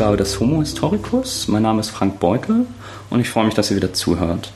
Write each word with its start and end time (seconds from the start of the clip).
Ausgabe 0.00 0.16
des 0.16 0.40
Homo 0.40 0.60
Historicus. 0.60 1.46
Mein 1.48 1.60
Name 1.60 1.80
ist 1.80 1.90
Frank 1.90 2.20
Beutel 2.20 2.64
und 3.10 3.20
ich 3.20 3.28
freue 3.28 3.44
mich, 3.44 3.52
dass 3.52 3.70
ihr 3.70 3.76
wieder 3.76 3.92
zuhört. 3.92 4.50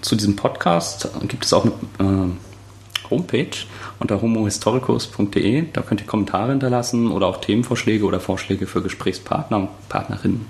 Zu 0.00 0.16
diesem 0.16 0.36
Podcast 0.36 1.06
gibt 1.28 1.44
es 1.44 1.52
auch 1.52 1.66
eine 1.98 2.30
äh, 2.32 3.10
Homepage 3.10 3.50
unter 3.98 4.22
homohistoricus.de. 4.22 5.66
Da 5.70 5.82
könnt 5.82 6.00
ihr 6.00 6.06
Kommentare 6.06 6.52
hinterlassen 6.52 7.10
oder 7.10 7.26
auch 7.26 7.42
Themenvorschläge 7.42 8.06
oder 8.06 8.20
Vorschläge 8.20 8.66
für 8.66 8.80
Gesprächspartner 8.80 9.58
und 9.58 9.88
Partnerinnen 9.90 10.46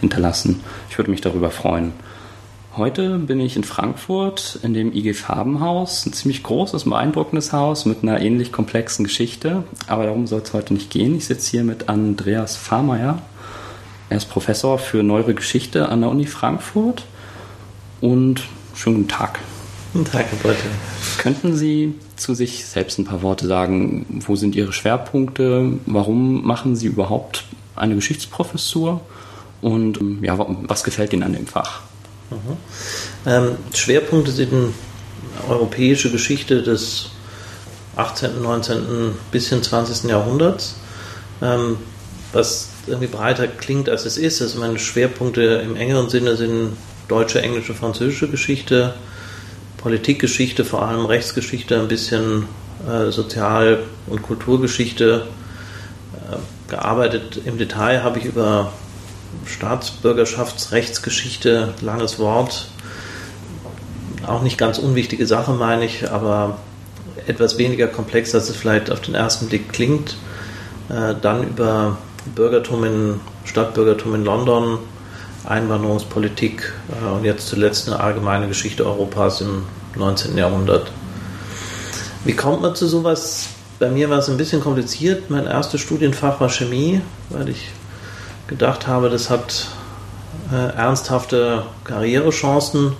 hinterlassen. 0.00 0.58
Ich 0.90 0.98
würde 0.98 1.12
mich 1.12 1.20
darüber 1.20 1.52
freuen. 1.52 1.92
Heute 2.78 3.18
bin 3.18 3.40
ich 3.40 3.56
in 3.56 3.64
Frankfurt 3.64 4.60
in 4.62 4.72
dem 4.72 4.92
IG 4.92 5.12
Farbenhaus, 5.12 6.06
ein 6.06 6.12
ziemlich 6.12 6.44
großes, 6.44 6.84
beeindruckendes 6.84 7.52
Haus 7.52 7.86
mit 7.86 8.04
einer 8.04 8.20
ähnlich 8.20 8.52
komplexen 8.52 9.04
Geschichte. 9.04 9.64
Aber 9.88 10.04
darum 10.04 10.28
soll 10.28 10.42
es 10.42 10.52
heute 10.52 10.74
nicht 10.74 10.88
gehen. 10.88 11.16
Ich 11.16 11.26
sitze 11.26 11.50
hier 11.50 11.64
mit 11.64 11.88
Andreas 11.88 12.56
Fahrmeier. 12.56 13.20
Er 14.10 14.16
ist 14.16 14.26
Professor 14.26 14.78
für 14.78 15.02
Neuere 15.02 15.34
Geschichte 15.34 15.88
an 15.88 16.02
der 16.02 16.10
Uni 16.10 16.26
Frankfurt. 16.26 17.04
Und 18.00 18.44
schönen 18.76 18.98
guten 18.98 19.08
Tag. 19.08 19.40
Guten 19.92 20.04
Tag, 20.04 20.26
Herr 20.30 20.38
Beutel. 20.38 20.70
Könnten 21.18 21.56
Sie 21.56 21.94
zu 22.14 22.34
sich 22.34 22.64
selbst 22.64 22.96
ein 23.00 23.04
paar 23.06 23.22
Worte 23.22 23.48
sagen? 23.48 24.06
Wo 24.24 24.36
sind 24.36 24.54
Ihre 24.54 24.72
Schwerpunkte? 24.72 25.72
Warum 25.86 26.46
machen 26.46 26.76
Sie 26.76 26.86
überhaupt 26.86 27.44
eine 27.74 27.96
Geschichtsprofessur? 27.96 29.00
Und 29.62 29.98
ja, 30.22 30.38
was 30.38 30.84
gefällt 30.84 31.12
Ihnen 31.12 31.24
an 31.24 31.32
dem 31.32 31.48
Fach? 31.48 31.87
Mhm. 32.30 32.56
Ähm, 33.26 33.56
Schwerpunkte 33.74 34.30
sind 34.32 34.74
europäische 35.48 36.10
Geschichte 36.10 36.62
des 36.62 37.10
18., 37.96 38.42
19., 38.42 39.12
bisschen 39.32 39.62
20. 39.62 40.10
Jahrhunderts, 40.10 40.76
ähm, 41.42 41.78
was 42.32 42.68
irgendwie 42.86 43.08
breiter 43.08 43.48
klingt, 43.48 43.88
als 43.88 44.04
es 44.04 44.16
ist. 44.16 44.40
Also 44.42 44.58
meine 44.60 44.78
Schwerpunkte 44.78 45.42
im 45.64 45.76
engeren 45.76 46.08
Sinne 46.08 46.36
sind 46.36 46.76
deutsche, 47.08 47.40
englische, 47.42 47.74
französische 47.74 48.28
Geschichte, 48.28 48.94
Politikgeschichte, 49.78 50.64
vor 50.64 50.86
allem 50.86 51.06
Rechtsgeschichte, 51.06 51.80
ein 51.80 51.88
bisschen 51.88 52.44
äh, 52.88 53.10
Sozial- 53.10 53.84
und 54.06 54.22
Kulturgeschichte. 54.22 55.26
Äh, 56.30 56.36
gearbeitet 56.70 57.40
im 57.44 57.56
Detail 57.56 58.02
habe 58.02 58.18
ich 58.18 58.26
über 58.26 58.72
Staatsbürgerschaftsrechtsgeschichte, 59.46 61.74
langes 61.80 62.18
Wort, 62.18 62.68
auch 64.26 64.42
nicht 64.42 64.58
ganz 64.58 64.78
unwichtige 64.78 65.26
Sache, 65.26 65.52
meine 65.52 65.84
ich, 65.84 66.10
aber 66.10 66.58
etwas 67.26 67.58
weniger 67.58 67.86
komplex, 67.86 68.34
als 68.34 68.48
es 68.48 68.56
vielleicht 68.56 68.90
auf 68.90 69.00
den 69.00 69.14
ersten 69.14 69.48
Blick 69.48 69.72
klingt. 69.72 70.16
Äh, 70.88 71.14
dann 71.20 71.46
über 71.46 71.98
Bürgertum 72.34 72.84
in, 72.84 73.20
Stadtbürgertum 73.44 74.14
in 74.14 74.24
London, 74.24 74.78
Einwanderungspolitik 75.44 76.72
äh, 76.90 77.06
und 77.06 77.24
jetzt 77.24 77.48
zuletzt 77.48 77.88
eine 77.88 78.00
allgemeine 78.00 78.48
Geschichte 78.48 78.84
Europas 78.84 79.40
im 79.40 79.64
19. 79.96 80.36
Jahrhundert. 80.36 80.90
Wie 82.24 82.34
kommt 82.34 82.62
man 82.62 82.74
zu 82.74 82.86
sowas? 82.86 83.48
Bei 83.78 83.88
mir 83.88 84.10
war 84.10 84.18
es 84.18 84.28
ein 84.28 84.36
bisschen 84.36 84.60
kompliziert. 84.60 85.30
Mein 85.30 85.46
erstes 85.46 85.80
Studienfach 85.80 86.40
war 86.40 86.48
Chemie, 86.48 87.00
weil 87.30 87.48
ich 87.48 87.70
gedacht 88.48 88.86
habe, 88.86 89.10
das 89.10 89.30
hat 89.30 89.68
äh, 90.52 90.76
ernsthafte 90.76 91.64
Karrierechancen. 91.84 92.94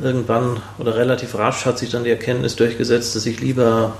Irgendwann 0.00 0.60
oder 0.78 0.96
relativ 0.96 1.34
rasch 1.34 1.66
hat 1.66 1.78
sich 1.78 1.90
dann 1.90 2.04
die 2.04 2.10
Erkenntnis 2.10 2.56
durchgesetzt, 2.56 3.14
dass 3.14 3.26
ich 3.26 3.40
lieber 3.40 3.92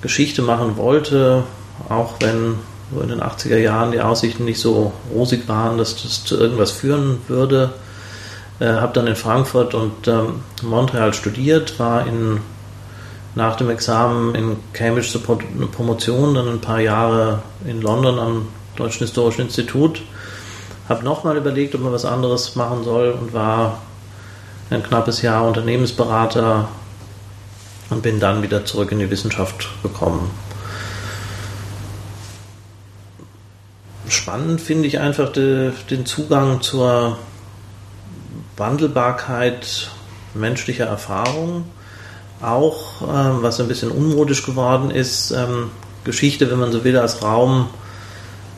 Geschichte 0.00 0.40
machen 0.40 0.78
wollte, 0.78 1.42
auch 1.90 2.14
wenn 2.20 2.54
so 2.92 3.00
in 3.00 3.08
den 3.08 3.20
80er 3.20 3.58
Jahren 3.58 3.92
die 3.92 4.00
Aussichten 4.00 4.46
nicht 4.46 4.60
so 4.60 4.92
rosig 5.12 5.46
waren, 5.46 5.76
dass 5.76 6.02
das 6.02 6.24
zu 6.24 6.38
irgendwas 6.38 6.70
führen 6.70 7.20
würde. 7.28 7.74
Äh, 8.60 8.66
habe 8.66 8.94
dann 8.94 9.06
in 9.06 9.16
Frankfurt 9.16 9.74
und 9.74 10.08
ähm, 10.08 10.40
Montreal 10.62 11.12
studiert, 11.12 11.78
war 11.78 12.06
in, 12.06 12.40
nach 13.34 13.56
dem 13.56 13.68
Examen 13.68 14.34
in 14.34 14.56
Cambridge 14.72 15.08
zur 15.08 15.22
Promotion, 15.22 16.34
dann 16.34 16.48
ein 16.48 16.60
paar 16.60 16.80
Jahre 16.80 17.42
in 17.66 17.82
London 17.82 18.18
am 18.18 18.48
Deutschen 18.78 19.06
Historischen 19.06 19.42
Institut. 19.42 20.02
Habe 20.88 21.04
nochmal 21.04 21.36
überlegt, 21.36 21.74
ob 21.74 21.82
man 21.82 21.92
was 21.92 22.04
anderes 22.04 22.54
machen 22.56 22.84
soll 22.84 23.10
und 23.10 23.32
war 23.32 23.82
ein 24.70 24.82
knappes 24.82 25.22
Jahr 25.22 25.46
Unternehmensberater 25.46 26.68
und 27.90 28.02
bin 28.02 28.20
dann 28.20 28.42
wieder 28.42 28.64
zurück 28.64 28.92
in 28.92 28.98
die 28.98 29.10
Wissenschaft 29.10 29.68
gekommen. 29.82 30.30
Spannend 34.08 34.60
finde 34.60 34.88
ich 34.88 34.98
einfach 34.98 35.32
de, 35.32 35.72
den 35.90 36.06
Zugang 36.06 36.60
zur 36.60 37.18
Wandelbarkeit 38.56 39.90
menschlicher 40.34 40.86
Erfahrung. 40.86 41.64
Auch, 42.40 43.02
ähm, 43.02 43.42
was 43.42 43.60
ein 43.60 43.68
bisschen 43.68 43.90
unmodisch 43.90 44.44
geworden 44.46 44.90
ist, 44.90 45.32
ähm, 45.32 45.70
Geschichte, 46.04 46.50
wenn 46.50 46.58
man 46.58 46.72
so 46.72 46.84
will, 46.84 46.96
als 46.96 47.22
Raum 47.22 47.68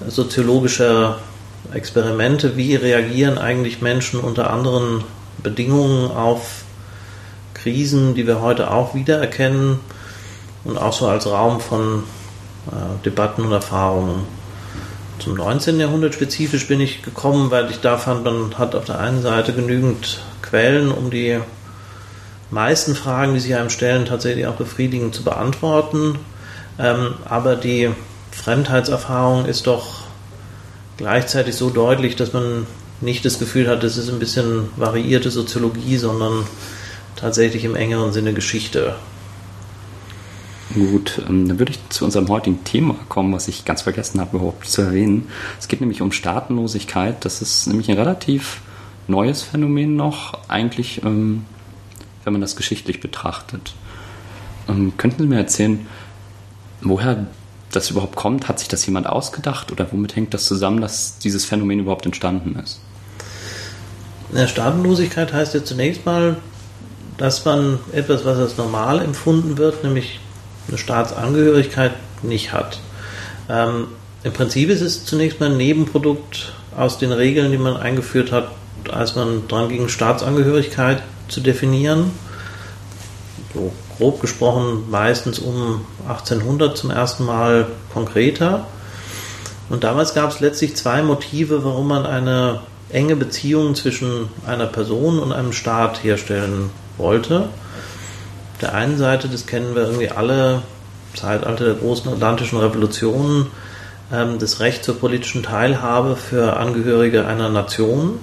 soziologischer 0.09 1.19
Experimente, 1.73 2.57
wie 2.57 2.75
reagieren 2.75 3.39
eigentlich 3.39 3.81
Menschen 3.81 4.21
unter 4.21 4.51
anderen 4.51 5.05
Bedingungen 5.43 6.11
auf 6.11 6.65
Krisen, 7.55 8.15
die 8.15 8.27
wir 8.27 8.41
heute 8.41 8.71
auch 8.71 8.95
wiedererkennen 8.95 9.81
und 10.65 10.79
auch 10.79 10.93
so 10.93 11.07
als 11.07 11.27
Raum 11.27 11.61
von 11.61 12.05
äh, 12.69 13.05
Debatten 13.05 13.45
und 13.45 13.53
Erfahrungen. 13.53 14.25
Zum 15.19 15.35
19. 15.35 15.79
Jahrhundert 15.79 16.15
spezifisch 16.15 16.67
bin 16.67 16.81
ich 16.81 17.03
gekommen, 17.03 17.51
weil 17.51 17.71
ich 17.71 17.81
da 17.81 17.99
fand, 17.99 18.25
man 18.25 18.57
hat 18.59 18.75
auf 18.75 18.87
der 18.87 18.99
einen 18.99 19.21
Seite 19.21 19.53
genügend 19.53 20.23
Quellen, 20.41 20.91
um 20.91 21.11
die 21.11 21.39
meisten 22.51 22.95
Fragen, 22.95 23.35
die 23.35 23.41
sich 23.41 23.55
einem 23.55 23.71
stellen, 23.71 24.07
tatsächlich 24.07 24.47
auch 24.47 24.57
befriedigend 24.57 25.15
zu 25.15 25.23
beantworten. 25.23 26.19
Ähm, 26.79 27.15
aber 27.27 27.57
die 27.57 27.91
Fremdheitserfahrung 28.31 29.47
ist 29.47 29.67
doch 29.67 30.03
gleichzeitig 30.97 31.55
so 31.55 31.71
deutlich, 31.71 32.17
dass 32.17 32.33
man 32.33 32.67
nicht 33.01 33.25
das 33.25 33.39
Gefühl 33.39 33.69
hat, 33.69 33.83
das 33.83 33.97
ist 33.97 34.11
ein 34.11 34.19
bisschen 34.19 34.69
variierte 34.77 35.31
Soziologie, 35.31 35.97
sondern 35.97 36.45
tatsächlich 37.17 37.65
im 37.65 37.75
engeren 37.75 38.13
Sinne 38.13 38.35
Geschichte. 38.35 38.97
Gut, 40.75 41.21
ähm, 41.29 41.49
dann 41.49 41.59
würde 41.59 41.73
ich 41.73 41.89
zu 41.89 42.05
unserem 42.05 42.29
heutigen 42.29 42.63
Thema 42.63 42.95
kommen, 43.09 43.33
was 43.33 43.49
ich 43.49 43.65
ganz 43.65 43.83
vergessen 43.83 44.21
habe 44.21 44.37
überhaupt 44.37 44.69
zu 44.69 44.83
erwähnen. 44.83 45.29
Es 45.59 45.67
geht 45.67 45.81
nämlich 45.81 46.01
um 46.01 46.13
Staatenlosigkeit. 46.13 47.25
Das 47.25 47.43
ist 47.43 47.67
nämlich 47.67 47.91
ein 47.91 47.99
relativ 47.99 48.61
neues 49.09 49.43
Phänomen 49.43 49.97
noch, 49.97 50.39
eigentlich, 50.49 51.03
ähm, 51.05 51.45
wenn 52.23 52.33
man 52.33 52.41
das 52.41 52.55
geschichtlich 52.55 53.01
betrachtet. 53.01 53.75
Ähm, 54.69 54.93
könnten 54.97 55.23
Sie 55.23 55.29
mir 55.29 55.39
erzählen, 55.39 55.87
woher 56.83 57.27
das 57.73 57.91
überhaupt 57.91 58.17
kommt? 58.17 58.49
Hat 58.49 58.59
sich 58.59 58.69
das 58.69 58.85
jemand 58.87 59.07
ausgedacht 59.07 59.73
oder 59.73 59.87
womit 59.91 60.17
hängt 60.17 60.35
das 60.35 60.47
zusammen, 60.47 60.81
dass 60.81 61.19
dieses 61.19 61.45
Phänomen 61.45 61.81
überhaupt 61.81 62.07
entstanden 62.07 62.59
ist? 62.63 62.81
Ja, 64.33 64.47
Staatenlosigkeit 64.47 65.33
heißt 65.33 65.55
ja 65.55 65.65
zunächst 65.65 66.07
mal, 66.07 66.37
dass 67.19 67.45
man 67.45 67.81
etwas, 67.93 68.25
was 68.25 68.39
als 68.39 68.57
normal 68.57 69.01
empfunden 69.01 69.59
wird, 69.59 69.85
nämlich 69.85 70.21
eine 70.69 70.79
Staatsangehörigkeit, 70.79 71.93
nicht 72.23 72.53
hat. 72.53 72.79
Ähm, 73.49 73.89
Im 74.23 74.33
Prinzip 74.33 74.71
ist 74.71 74.83
es 74.83 75.05
zunächst 75.05 75.41
mal 75.41 75.51
ein 75.51 75.57
Nebenprodukt 75.57 76.53
aus 76.77 76.99
den 76.99 77.13
Regeln, 77.13 77.51
die 77.51 77.59
man 77.59 77.77
eingeführt 77.77 78.31
hat, 78.31 78.53
als 78.91 79.17
man 79.17 79.49
dran 79.49 79.69
ging, 79.69 79.89
Staatsangehörigkeit 79.89 81.03
zu 81.29 81.41
definieren. 81.41 82.13
So 83.55 83.73
grob 84.01 84.21
gesprochen 84.21 84.85
meistens 84.91 85.39
um 85.39 85.85
1800 86.09 86.77
zum 86.77 86.91
ersten 86.91 87.25
Mal 87.25 87.67
konkreter. 87.93 88.67
Und 89.69 89.85
damals 89.85 90.15
gab 90.15 90.31
es 90.31 90.41
letztlich 90.41 90.75
zwei 90.75 91.03
Motive, 91.03 91.65
warum 91.65 91.87
man 91.87 92.07
eine 92.07 92.61
enge 92.89 93.15
Beziehung 93.15 93.75
zwischen 93.75 94.29
einer 94.47 94.67
Person 94.67 95.21
und 95.21 95.33
einem 95.33 95.53
Staat 95.53 96.03
herstellen 96.03 96.71
wollte. 96.97 97.41
Auf 97.41 98.59
der 98.63 98.75
einen 98.75 98.97
Seite, 98.97 99.29
das 99.29 99.47
kennen 99.47 99.75
wir 99.75 99.83
irgendwie 99.83 100.11
alle, 100.11 100.63
Zeitalter 101.15 101.65
der 101.65 101.75
großen 101.75 102.13
Atlantischen 102.13 102.59
Revolutionen, 102.59 103.49
ähm, 104.13 104.39
das 104.39 104.61
Recht 104.61 104.85
zur 104.85 104.99
politischen 104.99 105.43
Teilhabe 105.43 106.17
für 106.17 106.57
Angehörige 106.57 107.27
einer 107.27 107.49
Nation. 107.49 108.19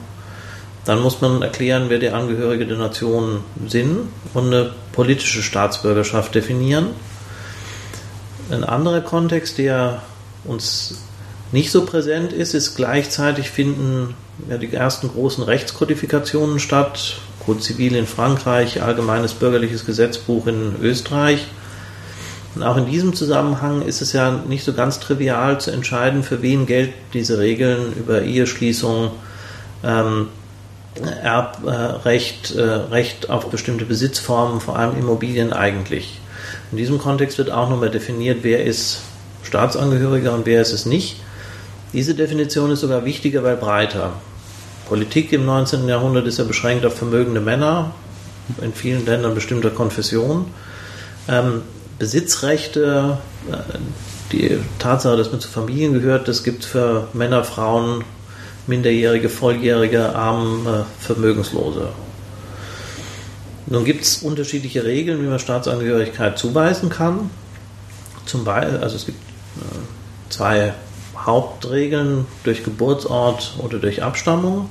Dann 0.88 1.01
muss 1.01 1.19
man 1.19 1.42
erklären, 1.42 1.88
wer 1.89 2.00
die 2.00 2.12
Angehörige 2.12 2.66
der 2.66 2.78
Nation 2.78 3.42
sind 3.68 4.07
und 4.34 4.48
eine 4.48 4.72
politische 4.94 5.44
Staatsbürgerschaft 5.44 6.34
definieren. 6.34 6.88
Ein 8.50 8.63
anderer 8.63 9.01
Kontext, 9.01 9.57
der 9.57 10.01
uns 10.45 11.01
nicht 11.51 11.72
so 11.72 11.86
präsent 11.86 12.31
ist, 12.31 12.54
ist 12.54 12.75
gleichzeitig 12.75 13.50
finden 13.50 14.16
ja, 14.50 14.57
die 14.57 14.74
ersten 14.74 15.10
großen 15.10 15.44
Rechtskodifikationen 15.44 16.57
statt. 16.57 17.18
Code 17.45 17.60
Zivil 17.60 17.94
in 17.94 18.07
Frankreich, 18.07 18.81
Allgemeines 18.81 19.34
Bürgerliches 19.34 19.86
Gesetzbuch 19.86 20.48
in 20.48 20.75
Österreich. 20.81 21.48
Und 22.56 22.63
auch 22.63 22.78
in 22.78 22.86
diesem 22.86 23.13
Zusammenhang 23.13 23.81
ist 23.81 24.01
es 24.01 24.13
ja 24.13 24.39
nicht 24.48 24.63
so 24.63 24.72
ganz 24.72 25.01
trivial 25.01 25.60
zu 25.60 25.72
entscheiden, 25.72 26.24
für 26.24 26.42
wen 26.42 26.66
gelten 26.66 26.94
diese 27.13 27.39
Regeln 27.39 27.92
über 27.98 28.22
Eheschließung, 28.22 29.12
ähm, 29.84 30.30
Erbrecht, 31.03 32.55
äh, 32.55 32.61
Recht 32.61 33.29
auf 33.29 33.49
bestimmte 33.49 33.85
Besitzformen, 33.85 34.61
vor 34.61 34.77
allem 34.77 34.97
Immobilien 34.97 35.53
eigentlich. 35.53 36.19
In 36.71 36.77
diesem 36.77 36.97
Kontext 36.97 37.38
wird 37.38 37.51
auch 37.51 37.69
nochmal 37.69 37.89
definiert, 37.89 38.39
wer 38.41 38.63
ist 38.63 38.99
Staatsangehöriger 39.44 40.33
und 40.33 40.45
wer 40.45 40.61
ist 40.61 40.73
es 40.73 40.85
nicht. 40.85 41.17
Diese 41.94 42.15
Definition 42.15 42.71
ist 42.71 42.81
sogar 42.81 43.05
wichtiger, 43.05 43.44
weil 43.44 43.55
breiter. 43.55 44.13
Politik 44.88 45.31
im 45.33 45.45
19. 45.45 45.88
Jahrhundert 45.88 46.27
ist 46.27 46.38
ja 46.38 46.44
beschränkt 46.44 46.85
auf 46.85 46.95
vermögende 46.95 47.41
Männer, 47.41 47.91
in 48.61 48.73
vielen 48.73 49.05
Ländern 49.05 49.35
bestimmter 49.35 49.69
Konfession. 49.69 50.45
Ähm, 51.27 51.61
Besitzrechte, 52.00 53.17
äh, 53.51 53.77
die 54.31 54.59
Tatsache, 54.79 55.17
dass 55.17 55.31
man 55.31 55.39
zu 55.39 55.47
Familien 55.47 55.93
gehört, 55.93 56.27
das 56.27 56.43
gibt 56.43 56.63
es 56.63 56.69
für 56.69 57.07
Männer, 57.13 57.43
Frauen, 57.43 58.03
Minderjährige, 58.67 59.29
Volljährige, 59.29 60.15
Arme, 60.15 60.85
Vermögenslose. 60.99 61.89
Nun 63.65 63.83
gibt 63.83 64.03
es 64.03 64.23
unterschiedliche 64.23 64.85
Regeln, 64.85 65.21
wie 65.21 65.27
man 65.27 65.39
Staatsangehörigkeit 65.39 66.37
zuweisen 66.37 66.89
kann. 66.89 67.29
Zum 68.25 68.43
Beispiel, 68.43 68.77
also 68.77 68.95
es 68.95 69.05
gibt 69.05 69.19
äh, 69.57 70.29
zwei 70.29 70.73
Hauptregeln 71.17 72.25
durch 72.43 72.63
Geburtsort 72.63 73.55
oder 73.59 73.79
durch 73.79 74.03
Abstammung. 74.03 74.69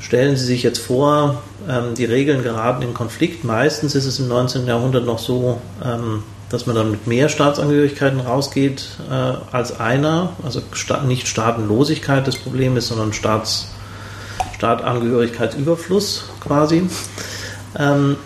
Stellen 0.00 0.36
Sie 0.36 0.44
sich 0.44 0.62
jetzt 0.62 0.80
vor, 0.80 1.42
ähm, 1.66 1.94
die 1.94 2.04
Regeln 2.04 2.42
geraten 2.42 2.82
in 2.82 2.92
Konflikt. 2.92 3.44
Meistens 3.44 3.94
ist 3.94 4.04
es 4.04 4.18
im 4.18 4.28
19. 4.28 4.66
Jahrhundert 4.66 5.06
noch 5.06 5.18
so, 5.18 5.60
ähm, 5.82 6.22
dass 6.50 6.66
man 6.66 6.76
dann 6.76 6.90
mit 6.90 7.06
mehr 7.06 7.28
Staatsangehörigkeiten 7.28 8.20
rausgeht 8.20 8.86
äh, 9.10 9.12
als 9.50 9.78
einer. 9.80 10.34
Also 10.44 10.62
nicht 11.06 11.26
Staatenlosigkeit 11.26 12.26
das 12.26 12.36
Problem 12.36 12.76
ist, 12.76 12.88
sondern 12.88 13.12
Staats, 13.12 13.68
Staatangehörigkeitsüberfluss 14.56 16.24
quasi. 16.40 16.88
Ähm, 17.78 18.16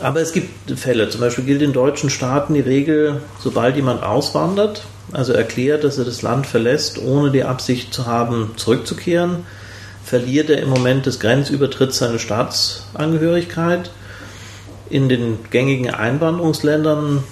aber 0.00 0.20
es 0.20 0.32
gibt 0.32 0.78
Fälle, 0.78 1.08
zum 1.08 1.22
Beispiel 1.22 1.44
gilt 1.44 1.62
in 1.62 1.72
deutschen 1.72 2.10
Staaten 2.10 2.54
die 2.54 2.60
Regel, 2.60 3.22
sobald 3.40 3.76
jemand 3.76 4.02
auswandert, 4.02 4.82
also 5.12 5.32
erklärt, 5.32 5.84
dass 5.84 5.98
er 5.98 6.04
das 6.04 6.22
Land 6.22 6.46
verlässt, 6.46 6.98
ohne 6.98 7.30
die 7.30 7.44
Absicht 7.44 7.94
zu 7.94 8.06
haben, 8.06 8.52
zurückzukehren, 8.56 9.46
verliert 10.04 10.50
er 10.50 10.60
im 10.60 10.68
Moment 10.68 11.06
des 11.06 11.18
Grenzübertritts 11.18 11.98
seine 11.98 12.18
Staatsangehörigkeit. 12.18 13.90
In 14.88 15.08
den 15.08 15.38
gängigen 15.50 15.90
Einwanderungsländern, 15.92 17.24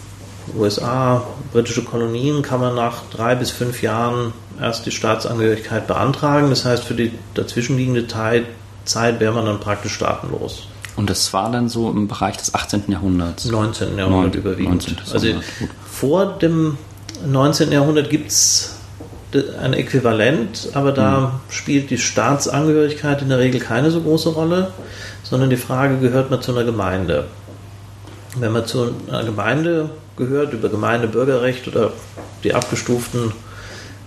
USA, 0.57 1.27
britische 1.53 1.85
Kolonien, 1.85 2.43
kann 2.43 2.61
man 2.61 2.75
nach 2.75 3.03
drei 3.11 3.35
bis 3.35 3.51
fünf 3.51 3.83
Jahren 3.83 4.33
erst 4.61 4.87
die 4.87 4.91
Staatsangehörigkeit 4.91 5.87
beantragen. 5.87 6.51
Das 6.51 6.65
heißt, 6.65 6.85
für 6.85 6.95
die 6.95 7.13
dazwischenliegende 7.35 8.07
Zeit 8.07 8.47
wäre 9.21 9.33
man 9.33 9.47
dann 9.47 9.61
praktisch 9.61 9.95
staatenlos. 9.95 10.69
Und 10.97 11.11
das 11.11 11.33
war 11.33 11.51
dann 11.51 11.69
so 11.69 11.91
im 11.91 12.07
Bereich 12.07 12.37
des 12.37 12.55
18. 12.55 12.85
Jahrhunderts? 12.89 13.47
19. 13.47 13.99
Jahrhundert 13.99 14.35
9, 14.35 14.41
überwiegend. 14.41 14.87
19. 14.87 14.97
Also 15.13 15.29
vor 15.91 16.27
dem 16.39 16.79
19. 17.27 17.73
Jahrhundert 17.73 18.11
gibt 18.11 18.31
es 18.31 18.77
ein 19.61 19.73
Äquivalent, 19.73 20.69
aber 20.75 20.93
da 20.93 21.21
mhm. 21.21 21.31
spielt 21.49 21.91
die 21.91 21.99
Staatsangehörigkeit 21.99 23.23
in 23.23 23.29
der 23.29 23.39
Regel 23.39 23.61
keine 23.61 23.91
so 23.91 24.01
große 24.01 24.29
Rolle, 24.29 24.73
sondern 25.25 25.51
die 25.51 25.57
Frage, 25.57 25.99
gehört 25.99 26.31
man 26.31 26.41
zu 26.41 26.53
einer 26.53 26.65
Gemeinde? 26.65 27.27
Wenn 28.37 28.53
man 28.53 28.67
zu 28.67 28.93
einer 29.09 29.25
Gemeinde 29.25 29.91
gehört, 30.17 30.53
über 30.53 30.69
Gemeindebürgerrecht 30.69 31.69
oder 31.69 31.93
die 32.43 32.55
abgestuften 32.55 33.33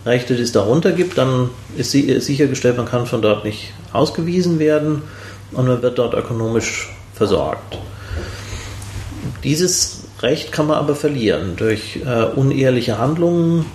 Rechte, 0.05 0.35
die 0.35 0.43
es 0.43 0.51
darunter 0.51 0.91
gibt, 0.91 1.17
dann 1.17 1.49
ist 1.75 1.91
sichergestellt, 1.91 2.77
man 2.77 2.85
kann 2.85 3.05
von 3.05 3.21
dort 3.21 3.43
nicht 3.43 3.73
ausgewiesen 3.93 4.59
werden 4.59 5.01
und 5.51 5.67
man 5.67 5.81
wird 5.81 5.97
dort 5.97 6.13
ökonomisch 6.13 6.93
versorgt. 7.13 7.77
Dieses 9.43 10.03
Recht 10.21 10.51
kann 10.51 10.67
man 10.67 10.77
aber 10.77 10.95
verlieren 10.95 11.55
durch 11.57 11.99
äh, 12.05 12.23
unehrliche 12.23 12.97
Handlungen, 12.97 13.65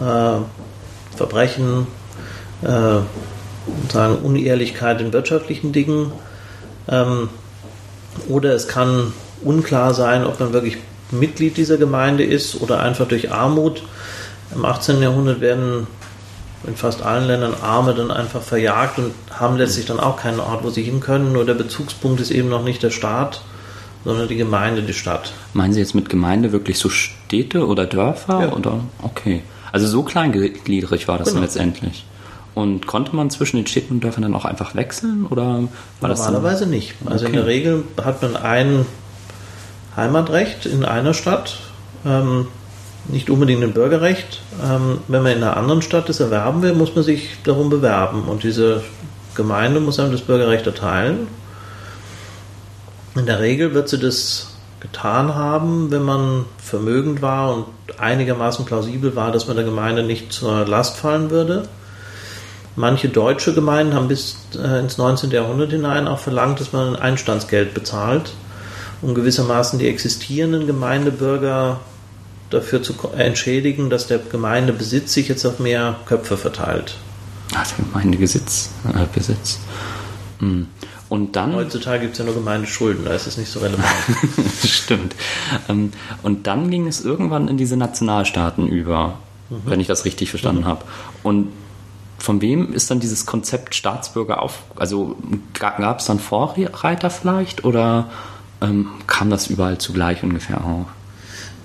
äh, 0.00 0.36
Verbrechen, 1.16 1.86
äh, 2.62 3.00
sagen 3.92 4.16
Unehrlichkeit 4.22 5.00
in 5.00 5.12
wirtschaftlichen 5.12 5.72
Dingen. 5.72 6.12
Ähm, 6.88 7.28
oder 8.28 8.54
es 8.54 8.68
kann 8.68 9.12
unklar 9.44 9.94
sein, 9.94 10.24
ob 10.24 10.40
man 10.40 10.52
wirklich 10.52 10.78
Mitglied 11.10 11.56
dieser 11.56 11.76
Gemeinde 11.76 12.24
ist 12.24 12.60
oder 12.60 12.80
einfach 12.80 13.06
durch 13.06 13.30
Armut. 13.30 13.82
Im 14.54 14.64
18. 14.64 15.00
Jahrhundert 15.02 15.40
werden 15.40 15.86
in 16.66 16.76
fast 16.76 17.02
allen 17.02 17.26
Ländern 17.26 17.54
Arme 17.62 17.94
dann 17.94 18.10
einfach 18.10 18.42
verjagt 18.42 18.98
und 18.98 19.12
haben 19.30 19.56
letztlich 19.56 19.86
dann 19.86 20.00
auch 20.00 20.16
keinen 20.16 20.40
Ort, 20.40 20.62
wo 20.62 20.70
sie 20.70 20.82
hin 20.82 21.00
können. 21.00 21.32
Nur 21.32 21.44
der 21.44 21.54
Bezugspunkt 21.54 22.20
ist 22.20 22.30
eben 22.30 22.48
noch 22.48 22.62
nicht 22.62 22.82
der 22.82 22.90
Staat, 22.90 23.42
sondern 24.04 24.28
die 24.28 24.36
Gemeinde, 24.36 24.82
die 24.82 24.94
Stadt. 24.94 25.32
Meinen 25.54 25.72
Sie 25.72 25.80
jetzt 25.80 25.94
mit 25.94 26.08
Gemeinde 26.08 26.52
wirklich 26.52 26.78
so 26.78 26.88
Städte 26.88 27.66
oder 27.66 27.86
Dörfer? 27.86 28.42
Ja. 28.42 28.52
Oder? 28.52 28.80
Okay. 29.02 29.42
Also 29.72 29.86
so 29.86 30.02
kleingliedrig 30.02 31.08
war 31.08 31.18
das 31.18 31.28
genau. 31.28 31.40
dann 31.40 31.44
letztendlich. 31.44 32.04
Und 32.54 32.86
konnte 32.86 33.16
man 33.16 33.30
zwischen 33.30 33.56
den 33.56 33.66
Städten 33.66 33.94
und 33.94 34.04
Dörfern 34.04 34.22
dann 34.22 34.34
auch 34.34 34.44
einfach 34.44 34.74
wechseln? 34.74 35.26
Oder 35.26 35.62
war 36.00 36.10
Normalerweise 36.10 36.60
das 36.60 36.68
nicht. 36.68 36.94
Also 37.06 37.24
okay. 37.24 37.32
in 37.32 37.40
der 37.40 37.46
Regel 37.46 37.84
hat 38.04 38.20
man 38.20 38.36
ein 38.36 38.84
Heimatrecht 39.96 40.66
in 40.66 40.84
einer 40.84 41.14
Stadt. 41.14 41.58
Ähm, 42.04 42.48
nicht 43.08 43.30
unbedingt 43.30 43.62
ein 43.62 43.72
Bürgerrecht. 43.72 44.40
Ähm, 44.62 44.98
wenn 45.08 45.22
man 45.22 45.32
in 45.32 45.42
einer 45.42 45.56
anderen 45.56 45.82
Stadt 45.82 46.08
das 46.08 46.20
erwerben 46.20 46.62
will, 46.62 46.74
muss 46.74 46.94
man 46.94 47.04
sich 47.04 47.38
darum 47.44 47.68
bewerben. 47.68 48.24
Und 48.24 48.44
diese 48.44 48.82
Gemeinde 49.34 49.80
muss 49.80 49.98
einem 49.98 50.12
das 50.12 50.22
Bürgerrecht 50.22 50.66
erteilen. 50.66 51.26
In 53.14 53.26
der 53.26 53.40
Regel 53.40 53.74
wird 53.74 53.88
sie 53.88 53.98
das 53.98 54.54
getan 54.80 55.34
haben, 55.34 55.90
wenn 55.90 56.02
man 56.02 56.44
vermögend 56.58 57.22
war 57.22 57.54
und 57.54 57.66
einigermaßen 57.98 58.64
plausibel 58.64 59.14
war, 59.14 59.30
dass 59.30 59.46
man 59.46 59.56
der 59.56 59.64
Gemeinde 59.64 60.02
nicht 60.02 60.32
zur 60.32 60.66
Last 60.66 60.96
fallen 60.96 61.30
würde. 61.30 61.68
Manche 62.74 63.08
deutsche 63.08 63.54
Gemeinden 63.54 63.94
haben 63.94 64.08
bis 64.08 64.36
äh, 64.56 64.80
ins 64.80 64.96
19. 64.96 65.30
Jahrhundert 65.30 65.70
hinein 65.70 66.08
auch 66.08 66.18
verlangt, 66.18 66.58
dass 66.58 66.72
man 66.72 66.94
ein 66.94 67.02
Einstandsgeld 67.02 67.74
bezahlt, 67.74 68.32
um 69.02 69.14
gewissermaßen 69.14 69.78
die 69.78 69.88
existierenden 69.88 70.66
Gemeindebürger 70.66 71.80
dafür 72.50 72.82
zu 72.82 72.94
entschädigen, 73.16 73.90
dass 73.90 74.06
der 74.06 74.18
Gemeindebesitz 74.18 75.12
sich 75.12 75.28
jetzt 75.28 75.44
auf 75.44 75.58
mehr 75.58 75.96
Köpfe 76.06 76.36
verteilt. 76.36 76.96
Ach, 77.54 77.66
der 77.66 77.84
Gemeindebesitz. 77.84 78.70
Äh, 78.88 79.06
Besitz. 79.12 79.58
Hm. 80.38 80.68
Und 81.08 81.36
dann. 81.36 81.54
Heutzutage 81.54 82.00
gibt 82.00 82.12
es 82.12 82.18
ja 82.20 82.24
nur 82.24 82.34
Gemeindeschulden, 82.34 83.04
da 83.04 83.12
ist 83.12 83.26
es 83.26 83.36
nicht 83.36 83.50
so 83.50 83.60
relevant. 83.60 83.84
Stimmt. 84.64 85.14
Ähm, 85.68 85.92
und 86.22 86.46
dann 86.46 86.70
ging 86.70 86.86
es 86.86 87.04
irgendwann 87.04 87.48
in 87.48 87.58
diese 87.58 87.76
Nationalstaaten 87.76 88.66
über, 88.66 89.18
mhm. 89.50 89.62
wenn 89.66 89.80
ich 89.80 89.86
das 89.86 90.06
richtig 90.06 90.30
verstanden 90.30 90.62
mhm. 90.62 90.66
habe. 90.66 90.84
Und 91.22 91.48
von 92.18 92.40
wem 92.40 92.72
ist 92.72 92.90
dann 92.90 93.00
dieses 93.00 93.26
Konzept 93.26 93.74
Staatsbürger 93.74 94.40
auf? 94.40 94.62
Also 94.76 95.16
gab 95.52 95.98
es 95.98 96.06
dann 96.06 96.18
Vorreiter 96.18 97.10
vielleicht 97.10 97.64
oder 97.64 98.08
ähm, 98.62 98.88
kam 99.06 99.30
das 99.30 99.48
überall 99.48 99.78
zugleich 99.78 100.22
ungefähr 100.22 100.64
auf? 100.64 100.86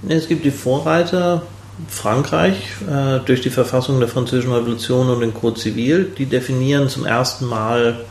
Es 0.08 0.28
gibt 0.28 0.46
die 0.46 0.52
Vorreiter, 0.52 1.44
Frankreich 1.88 2.56
äh, 2.90 3.20
durch 3.26 3.42
die 3.42 3.50
Verfassung 3.50 4.00
der 4.00 4.10
Französischen 4.10 4.52
Revolution 4.52 5.10
und 5.10 5.22
den 5.22 5.34
Code 5.34 5.60
Zivil, 5.60 6.12
die 6.18 6.26
definieren 6.26 6.90
zum 6.90 7.06
ersten 7.06 7.46
Mal 7.46 8.06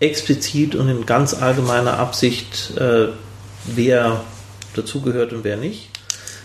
explizit 0.00 0.74
und 0.74 0.88
in 0.88 1.06
ganz 1.06 1.34
allgemeiner 1.34 1.98
Absicht, 1.98 2.76
äh, 2.76 3.08
wer 3.64 4.20
dazugehört 4.74 5.32
und 5.32 5.44
wer 5.44 5.56
nicht. 5.56 5.88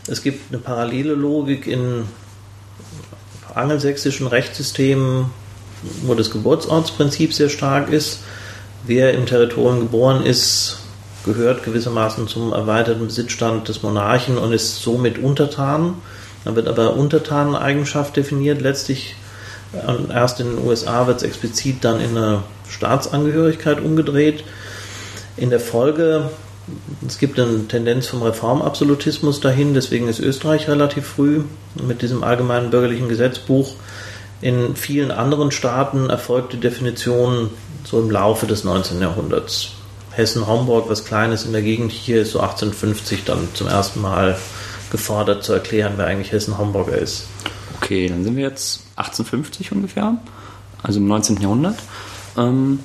Es 0.07 0.21
gibt 0.21 0.51
eine 0.53 0.61
parallele 0.61 1.13
Logik 1.13 1.67
in 1.67 2.03
angelsächsischen 3.53 4.27
Rechtssystemen, 4.27 5.25
wo 6.03 6.13
das 6.13 6.31
Geburtsortsprinzip 6.31 7.33
sehr 7.33 7.49
stark 7.49 7.89
ist. 7.89 8.19
Wer 8.85 9.13
im 9.13 9.25
Territorium 9.25 9.79
geboren 9.79 10.25
ist, 10.25 10.79
gehört 11.25 11.63
gewissermaßen 11.63 12.27
zum 12.27 12.53
erweiterten 12.53 13.07
Besitzstand 13.07 13.67
des 13.67 13.83
Monarchen 13.83 14.37
und 14.37 14.53
ist 14.53 14.81
somit 14.81 15.17
untertan. 15.17 15.95
Dann 16.43 16.55
wird 16.55 16.67
aber 16.67 16.95
Untertaneneigenschaft 16.95 18.15
definiert. 18.15 18.61
Letztlich 18.61 19.15
äh, 19.73 20.13
erst 20.13 20.39
in 20.39 20.55
den 20.55 20.65
USA 20.65 21.07
wird 21.07 21.17
es 21.17 21.23
explizit 21.23 21.83
dann 21.83 21.99
in 21.99 22.15
eine 22.15 22.43
Staatsangehörigkeit 22.69 23.81
umgedreht. 23.81 24.43
In 25.37 25.49
der 25.49 25.59
Folge, 25.59 26.29
es 27.05 27.17
gibt 27.17 27.39
eine 27.39 27.67
Tendenz 27.67 28.07
vom 28.07 28.21
Reformabsolutismus 28.21 29.41
dahin, 29.41 29.73
deswegen 29.73 30.07
ist 30.07 30.19
Österreich 30.19 30.67
relativ 30.67 31.05
früh 31.05 31.41
mit 31.75 32.01
diesem 32.01 32.23
allgemeinen 32.23 32.69
bürgerlichen 32.69 33.09
Gesetzbuch. 33.09 33.73
In 34.41 34.75
vielen 34.75 35.11
anderen 35.11 35.51
Staaten 35.51 36.09
erfolgt 36.09 36.53
die 36.53 36.59
Definition 36.59 37.49
so 37.83 37.99
im 37.99 38.11
Laufe 38.11 38.47
des 38.47 38.63
19. 38.63 39.01
Jahrhunderts. 39.01 39.71
Hessen-Homburg, 40.15 40.89
was 40.89 41.05
Kleines 41.05 41.45
in 41.45 41.51
der 41.51 41.61
Gegend 41.61 41.91
hier 41.91 42.21
ist, 42.21 42.31
so 42.31 42.39
1850 42.39 43.23
dann 43.25 43.47
zum 43.53 43.67
ersten 43.67 44.01
Mal 44.01 44.37
gefordert 44.91 45.43
zu 45.43 45.53
erklären, 45.53 45.93
wer 45.97 46.07
eigentlich 46.07 46.31
Hessen-Homburger 46.31 46.97
ist. 46.97 47.27
Okay, 47.81 48.07
dann 48.07 48.23
sind 48.23 48.35
wir 48.35 48.43
jetzt 48.43 48.83
1850 48.95 49.71
ungefähr, 49.71 50.17
also 50.81 50.99
im 50.99 51.07
19. 51.07 51.41
Jahrhundert. 51.41 51.77
Ähm, 52.37 52.79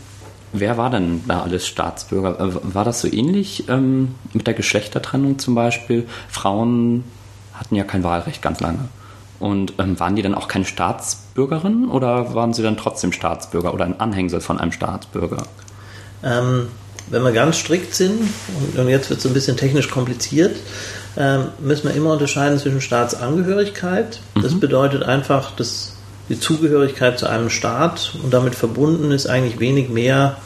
wer 0.53 0.77
war 0.77 0.91
denn 0.91 1.23
da 1.29 1.43
alles 1.43 1.67
Staatsbürger? 1.67 2.41
Äh, 2.41 2.75
war 2.75 2.85
das 2.85 3.01
so 3.01 3.09
ähnlich 3.09 3.69
ähm, 3.69 4.15
mit 4.33 4.47
der 4.47 4.55
Geschlechtertrennung 4.55 5.39
zum 5.39 5.55
Beispiel? 5.55 6.09
Frauen 6.29 7.05
hatten 7.55 7.77
ja 7.77 7.85
kein 7.85 8.03
Wahlrecht 8.03 8.43
ganz 8.43 8.61
lange. 8.61 8.89
Und 9.39 9.75
ähm, 9.79 9.99
waren 9.99 10.17
die 10.17 10.23
dann 10.23 10.35
auch 10.35 10.49
keine 10.49 10.67
Staatsbürgerinnen 10.67 11.89
oder 11.89 12.35
waren 12.35 12.53
sie 12.53 12.63
dann 12.63 12.77
trotzdem 12.77 13.13
Staatsbürger 13.13 13.73
oder 13.73 13.87
ein 13.87 13.99
Anhängsel 13.99 14.41
von 14.41 14.59
einem 14.59 14.73
Staatsbürger? 14.73 15.45
Ähm, 16.23 16.69
wenn 17.11 17.23
wir 17.23 17.33
ganz 17.33 17.57
strikt 17.59 17.95
sind, 17.95 18.23
und 18.77 18.89
jetzt 18.89 19.11
wird 19.11 19.21
es 19.21 19.27
ein 19.27 19.35
bisschen 19.35 19.57
technisch 19.57 19.91
kompliziert, 19.91 20.57
ähm, 21.17 21.49
müssen 21.59 21.89
wir 21.89 21.95
immer 21.95 22.13
unterscheiden 22.13 22.59
zwischen 22.59 22.81
Staatsangehörigkeit. 22.81 24.21
Das 24.41 24.53
mhm. 24.53 24.61
bedeutet 24.61 25.03
einfach, 25.03 25.55
dass 25.57 25.93
die 26.29 26.39
Zugehörigkeit 26.39 27.19
zu 27.19 27.29
einem 27.29 27.51
Staat 27.51 28.15
und 28.23 28.33
damit 28.33 28.55
verbunden 28.55 29.11
ist 29.11 29.27
eigentlich 29.27 29.59
wenig 29.59 29.89
mehr, 29.89 30.37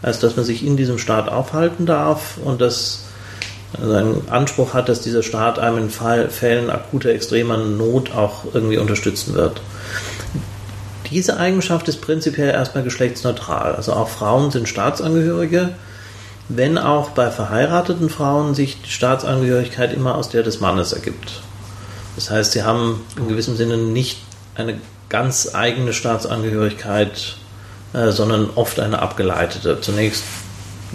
als 0.00 0.18
dass 0.18 0.36
man 0.36 0.44
sich 0.44 0.64
in 0.64 0.76
diesem 0.76 0.98
Staat 0.98 1.28
aufhalten 1.28 1.86
darf 1.86 2.38
und 2.42 2.60
dass 2.60 3.04
also 3.80 3.92
einen 3.92 4.28
Anspruch 4.28 4.72
hat, 4.72 4.88
dass 4.88 5.00
dieser 5.00 5.22
Staat 5.22 5.58
einem 5.58 5.78
in 5.78 5.90
Fall, 5.90 6.30
Fällen 6.30 6.70
akuter, 6.70 7.10
extremer 7.10 7.56
Not 7.56 8.14
auch 8.14 8.44
irgendwie 8.54 8.78
unterstützen 8.78 9.34
wird. 9.34 9.60
Diese 11.10 11.36
Eigenschaft 11.36 11.88
ist 11.88 12.00
prinzipiell 12.00 12.50
erstmal 12.50 12.84
geschlechtsneutral. 12.84 13.74
Also 13.74 13.92
auch 13.92 14.08
Frauen 14.08 14.50
sind 14.50 14.68
Staatsangehörige, 14.68 15.70
wenn 16.48 16.78
auch 16.78 17.10
bei 17.10 17.30
verheirateten 17.30 18.10
Frauen 18.10 18.54
sich 18.54 18.80
die 18.82 18.90
Staatsangehörigkeit 18.90 19.92
immer 19.92 20.14
aus 20.14 20.28
der 20.28 20.42
des 20.42 20.60
Mannes 20.60 20.92
ergibt. 20.92 21.40
Das 22.16 22.30
heißt, 22.30 22.52
sie 22.52 22.62
haben 22.62 23.00
in 23.16 23.28
gewissem 23.28 23.56
Sinne 23.56 23.76
nicht 23.76 24.18
eine 24.54 24.78
ganz 25.08 25.54
eigene 25.54 25.92
Staatsangehörigkeit, 25.92 27.36
äh, 27.92 28.10
sondern 28.10 28.50
oft 28.54 28.78
eine 28.78 29.00
abgeleitete. 29.00 29.80
Zunächst. 29.80 30.24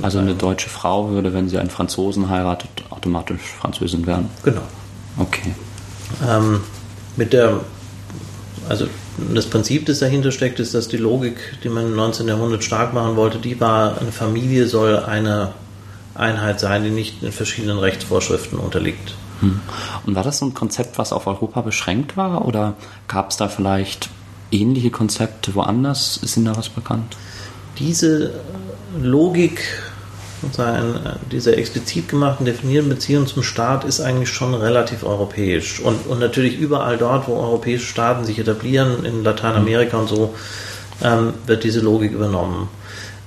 Also 0.02 0.20
eine 0.20 0.34
deutsche 0.34 0.70
Frau 0.70 1.10
würde, 1.10 1.34
wenn 1.34 1.50
sie 1.50 1.58
einen 1.58 1.70
Franzosen 1.70 2.30
heiratet, 2.30 2.70
automatisch 2.90 3.42
Französin 3.60 4.08
werden. 4.08 4.30
Genau. 4.44 4.62
Okay. 5.18 5.54
Ähm, 6.26 6.62
mit 7.18 7.34
der, 7.34 7.60
also 8.70 8.88
das 9.34 9.46
Prinzip, 9.46 9.86
das 9.86 10.00
dahinter 10.00 10.32
steckt, 10.32 10.60
ist, 10.60 10.74
dass 10.74 10.88
die 10.88 10.98
Logik, 10.98 11.38
die 11.64 11.70
man 11.70 11.86
im 11.86 11.96
19. 11.96 12.28
Jahrhundert 12.28 12.64
stark 12.64 12.94
machen 12.94 13.16
wollte, 13.16 13.40
die 13.40 13.60
war, 13.60 14.00
eine 14.00 14.12
Familie 14.12 14.68
soll 14.68 14.98
eine 14.98 15.54
Einheit 16.16 16.60
sein, 16.60 16.84
die 16.84 16.90
nicht 16.90 17.24
in 17.24 17.32
verschiedenen 17.32 17.80
Rechtsvorschriften 17.80 18.60
unterliegt. 18.60 19.16
Hm. 19.42 19.62
Und 20.06 20.16
war 20.16 20.24
das 20.24 20.40
so 20.40 20.46
ein 20.46 20.54
Konzept, 20.54 20.98
was 20.98 21.14
auf 21.14 21.28
Europa 21.28 21.62
beschränkt 21.62 22.18
war 22.18 22.46
oder 22.46 22.76
gab 23.08 23.32
es 23.32 23.38
da 23.38 23.48
vielleicht 23.48 24.10
ähnliche 24.52 24.92
Konzepte 24.92 25.56
woanders? 25.56 26.18
Ist 26.18 26.36
Ihnen 26.36 26.48
da 26.48 26.58
was 26.58 26.70
bekannt? 26.70 27.16
Diese 27.78 28.34
Logik 29.02 29.62
sozusagen 30.42 31.00
dieser 31.32 31.58
explizit 31.58 32.10
gemachten, 32.10 32.46
definierten 32.46 32.90
Beziehung 32.90 33.28
zum 33.28 33.44
Staat 33.44 33.84
ist 33.84 34.00
eigentlich 34.00 34.30
schon 34.30 34.54
relativ 34.54 35.04
europäisch. 35.04 35.80
Und, 35.80 36.08
und 36.08 36.20
natürlich 36.20 36.58
überall 36.58 36.98
dort, 36.98 37.28
wo 37.28 37.36
europäische 37.36 37.86
Staaten 37.86 38.26
sich 38.26 38.40
etablieren, 38.40 39.06
in 39.06 39.24
Lateinamerika 39.24 39.98
und 39.98 40.08
so, 40.08 40.34
ähm, 41.04 41.34
wird 41.46 41.64
diese 41.64 41.82
Logik 41.82 42.12
übernommen. 42.12 42.70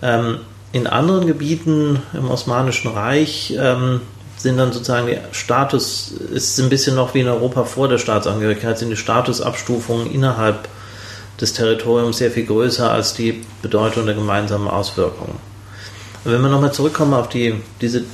Ähm, 0.03 0.39
in 0.73 0.87
anderen 0.87 1.27
Gebieten 1.27 2.03
im 2.15 2.31
Osmanischen 2.31 2.91
Reich 2.91 3.55
ähm, 3.59 4.01
sind 4.39 4.57
dann 4.57 4.73
sozusagen 4.73 5.07
die 5.07 5.19
Status, 5.33 6.13
ist 6.33 6.59
ein 6.59 6.71
bisschen 6.71 6.97
noch 6.97 7.15
wie 7.15 7.21
in 7.21 7.29
Europa 7.29 7.65
vor 7.65 7.89
der 7.89 7.99
Staatsangehörigkeit, 7.99 8.79
sind 8.79 8.91
die 8.91 8.97
Statusabstufungen 8.97 10.11
innerhalb 10.11 10.69
des 11.41 11.53
Territoriums 11.53 12.19
sehr 12.19 12.31
viel 12.31 12.47
größer 12.47 12.91
als 12.91 13.15
die 13.15 13.45
Bedeutung 13.61 14.07
der 14.07 14.15
gemeinsamen 14.15 14.69
Auswirkungen. 14.69 15.52
Wenn 16.25 16.41
wir 16.41 16.49
nochmal 16.49 16.73
zurückkommen 16.73 17.15
auf 17.15 17.29
die, 17.29 17.55
diese 17.81 18.05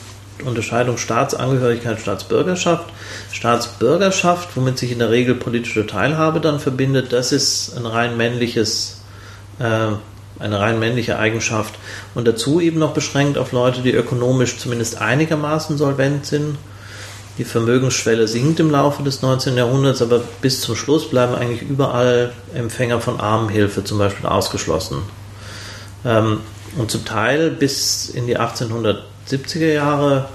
Unterscheidung 0.44 0.98
Staatsangehörigkeit, 0.98 2.00
Staatsbürgerschaft. 2.00 2.86
Staatsbürgerschaft, 3.32 4.50
womit 4.56 4.78
sich 4.78 4.92
in 4.92 4.98
der 4.98 5.10
Regel 5.10 5.34
politische 5.34 5.86
Teilhabe 5.86 6.40
dann 6.40 6.60
verbindet, 6.60 7.12
das 7.12 7.32
ist 7.32 7.76
ein 7.76 7.86
rein 7.86 8.16
männliches, 8.16 9.00
äh, 9.58 9.92
eine 10.38 10.60
rein 10.60 10.78
männliche 10.78 11.18
Eigenschaft 11.18 11.74
und 12.14 12.28
dazu 12.28 12.60
eben 12.60 12.78
noch 12.78 12.94
beschränkt 12.94 13.38
auf 13.38 13.52
Leute, 13.52 13.82
die 13.82 13.92
ökonomisch 13.92 14.58
zumindest 14.58 15.00
einigermaßen 15.00 15.76
solvent 15.76 16.26
sind. 16.26 16.56
Die 17.38 17.44
Vermögensschwelle 17.44 18.26
sinkt 18.26 18.58
im 18.58 18.70
Laufe 18.70 19.02
des 19.04 19.22
19. 19.22 19.56
Jahrhunderts, 19.56 20.02
aber 20.02 20.20
bis 20.42 20.60
zum 20.60 20.74
Schluss 20.74 21.08
bleiben 21.08 21.34
eigentlich 21.34 21.62
überall 21.62 22.32
Empfänger 22.52 23.00
von 23.00 23.20
Armenhilfe 23.20 23.84
zum 23.84 23.98
Beispiel 23.98 24.26
ausgeschlossen. 24.26 25.02
Ähm, 26.04 26.40
und 26.76 26.90
zum 26.90 27.04
Teil 27.04 27.50
bis 27.50 28.08
in 28.08 28.26
die 28.26 28.38
1870er 28.38 29.72
Jahre 29.72 30.28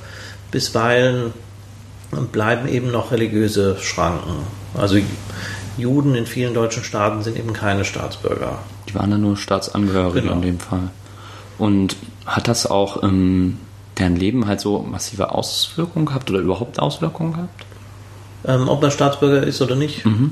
bisweilen 0.51 1.33
bleiben 2.31 2.67
eben 2.67 2.91
noch 2.91 3.11
religiöse 3.11 3.77
Schranken. 3.79 4.45
Also 4.75 4.97
Juden 5.77 6.15
in 6.15 6.25
vielen 6.25 6.53
deutschen 6.53 6.83
Staaten 6.83 7.23
sind 7.23 7.37
eben 7.37 7.53
keine 7.53 7.85
Staatsbürger. 7.85 8.59
Die 8.89 8.95
waren 8.95 9.09
dann 9.09 9.21
nur 9.21 9.37
Staatsangehörige 9.37 10.21
genau. 10.21 10.33
in 10.33 10.41
dem 10.41 10.59
Fall. 10.59 10.89
Und 11.57 11.95
hat 12.25 12.47
das 12.47 12.67
auch 12.67 13.03
ähm, 13.03 13.57
deren 13.97 14.15
Leben 14.15 14.47
halt 14.47 14.59
so 14.59 14.79
massive 14.79 15.31
Auswirkungen 15.31 16.05
gehabt 16.05 16.29
oder 16.29 16.39
überhaupt 16.39 16.79
Auswirkungen 16.79 17.33
gehabt? 17.33 17.65
Ähm, 18.45 18.67
ob 18.67 18.81
man 18.81 18.91
Staatsbürger 18.91 19.45
ist 19.45 19.61
oder 19.61 19.75
nicht? 19.75 20.05
Mhm. 20.05 20.31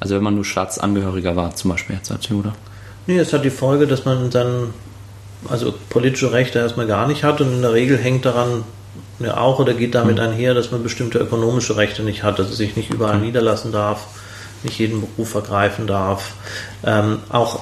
Also 0.00 0.16
wenn 0.16 0.22
man 0.22 0.34
nur 0.34 0.44
Staatsangehöriger 0.44 1.36
war, 1.36 1.54
zum 1.54 1.70
Beispiel 1.70 1.96
jetzt 1.96 2.10
als 2.10 2.28
Jude? 2.28 2.52
Nee, 3.06 3.18
es 3.18 3.32
hat 3.32 3.44
die 3.44 3.50
Folge, 3.50 3.86
dass 3.86 4.04
man 4.04 4.30
dann 4.30 4.74
also 5.48 5.74
politische 5.90 6.32
Rechte 6.32 6.58
erstmal 6.58 6.86
gar 6.86 7.06
nicht 7.06 7.24
hat 7.24 7.40
und 7.40 7.52
in 7.52 7.62
der 7.62 7.72
Regel 7.72 7.98
hängt 7.98 8.24
daran 8.24 8.64
ja 9.18 9.36
auch 9.36 9.58
oder 9.58 9.74
geht 9.74 9.94
damit 9.94 10.16
mhm. 10.16 10.22
einher, 10.22 10.54
dass 10.54 10.70
man 10.70 10.82
bestimmte 10.82 11.18
ökonomische 11.18 11.76
Rechte 11.76 12.02
nicht 12.02 12.22
hat, 12.22 12.38
dass 12.38 12.50
es 12.50 12.56
sich 12.56 12.76
nicht 12.76 12.92
überall 12.92 13.18
mhm. 13.18 13.26
niederlassen 13.26 13.72
darf, 13.72 14.06
nicht 14.62 14.78
jeden 14.78 15.00
Beruf 15.00 15.34
ergreifen 15.34 15.86
darf, 15.86 16.34
ähm, 16.84 17.18
auch 17.28 17.60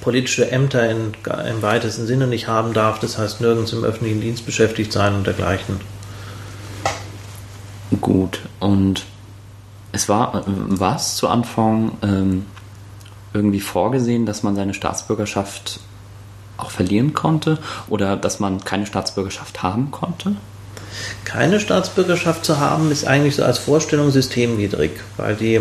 politische 0.00 0.50
Ämter 0.50 0.88
in, 0.90 1.12
im 1.48 1.62
weitesten 1.62 2.06
Sinne 2.06 2.26
nicht 2.26 2.48
haben 2.48 2.72
darf, 2.72 2.98
das 2.98 3.18
heißt 3.18 3.40
nirgends 3.40 3.72
im 3.72 3.84
öffentlichen 3.84 4.20
Dienst 4.20 4.46
beschäftigt 4.46 4.92
sein 4.92 5.14
und 5.14 5.26
dergleichen. 5.26 5.80
Gut, 8.00 8.40
und 8.58 9.04
es 9.92 10.08
war, 10.08 10.44
es 10.96 11.16
zu 11.16 11.28
Anfang 11.28 11.92
ähm, 12.02 12.46
irgendwie 13.32 13.60
vorgesehen, 13.60 14.26
dass 14.26 14.42
man 14.42 14.56
seine 14.56 14.74
Staatsbürgerschaft 14.74 15.80
auch 16.56 16.70
verlieren 16.70 17.14
konnte 17.14 17.58
oder 17.88 18.16
dass 18.16 18.40
man 18.40 18.64
keine 18.64 18.86
Staatsbürgerschaft 18.86 19.62
haben 19.62 19.90
konnte? 19.90 20.36
Keine 21.24 21.60
Staatsbürgerschaft 21.60 22.44
zu 22.44 22.58
haben, 22.58 22.90
ist 22.90 23.06
eigentlich 23.06 23.36
so 23.36 23.44
als 23.44 23.58
Vorstellung 23.58 24.10
systemniedrig, 24.10 24.92
weil 25.16 25.34
die 25.34 25.60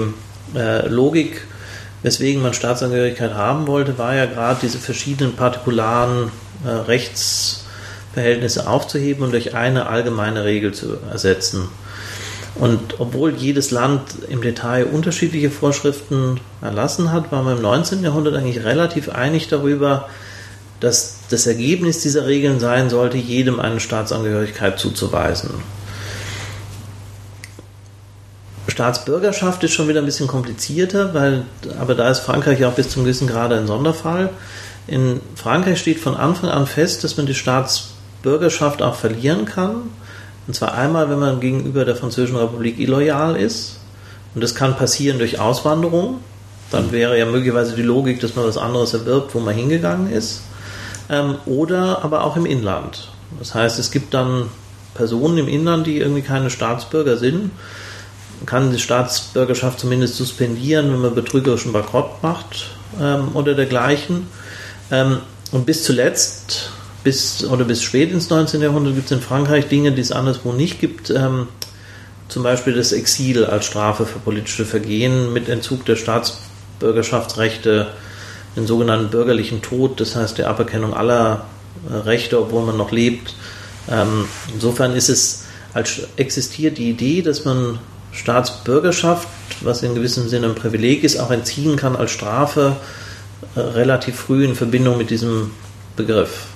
äh, 0.55 0.87
Logik, 0.87 1.41
weswegen 2.03 2.41
man 2.41 2.53
Staatsangehörigkeit 2.53 3.33
haben 3.33 3.67
wollte, 3.67 3.97
war 3.97 4.15
ja 4.15 4.25
gerade 4.25 4.59
diese 4.61 4.77
verschiedenen 4.77 5.35
partikularen 5.35 6.31
äh, 6.65 6.69
Rechtsverhältnisse 6.69 8.67
aufzuheben 8.67 9.25
und 9.25 9.31
durch 9.31 9.55
eine 9.55 9.87
allgemeine 9.87 10.45
Regel 10.45 10.73
zu 10.73 10.97
ersetzen. 11.11 11.67
Und 12.55 12.99
obwohl 12.99 13.35
jedes 13.35 13.71
Land 13.71 14.01
im 14.29 14.41
Detail 14.41 14.85
unterschiedliche 14.85 15.51
Vorschriften 15.51 16.39
erlassen 16.61 17.11
hat, 17.11 17.31
war 17.31 17.43
man 17.43 17.57
im 17.57 17.61
19. 17.61 18.01
Jahrhundert 18.01 18.35
eigentlich 18.35 18.63
relativ 18.63 19.09
einig 19.09 19.49
darüber, 19.49 20.07
dass 20.79 21.17
das 21.29 21.47
Ergebnis 21.47 22.01
dieser 22.01 22.27
Regeln 22.27 22.59
sein 22.59 22.89
sollte, 22.89 23.17
jedem 23.17 23.59
eine 23.59 23.79
Staatsangehörigkeit 23.79 24.79
zuzuweisen. 24.79 25.51
Staatsbürgerschaft 28.67 29.63
ist 29.63 29.71
schon 29.71 29.87
wieder 29.87 30.01
ein 30.01 30.05
bisschen 30.05 30.27
komplizierter, 30.27 31.13
weil, 31.13 31.43
aber 31.79 31.95
da 31.95 32.09
ist 32.09 32.19
Frankreich 32.19 32.65
auch 32.65 32.73
bis 32.73 32.89
zum 32.89 33.03
gewissen 33.03 33.27
Grade 33.27 33.55
ein 33.55 33.67
Sonderfall. 33.67 34.31
In 34.87 35.21
Frankreich 35.35 35.79
steht 35.79 35.99
von 35.99 36.15
Anfang 36.15 36.49
an 36.49 36.67
fest, 36.67 37.03
dass 37.03 37.15
man 37.15 37.25
die 37.25 37.35
Staatsbürgerschaft 37.35 38.81
auch 38.81 38.95
verlieren 38.95 39.45
kann. 39.45 39.83
Und 40.45 40.55
zwar 40.55 40.73
einmal, 40.73 41.09
wenn 41.09 41.19
man 41.19 41.39
gegenüber 41.39 41.85
der 41.85 41.95
Französischen 41.95 42.35
Republik 42.35 42.77
illoyal 42.77 43.35
ist. 43.37 43.77
Und 44.35 44.43
das 44.43 44.53
kann 44.53 44.75
passieren 44.75 45.19
durch 45.19 45.39
Auswanderung. 45.39 46.19
Dann 46.69 46.91
wäre 46.91 47.17
ja 47.17 47.25
möglicherweise 47.25 47.75
die 47.75 47.81
Logik, 47.81 48.19
dass 48.19 48.35
man 48.35 48.45
was 48.45 48.57
anderes 48.57 48.93
erwirbt, 48.93 49.33
wo 49.33 49.39
man 49.39 49.55
hingegangen 49.55 50.11
ist 50.11 50.41
ähm, 51.09 51.35
oder 51.45 52.03
aber 52.03 52.23
auch 52.23 52.35
im 52.35 52.45
Inland. 52.45 53.09
Das 53.39 53.53
heißt, 53.53 53.79
es 53.79 53.91
gibt 53.91 54.13
dann 54.13 54.49
Personen 54.93 55.37
im 55.37 55.47
Inland, 55.47 55.87
die 55.87 55.97
irgendwie 55.97 56.21
keine 56.21 56.49
Staatsbürger 56.49 57.17
sind. 57.17 57.51
Man 58.39 58.45
kann 58.45 58.71
die 58.71 58.79
Staatsbürgerschaft 58.79 59.79
zumindest 59.79 60.15
suspendieren, 60.15 60.91
wenn 60.91 61.01
man 61.01 61.15
betrügerischen 61.15 61.73
Bankrott 61.73 62.21
macht 62.23 62.67
ähm, 62.99 63.29
oder 63.33 63.53
dergleichen. 63.53 64.27
Ähm, 64.91 65.19
und 65.51 65.65
bis 65.65 65.83
zuletzt 65.83 66.71
bis 67.03 67.45
oder 67.45 67.65
bis 67.65 67.83
spät 67.83 68.11
ins 68.11 68.29
19. 68.29 68.61
Jahrhundert 68.61 68.95
gibt 68.95 69.05
es 69.05 69.11
in 69.11 69.21
Frankreich 69.21 69.67
Dinge, 69.67 69.91
die 69.91 70.01
es 70.01 70.11
anderswo 70.11 70.51
nicht 70.53 70.79
gibt. 70.81 71.11
Ähm, 71.11 71.47
zum 72.27 72.43
Beispiel 72.43 72.73
das 72.73 72.91
Exil 72.91 73.45
als 73.45 73.65
Strafe 73.65 74.05
für 74.05 74.19
politische 74.19 74.65
Vergehen 74.65 75.31
mit 75.31 75.47
Entzug 75.47 75.85
der 75.85 75.95
Staatsbürgerschaftsrechte, 75.95 77.87
den 78.55 78.67
sogenannten 78.67 79.09
bürgerlichen 79.09 79.61
Tod, 79.61 79.99
das 79.99 80.15
heißt 80.15 80.37
der 80.37 80.49
Aberkennung 80.49 80.93
aller 80.93 81.45
äh, 81.89 81.93
Rechte, 81.93 82.39
obwohl 82.39 82.65
man 82.65 82.77
noch 82.77 82.91
lebt. 82.91 83.35
Ähm, 83.89 84.25
insofern 84.53 84.93
ist 84.95 85.09
es 85.09 85.45
als 85.73 86.07
existiert 86.15 86.77
die 86.77 86.89
Idee, 86.89 87.21
dass 87.21 87.43
man 87.43 87.79
Staatsbürgerschaft, 88.13 89.27
was 89.61 89.83
in 89.83 89.93
gewissem 89.93 90.29
Sinne 90.29 90.47
ein 90.47 90.55
Privileg 90.55 91.03
ist, 91.03 91.19
auch 91.19 91.31
entziehen 91.31 91.75
kann 91.75 91.97
als 91.97 92.11
Strafe 92.11 92.77
äh, 93.55 93.59
relativ 93.59 94.15
früh 94.15 94.45
in 94.45 94.55
Verbindung 94.55 94.97
mit 94.97 95.09
diesem 95.09 95.51
Begriff. 95.97 96.47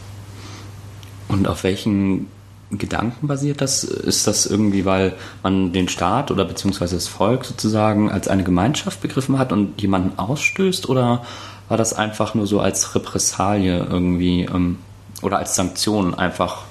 Und 1.28 1.48
auf 1.48 1.64
welchen 1.64 2.28
Gedanken 2.72 3.28
basiert 3.28 3.62
das? 3.62 3.84
Ist 3.84 4.28
das 4.28 4.46
irgendwie, 4.46 4.86
weil 4.86 5.14
man 5.44 5.74
den 5.74 5.90
Staat 5.90 6.32
oder 6.32 6.46
beziehungsweise 6.46 6.96
das 6.96 7.08
Volk 7.08 7.46
sozusagen 7.46 8.12
als 8.12 8.28
eine 8.28 8.44
Gemeinschaft 8.44 9.02
begriffen 9.02 9.38
hat 9.38 9.52
und 9.52 9.82
jemanden 9.82 10.18
ausstößt? 10.18 10.88
Oder 10.88 11.26
war 11.70 11.78
das 11.78 11.94
einfach 11.94 12.34
nur 12.34 12.48
so 12.48 12.60
als 12.60 12.96
Repressalie 12.96 13.88
irgendwie 13.90 14.42
ähm, 14.44 14.80
oder 15.22 15.38
als 15.38 15.56
Sanktion 15.56 16.14
einfach 16.16 16.64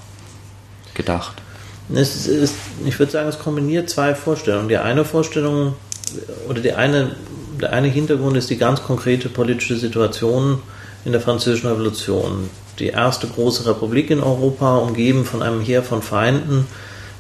gedacht? 0.94 1.40
Es 1.94 2.26
ist, 2.26 2.54
ich 2.84 2.98
würde 2.98 3.12
sagen, 3.12 3.28
es 3.28 3.38
kombiniert 3.38 3.88
zwei 3.88 4.14
Vorstellungen. 4.14 4.68
Die 4.68 4.76
eine 4.76 5.04
Vorstellung 5.04 5.74
oder 6.48 6.60
die 6.60 6.72
eine, 6.72 7.16
der 7.60 7.72
eine 7.72 7.88
Hintergrund 7.88 8.36
ist 8.36 8.50
die 8.50 8.58
ganz 8.58 8.82
konkrete 8.82 9.28
politische 9.28 9.76
Situation 9.76 10.60
in 11.04 11.12
der 11.12 11.20
Französischen 11.20 11.68
Revolution. 11.68 12.50
Die 12.78 12.88
erste 12.88 13.26
große 13.26 13.66
Republik 13.66 14.10
in 14.10 14.20
Europa, 14.20 14.76
umgeben 14.76 15.24
von 15.24 15.42
einem 15.42 15.60
Heer 15.60 15.82
von 15.82 16.02
Feinden, 16.02 16.66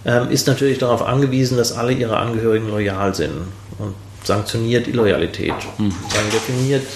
ähm, 0.04 0.30
ist 0.30 0.46
natürlich 0.46 0.78
darauf 0.78 1.02
angewiesen, 1.02 1.56
dass 1.56 1.72
alle 1.72 1.92
ihre 1.92 2.18
Angehörigen 2.18 2.68
loyal 2.68 3.14
sind 3.14 3.32
und 3.78 3.94
sanktioniert 4.22 4.86
Illoyalität. 4.86 5.54
Mhm. 5.78 5.92
Dann 6.14 6.30
definiert, 6.32 6.86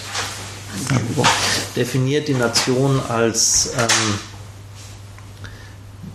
definiert 1.76 2.29
die 2.29 2.35
Nation 2.35 3.00
als 3.09 3.73
ähm, 3.79 4.19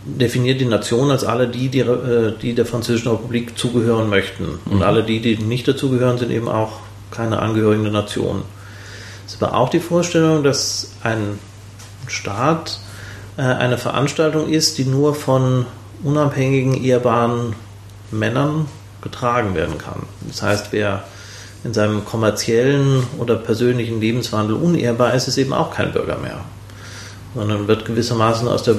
definiert 0.07 0.61
die 0.61 0.65
Nation 0.65 1.11
als 1.11 1.23
alle 1.23 1.47
die, 1.47 1.69
die, 1.69 1.79
äh, 1.79 2.33
die 2.41 2.53
der 2.53 2.65
Französischen 2.65 3.11
Republik 3.11 3.57
zugehören 3.57 4.09
möchten. 4.09 4.59
Und 4.65 4.77
mhm. 4.77 4.81
alle 4.83 5.03
die, 5.03 5.19
die 5.19 5.37
nicht 5.37 5.67
dazugehören, 5.67 6.17
sind 6.17 6.31
eben 6.31 6.47
auch 6.47 6.79
keine 7.11 7.39
Angehörigen 7.39 7.83
der 7.83 7.93
Nation. 7.93 8.43
Es 9.25 9.41
aber 9.41 9.55
auch 9.55 9.69
die 9.69 9.79
Vorstellung, 9.79 10.43
dass 10.43 10.91
ein 11.03 11.39
Staat 12.07 12.79
äh, 13.37 13.41
eine 13.41 13.77
Veranstaltung 13.77 14.49
ist, 14.49 14.77
die 14.77 14.85
nur 14.85 15.13
von 15.13 15.65
unabhängigen, 16.03 16.81
ehrbaren 16.83 17.55
Männern 18.11 18.67
getragen 19.01 19.55
werden 19.55 19.77
kann. 19.77 20.03
Das 20.27 20.41
heißt, 20.41 20.67
wer 20.71 21.03
in 21.67 21.73
seinem 21.73 22.05
kommerziellen 22.05 23.03
oder 23.19 23.35
persönlichen 23.35 23.99
Lebenswandel 23.99 24.55
unehrbar 24.55 25.13
ist, 25.13 25.27
ist 25.27 25.37
eben 25.37 25.53
auch 25.53 25.71
kein 25.71 25.91
Bürger 25.91 26.17
mehr, 26.17 26.39
sondern 27.35 27.67
wird 27.67 27.85
gewissermaßen 27.85 28.47
aus 28.47 28.63
der 28.63 28.75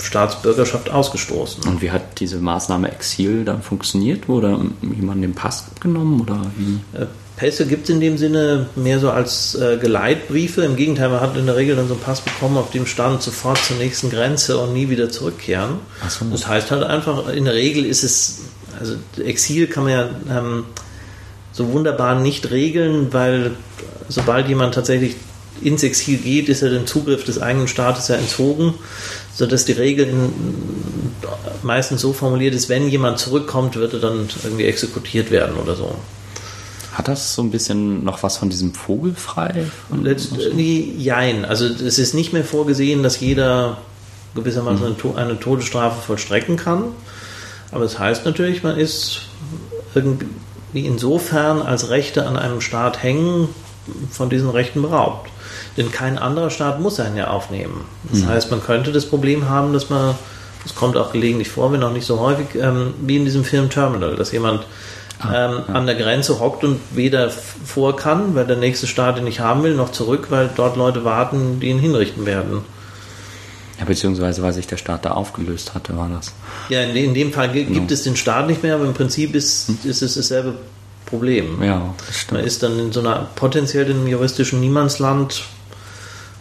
Staatsbürgerschaft 0.00 0.90
ausgestoßen. 0.90 1.64
Und 1.64 1.82
wie 1.82 1.90
hat 1.90 2.20
diese 2.20 2.38
Maßnahme 2.38 2.90
Exil 2.90 3.44
dann 3.44 3.62
funktioniert? 3.62 4.28
Wurde 4.28 4.58
jemand 4.96 5.22
den 5.22 5.34
Pass 5.34 5.66
genommen 5.80 6.20
oder 6.20 6.40
wie? 6.56 6.80
Äh, 6.96 7.06
Pässe 7.36 7.66
gibt 7.66 7.84
es 7.84 7.90
in 7.90 8.00
dem 8.00 8.18
Sinne 8.18 8.66
mehr 8.76 8.98
so 8.98 9.10
als 9.10 9.54
äh, 9.54 9.78
Geleitbriefe. 9.78 10.62
Im 10.62 10.76
Gegenteil, 10.76 11.08
man 11.08 11.20
hat 11.20 11.36
in 11.36 11.46
der 11.46 11.56
Regel 11.56 11.74
dann 11.74 11.88
so 11.88 11.94
einen 11.94 12.02
Pass 12.02 12.20
bekommen, 12.20 12.58
auf 12.58 12.70
dem 12.70 12.86
stand 12.86 13.22
sofort 13.22 13.58
zur 13.58 13.76
nächsten 13.76 14.10
Grenze 14.10 14.58
und 14.58 14.74
nie 14.74 14.90
wieder 14.90 15.08
zurückkehren. 15.08 15.76
So. 16.06 16.26
Das 16.30 16.46
heißt 16.46 16.70
halt 16.70 16.82
einfach, 16.82 17.28
in 17.28 17.46
der 17.46 17.54
Regel 17.54 17.86
ist 17.86 18.04
es, 18.04 18.40
also 18.78 18.94
Exil 19.24 19.68
kann 19.68 19.84
man 19.84 19.92
ja 19.92 20.10
ähm, 20.30 20.64
so 21.52 21.72
wunderbar 21.72 22.18
nicht 22.20 22.50
regeln, 22.50 23.12
weil 23.12 23.52
sobald 24.08 24.48
jemand 24.48 24.74
tatsächlich 24.74 25.16
ins 25.60 25.82
Exil 25.82 26.18
geht, 26.18 26.48
ist 26.48 26.62
er 26.62 26.70
den 26.70 26.86
Zugriff 26.86 27.24
des 27.24 27.40
eigenen 27.40 27.68
Staates 27.68 28.08
ja 28.08 28.16
entzogen 28.16 28.74
sodass 29.40 29.64
die 29.64 29.72
Regeln 29.72 30.32
meistens 31.62 32.02
so 32.02 32.12
formuliert 32.12 32.54
ist, 32.54 32.68
wenn 32.68 32.88
jemand 32.88 33.18
zurückkommt, 33.18 33.74
wird 33.76 33.94
er 33.94 34.00
dann 34.00 34.28
irgendwie 34.44 34.64
exekutiert 34.64 35.30
werden 35.30 35.56
oder 35.56 35.74
so. 35.74 35.94
Hat 36.92 37.08
das 37.08 37.34
so 37.34 37.42
ein 37.42 37.50
bisschen 37.50 38.04
noch 38.04 38.22
was 38.22 38.36
von 38.36 38.50
diesem 38.50 38.74
Vogelfrei? 38.74 39.64
Letztlich, 40.02 40.98
jein. 40.98 41.46
Also 41.46 41.64
es 41.64 41.98
ist 41.98 42.12
nicht 42.12 42.34
mehr 42.34 42.44
vorgesehen, 42.44 43.02
dass 43.02 43.20
jeder 43.20 43.78
gewissermaßen 44.34 44.96
mhm. 45.02 45.16
eine 45.16 45.40
Todesstrafe 45.40 46.02
vollstrecken 46.02 46.56
kann. 46.56 46.84
Aber 47.72 47.84
es 47.84 47.92
das 47.92 48.00
heißt 48.00 48.26
natürlich, 48.26 48.62
man 48.62 48.76
ist 48.76 49.22
irgendwie 49.94 50.26
insofern 50.72 51.62
als 51.62 51.90
Rechte 51.90 52.26
an 52.26 52.36
einem 52.36 52.60
Staat 52.60 53.02
hängen, 53.02 53.48
von 54.10 54.30
diesen 54.30 54.50
Rechten 54.50 54.82
beraubt. 54.82 55.30
Denn 55.76 55.90
kein 55.90 56.18
anderer 56.18 56.50
Staat 56.50 56.80
muss 56.80 57.00
einen 57.00 57.16
ja 57.16 57.28
aufnehmen. 57.28 57.84
Das 58.10 58.20
mhm. 58.20 58.28
heißt, 58.28 58.50
man 58.50 58.62
könnte 58.62 58.92
das 58.92 59.06
Problem 59.06 59.48
haben, 59.48 59.72
dass 59.72 59.90
man, 59.90 60.14
das 60.62 60.74
kommt 60.74 60.96
auch 60.96 61.12
gelegentlich 61.12 61.48
vor, 61.48 61.72
wenn 61.72 61.82
auch 61.82 61.92
nicht 61.92 62.06
so 62.06 62.20
häufig, 62.20 62.54
ähm, 62.54 62.94
wie 63.00 63.16
in 63.16 63.24
diesem 63.24 63.44
Film 63.44 63.70
Terminal, 63.70 64.16
dass 64.16 64.32
jemand 64.32 64.66
ah, 65.20 65.46
ähm, 65.46 65.74
an 65.74 65.86
der 65.86 65.94
Grenze 65.94 66.40
hockt 66.40 66.64
und 66.64 66.80
weder 66.92 67.30
vor 67.30 67.96
kann, 67.96 68.34
weil 68.34 68.46
der 68.46 68.56
nächste 68.56 68.86
Staat 68.86 69.18
ihn 69.18 69.24
nicht 69.24 69.40
haben 69.40 69.62
will, 69.62 69.74
noch 69.74 69.92
zurück, 69.92 70.26
weil 70.30 70.50
dort 70.54 70.76
Leute 70.76 71.04
warten, 71.04 71.60
die 71.60 71.68
ihn 71.68 71.78
hinrichten 71.78 72.26
werden. 72.26 72.62
Ja, 73.80 73.86
beziehungsweise 73.86 74.42
weil 74.42 74.52
sich 74.52 74.66
der 74.66 74.76
Staat 74.76 75.06
da 75.06 75.12
aufgelöst 75.12 75.74
hatte, 75.74 75.96
war 75.96 76.08
das. 76.10 76.32
Ja, 76.68 76.82
in, 76.82 76.94
in 76.94 77.14
dem 77.14 77.32
Fall 77.32 77.50
gibt 77.50 77.72
genau. 77.72 77.86
es 77.88 78.02
den 78.02 78.14
Staat 78.14 78.46
nicht 78.46 78.62
mehr, 78.62 78.74
aber 78.74 78.84
im 78.84 78.92
Prinzip 78.92 79.34
ist, 79.34 79.68
hm. 79.68 79.78
ist 79.84 80.02
es 80.02 80.14
dasselbe 80.14 80.54
Problem. 81.06 81.62
Ja, 81.62 81.94
das 82.06 82.20
stimmt. 82.20 82.38
Man 82.38 82.44
ist 82.46 82.62
dann 82.62 82.78
in 82.78 82.92
so 82.92 83.00
einer 83.00 83.26
potenziell 83.34 83.88
in 83.88 83.96
einem 83.96 84.06
juristischen 84.06 84.60
Niemandsland, 84.60 85.44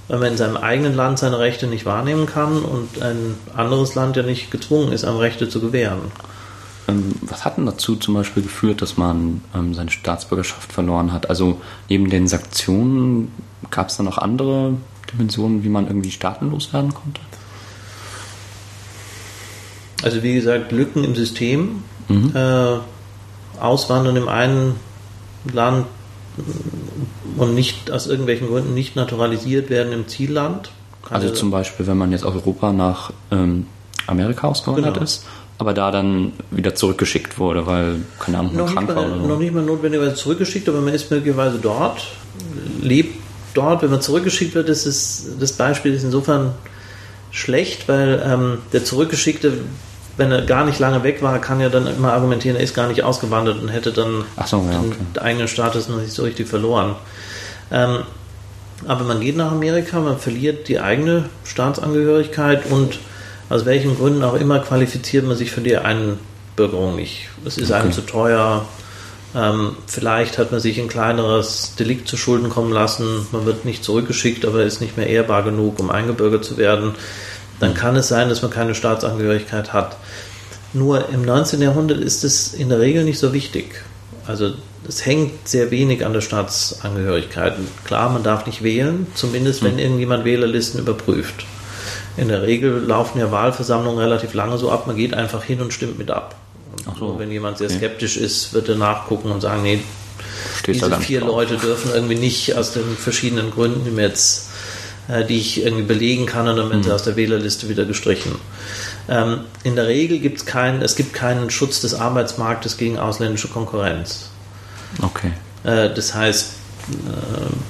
weil 0.10 0.20
man 0.20 0.32
in 0.32 0.38
seinem 0.38 0.58
eigenen 0.58 0.96
Land 0.96 1.20
seine 1.20 1.40
Rechte 1.40 1.68
nicht 1.68 1.86
wahrnehmen 1.86 2.26
kann 2.26 2.62
und 2.62 3.02
ein 3.02 3.36
anderes 3.56 3.96
Land 3.96 4.18
ja 4.18 4.24
nicht 4.24 4.52
gezwungen 4.52 4.92
ist, 4.92 5.06
einem 5.06 5.18
Rechte 5.18 5.48
zu 5.48 5.62
gewähren. 5.62 6.12
Ähm, 6.90 7.16
was 7.22 7.46
hat 7.46 7.58
denn 7.58 7.66
dazu 7.66 7.96
zum 7.96 8.16
Beispiel 8.16 8.44
geführt, 8.44 8.82
dass 8.82 8.98
man 8.98 9.42
ähm, 9.56 9.74
seine 9.74 9.92
Staatsbürgerschaft 9.92 10.74
verloren 10.74 11.14
hat? 11.14 11.30
Also 11.30 11.62
neben 11.88 12.10
den 12.10 12.28
Sanktionen 12.28 13.32
gab 13.72 13.88
es 13.90 13.98
da 13.98 14.04
noch 14.04 14.18
andere 14.18 14.74
Dimensionen, 15.12 15.64
wie 15.64 15.70
man 15.70 15.88
irgendwie 15.88 16.12
staatenlos 16.12 16.74
werden 16.74 16.94
konnte? 16.94 17.22
Also 20.04 20.24
wie 20.24 20.34
gesagt, 20.34 20.72
Lücken 20.72 21.04
im 21.04 21.16
System, 21.16 21.84
mhm. 22.08 22.32
äh, 22.34 22.80
Auswandern 23.60 24.16
im 24.16 24.28
einen 24.28 24.76
Land 25.52 25.88
und 27.38 27.56
nicht 27.56 27.92
aus 27.92 28.08
irgendwelchen 28.08 28.48
Gründen 28.48 28.74
nicht 28.74 28.96
naturalisiert 28.96 29.70
werden 29.70 29.92
im 29.92 30.08
Zielland. 30.08 30.72
Keine 31.04 31.22
also 31.22 31.34
zum 31.34 31.52
Beispiel, 31.52 31.88
wenn 31.88 31.98
man 31.98 32.12
jetzt 32.12 32.24
aus 32.24 32.36
Europa 32.36 32.72
nach 32.72 33.12
ähm, 33.32 33.66
Amerika 34.08 34.48
ausgewandert 34.48 34.94
genau. 34.94 35.04
ist, 35.04 35.26
aber 35.58 35.74
da 35.74 35.92
dann 35.92 36.34
wieder 36.52 36.76
zurückgeschickt 36.76 37.38
wurde, 37.40 37.66
weil, 37.66 37.98
keine 38.20 38.40
Ahnung, 38.40 38.56
noch 38.56 38.74
krank 38.74 38.88
war 38.96 39.06
oder 39.06 39.20
so. 39.20 39.28
Noch 39.28 39.40
nicht 39.40 39.54
mal 39.54 39.64
notwendigerweise 39.64 40.16
zurückgeschickt, 40.16 40.70
aber 40.70 40.80
man 40.80 40.94
ist 40.94 41.12
möglicherweise 41.12 41.60
dort, 41.60 42.08
lebt 42.82 43.18
dort. 43.60 43.82
Wenn 43.82 43.92
man 43.92 44.02
zurückgeschickt 44.02 44.56
wird, 44.56 44.70
ist 44.70 44.86
es, 44.86 45.26
das 45.40 45.54
Beispiel 45.54 45.94
ist 45.94 46.04
insofern 46.04 46.54
schlecht, 47.32 47.88
weil 47.88 48.24
ähm, 48.26 48.58
der 48.74 48.84
Zurückgeschickte 48.84 49.54
wenn 50.20 50.34
er 50.34 50.42
gar 50.42 50.66
nicht 50.66 50.80
lange 50.80 51.02
weg 51.04 51.22
war, 51.22 51.40
kann 51.40 51.62
er 51.62 51.70
dann 51.70 51.88
immer 51.88 52.12
argumentieren, 52.12 52.58
er 52.58 52.64
ist 52.64 52.76
gar 52.76 52.90
nicht 52.90 53.04
ausgewandert 53.04 53.62
und 53.62 53.70
hätte 53.70 53.94
dann 53.94 54.26
so, 54.46 54.58
ja, 54.70 54.80
okay. 54.80 54.98
den 55.16 55.22
eigenen 55.22 55.48
Status 55.48 55.88
noch 55.88 56.02
nicht 56.02 56.12
so 56.12 56.24
richtig 56.24 56.46
verloren. 56.46 56.96
Ähm, 57.72 58.00
aber 58.86 59.06
man 59.06 59.22
geht 59.22 59.38
nach 59.38 59.54
Amerika, 59.54 60.02
man 60.02 60.20
verliert 60.20 60.68
die 60.68 60.82
eigene 60.82 61.30
Staatsangehörigkeit 61.46 62.70
und 62.70 63.00
aus 63.50 63.66
welchen 63.66 63.96
Gründen 63.96 64.24
auch 64.24 64.34
immer 64.34 64.60
qualifiziert 64.60 65.26
man 65.26 65.38
sich 65.38 65.52
für 65.52 65.62
die 65.62 65.78
Einbürgerung 65.78 66.98
nicht. 66.98 67.30
Es 67.46 67.58
ist 67.58 67.72
okay. 67.72 67.80
einem 67.80 67.94
zu 67.94 68.02
teuer. 68.02 68.66
Ähm, 69.36 69.76
vielleicht 69.86 70.38
hat 70.38 70.52
man 70.52 70.60
sich 70.60 70.80
ein 70.80 70.88
kleineres 70.88 71.76
Delikt 71.78 72.08
zu 72.08 72.18
Schulden 72.18 72.50
kommen 72.50 72.72
lassen. 72.72 73.28
Man 73.32 73.46
wird 73.46 73.66
nicht 73.66 73.84
zurückgeschickt, 73.84 74.46
aber 74.46 74.64
ist 74.64 74.82
nicht 74.82 74.98
mehr 74.98 75.08
ehrbar 75.08 75.44
genug, 75.44 75.80
um 75.80 75.90
eingebürgert 75.90 76.44
zu 76.44 76.58
werden 76.58 76.96
dann 77.60 77.74
kann 77.74 77.96
es 77.96 78.08
sein, 78.08 78.30
dass 78.30 78.42
man 78.42 78.52
keine 78.52 78.76
Staatsangehörigkeit 78.76 79.74
hat. 79.74 79.98
Nur 80.74 81.10
im 81.10 81.24
19. 81.24 81.62
Jahrhundert 81.62 82.00
ist 82.00 82.24
es 82.24 82.54
in 82.54 82.70
der 82.70 82.80
Regel 82.80 83.04
nicht 83.04 83.20
so 83.20 83.34
wichtig. 83.34 83.84
Also 84.26 84.54
es 84.88 85.06
hängt 85.06 85.48
sehr 85.48 85.72
wenig 85.72 86.06
an 86.06 86.14
der 86.14 86.22
Staatsangehörigkeit. 86.22 87.56
Klar, 87.86 88.10
man 88.10 88.24
darf 88.24 88.46
nicht 88.46 88.64
wählen, 88.64 89.08
zumindest 89.16 89.64
wenn 89.64 89.74
hm. 89.74 89.80
irgendjemand 89.80 90.26
Wählerlisten 90.26 90.80
überprüft. 90.80 91.46
In 92.18 92.28
der 92.28 92.44
Regel 92.44 92.80
laufen 92.80 93.20
ja 93.20 93.32
Wahlversammlungen 93.32 94.00
relativ 94.00 94.34
lange 94.34 94.58
so 94.58 94.72
ab, 94.72 94.88
man 94.88 94.96
geht 94.96 95.14
einfach 95.14 95.44
hin 95.44 95.62
und 95.62 95.74
stimmt 95.74 95.98
mit 95.98 96.12
ab. 96.12 96.36
So, 96.98 97.20
wenn 97.20 97.32
jemand 97.32 97.58
sehr 97.58 97.68
okay. 97.68 97.78
skeptisch 97.78 98.18
ist, 98.18 98.54
wird 98.54 98.70
er 98.70 98.76
nachgucken 98.76 99.32
und 99.32 99.42
sagen, 99.42 99.64
nee, 99.64 99.80
Steht 100.58 100.76
diese 100.76 101.00
vier 101.00 101.22
Leute 101.22 101.58
dürfen 101.58 101.92
irgendwie 101.94 102.16
nicht 102.16 102.56
aus 102.56 102.74
den 102.74 102.98
verschiedenen 102.98 103.52
Gründen, 103.52 103.86
die 103.86 103.92
mir 103.92 104.04
jetzt 104.04 104.50
äh, 105.10 105.26
die 105.26 105.38
ich 105.38 105.64
irgendwie 105.64 105.84
belegen 105.84 106.26
kann 106.26 106.48
und 106.48 106.58
dann 106.58 106.70
werden 106.70 106.84
sie 106.84 106.92
aus 106.92 107.04
der 107.04 107.16
Wählerliste 107.16 107.68
wieder 107.68 107.86
gestrichen. 107.86 108.36
Ähm, 109.08 109.42
in 109.64 109.76
der 109.76 109.88
Regel 109.88 110.20
gibt 110.20 110.38
es 110.38 110.46
keinen, 110.46 110.82
es 110.82 110.96
gibt 110.96 111.14
keinen 111.14 111.50
Schutz 111.50 111.82
des 111.82 111.96
Arbeitsmarktes 111.96 112.78
gegen 112.78 113.00
ausländische 113.00 113.48
Konkurrenz. 113.48 114.30
Okay. 115.02 115.32
Äh, 115.64 115.94
das 115.94 116.14
heißt, 116.14 116.52
äh, 116.90 116.94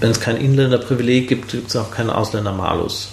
wenn 0.02 0.12
es 0.12 0.19
kein 0.19 0.36
Inländerprivileg 0.36 1.30
gibt, 1.30 1.52
gibt 1.52 1.69
es 1.69 1.76
auch 1.78 1.91
keinen 1.91 2.10
Ausländermalus. 2.10 3.10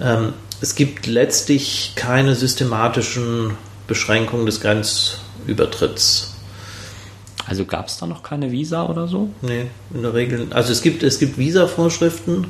Ähm, 0.00 0.32
es 0.62 0.74
gibt 0.74 1.06
letztlich 1.06 1.92
keine 1.94 2.34
systematischen 2.34 3.58
Beschränkungen 3.90 4.46
des 4.46 4.60
Grenzübertritts. 4.60 6.36
Also 7.46 7.64
gab 7.64 7.88
es 7.88 7.98
da 7.98 8.06
noch 8.06 8.22
keine 8.22 8.52
Visa 8.52 8.86
oder 8.86 9.08
so? 9.08 9.30
Nee, 9.42 9.66
in 9.92 10.02
der 10.02 10.14
Regel. 10.14 10.46
Also 10.50 10.70
es 10.70 10.80
gibt, 10.80 11.02
es 11.02 11.18
gibt 11.18 11.36
Visa-Vorschriften, 11.36 12.46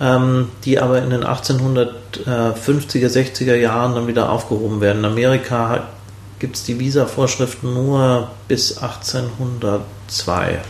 ähm, 0.00 0.48
die 0.64 0.80
aber 0.80 1.02
in 1.02 1.10
den 1.10 1.22
1850er, 1.22 3.08
60er 3.08 3.56
Jahren 3.56 3.94
dann 3.94 4.06
wieder 4.06 4.30
aufgehoben 4.30 4.80
werden. 4.80 5.00
In 5.00 5.04
Amerika 5.04 5.88
gibt 6.38 6.56
es 6.56 6.64
die 6.64 6.80
Visa-Vorschriften 6.80 7.74
nur 7.74 8.30
bis 8.48 8.78
1802. 8.78 10.62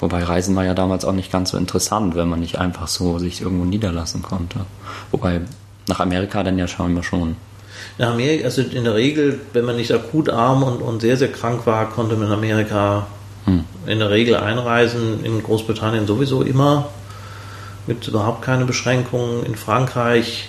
Wobei 0.00 0.24
Reisen 0.24 0.56
war 0.56 0.64
ja 0.64 0.72
damals 0.72 1.04
auch 1.04 1.12
nicht 1.12 1.30
ganz 1.30 1.50
so 1.50 1.58
interessant, 1.58 2.14
wenn 2.14 2.30
man 2.30 2.40
nicht 2.40 2.58
einfach 2.58 2.88
so 2.88 3.18
sich 3.18 3.42
irgendwo 3.42 3.66
niederlassen 3.66 4.22
konnte. 4.22 4.60
Wobei 5.10 5.42
nach 5.88 6.00
Amerika 6.00 6.42
dann 6.42 6.56
ja 6.56 6.66
scheinbar 6.66 7.02
schon. 7.02 7.36
In 7.98 8.04
Amerika, 8.04 8.44
also 8.44 8.62
in 8.62 8.84
der 8.84 8.94
Regel, 8.94 9.40
wenn 9.52 9.64
man 9.64 9.76
nicht 9.76 9.92
akut 9.92 10.28
arm 10.28 10.62
und, 10.62 10.82
und 10.82 11.00
sehr, 11.00 11.16
sehr 11.16 11.30
krank 11.30 11.66
war, 11.66 11.90
konnte 11.90 12.16
man 12.16 12.28
in 12.28 12.32
Amerika 12.32 13.06
Hm. 13.46 13.64
in 13.86 13.98
der 13.98 14.10
Regel 14.10 14.36
einreisen. 14.36 15.24
In 15.24 15.42
Großbritannien 15.42 16.06
sowieso 16.06 16.42
immer. 16.42 16.88
Gibt 17.86 18.08
überhaupt 18.08 18.42
keine 18.42 18.64
Beschränkungen. 18.64 19.44
In 19.44 19.54
Frankreich 19.54 20.48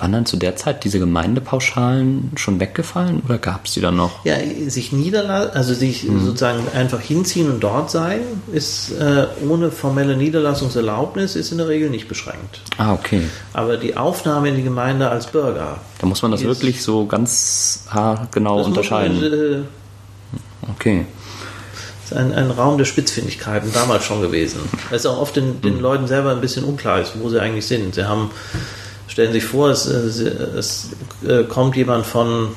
Waren 0.00 0.12
dann 0.12 0.24
zu 0.26 0.36
der 0.38 0.56
Zeit 0.56 0.82
diese 0.84 0.98
Gemeindepauschalen 0.98 2.32
schon 2.36 2.58
weggefallen 2.58 3.20
oder 3.24 3.36
gab 3.38 3.66
es 3.66 3.72
die 3.74 3.80
dann 3.82 3.96
noch? 3.96 4.24
Ja, 4.24 4.36
sich 4.68 4.92
niederlassen, 4.92 5.50
also 5.54 5.74
sich 5.74 6.06
sozusagen 6.24 6.60
einfach 6.74 7.00
hinziehen 7.00 7.50
und 7.50 7.60
dort 7.60 7.90
sein, 7.90 8.20
ist 8.50 8.92
äh, 8.92 9.26
ohne 9.46 9.70
formelle 9.70 10.16
Niederlassungserlaubnis 10.16 11.36
ist 11.36 11.52
in 11.52 11.58
der 11.58 11.68
Regel 11.68 11.90
nicht 11.90 12.08
beschränkt. 12.08 12.62
Ah, 12.78 12.94
okay. 12.94 13.22
Aber 13.52 13.76
die 13.76 13.96
Aufnahme 13.96 14.48
in 14.48 14.56
die 14.56 14.62
Gemeinde 14.62 15.10
als 15.10 15.26
Bürger. 15.26 15.76
Da 15.98 16.06
muss 16.06 16.22
man 16.22 16.30
das 16.30 16.40
Ist- 16.40 16.46
wirklich 16.46 16.82
so 16.82 17.04
ganz 17.06 17.84
haargenau 17.90 18.62
unterscheiden. 18.64 19.20
Man, 19.20 19.32
äh, 19.32 19.62
Okay. 20.70 21.04
ist 22.04 22.14
ein, 22.14 22.32
ein 22.34 22.50
Raum 22.50 22.78
der 22.78 22.84
Spitzfindigkeiten 22.84 23.72
damals 23.72 24.04
schon 24.04 24.20
gewesen. 24.22 24.60
Das 24.90 25.00
ist 25.00 25.06
auch 25.06 25.18
oft 25.20 25.36
den, 25.36 25.60
den 25.62 25.80
Leuten 25.80 26.06
selber 26.06 26.30
ein 26.30 26.40
bisschen 26.40 26.64
unklar 26.64 27.00
ist, 27.00 27.12
wo 27.20 27.28
sie 27.28 27.40
eigentlich 27.40 27.66
sind. 27.66 27.94
Sie 27.94 28.04
haben, 28.06 28.30
stellen 29.20 29.32
sich 29.34 29.44
vor, 29.44 29.68
es, 29.68 29.86
äh, 29.86 30.08
sie- 30.08 30.26
es 30.28 30.90
äh, 31.28 31.44
kommt 31.44 31.76
jemand 31.76 32.06
von, 32.06 32.48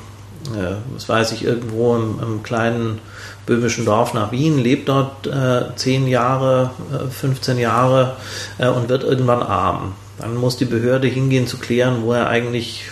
äh, 0.54 0.76
was 0.94 1.08
weiß 1.08 1.32
ich, 1.32 1.44
irgendwo 1.44 1.94
im, 1.94 2.18
im 2.22 2.42
kleinen 2.42 3.00
böhmischen 3.44 3.84
Dorf 3.84 4.14
nach 4.14 4.32
Wien, 4.32 4.58
lebt 4.58 4.88
dort 4.88 5.26
äh, 5.26 5.64
10 5.76 6.06
Jahre, 6.08 6.70
äh, 6.90 7.10
15 7.10 7.58
Jahre 7.58 8.16
äh, 8.58 8.68
und 8.68 8.88
wird 8.88 9.04
irgendwann 9.04 9.42
arm. 9.42 9.92
Dann 10.18 10.36
muss 10.36 10.56
die 10.56 10.64
Behörde 10.64 11.06
hingehen 11.08 11.46
zu 11.46 11.58
klären, 11.58 12.02
wo 12.02 12.12
er 12.12 12.28
eigentlich 12.28 12.84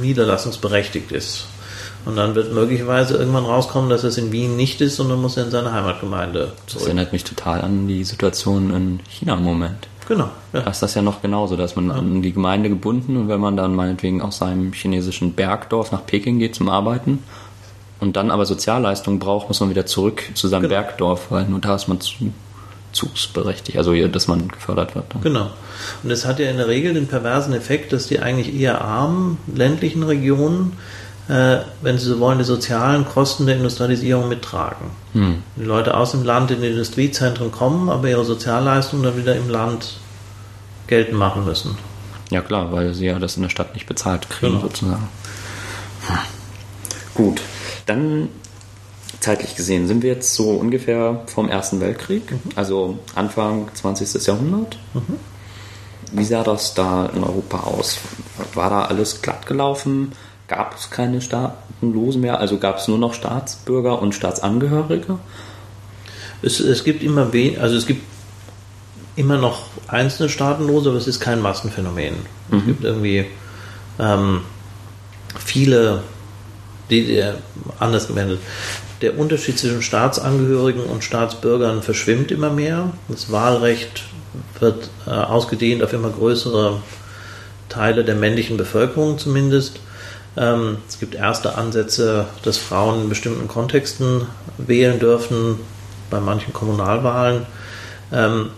niederlassungsberechtigt 0.00 1.12
ist. 1.12 1.46
Und 2.06 2.16
dann 2.16 2.34
wird 2.34 2.54
möglicherweise 2.54 3.16
irgendwann 3.18 3.44
rauskommen, 3.44 3.90
dass 3.90 4.04
es 4.04 4.16
in 4.16 4.32
Wien 4.32 4.56
nicht 4.56 4.80
ist 4.80 4.98
und 5.00 5.10
dann 5.10 5.20
muss 5.20 5.36
er 5.36 5.44
in 5.44 5.50
seine 5.50 5.72
Heimatgemeinde 5.72 6.52
Das 6.64 6.72
zurück. 6.74 6.86
erinnert 6.86 7.12
mich 7.12 7.24
total 7.24 7.60
an 7.60 7.86
die 7.88 8.04
Situation 8.04 8.72
in 8.74 9.00
China 9.10 9.34
im 9.34 9.42
Moment. 9.42 9.88
Genau. 10.08 10.30
Da 10.52 10.60
Ja. 10.60 10.70
ist 10.70 10.80
das 10.82 10.94
ja 10.94 11.02
noch 11.02 11.20
genauso, 11.22 11.54
dass 11.56 11.76
man 11.76 11.90
an 11.90 12.22
die 12.22 12.32
Gemeinde 12.32 12.68
gebunden 12.70 13.16
und 13.16 13.28
wenn 13.28 13.40
man 13.40 13.56
dann 13.56 13.74
meinetwegen 13.74 14.22
aus 14.22 14.38
seinem 14.38 14.72
chinesischen 14.72 15.34
Bergdorf 15.34 15.92
nach 15.92 16.04
Peking 16.06 16.38
geht 16.38 16.54
zum 16.54 16.68
Arbeiten 16.70 17.22
und 18.00 18.16
dann 18.16 18.30
aber 18.30 18.46
Sozialleistungen 18.46 19.18
braucht, 19.18 19.48
muss 19.48 19.60
man 19.60 19.68
wieder 19.70 19.84
zurück 19.86 20.22
zu 20.34 20.48
seinem 20.48 20.62
Genau. 20.62 20.74
Bergdorf, 20.74 21.26
weil 21.30 21.44
nur 21.44 21.60
da 21.60 21.74
ist 21.74 21.88
man 21.88 22.00
zu, 22.00 22.14
zugsberechtigt, 22.92 23.76
also 23.76 23.94
dass 24.08 24.28
man 24.28 24.48
gefördert 24.48 24.94
wird. 24.94 25.04
Dann. 25.12 25.20
Genau. 25.22 25.50
Und 26.02 26.08
das 26.08 26.24
hat 26.24 26.38
ja 26.38 26.48
in 26.50 26.56
der 26.56 26.68
Regel 26.68 26.94
den 26.94 27.06
perversen 27.06 27.52
Effekt, 27.52 27.92
dass 27.92 28.06
die 28.06 28.18
eigentlich 28.20 28.58
eher 28.58 28.80
armen 28.80 29.36
ländlichen 29.54 30.02
Regionen, 30.02 30.72
äh, 31.28 31.58
wenn 31.82 31.98
sie 31.98 32.06
so 32.06 32.20
wollen, 32.20 32.38
die 32.38 32.44
sozialen 32.44 33.04
Kosten 33.04 33.46
der 33.46 33.56
Industrialisierung 33.56 34.28
mittragen. 34.28 34.90
Hm. 35.12 35.42
Die 35.56 35.64
Leute 35.64 35.94
aus 35.96 36.12
dem 36.12 36.24
Land 36.24 36.50
in 36.50 36.62
die 36.62 36.68
Industriezentren 36.68 37.52
kommen, 37.52 37.88
aber 37.90 38.08
ihre 38.08 38.24
Sozialleistungen 38.24 39.02
dann 39.04 39.16
wieder 39.16 39.36
im 39.36 39.48
Land 39.48 39.98
geltend 40.86 41.18
machen 41.18 41.44
müssen. 41.44 41.76
Ja 42.30 42.40
klar, 42.40 42.72
weil 42.72 42.94
sie 42.94 43.06
ja 43.06 43.18
das 43.18 43.36
in 43.36 43.42
der 43.42 43.50
Stadt 43.50 43.74
nicht 43.74 43.86
bezahlt 43.86 44.28
kriegen 44.30 44.52
Genau. 44.54 44.66
sozusagen. 44.66 45.08
Hm. 46.06 46.16
Gut, 47.14 47.40
dann 47.86 48.28
zeitlich 49.20 49.56
gesehen 49.56 49.86
sind 49.88 50.02
wir 50.02 50.12
jetzt 50.12 50.34
so 50.34 50.50
ungefähr 50.50 51.22
vom 51.26 51.48
Ersten 51.48 51.80
Weltkrieg, 51.80 52.22
also 52.54 52.98
Anfang 53.14 53.68
20. 53.74 54.26
Jahrhundert. 54.26 54.78
Wie 56.12 56.24
sah 56.24 56.42
das 56.42 56.74
da 56.74 57.06
in 57.06 57.22
Europa 57.22 57.60
aus? 57.60 57.98
War 58.54 58.70
da 58.70 58.82
alles 58.84 59.20
glatt 59.20 59.46
gelaufen? 59.46 60.12
Gab 60.48 60.74
es 60.76 60.90
keine 60.90 61.20
Staatenlosen 61.20 62.22
mehr? 62.22 62.40
Also 62.40 62.58
gab 62.58 62.78
es 62.78 62.88
nur 62.88 62.98
noch 62.98 63.14
Staatsbürger 63.14 64.00
und 64.00 64.14
Staatsangehörige? 64.14 65.18
Es, 66.40 66.58
es 66.60 66.84
gibt 66.84 67.02
immer 67.02 67.32
we 67.32 67.56
also 67.60 67.76
es 67.76 67.86
gibt 67.86 68.02
immer 69.14 69.36
noch 69.36 69.66
einzelne 69.88 70.28
Staatenlose, 70.28 70.90
aber 70.90 70.98
es 70.98 71.06
ist 71.06 71.20
kein 71.20 71.42
Massenphänomen. 71.42 72.14
Es 72.52 72.64
gibt 72.64 72.84
irgendwie 72.84 73.26
ähm, 73.98 74.42
viele, 75.44 76.02
die, 76.88 77.04
die 77.04 77.24
anders 77.80 78.06
gewendet. 78.06 78.38
Der 79.02 79.18
Unterschied 79.18 79.58
zwischen 79.58 79.82
Staatsangehörigen 79.82 80.84
und 80.84 81.04
Staatsbürgern 81.04 81.82
verschwimmt 81.82 82.30
immer 82.30 82.50
mehr. 82.50 82.92
Das 83.08 83.30
Wahlrecht 83.32 84.04
wird 84.60 84.88
äh, 85.06 85.10
ausgedehnt 85.10 85.82
auf 85.82 85.92
immer 85.92 86.10
größere 86.10 86.80
Teile 87.68 88.04
der 88.04 88.14
männlichen 88.14 88.56
Bevölkerung 88.56 89.18
zumindest. 89.18 89.80
Ähm, 90.38 90.78
es 90.88 91.00
gibt 91.00 91.14
erste 91.14 91.56
Ansätze, 91.56 92.26
dass 92.42 92.58
Frauen 92.58 93.02
in 93.02 93.08
bestimmten 93.08 93.48
Kontexten 93.48 94.26
wählen 94.56 95.00
dürfen, 95.00 95.58
bei 96.10 96.20
manchen 96.20 96.52
Kommunalwahlen. 96.52 97.46
Ähm, 98.12 98.50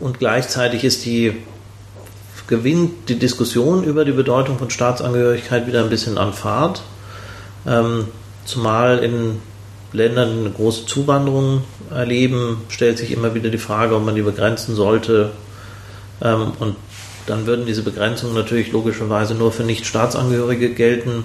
und 0.00 0.18
gleichzeitig 0.18 0.84
ist 0.84 1.04
die 1.04 1.36
gewinnt 2.48 3.08
die 3.10 3.18
Diskussion 3.18 3.84
über 3.84 4.04
die 4.04 4.12
Bedeutung 4.12 4.58
von 4.58 4.70
Staatsangehörigkeit 4.70 5.66
wieder 5.66 5.84
ein 5.84 5.90
bisschen 5.90 6.18
an 6.18 6.32
Fahrt. 6.32 6.82
Ähm, 7.66 8.08
zumal 8.44 8.98
in 8.98 9.40
Ländern, 9.92 10.32
die 10.32 10.40
eine 10.46 10.50
große 10.50 10.86
Zuwanderung 10.86 11.62
erleben, 11.90 12.62
stellt 12.68 12.98
sich 12.98 13.12
immer 13.12 13.34
wieder 13.34 13.50
die 13.50 13.58
Frage, 13.58 13.94
ob 13.94 14.04
man 14.04 14.14
die 14.14 14.22
begrenzen 14.22 14.74
sollte. 14.74 15.30
Ähm, 16.22 16.52
und 16.58 16.76
dann 17.28 17.46
würden 17.46 17.66
diese 17.66 17.82
Begrenzungen 17.82 18.34
natürlich 18.34 18.72
logischerweise 18.72 19.34
nur 19.34 19.52
für 19.52 19.62
Nicht-Staatsangehörige 19.62 20.70
gelten. 20.70 21.24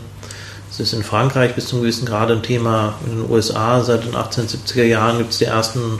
Das 0.70 0.80
ist 0.80 0.94
in 0.94 1.04
Frankreich 1.04 1.56
bis 1.56 1.68
zum 1.68 1.82
gewissen 1.82 2.06
Grad 2.06 2.32
ein 2.32 2.44
Thema. 2.44 2.96
In 3.06 3.22
den 3.22 3.32
USA 3.32 3.84
seit 3.84 4.06
den 4.06 4.16
1870er 4.16 4.84
Jahren 4.84 5.20
gibt 5.20 5.32
es 5.32 5.38
die 5.38 5.46
ersten 5.46 6.00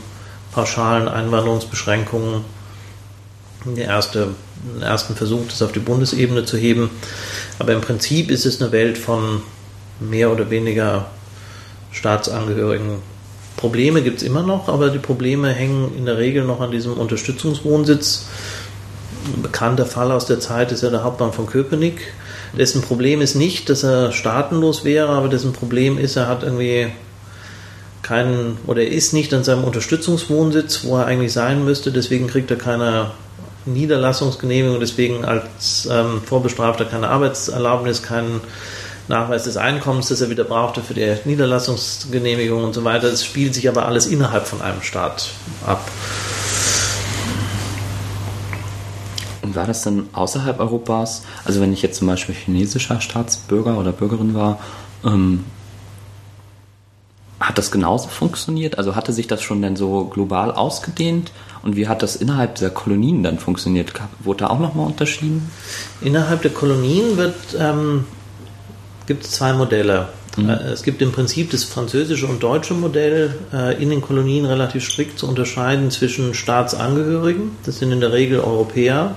pauschalen 0.52 1.08
Einwanderungsbeschränkungen. 1.08 2.44
Der 3.64 3.86
erste, 3.86 4.28
den 4.74 4.82
ersten 4.82 5.14
Versuch, 5.16 5.46
das 5.48 5.62
auf 5.62 5.72
die 5.72 5.78
Bundesebene 5.78 6.44
zu 6.44 6.56
heben. 6.56 6.90
Aber 7.58 7.72
im 7.72 7.80
Prinzip 7.80 8.30
ist 8.30 8.44
es 8.44 8.60
eine 8.60 8.72
Welt 8.72 8.98
von 8.98 9.42
mehr 10.00 10.30
oder 10.30 10.50
weniger 10.50 11.06
Staatsangehörigen. 11.92 12.98
Probleme 13.56 14.02
gibt 14.02 14.18
es 14.18 14.22
immer 14.24 14.42
noch, 14.42 14.68
aber 14.68 14.90
die 14.90 14.98
Probleme 14.98 15.50
hängen 15.50 15.96
in 15.96 16.04
der 16.04 16.18
Regel 16.18 16.44
noch 16.44 16.60
an 16.60 16.70
diesem 16.70 16.94
Unterstützungswohnsitz. 16.94 18.26
Bekannter 19.42 19.86
Fall 19.86 20.12
aus 20.12 20.26
der 20.26 20.40
Zeit 20.40 20.72
ist 20.72 20.82
ja 20.82 20.90
der 20.90 21.04
Hauptmann 21.04 21.32
von 21.32 21.46
Köpenick. 21.46 22.12
Dessen 22.56 22.82
Problem 22.82 23.20
ist 23.20 23.34
nicht, 23.34 23.68
dass 23.68 23.82
er 23.82 24.12
staatenlos 24.12 24.84
wäre, 24.84 25.08
aber 25.08 25.28
dessen 25.28 25.52
Problem 25.52 25.98
ist, 25.98 26.16
er 26.16 26.28
hat 26.28 26.42
irgendwie 26.42 26.88
keinen 28.02 28.58
oder 28.66 28.82
er 28.82 28.92
ist 28.92 29.12
nicht 29.12 29.32
an 29.34 29.44
seinem 29.44 29.64
Unterstützungswohnsitz, 29.64 30.84
wo 30.84 30.98
er 30.98 31.06
eigentlich 31.06 31.32
sein 31.32 31.64
müsste. 31.64 31.90
Deswegen 31.90 32.26
kriegt 32.26 32.50
er 32.50 32.58
keine 32.58 33.10
Niederlassungsgenehmigung, 33.66 34.78
deswegen 34.78 35.24
als 35.24 35.88
ähm, 35.90 36.20
Vorbestrafter 36.24 36.84
keine 36.84 37.08
Arbeitserlaubnis, 37.08 38.02
keinen 38.02 38.40
Nachweis 39.08 39.44
des 39.44 39.56
Einkommens, 39.56 40.08
das 40.08 40.20
er 40.20 40.30
wieder 40.30 40.44
brauchte 40.44 40.80
für 40.82 40.94
die 40.94 41.14
Niederlassungsgenehmigung 41.24 42.62
und 42.64 42.74
so 42.74 42.84
weiter. 42.84 43.08
Es 43.08 43.24
spielt 43.24 43.54
sich 43.54 43.68
aber 43.68 43.86
alles 43.86 44.06
innerhalb 44.06 44.46
von 44.46 44.62
einem 44.62 44.82
Staat 44.82 45.30
ab. 45.66 45.90
Und 49.54 49.60
war 49.60 49.66
das 49.68 49.82
dann 49.82 50.08
außerhalb 50.12 50.58
Europas? 50.58 51.22
Also 51.44 51.60
wenn 51.60 51.72
ich 51.72 51.80
jetzt 51.80 51.98
zum 51.98 52.08
Beispiel 52.08 52.34
chinesischer 52.34 53.00
Staatsbürger 53.00 53.78
oder 53.78 53.92
Bürgerin 53.92 54.34
war, 54.34 54.58
ähm, 55.04 55.44
hat 57.38 57.56
das 57.58 57.70
genauso 57.70 58.08
funktioniert? 58.08 58.78
Also 58.78 58.96
hatte 58.96 59.12
sich 59.12 59.28
das 59.28 59.42
schon 59.42 59.62
dann 59.62 59.76
so 59.76 60.06
global 60.06 60.50
ausgedehnt? 60.50 61.30
Und 61.62 61.76
wie 61.76 61.86
hat 61.86 62.02
das 62.02 62.16
innerhalb 62.16 62.56
dieser 62.56 62.70
Kolonien 62.70 63.22
dann 63.22 63.38
funktioniert? 63.38 63.92
Wurde 64.20 64.44
da 64.44 64.50
auch 64.50 64.58
nochmal 64.58 64.86
unterschieden? 64.86 65.50
Innerhalb 66.00 66.42
der 66.42 66.50
Kolonien 66.50 67.16
wird, 67.16 67.36
ähm, 67.58 68.06
gibt 69.06 69.24
es 69.24 69.32
zwei 69.32 69.52
Modelle. 69.52 70.08
Mhm. 70.36 70.48
Äh, 70.48 70.54
es 70.72 70.82
gibt 70.82 71.00
im 71.00 71.12
Prinzip 71.12 71.50
das 71.50 71.62
französische 71.62 72.26
und 72.26 72.42
deutsche 72.42 72.74
Modell, 72.74 73.36
äh, 73.52 73.80
in 73.80 73.90
den 73.90 74.00
Kolonien 74.00 74.46
relativ 74.46 74.84
strikt 74.84 75.18
zu 75.18 75.28
unterscheiden 75.28 75.92
zwischen 75.92 76.34
Staatsangehörigen, 76.34 77.52
das 77.64 77.78
sind 77.78 77.92
in 77.92 78.00
der 78.00 78.12
Regel 78.12 78.40
Europäer, 78.40 79.14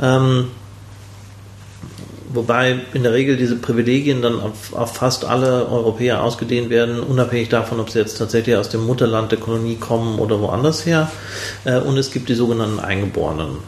ähm, 0.00 0.48
wobei 2.34 2.80
in 2.92 3.02
der 3.02 3.12
Regel 3.12 3.36
diese 3.36 3.56
Privilegien 3.56 4.22
dann 4.22 4.40
auf, 4.40 4.74
auf, 4.74 4.94
fast 4.94 5.24
alle 5.24 5.68
Europäer 5.68 6.22
ausgedehnt 6.22 6.70
werden, 6.70 7.00
unabhängig 7.00 7.48
davon, 7.48 7.80
ob 7.80 7.90
sie 7.90 7.98
jetzt 7.98 8.18
tatsächlich 8.18 8.56
aus 8.56 8.68
dem 8.68 8.86
Mutterland 8.86 9.32
der 9.32 9.38
Kolonie 9.38 9.76
kommen 9.76 10.18
oder 10.18 10.40
woanders 10.40 10.84
her. 10.84 11.10
Äh, 11.64 11.78
und 11.78 11.96
es 11.96 12.10
gibt 12.10 12.28
die 12.28 12.34
sogenannten 12.34 12.80
Eingeborenen. 12.80 13.58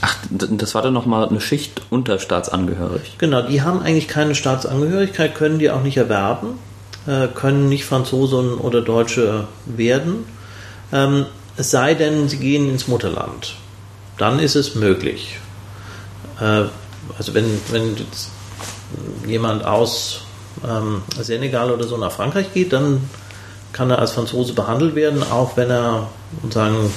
Ach, 0.00 0.16
das 0.30 0.74
war 0.74 0.82
dann 0.82 0.94
nochmal 0.94 1.28
eine 1.28 1.40
Schicht 1.40 1.82
unter 1.90 2.18
staatsangehörig. 2.18 3.16
Genau, 3.18 3.42
die 3.42 3.62
haben 3.62 3.82
eigentlich 3.82 4.06
keine 4.06 4.34
Staatsangehörigkeit, 4.34 5.34
können 5.34 5.58
die 5.58 5.70
auch 5.70 5.82
nicht 5.82 5.96
erwerben, 5.96 6.58
äh, 7.06 7.26
können 7.26 7.68
nicht 7.68 7.84
Franzosen 7.84 8.54
oder 8.54 8.80
Deutsche 8.80 9.48
werden. 9.66 10.24
Ähm, 10.92 11.26
es 11.56 11.72
sei 11.72 11.94
denn, 11.94 12.28
sie 12.28 12.38
gehen 12.38 12.70
ins 12.70 12.86
Mutterland. 12.86 13.56
Dann 14.18 14.38
ist 14.38 14.56
es 14.56 14.74
möglich. 14.74 15.38
Äh, 16.40 16.64
also 17.16 17.34
wenn, 17.34 17.60
wenn 17.70 17.96
jemand 19.26 19.64
aus 19.64 20.22
ähm, 20.68 21.02
Senegal 21.20 21.70
oder 21.70 21.86
so 21.86 21.96
nach 21.96 22.12
Frankreich 22.12 22.52
geht, 22.52 22.72
dann 22.72 23.08
kann 23.72 23.90
er 23.90 23.98
als 23.98 24.12
Franzose 24.12 24.54
behandelt 24.54 24.94
werden, 24.94 25.22
auch 25.22 25.56
wenn 25.56 25.70
er 25.70 26.08
sagen, 26.50 26.90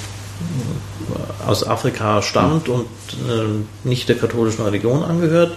aus 1.46 1.66
Afrika 1.66 2.22
stammt 2.22 2.68
und 2.68 2.86
äh, 3.28 3.88
nicht 3.88 4.08
der 4.08 4.16
katholischen 4.16 4.64
Religion 4.64 5.02
angehört. 5.02 5.56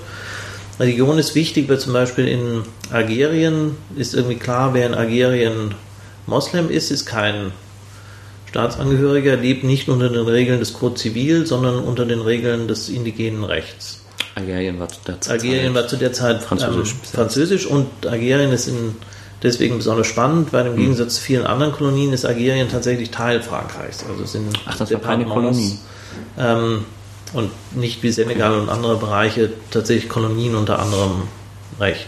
Religion 0.80 1.18
ist 1.18 1.36
wichtig, 1.36 1.70
weil 1.70 1.80
zum 1.80 1.94
Beispiel 1.94 2.28
in 2.28 2.64
Algerien 2.92 3.78
ist 3.96 4.14
irgendwie 4.14 4.36
klar, 4.36 4.74
wer 4.74 4.86
in 4.86 4.94
Algerien 4.94 5.74
Moslem 6.28 6.70
ist, 6.70 6.92
ist 6.92 7.06
kein 7.06 7.52
Staatsangehöriger, 8.56 9.36
lebt 9.36 9.66
nicht 9.66 9.90
unter 9.90 10.08
den 10.08 10.26
Regeln 10.26 10.60
des 10.60 10.72
Code 10.72 10.96
Zivil, 10.96 11.46
sondern 11.46 11.78
unter 11.80 12.06
den 12.06 12.22
Regeln 12.22 12.70
des 12.70 12.88
indigenen 12.88 13.44
Rechts. 13.44 14.00
Algerien 14.34 14.80
war 14.80 14.88
zu 14.88 15.00
der 15.06 15.20
Zeit, 15.20 15.34
Algerien 15.34 15.76
war 15.76 15.88
zu 15.90 15.98
der 15.98 16.14
Zeit 16.14 16.42
französisch, 16.42 16.92
ähm, 16.92 17.00
französisch 17.04 17.66
und 17.66 18.08
Algerien 18.08 18.54
ist 18.54 18.70
in 18.70 18.96
deswegen 19.44 19.76
besonders 19.76 20.08
spannend, 20.08 20.54
weil 20.54 20.68
im 20.68 20.72
hm. 20.72 20.80
Gegensatz 20.80 21.16
zu 21.16 21.22
vielen 21.22 21.46
anderen 21.46 21.74
Kolonien 21.74 22.14
ist 22.14 22.26
Algerien 22.26 22.70
tatsächlich 22.70 23.12
Teil 23.12 23.42
Frankreichs. 23.42 24.06
Also 24.10 24.24
es 24.24 24.32
sind 24.32 24.58
Ach, 24.66 24.78
das 24.78 24.90
war 24.90 25.02
keine 25.02 25.26
Kolonie. 25.26 25.78
Ähm, 26.40 26.86
und 27.34 27.52
nicht 27.76 28.04
wie 28.04 28.12
Senegal 28.12 28.58
und 28.58 28.70
andere 28.70 28.96
Bereiche 28.96 29.52
tatsächlich 29.70 30.08
Kolonien 30.08 30.56
unter 30.56 30.80
anderem 30.80 31.24
Recht. 31.78 32.08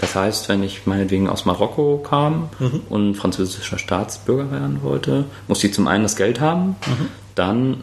Das 0.00 0.14
heißt, 0.14 0.48
wenn 0.48 0.62
ich 0.62 0.86
meinetwegen 0.86 1.28
aus 1.28 1.44
Marokko 1.44 1.98
kam 1.98 2.50
mhm. 2.58 2.82
und 2.88 3.14
französischer 3.14 3.78
Staatsbürger 3.78 4.50
werden 4.50 4.82
wollte, 4.82 5.24
musste 5.48 5.66
ich 5.66 5.74
zum 5.74 5.88
einen 5.88 6.04
das 6.04 6.16
Geld 6.16 6.40
haben, 6.40 6.76
mhm. 6.86 7.08
dann 7.34 7.82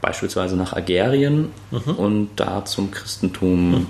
beispielsweise 0.00 0.56
nach 0.56 0.74
Algerien 0.74 1.50
mhm. 1.70 1.94
und 1.94 2.30
da 2.36 2.64
zum 2.64 2.90
Christentum 2.90 3.70
mhm 3.70 3.86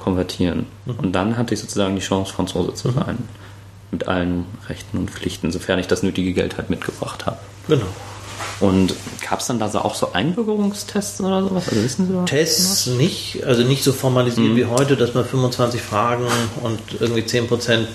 konvertieren. 0.00 0.66
Mhm. 0.86 0.94
Und 0.94 1.12
dann 1.12 1.36
hatte 1.36 1.54
ich 1.54 1.60
sozusagen 1.60 1.94
die 1.94 2.02
Chance, 2.02 2.32
Franzose 2.32 2.74
zu 2.74 2.88
mhm. 2.88 2.94
sein. 2.94 3.18
Mit 3.92 4.08
allen 4.08 4.46
Rechten 4.68 4.98
und 4.98 5.10
Pflichten, 5.10 5.50
sofern 5.50 5.78
ich 5.78 5.88
das 5.88 6.02
nötige 6.02 6.32
Geld 6.32 6.56
halt 6.56 6.70
mitgebracht 6.70 7.26
habe. 7.26 7.38
Genau. 7.68 7.84
Und 8.60 8.94
gab 9.28 9.40
es 9.40 9.46
dann 9.46 9.58
da 9.58 9.68
so 9.68 9.80
auch 9.80 9.94
so 9.94 10.12
Einbürgerungstests 10.12 11.20
oder 11.20 11.42
sowas? 11.42 11.68
Also 11.68 11.82
wissen 11.82 12.06
Sie 12.08 12.24
Tests 12.24 12.88
was? 12.88 12.96
nicht, 12.96 13.44
also 13.44 13.62
nicht 13.62 13.82
so 13.82 13.92
formalisiert 13.92 14.48
mhm. 14.48 14.56
wie 14.56 14.66
heute, 14.66 14.96
dass 14.96 15.14
man 15.14 15.24
25 15.24 15.80
Fragen 15.80 16.24
und 16.62 16.80
irgendwie 17.00 17.24
10 17.24 17.46
Prozent, 17.48 17.88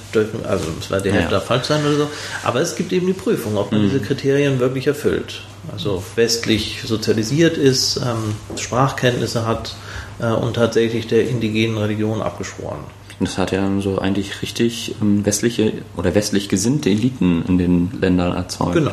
also 0.43 0.65
es 0.79 0.91
war 0.91 1.01
der 1.01 1.13
ja. 1.13 1.27
da 1.27 1.39
falsch 1.39 1.67
sein 1.67 1.85
oder 1.85 1.97
so. 1.97 2.07
Aber 2.43 2.61
es 2.61 2.75
gibt 2.75 2.91
eben 2.93 3.07
die 3.07 3.13
Prüfung, 3.13 3.57
ob 3.57 3.71
man 3.71 3.81
mhm. 3.81 3.89
diese 3.89 3.99
Kriterien 3.99 4.59
wirklich 4.59 4.87
erfüllt. 4.87 5.41
Also 5.71 6.03
westlich 6.15 6.83
sozialisiert 6.85 7.57
ist, 7.57 7.97
ähm, 7.97 8.35
Sprachkenntnisse 8.55 9.47
hat, 9.47 9.75
äh, 10.19 10.27
und 10.27 10.55
tatsächlich 10.55 11.07
der 11.07 11.27
indigenen 11.27 11.77
Religion 11.77 12.21
abgeschworen. 12.21 12.79
Das 13.19 13.37
hat 13.37 13.51
ja 13.51 13.69
so 13.79 13.97
eigentlich 13.97 14.41
richtig 14.41 14.95
ähm, 15.01 15.25
westliche 15.25 15.73
oder 15.95 16.15
westlich 16.15 16.49
gesinnte 16.49 16.89
Eliten 16.89 17.43
in 17.47 17.57
den 17.57 17.91
Ländern 17.99 18.35
erzeugt. 18.35 18.73
Genau. 18.73 18.91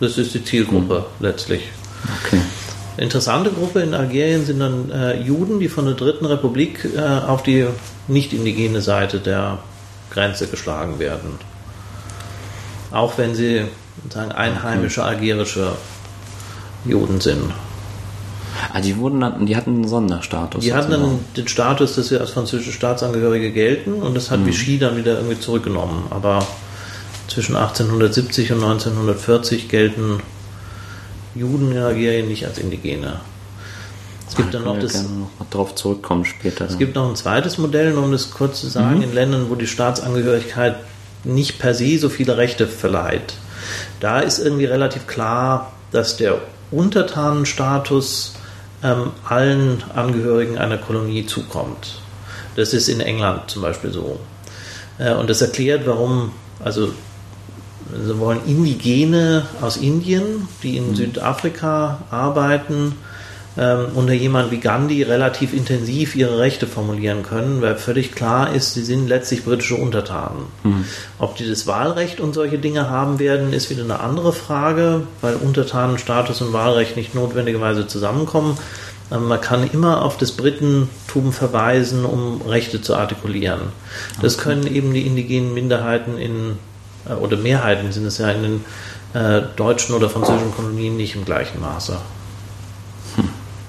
Das 0.00 0.18
ist 0.18 0.34
die 0.34 0.44
Zielgruppe 0.44 1.06
mhm. 1.18 1.26
letztlich. 1.26 1.68
Okay. 2.24 2.40
Interessante 2.96 3.50
Gruppe 3.50 3.80
in 3.80 3.94
Algerien 3.94 4.44
sind 4.44 4.60
dann 4.60 4.90
äh, 4.90 5.20
Juden, 5.22 5.60
die 5.60 5.68
von 5.68 5.86
der 5.86 5.94
Dritten 5.94 6.26
Republik 6.26 6.86
äh, 6.96 7.00
auf 7.00 7.42
die 7.42 7.66
nicht 8.08 8.32
indigene 8.32 8.82
Seite 8.82 9.20
der 9.20 9.58
Grenze 10.10 10.48
geschlagen 10.48 10.98
werden. 10.98 11.38
Auch 12.90 13.16
wenn 13.16 13.34
sie 13.34 13.64
sagen, 14.08 14.32
einheimische 14.32 15.04
algerische 15.04 15.72
Juden 16.84 17.20
sind. 17.20 17.52
Ah, 18.72 18.80
die 18.80 18.96
wurden 18.96 19.20
dann, 19.20 19.46
die 19.46 19.56
hatten 19.56 19.74
einen 19.74 19.88
Sonderstatus. 19.88 20.62
Die 20.64 20.74
hatten 20.74 20.90
dann 20.90 21.20
den 21.36 21.46
Status, 21.46 21.94
dass 21.94 22.08
sie 22.08 22.18
als 22.18 22.30
französische 22.30 22.72
Staatsangehörige 22.72 23.52
gelten 23.52 23.94
und 23.94 24.16
das 24.16 24.30
hat 24.30 24.40
mhm. 24.40 24.46
Vichy 24.46 24.78
dann 24.78 24.96
wieder 24.96 25.14
irgendwie 25.14 25.38
zurückgenommen. 25.38 26.04
Aber 26.10 26.46
zwischen 27.30 27.56
1870 27.56 28.52
und 28.52 28.62
1940 28.62 29.68
gelten 29.68 30.20
Juden 31.34 31.70
in 31.70 31.78
Algerien 31.78 32.28
nicht 32.28 32.44
als 32.44 32.58
Indigene. 32.58 33.20
Es 34.28 34.36
gibt 34.36 34.52
dann 34.52 34.64
noch 34.64 34.78
das. 34.78 34.92
Gerne 34.92 35.08
noch 35.08 35.50
drauf 35.50 35.74
zurückkommen 35.74 36.24
später. 36.24 36.66
Es 36.66 36.78
gibt 36.78 36.94
noch 36.94 37.08
ein 37.08 37.16
zweites 37.16 37.58
Modell, 37.58 37.96
um 37.96 38.12
das 38.12 38.30
kurz 38.30 38.60
zu 38.60 38.68
sagen, 38.68 38.96
mhm. 38.96 39.02
in 39.02 39.14
Ländern, 39.14 39.50
wo 39.50 39.54
die 39.54 39.66
Staatsangehörigkeit 39.66 40.76
nicht 41.24 41.58
per 41.58 41.74
se 41.74 41.98
so 41.98 42.08
viele 42.08 42.36
Rechte 42.36 42.66
verleiht. 42.66 43.34
Da 44.00 44.20
ist 44.20 44.38
irgendwie 44.38 44.66
relativ 44.66 45.06
klar, 45.06 45.72
dass 45.92 46.16
der 46.16 46.38
Untertanenstatus 46.70 48.34
ähm, 48.82 49.10
allen 49.24 49.82
Angehörigen 49.94 50.58
einer 50.58 50.78
Kolonie 50.78 51.26
zukommt. 51.26 52.00
Das 52.56 52.72
ist 52.72 52.88
in 52.88 53.00
England 53.00 53.50
zum 53.50 53.62
Beispiel 53.62 53.92
so. 53.92 54.18
Äh, 54.98 55.14
und 55.14 55.28
das 55.28 55.42
erklärt, 55.42 55.86
warum, 55.86 56.32
also 56.64 56.92
Sie 58.06 58.18
wollen 58.18 58.40
Indigene 58.46 59.46
aus 59.60 59.76
Indien, 59.76 60.48
die 60.62 60.76
in 60.76 60.90
mhm. 60.90 60.96
Südafrika 60.96 62.02
arbeiten, 62.10 62.94
ähm, 63.58 63.86
unter 63.94 64.12
jemand 64.12 64.52
wie 64.52 64.58
Gandhi 64.58 65.02
relativ 65.02 65.52
intensiv 65.52 66.14
ihre 66.14 66.38
Rechte 66.38 66.66
formulieren 66.66 67.22
können, 67.24 67.60
weil 67.60 67.76
völlig 67.76 68.12
klar 68.12 68.54
ist, 68.54 68.74
sie 68.74 68.84
sind 68.84 69.08
letztlich 69.08 69.44
britische 69.44 69.74
Untertanen. 69.74 70.44
Mhm. 70.62 70.84
Ob 71.18 71.36
die 71.36 71.48
das 71.48 71.66
Wahlrecht 71.66 72.20
und 72.20 72.32
solche 72.32 72.58
Dinge 72.58 72.88
haben 72.88 73.18
werden, 73.18 73.52
ist 73.52 73.68
wieder 73.68 73.82
eine 73.82 74.00
andere 74.00 74.32
Frage, 74.32 75.02
weil 75.20 75.34
Untertanenstatus 75.34 76.40
und 76.42 76.52
Wahlrecht 76.52 76.96
nicht 76.96 77.14
notwendigerweise 77.14 77.88
zusammenkommen. 77.88 78.56
Ähm, 79.10 79.26
man 79.26 79.40
kann 79.40 79.68
immer 79.68 80.02
auf 80.02 80.16
das 80.16 80.32
Britentum 80.32 81.32
verweisen, 81.32 82.04
um 82.04 82.42
Rechte 82.42 82.80
zu 82.80 82.94
artikulieren. 82.94 83.60
Das 84.22 84.36
okay. 84.36 84.44
können 84.44 84.74
eben 84.74 84.94
die 84.94 85.06
indigenen 85.06 85.54
Minderheiten 85.54 86.18
in, 86.18 86.56
äh, 87.08 87.14
oder 87.14 87.36
Mehrheiten 87.36 87.92
sind 87.92 88.04
es 88.06 88.18
ja 88.18 88.30
in 88.30 88.42
den 88.42 88.64
äh, 89.14 89.42
deutschen 89.56 89.94
oder 89.94 90.08
französischen 90.08 90.52
Kolonien 90.54 90.96
nicht 90.96 91.14
im 91.14 91.24
gleichen 91.24 91.60
Maße 91.60 91.98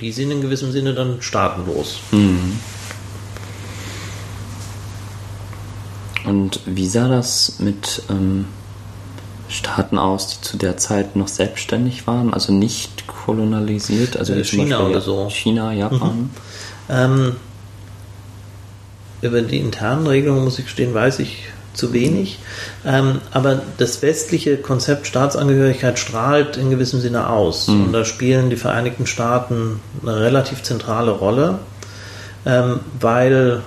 die 0.02 0.12
sind 0.12 0.32
in 0.32 0.42
gewissem 0.42 0.72
Sinne 0.72 0.94
dann 0.94 1.22
staatenlos. 1.22 2.00
Mhm. 2.12 2.60
Und 6.26 6.60
wie 6.66 6.88
sah 6.88 7.08
das 7.08 7.60
mit 7.60 8.04
ähm, 8.10 8.46
Staaten 9.48 9.98
aus, 9.98 10.28
die 10.28 10.42
zu 10.42 10.58
der 10.58 10.78
Zeit 10.78 11.16
noch 11.16 11.28
selbstständig 11.28 12.08
waren, 12.08 12.34
also 12.34 12.52
nicht 12.52 13.08
kolonialisiert? 13.08 14.18
Also 14.18 14.34
äh, 14.34 14.44
China 14.44 14.86
oder 14.86 15.02
so. 15.02 15.30
China, 15.30 15.72
Japan? 15.72 16.18
Mhm. 16.18 16.30
Ähm, 16.90 17.36
über 19.22 19.42
die 19.42 19.60
internen 19.60 20.08
Regelungen, 20.08 20.44
muss 20.44 20.58
ich 20.58 20.66
gestehen, 20.66 20.94
weiß 20.94 21.20
ich 21.20 21.44
zu 21.74 21.94
wenig. 21.94 22.40
Ähm, 22.86 23.22
aber 23.32 23.62
das 23.78 24.02
westliche 24.02 24.58
Konzept 24.58 25.08
Staatsangehörigkeit 25.08 26.00
strahlt 26.00 26.58
in 26.58 26.70
gewissem 26.70 27.00
Sinne 27.00 27.30
aus. 27.30 27.68
Mhm. 27.68 27.86
Und 27.86 27.94
da 27.94 28.06
spielen 28.06 28.50
die 28.50 28.58
Vereinigten 28.58 29.08
Staaten 29.08 29.80
eine 30.02 30.20
relativ 30.20 30.64
zentrale 30.64 31.12
Rolle, 31.12 31.60
ähm, 32.46 32.80
weil 33.00 33.62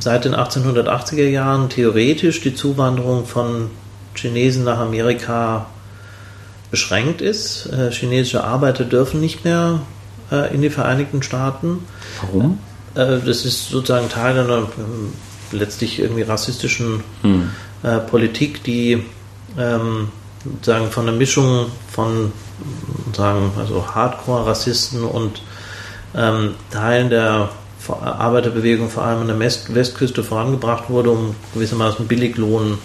seit 0.00 0.24
den 0.24 0.34
1880er 0.34 1.28
Jahren 1.28 1.68
theoretisch 1.68 2.40
die 2.40 2.54
Zuwanderung 2.54 3.26
von 3.26 3.70
Chinesen 4.14 4.64
nach 4.64 4.78
Amerika 4.78 5.66
beschränkt 6.70 7.20
ist. 7.20 7.66
Äh, 7.66 7.90
chinesische 7.90 8.44
Arbeiter 8.44 8.84
dürfen 8.84 9.20
nicht 9.20 9.44
mehr 9.44 9.80
äh, 10.30 10.54
in 10.54 10.62
die 10.62 10.70
Vereinigten 10.70 11.22
Staaten. 11.22 11.80
Warum? 12.20 12.58
Äh, 12.94 13.18
das 13.24 13.44
ist 13.44 13.70
sozusagen 13.70 14.08
Teil 14.08 14.38
einer 14.38 14.68
letztlich 15.52 15.98
irgendwie 15.98 16.22
rassistischen 16.22 17.02
hm. 17.22 17.50
äh, 17.82 17.98
Politik, 17.98 18.62
die 18.64 19.04
ähm, 19.58 20.08
sagen 20.62 20.90
von 20.90 21.06
der 21.06 21.14
Mischung 21.14 21.66
von 21.90 22.32
sagen 23.14 23.52
also 23.58 23.94
Hardcore-Rassisten 23.94 25.04
und 25.04 25.42
ähm, 26.14 26.54
Teilen 26.70 27.10
der 27.10 27.50
Arbeiterbewegung 27.88 28.90
vor 28.90 29.04
allem 29.04 29.22
an 29.22 29.28
der 29.28 29.38
West 29.38 29.74
Westküste 29.74 30.22
vorangebracht 30.24 30.90
wurde, 30.90 31.10
um 31.10 31.34
gewissermaßen 31.54 32.06
Billiglohn 32.06 32.78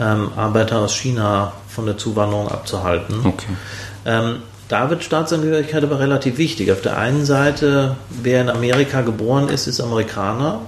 ähm, 0.00 0.30
Arbeiter 0.36 0.80
aus 0.80 0.94
China 0.94 1.52
von 1.68 1.86
der 1.86 1.98
Zuwanderung 1.98 2.48
abzuhalten. 2.48 3.20
Okay. 3.24 3.52
Ähm, 4.04 4.36
da 4.68 4.90
wird 4.90 5.02
Staatsangehörigkeit 5.02 5.82
aber 5.82 5.98
relativ 5.98 6.38
wichtig. 6.38 6.70
Auf 6.72 6.82
der 6.82 6.98
einen 6.98 7.24
Seite, 7.24 7.96
wer 8.10 8.42
in 8.42 8.50
Amerika 8.50 9.00
geboren 9.00 9.48
ist, 9.48 9.66
ist 9.66 9.80
Amerikaner. 9.80 10.60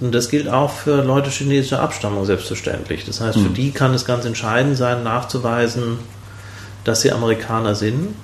Und 0.00 0.14
das 0.14 0.28
gilt 0.28 0.48
auch 0.48 0.70
für 0.70 1.02
Leute 1.02 1.30
chinesischer 1.30 1.80
Abstammung 1.80 2.26
selbstverständlich. 2.26 3.04
Das 3.04 3.20
heißt, 3.20 3.38
für 3.38 3.48
mhm. 3.48 3.54
die 3.54 3.70
kann 3.70 3.94
es 3.94 4.04
ganz 4.04 4.24
entscheidend 4.24 4.76
sein, 4.76 5.02
nachzuweisen, 5.02 5.98
dass 6.84 7.00
sie 7.00 7.12
Amerikaner 7.12 7.74
sind. 7.74 8.14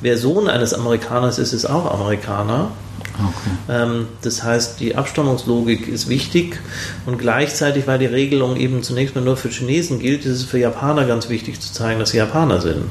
Wer 0.00 0.18
Sohn 0.18 0.48
eines 0.48 0.74
Amerikaners 0.74 1.38
ist, 1.38 1.52
ist 1.52 1.66
auch 1.66 1.92
Amerikaner. 1.94 2.72
Okay. 3.14 3.50
Ähm, 3.68 4.08
das 4.22 4.42
heißt, 4.42 4.80
die 4.80 4.96
Abstammungslogik 4.96 5.86
ist 5.86 6.08
wichtig 6.08 6.58
und 7.06 7.18
gleichzeitig, 7.18 7.86
weil 7.86 7.98
die 7.98 8.06
Regelung 8.06 8.56
eben 8.56 8.82
zunächst 8.82 9.14
mal 9.14 9.20
nur 9.22 9.36
für 9.36 9.48
Chinesen 9.48 10.00
gilt, 10.00 10.24
ist 10.24 10.38
es 10.38 10.44
für 10.44 10.58
Japaner 10.58 11.04
ganz 11.04 11.28
wichtig 11.28 11.60
zu 11.60 11.72
zeigen, 11.72 12.00
dass 12.00 12.10
sie 12.10 12.16
Japaner 12.16 12.60
sind. 12.60 12.86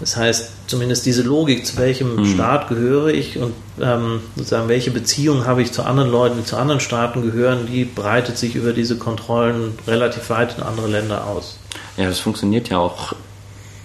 Das 0.00 0.16
heißt, 0.16 0.50
zumindest 0.68 1.06
diese 1.06 1.22
Logik, 1.22 1.66
zu 1.66 1.76
welchem 1.76 2.16
mhm. 2.16 2.26
Staat 2.26 2.68
gehöre 2.68 3.08
ich 3.08 3.38
und 3.38 3.52
ähm, 3.80 4.20
sozusagen 4.36 4.68
welche 4.68 4.90
Beziehung 4.90 5.46
habe 5.46 5.62
ich 5.62 5.72
zu 5.72 5.82
anderen 5.82 6.10
Leuten, 6.10 6.38
die 6.38 6.44
zu 6.44 6.56
anderen 6.56 6.80
Staaten 6.80 7.22
gehören, 7.22 7.66
die 7.66 7.84
breitet 7.84 8.38
sich 8.38 8.54
über 8.54 8.72
diese 8.72 8.96
Kontrollen 8.96 9.78
relativ 9.86 10.30
weit 10.30 10.56
in 10.56 10.62
andere 10.62 10.88
Länder 10.88 11.26
aus. 11.26 11.58
Ja, 11.96 12.06
das 12.06 12.20
funktioniert 12.20 12.68
ja 12.68 12.78
auch 12.78 13.14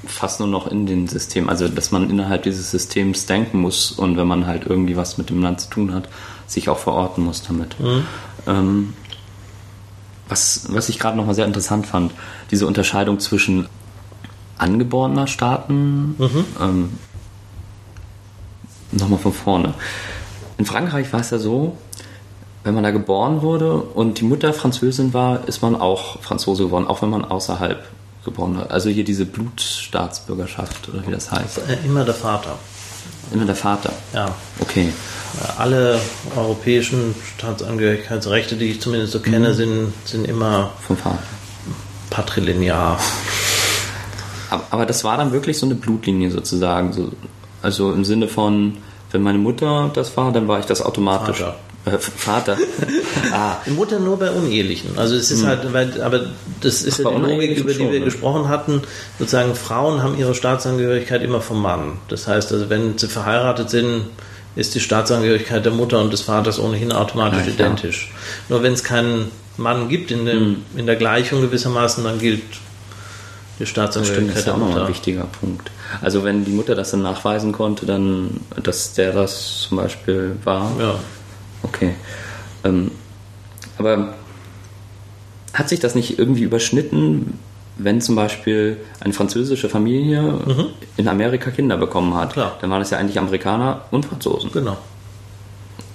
fast 0.05 0.39
nur 0.39 0.49
noch 0.49 0.67
in 0.67 0.85
den 0.85 1.07
Systemen. 1.07 1.49
Also, 1.49 1.67
dass 1.67 1.91
man 1.91 2.09
innerhalb 2.09 2.43
dieses 2.43 2.71
Systems 2.71 3.25
denken 3.25 3.59
muss 3.59 3.91
und 3.91 4.17
wenn 4.17 4.27
man 4.27 4.45
halt 4.45 4.65
irgendwie 4.65 4.97
was 4.97 5.17
mit 5.17 5.29
dem 5.29 5.41
Land 5.41 5.61
zu 5.61 5.69
tun 5.69 5.93
hat, 5.93 6.09
sich 6.45 6.69
auch 6.69 6.77
verorten 6.77 7.23
muss 7.23 7.41
damit. 7.43 7.79
Mhm. 7.79 8.05
Ähm, 8.45 8.93
was, 10.29 10.67
was 10.69 10.89
ich 10.89 10.99
gerade 10.99 11.17
nochmal 11.17 11.35
sehr 11.35 11.45
interessant 11.45 11.87
fand, 11.87 12.11
diese 12.51 12.67
Unterscheidung 12.67 13.19
zwischen 13.19 13.67
angeborener 14.57 15.27
Staaten. 15.27 16.15
Mhm. 16.17 16.45
Ähm, 16.61 16.89
nochmal 18.91 19.19
von 19.19 19.33
vorne. 19.33 19.73
In 20.57 20.65
Frankreich 20.65 21.11
war 21.11 21.19
es 21.19 21.31
ja 21.31 21.39
so, 21.39 21.77
wenn 22.63 22.73
man 22.73 22.83
da 22.83 22.91
geboren 22.91 23.41
wurde 23.41 23.75
und 23.75 24.19
die 24.19 24.23
Mutter 24.23 24.53
Französin 24.53 25.13
war, 25.13 25.47
ist 25.47 25.61
man 25.61 25.75
auch 25.75 26.21
Franzose 26.21 26.65
geworden, 26.65 26.87
auch 26.87 27.01
wenn 27.01 27.09
man 27.09 27.25
außerhalb 27.25 27.83
geboren 28.23 28.57
hat. 28.57 28.71
Also 28.71 28.89
hier 28.89 29.03
diese 29.03 29.25
Blutstaatsbürgerschaft 29.25 30.89
oder 30.89 31.05
wie 31.05 31.11
das 31.11 31.31
heißt. 31.31 31.57
Äh, 31.57 31.85
immer 31.85 32.05
der 32.05 32.13
Vater. 32.13 32.57
Immer 33.33 33.45
der 33.45 33.55
Vater? 33.55 33.91
Ja. 34.13 34.33
Okay. 34.59 34.87
Äh, 35.41 35.61
alle 35.61 35.99
europäischen 36.35 37.15
Staatsangehörigkeitsrechte, 37.37 38.55
die 38.55 38.71
ich 38.71 38.81
zumindest 38.81 39.13
so 39.13 39.19
kenne, 39.19 39.49
mhm. 39.49 39.53
sind, 39.53 39.93
sind 40.05 40.25
immer 40.25 40.71
vom 40.79 40.95
Vater. 40.95 41.19
Patrilinear. 42.09 42.99
Aber, 44.53 44.63
aber 44.69 44.85
das 44.85 45.03
war 45.03 45.17
dann 45.17 45.31
wirklich 45.31 45.57
so 45.57 45.65
eine 45.65 45.75
Blutlinie 45.75 46.29
sozusagen. 46.29 46.93
So, 46.93 47.09
also 47.61 47.91
im 47.91 48.05
Sinne 48.05 48.27
von, 48.27 48.77
wenn 49.11 49.23
meine 49.23 49.39
Mutter 49.39 49.89
das 49.93 50.15
war, 50.15 50.31
dann 50.31 50.47
war 50.47 50.59
ich 50.59 50.65
das 50.65 50.81
automatisch. 50.81 51.39
Vater. 51.39 51.55
Äh, 51.85 51.97
Vater. 51.97 52.57
ah. 53.33 53.57
Mutter 53.65 53.99
nur 53.99 54.17
bei 54.17 54.29
Unehelichen. 54.29 54.91
Also 54.97 55.15
es 55.15 55.31
ist 55.31 55.41
hm. 55.41 55.47
halt, 55.47 55.73
weil, 55.73 56.01
aber 56.01 56.27
das 56.61 56.83
ist 56.83 57.03
Ach, 57.03 57.11
ja 57.11 57.17
die 57.17 57.31
Logik, 57.31 57.57
über 57.57 57.73
die 57.73 57.79
wir 57.79 57.99
ne? 57.99 58.01
gesprochen 58.01 58.47
hatten. 58.47 58.81
Sozusagen 59.17 59.55
Frauen 59.55 60.03
haben 60.03 60.17
ihre 60.17 60.35
Staatsangehörigkeit 60.35 61.23
immer 61.23 61.41
vom 61.41 61.61
Mann. 61.61 61.97
Das 62.09 62.27
heißt, 62.27 62.51
also 62.53 62.69
wenn 62.69 62.97
sie 62.97 63.07
verheiratet 63.07 63.71
sind, 63.71 64.05
ist 64.55 64.75
die 64.75 64.79
Staatsangehörigkeit 64.79 65.65
der 65.65 65.73
Mutter 65.73 65.99
und 65.99 66.13
des 66.13 66.21
Vaters 66.21 66.59
ohnehin 66.59 66.91
automatisch 66.91 67.47
ja, 67.47 67.53
identisch. 67.53 68.11
Nur 68.49 68.61
wenn 68.61 68.73
es 68.73 68.83
keinen 68.83 69.31
Mann 69.57 69.89
gibt 69.89 70.11
in, 70.11 70.25
dem, 70.25 70.39
hm. 70.39 70.55
in 70.77 70.85
der 70.85 70.95
Gleichung 70.95 71.41
gewissermaßen, 71.41 72.03
dann 72.03 72.19
gilt 72.19 72.43
die 73.59 73.65
Staatsangehörigkeit 73.65 74.31
das 74.31 74.39
ist 74.39 74.47
ja 74.47 74.53
auch 74.53 74.57
nochmal 74.57 74.81
ein 74.81 74.87
wichtiger 74.87 75.25
Punkt. 75.25 75.71
Also 76.01 76.23
wenn 76.23 76.43
die 76.43 76.51
Mutter 76.51 76.75
das 76.75 76.91
dann 76.91 77.01
nachweisen 77.01 77.51
konnte, 77.51 77.85
dann, 77.85 78.41
dass 78.61 78.93
der 78.93 79.13
das 79.13 79.67
zum 79.67 79.77
Beispiel 79.77 80.35
war. 80.43 80.71
Ja. 80.79 80.95
Okay. 81.61 81.95
Ähm, 82.63 82.91
aber 83.77 84.15
hat 85.53 85.69
sich 85.69 85.79
das 85.79 85.95
nicht 85.95 86.17
irgendwie 86.17 86.43
überschnitten, 86.43 87.39
wenn 87.77 88.01
zum 88.01 88.15
Beispiel 88.15 88.77
eine 88.99 89.13
französische 89.13 89.69
Familie 89.69 90.21
mhm. 90.21 90.65
in 90.97 91.07
Amerika 91.07 91.51
Kinder 91.51 91.77
bekommen 91.77 92.15
hat? 92.15 92.33
Klar. 92.33 92.57
Dann 92.61 92.69
waren 92.69 92.81
es 92.81 92.89
ja 92.89 92.97
eigentlich 92.97 93.19
Amerikaner 93.19 93.85
und 93.91 94.05
Franzosen. 94.05 94.51
Genau. 94.51 94.77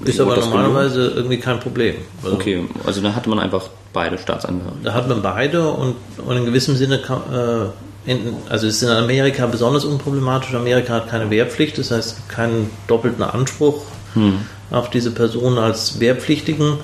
Ist 0.05 0.21
aber 0.21 0.37
normalerweise 0.37 1.01
genug? 1.01 1.17
irgendwie 1.17 1.39
kein 1.39 1.61
Problem. 1.61 1.97
Also 2.23 2.37
okay, 2.37 2.65
also 2.87 3.01
dann 3.01 3.17
hatte 3.17 3.29
man 3.29 3.41
einfach 3.41 3.69
beide 3.93 4.19
Staatsangehörige. 4.19 4.85
Da 4.85 4.95
hat 4.95 5.09
man 5.09 5.23
beide 5.23 5.69
und, 5.69 5.97
und 6.25 6.37
in 6.37 6.45
gewissem 6.45 6.77
Sinne, 6.77 6.99
kann, 6.99 7.21
äh, 7.33 8.11
in, 8.11 8.37
also 8.49 8.67
es 8.67 8.77
ist 8.77 8.83
in 8.83 8.91
Amerika 8.91 9.47
besonders 9.47 9.85
unproblematisch. 9.85 10.55
Amerika 10.55 10.95
hat 10.95 11.09
keine 11.09 11.31
Wehrpflicht, 11.31 11.79
das 11.79 11.91
heißt 11.91 12.29
keinen 12.29 12.71
doppelten 12.87 13.25
Anspruch 13.25 13.83
hm. 14.15 14.41
auf 14.71 14.91
diese 14.91 15.11
Person 15.11 15.59
als 15.59 15.99
Wehrpflichtigen. 15.99 16.79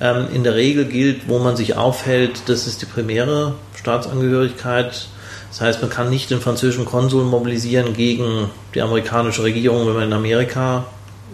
Ähm, 0.00 0.26
in 0.32 0.44
der 0.44 0.54
Regel 0.54 0.84
gilt, 0.84 1.28
wo 1.28 1.38
man 1.38 1.56
sich 1.56 1.76
aufhält, 1.76 2.42
das 2.46 2.66
ist 2.66 2.82
die 2.82 2.86
primäre 2.86 3.54
Staatsangehörigkeit. 3.74 5.08
Das 5.50 5.60
heißt, 5.60 5.80
man 5.80 5.90
kann 5.90 6.10
nicht 6.10 6.30
den 6.30 6.40
französischen 6.40 6.84
Konsul 6.84 7.24
mobilisieren 7.24 7.94
gegen 7.94 8.50
die 8.74 8.82
amerikanische 8.82 9.42
Regierung, 9.42 9.86
wenn 9.86 9.94
man 9.94 10.04
in 10.04 10.12
Amerika 10.12 10.84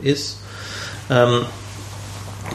ist. 0.02 0.38
Ähm, 1.10 1.46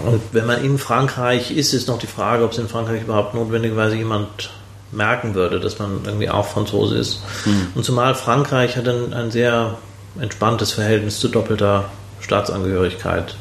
und 0.06 0.22
wenn 0.32 0.46
man 0.46 0.64
in 0.64 0.78
Frankreich 0.78 1.52
ist, 1.52 1.74
ist 1.74 1.88
noch 1.88 2.00
die 2.00 2.08
Frage, 2.08 2.44
ob 2.44 2.52
es 2.52 2.58
in 2.58 2.70
Frankreich 2.70 3.02
überhaupt 3.02 3.34
notwendigerweise 3.34 3.96
jemand 3.96 4.52
merken 4.92 5.36
würde, 5.36 5.60
dass 5.60 5.80
man 5.80 6.02
irgendwie 6.06 6.30
auch 6.30 6.46
Franzose 6.46 6.98
ist. 6.98 7.22
Mhm. 7.46 7.68
Und 7.76 7.86
zumal 7.86 8.16
Frankreich 8.16 8.78
hat 8.78 8.88
ein, 8.88 9.14
ein 9.14 9.32
sehr 9.32 9.78
entspanntes 10.20 10.72
Verhältnis 10.72 11.20
zu 11.20 11.28
doppelter 11.28 11.86
Staatsangehörigkeit. 12.22 13.36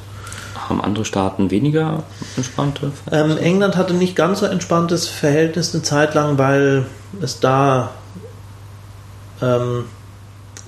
Haben 0.68 0.82
andere 0.82 1.04
Staaten 1.04 1.50
weniger 1.50 2.02
entspannte? 2.36 2.92
Ähm, 3.10 3.38
England 3.38 3.76
hatte 3.76 3.94
nicht 3.94 4.16
ganz 4.16 4.40
so 4.40 4.46
entspanntes 4.46 5.08
Verhältnis 5.08 5.72
eine 5.72 5.82
Zeit 5.82 6.14
lang, 6.14 6.36
weil 6.36 6.84
es 7.22 7.40
da 7.40 7.90
ähm, 9.40 9.84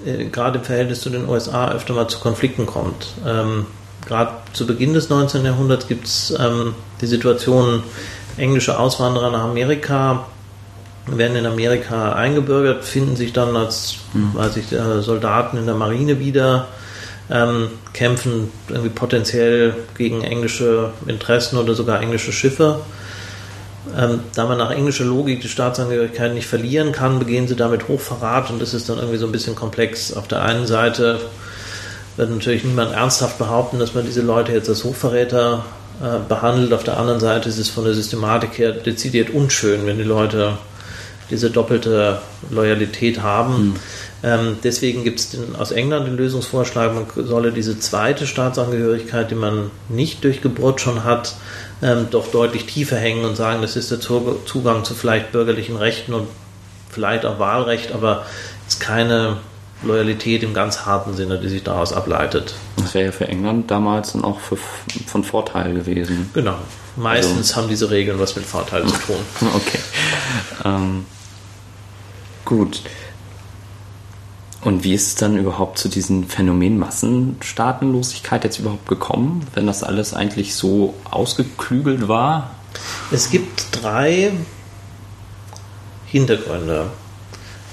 äh, 0.07 0.27
gerade 0.27 0.59
im 0.59 0.65
Verhältnis 0.65 1.01
zu 1.01 1.11
den 1.11 1.29
USA 1.29 1.71
öfter 1.73 1.93
mal 1.93 2.09
zu 2.09 2.19
Konflikten 2.21 2.65
kommt. 2.65 3.09
Ähm, 3.27 3.67
gerade 4.11 4.33
zu 4.53 4.67
Beginn 4.67 4.93
des 4.93 5.09
19. 5.09 5.45
Jahrhunderts 5.45 5.87
gibt 5.87 6.05
es 6.05 6.35
ähm, 6.37 6.75
die 7.01 7.07
Situation, 7.07 7.85
englische 8.37 8.77
Auswanderer 8.77 9.31
nach 9.31 9.45
Amerika 9.45 10.27
werden 11.07 11.37
in 11.37 11.47
Amerika 11.47 12.13
eingebürgert, 12.13 12.85
finden 12.85 13.15
sich 13.15 13.33
dann 13.33 13.57
als 13.57 13.99
mhm. 14.13 14.35
weiß 14.35 14.57
ich, 14.57 14.73
äh, 14.73 15.01
Soldaten 15.01 15.57
in 15.59 15.67
der 15.67 15.77
Marine 15.77 16.19
wieder, 16.19 16.67
ähm, 17.31 17.69
kämpfen 17.93 18.51
irgendwie 18.69 18.91
potenziell 18.91 19.75
gegen 19.97 20.23
englische 20.23 20.91
Interessen 21.07 21.57
oder 21.57 21.75
sogar 21.75 22.03
englische 22.03 22.33
Schiffe. 22.33 22.81
Ähm, 23.97 24.21
da 24.35 24.47
man 24.47 24.59
nach 24.59 24.73
englischer 24.73 25.05
Logik 25.05 25.41
die 25.41 25.49
Staatsangehörigkeit 25.49 26.35
nicht 26.35 26.49
verlieren 26.49 26.91
kann, 26.91 27.21
begehen 27.21 27.47
sie 27.47 27.57
damit 27.57 27.87
Hochverrat 27.87 28.51
und 28.51 28.61
das 28.61 28.75
ist 28.75 28.89
dann 28.89 28.99
irgendwie 28.99 29.19
so 29.19 29.27
ein 29.27 29.33
bisschen 29.33 29.55
komplex. 29.55 30.13
Auf 30.13 30.27
der 30.27 30.43
einen 30.43 30.67
Seite 30.67 31.21
wird 32.21 32.31
natürlich 32.31 32.65
niemand 32.65 32.93
ernsthaft 32.93 33.39
behaupten, 33.39 33.79
dass 33.79 33.95
man 33.95 34.05
diese 34.05 34.21
Leute 34.21 34.53
jetzt 34.53 34.69
als 34.69 34.85
Hochverräter 34.85 35.65
äh, 36.03 36.19
behandelt. 36.29 36.75
Auf 36.75 36.85
der 36.85 36.99
anderen 36.99 37.19
Seite 37.19 37.49
ist 37.49 37.59
es 37.59 37.71
von 37.71 37.85
der 37.85 37.95
Systematik 37.95 38.59
her 38.59 38.73
dezidiert 38.73 39.31
unschön, 39.31 39.87
wenn 39.87 39.97
die 39.97 40.05
Leute 40.05 40.59
diese 41.31 41.51
doppelte 41.51 42.21
Loyalität 42.51 43.23
haben. 43.23 43.55
Hm. 43.55 43.75
Ähm, 44.23 44.57
deswegen 44.63 45.03
gibt 45.03 45.21
es 45.21 45.39
aus 45.59 45.71
England 45.71 46.09
den 46.09 46.19
Lösungsvorschlag, 46.19 46.93
man 46.93 47.07
solle 47.27 47.53
diese 47.53 47.79
zweite 47.79 48.27
Staatsangehörigkeit, 48.27 49.31
die 49.31 49.35
man 49.35 49.71
nicht 49.89 50.23
durch 50.23 50.43
Geburt 50.43 50.83
schon 50.83 51.05
hat, 51.05 51.37
ähm, 51.81 52.09
doch 52.11 52.31
deutlich 52.31 52.67
tiefer 52.67 52.97
hängen 52.97 53.25
und 53.25 53.35
sagen, 53.35 53.63
das 53.63 53.77
ist 53.77 53.91
der 53.91 54.01
Zugang 54.01 54.85
zu 54.85 54.93
vielleicht 54.93 55.33
bürgerlichen 55.33 55.77
Rechten 55.77 56.13
und 56.13 56.29
vielleicht 56.91 57.25
auch 57.25 57.39
Wahlrecht, 57.39 57.93
aber 57.93 58.27
es 58.69 58.75
ist 58.75 58.81
keine 58.81 59.39
Loyalität 59.83 60.43
im 60.43 60.53
ganz 60.53 60.85
harten 60.85 61.15
Sinne, 61.15 61.39
die 61.39 61.49
sich 61.49 61.63
daraus 61.63 61.93
ableitet. 61.93 62.55
Das 62.77 62.95
wäre 62.95 63.07
ja 63.07 63.13
für 63.13 63.29
England 63.29 63.71
damals 63.71 64.13
dann 64.13 64.25
auch 64.25 64.41
für, 64.41 64.59
von 65.07 65.25
Vorteil 65.25 65.73
gewesen. 65.73 66.31
Genau. 66.35 66.57
Meistens 66.97 67.51
also, 67.51 67.57
haben 67.57 67.69
diese 67.69 67.91
Regeln 67.91 68.19
was 68.19 68.37
mit 68.37 68.45
Vorteil 68.45 68.87
zu 68.87 68.97
tun. 68.99 69.17
Okay. 69.55 69.79
Ähm, 70.65 71.07
gut. 72.45 72.83
Und 74.63 74.85
wie 74.85 74.93
ist 74.93 75.07
es 75.07 75.15
dann 75.15 75.39
überhaupt 75.39 75.79
zu 75.79 75.89
diesem 75.89 76.29
Phänomen 76.29 76.79
Massenstaatenlosigkeit 76.79 78.45
jetzt 78.45 78.59
überhaupt 78.59 78.87
gekommen, 78.89 79.47
wenn 79.55 79.67
das 79.67 79.83
alles 79.83 80.13
eigentlich 80.13 80.55
so 80.55 80.95
ausgeklügelt 81.11 82.09
war? 82.09 82.51
Es 83.11 83.31
gibt 83.31 83.69
drei 83.73 84.33
Hintergründe. 86.07 86.91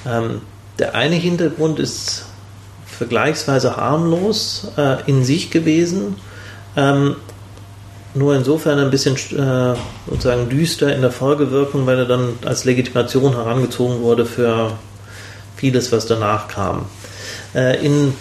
Ähm, 0.05 0.41
der 0.79 0.95
eine 0.95 1.15
Hintergrund 1.15 1.79
ist 1.79 2.25
vergleichsweise 2.85 3.77
harmlos 3.77 4.67
äh, 4.77 4.97
in 5.05 5.23
sich 5.23 5.51
gewesen, 5.51 6.15
ähm, 6.75 7.15
nur 8.13 8.35
insofern 8.35 8.79
ein 8.79 8.89
bisschen 8.89 9.15
äh, 9.15 9.75
sozusagen 10.09 10.49
düster 10.49 10.95
in 10.95 11.01
der 11.01 11.11
Folgewirkung, 11.11 11.85
weil 11.85 11.99
er 11.99 12.05
dann 12.05 12.29
als 12.45 12.65
Legitimation 12.65 13.33
herangezogen 13.33 14.01
wurde 14.01 14.25
für 14.25 14.71
vieles, 15.55 15.91
was 15.91 16.07
danach 16.07 16.47
kam. 16.47 16.85
Äh, 17.53 17.85
in 17.85 18.13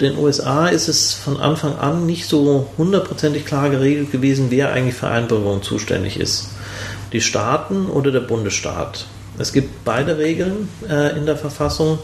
den 0.00 0.16
USA 0.16 0.68
ist 0.68 0.88
es 0.88 1.14
von 1.14 1.38
Anfang 1.38 1.76
an 1.78 2.06
nicht 2.06 2.28
so 2.28 2.68
hundertprozentig 2.78 3.44
klar 3.44 3.70
geregelt 3.70 4.12
gewesen, 4.12 4.46
wer 4.50 4.72
eigentlich 4.72 4.94
für 4.94 5.08
Einbürgerung 5.08 5.62
zuständig 5.62 6.18
ist. 6.18 6.50
Die 7.12 7.20
Staaten 7.20 7.86
oder 7.86 8.10
der 8.10 8.20
Bundesstaat. 8.20 9.06
Es 9.38 9.52
gibt 9.52 9.84
beide 9.84 10.18
Regeln 10.18 10.68
äh, 10.88 11.16
in 11.16 11.26
der 11.26 11.36
Verfassung 11.36 11.98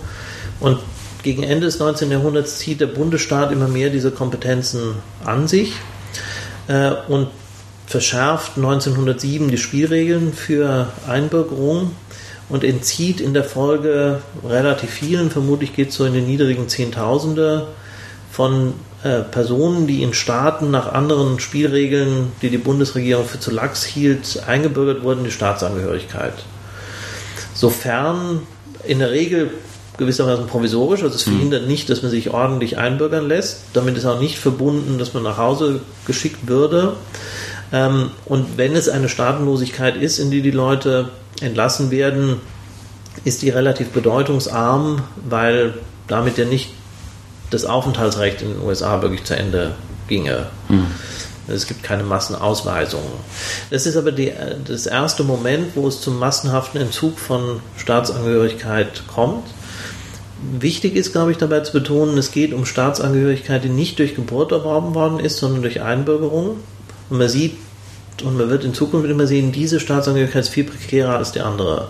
und 0.60 0.78
gegen 1.22 1.42
Ende 1.42 1.66
des 1.66 1.78
19. 1.78 2.10
Jahrhunderts 2.10 2.58
zieht 2.58 2.80
der 2.80 2.86
Bundesstaat 2.86 3.50
immer 3.50 3.66
mehr 3.66 3.90
diese 3.90 4.10
Kompetenzen 4.10 4.96
an 5.24 5.48
sich 5.48 5.72
äh, 6.68 6.92
und 7.08 7.28
verschärft 7.86 8.56
1907 8.56 9.48
die 9.48 9.58
Spielregeln 9.58 10.32
für 10.32 10.88
Einbürgerung 11.08 11.92
und 12.48 12.62
entzieht 12.62 13.20
in 13.20 13.34
der 13.34 13.44
Folge 13.44 14.20
relativ 14.46 14.90
vielen, 14.90 15.30
vermutlich 15.30 15.74
geht 15.74 15.90
es 15.90 15.96
so 15.96 16.04
in 16.04 16.12
den 16.12 16.26
niedrigen 16.26 16.68
Zehntausende, 16.68 17.68
von 18.30 18.74
äh, 19.04 19.20
Personen, 19.20 19.86
die 19.86 20.02
in 20.02 20.12
Staaten 20.12 20.70
nach 20.70 20.92
anderen 20.92 21.38
Spielregeln, 21.38 22.32
die 22.42 22.50
die 22.50 22.58
Bundesregierung 22.58 23.24
für 23.26 23.38
zu 23.38 23.50
lax 23.50 23.84
hielt, 23.84 24.42
eingebürgert 24.46 25.04
wurden, 25.04 25.24
die 25.24 25.30
Staatsangehörigkeit. 25.30 26.34
Sofern 27.64 28.40
in 28.86 28.98
der 28.98 29.10
Regel 29.10 29.50
gewissermaßen 29.96 30.48
provisorisch, 30.48 31.02
also 31.02 31.14
es 31.14 31.24
hm. 31.24 31.32
verhindert 31.32 31.66
nicht, 31.66 31.88
dass 31.88 32.02
man 32.02 32.10
sich 32.10 32.28
ordentlich 32.28 32.76
einbürgern 32.76 33.26
lässt. 33.26 33.60
Damit 33.72 33.96
ist 33.96 34.04
auch 34.04 34.20
nicht 34.20 34.38
verbunden, 34.38 34.98
dass 34.98 35.14
man 35.14 35.22
nach 35.22 35.38
Hause 35.38 35.80
geschickt 36.06 36.46
würde. 36.46 36.96
Ähm, 37.72 38.10
und 38.26 38.58
wenn 38.58 38.76
es 38.76 38.90
eine 38.90 39.08
Staatenlosigkeit 39.08 39.96
ist, 39.96 40.18
in 40.18 40.30
die 40.30 40.42
die 40.42 40.50
Leute 40.50 41.08
entlassen 41.40 41.90
werden, 41.90 42.36
ist 43.24 43.40
die 43.40 43.48
relativ 43.48 43.88
bedeutungsarm, 43.92 45.02
weil 45.26 45.72
damit 46.06 46.36
ja 46.36 46.44
nicht 46.44 46.68
das 47.48 47.64
Aufenthaltsrecht 47.64 48.42
in 48.42 48.48
den 48.48 48.62
USA 48.62 49.00
wirklich 49.00 49.24
zu 49.24 49.38
Ende 49.38 49.74
ginge. 50.06 50.48
Hm. 50.68 50.84
Es 51.46 51.66
gibt 51.66 51.82
keine 51.82 52.04
Massenausweisungen. 52.04 53.12
Das 53.70 53.86
ist 53.86 53.96
aber 53.96 54.12
die, 54.12 54.32
das 54.66 54.86
erste 54.86 55.24
Moment, 55.24 55.76
wo 55.76 55.86
es 55.86 56.00
zum 56.00 56.18
massenhaften 56.18 56.80
Entzug 56.80 57.18
von 57.18 57.60
Staatsangehörigkeit 57.76 59.02
kommt. 59.06 59.44
Wichtig 60.58 60.96
ist, 60.96 61.12
glaube 61.12 61.32
ich, 61.32 61.38
dabei 61.38 61.60
zu 61.60 61.72
betonen, 61.72 62.18
es 62.18 62.30
geht 62.30 62.52
um 62.52 62.66
Staatsangehörigkeit, 62.66 63.64
die 63.64 63.68
nicht 63.68 63.98
durch 63.98 64.14
Geburt 64.14 64.52
erworben 64.52 64.94
worden 64.94 65.20
ist, 65.20 65.38
sondern 65.38 65.62
durch 65.62 65.82
Einbürgerung. 65.82 66.56
Und 67.10 67.18
man 67.18 67.28
sieht, 67.28 67.56
und 68.22 68.38
man 68.38 68.48
wird 68.48 68.64
in 68.64 68.74
Zukunft 68.74 69.08
immer 69.08 69.26
sehen, 69.26 69.52
diese 69.52 69.80
Staatsangehörigkeit 69.80 70.44
ist 70.44 70.50
viel 70.50 70.64
prekärer 70.64 71.16
als 71.16 71.32
die 71.32 71.40
andere. 71.40 71.88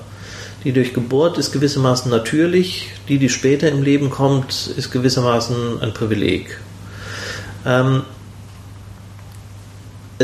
Die 0.64 0.72
durch 0.72 0.94
Geburt 0.94 1.36
ist 1.36 1.52
gewissermaßen 1.52 2.10
natürlich, 2.10 2.90
die, 3.08 3.18
die 3.18 3.28
später 3.28 3.68
im 3.68 3.82
Leben 3.82 4.10
kommt, 4.10 4.70
ist 4.76 4.90
gewissermaßen 4.90 5.82
ein 5.82 5.92
Privileg. 5.92 6.58
Ähm, 7.66 8.02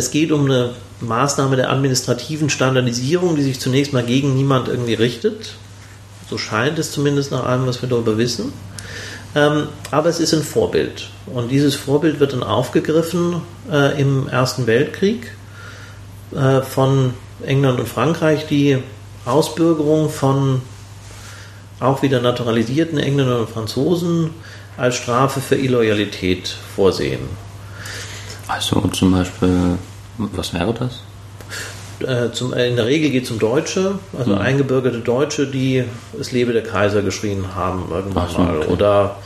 es 0.01 0.11
geht 0.11 0.32
um 0.32 0.46
eine 0.46 0.70
Maßnahme 1.01 1.57
der 1.57 1.70
administrativen 1.70 2.48
Standardisierung, 2.48 3.36
die 3.36 3.42
sich 3.42 3.61
zunächst 3.61 3.92
mal 3.92 4.03
gegen 4.03 4.34
niemand 4.34 4.68
irgendwie 4.68 4.94
richtet. 4.94 5.53
So 6.28 6.38
scheint 6.38 6.78
es 6.78 6.90
zumindest 6.90 7.30
nach 7.32 7.44
allem, 7.44 7.66
was 7.66 7.82
wir 7.82 7.88
darüber 7.88 8.16
wissen. 8.16 8.53
Ähm, 9.34 9.68
aber 9.90 10.09
es 10.09 10.18
ist 10.18 10.32
ein 10.32 10.42
Vorbild. 10.42 11.11
Und 11.26 11.51
dieses 11.51 11.74
Vorbild 11.74 12.18
wird 12.18 12.32
dann 12.32 12.42
aufgegriffen 12.42 13.42
äh, 13.70 14.01
im 14.01 14.26
Ersten 14.26 14.66
Weltkrieg 14.66 15.32
äh, 16.34 16.62
von 16.62 17.12
England 17.44 17.78
und 17.78 17.88
Frankreich, 17.88 18.46
die 18.46 18.78
Ausbürgerung 19.26 20.09
von 20.09 20.62
auch 21.78 22.03
wieder 22.03 22.22
naturalisierten 22.22 22.98
Engländern 22.98 23.40
und 23.40 23.51
Franzosen 23.51 24.30
als 24.78 24.96
Strafe 24.96 25.40
für 25.40 25.57
Illoyalität 25.57 26.57
vorsehen. 26.74 27.20
Also 28.51 28.80
zum 28.88 29.12
Beispiel, 29.12 29.78
was 30.33 30.55
wäre 30.55 30.75
das? 30.75 31.01
Äh, 32.07 32.33
zum, 32.33 32.55
äh, 32.55 32.68
in 32.68 32.77
der 32.77 32.87
Regel 32.87 33.11
geht 33.11 33.25
es 33.25 33.31
um 33.31 33.39
Deutsche, 33.39 33.99
also 34.18 34.33
mhm. 34.33 34.39
eingebürgerte 34.39 35.01
Deutsche, 35.01 35.47
die 35.47 35.85
es 36.18 36.33
lebe 36.33 36.53
der 36.53 36.62
Kaiser 36.62 37.03
geschrien 37.03 37.55
haben 37.55 37.89
irgendwann 37.91 38.29
so, 38.29 38.39
mal. 38.39 38.59
Okay. 38.59 38.68
Oder 38.68 39.16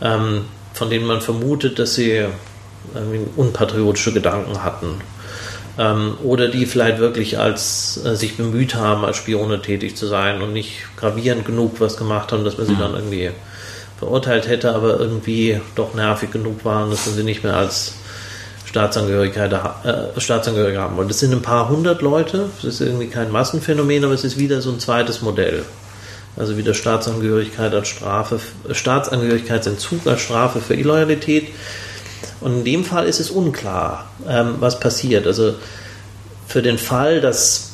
ähm, 0.00 0.44
von 0.72 0.90
denen 0.90 1.06
man 1.06 1.20
vermutet, 1.20 1.78
dass 1.78 1.94
sie 1.94 2.26
unpatriotische 3.36 4.12
Gedanken 4.12 4.62
hatten. 4.62 5.00
Ähm, 5.78 6.14
oder 6.22 6.48
die 6.48 6.66
vielleicht 6.66 6.98
wirklich 6.98 7.38
als 7.38 8.00
äh, 8.04 8.16
sich 8.16 8.36
bemüht 8.36 8.74
haben, 8.74 9.04
als 9.04 9.18
Spione 9.18 9.60
tätig 9.60 9.96
zu 9.96 10.06
sein 10.06 10.40
und 10.40 10.52
nicht 10.52 10.82
gravierend 10.96 11.44
genug 11.44 11.80
was 11.80 11.96
gemacht 11.96 12.32
haben, 12.32 12.44
dass 12.44 12.56
man 12.56 12.66
sie 12.66 12.74
mhm. 12.74 12.80
dann 12.80 12.94
irgendwie 12.94 13.30
verurteilt 13.98 14.48
hätte, 14.48 14.74
aber 14.74 14.98
irgendwie 14.98 15.60
doch 15.74 15.94
nervig 15.94 16.30
genug 16.30 16.64
waren, 16.64 16.90
dass 16.90 17.06
man 17.06 17.14
sie 17.14 17.24
nicht 17.24 17.44
mehr 17.44 17.56
als 17.56 17.94
Staatsangehörigkeit, 18.66 19.52
äh, 19.52 20.20
Staatsangehörige 20.20 20.80
haben 20.80 20.96
wollen. 20.96 21.08
Das 21.08 21.20
sind 21.20 21.32
ein 21.32 21.42
paar 21.42 21.68
hundert 21.68 22.02
Leute, 22.02 22.50
das 22.56 22.74
ist 22.74 22.80
irgendwie 22.80 23.06
kein 23.06 23.30
Massenphänomen, 23.30 24.04
aber 24.04 24.12
es 24.12 24.24
ist 24.24 24.38
wieder 24.38 24.60
so 24.60 24.70
ein 24.70 24.80
zweites 24.80 25.22
Modell. 25.22 25.64
Also 26.36 26.58
wieder 26.58 26.74
Staatsangehörigkeit 26.74 27.72
als 27.72 27.88
Strafe, 27.88 28.40
Staatsangehörigkeitsentzug 28.70 30.06
als 30.06 30.20
Strafe 30.20 30.60
für 30.60 30.74
Illoyalität. 30.74 31.48
Und 32.40 32.58
in 32.58 32.64
dem 32.64 32.84
Fall 32.84 33.06
ist 33.06 33.20
es 33.20 33.30
unklar, 33.30 34.06
ähm, 34.28 34.56
was 34.58 34.78
passiert. 34.78 35.26
Also 35.26 35.54
für 36.46 36.60
den 36.60 36.76
Fall, 36.76 37.20
dass 37.20 37.72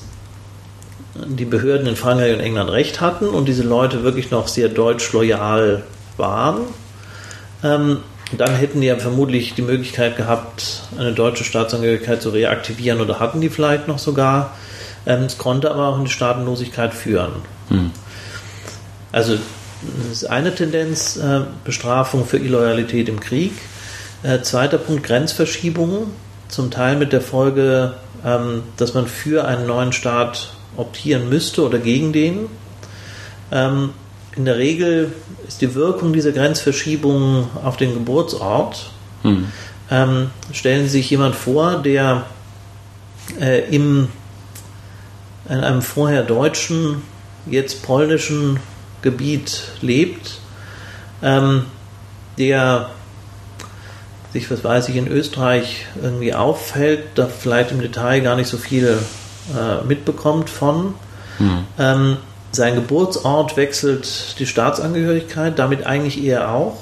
die 1.15 1.45
Behörden 1.45 1.87
in 1.87 1.97
Frankreich 1.97 2.35
und 2.35 2.41
England 2.41 2.71
recht 2.71 3.01
hatten 3.01 3.29
und 3.29 3.47
diese 3.47 3.63
Leute 3.63 4.05
wirklich 4.05 4.31
noch 4.31 4.47
sehr 4.47 4.69
deutsch 4.69 5.13
loyal 5.13 5.83
waren, 6.17 6.63
ähm, 7.65 7.99
dann 8.39 8.55
hätten 8.55 8.81
die 8.81 8.87
ja 8.87 8.97
vermutlich 8.97 9.55
die 9.55 9.63
Möglichkeit 9.63 10.17
gehabt, 10.17 10.85
eine 10.99 11.13
deutsche 11.13 11.45
Staatsangehörigkeit 11.45 12.23
zu 12.23 12.31
reaktivieren 12.31 13.01
oder 13.01 13.21
hatten 13.21 13.41
die 13.41 13.49
vielleicht 13.49 13.89
noch 13.89 13.99
sogar. 13.99 14.57
Ähm, 15.07 15.25
es 15.25 15.39
konnte 15.39 15.71
aber 15.71 15.89
auch 15.89 15.99
in 15.99 16.05
die 16.05 16.11
Staatenlosigkeit 16.11 16.95
führen. 16.95 17.33
Hm. 17.69 17.91
Also 19.11 19.37
das 19.99 20.23
ist 20.23 20.25
eine 20.25 20.55
Tendenz, 20.55 21.17
äh, 21.17 21.41
Bestrafung 21.65 22.25
für 22.25 22.39
Illoyalität 22.39 23.09
im 23.09 23.21
Krieg. 23.21 23.53
Äh, 24.23 24.41
zweiter 24.43 24.79
Punkt, 24.79 25.05
Grenzverschiebungen. 25.05 26.07
Zum 26.49 26.71
Teil 26.71 26.97
mit 26.97 27.13
der 27.13 27.23
Folge, 27.23 27.95
ähm, 28.25 28.63
dass 28.77 28.95
man 28.95 29.07
für 29.07 29.47
einen 29.47 29.67
neuen 29.67 29.93
Staat 29.93 30.55
optieren 30.77 31.29
müsste 31.29 31.65
oder 31.65 31.79
gegen 31.79 32.13
den. 32.13 32.47
In 34.35 34.45
der 34.47 34.57
Regel 34.57 35.13
ist 35.47 35.61
die 35.61 35.75
Wirkung 35.75 36.13
dieser 36.13 36.33
Grenzverschiebung 36.33 37.49
auf 37.63 37.77
den 37.77 37.93
Geburtsort. 37.93 38.91
Hm. 39.23 39.47
Ähm, 39.91 40.31
stellen 40.53 40.85
Sie 40.85 40.91
sich 40.91 41.11
jemand 41.11 41.35
vor, 41.35 41.83
der 41.83 42.25
äh, 43.39 43.69
im, 43.75 44.09
in 45.49 45.59
einem 45.59 45.83
vorher 45.83 46.23
deutschen, 46.23 47.03
jetzt 47.47 47.83
polnischen 47.83 48.59
Gebiet 49.03 49.65
lebt, 49.83 50.39
ähm, 51.23 51.67
der 52.39 52.91
sich, 54.33 54.51
was 54.51 54.65
weiß 54.65 54.89
ich, 54.89 54.97
in 54.97 55.09
Österreich 55.09 55.87
irgendwie 56.01 56.33
auffällt, 56.33 57.05
da 57.17 57.27
vielleicht 57.27 57.71
im 57.71 57.83
Detail 57.83 58.21
gar 58.21 58.37
nicht 58.37 58.49
so 58.49 58.57
viel 58.57 58.99
äh, 59.55 59.85
mitbekommt 59.87 60.49
von. 60.49 60.95
Hm. 61.37 61.65
Ähm, 61.79 62.17
sein 62.53 62.75
Geburtsort 62.75 63.57
wechselt 63.57 64.39
die 64.39 64.47
Staatsangehörigkeit, 64.47 65.59
damit 65.59 65.87
eigentlich 65.87 66.23
er 66.23 66.53
auch. 66.53 66.77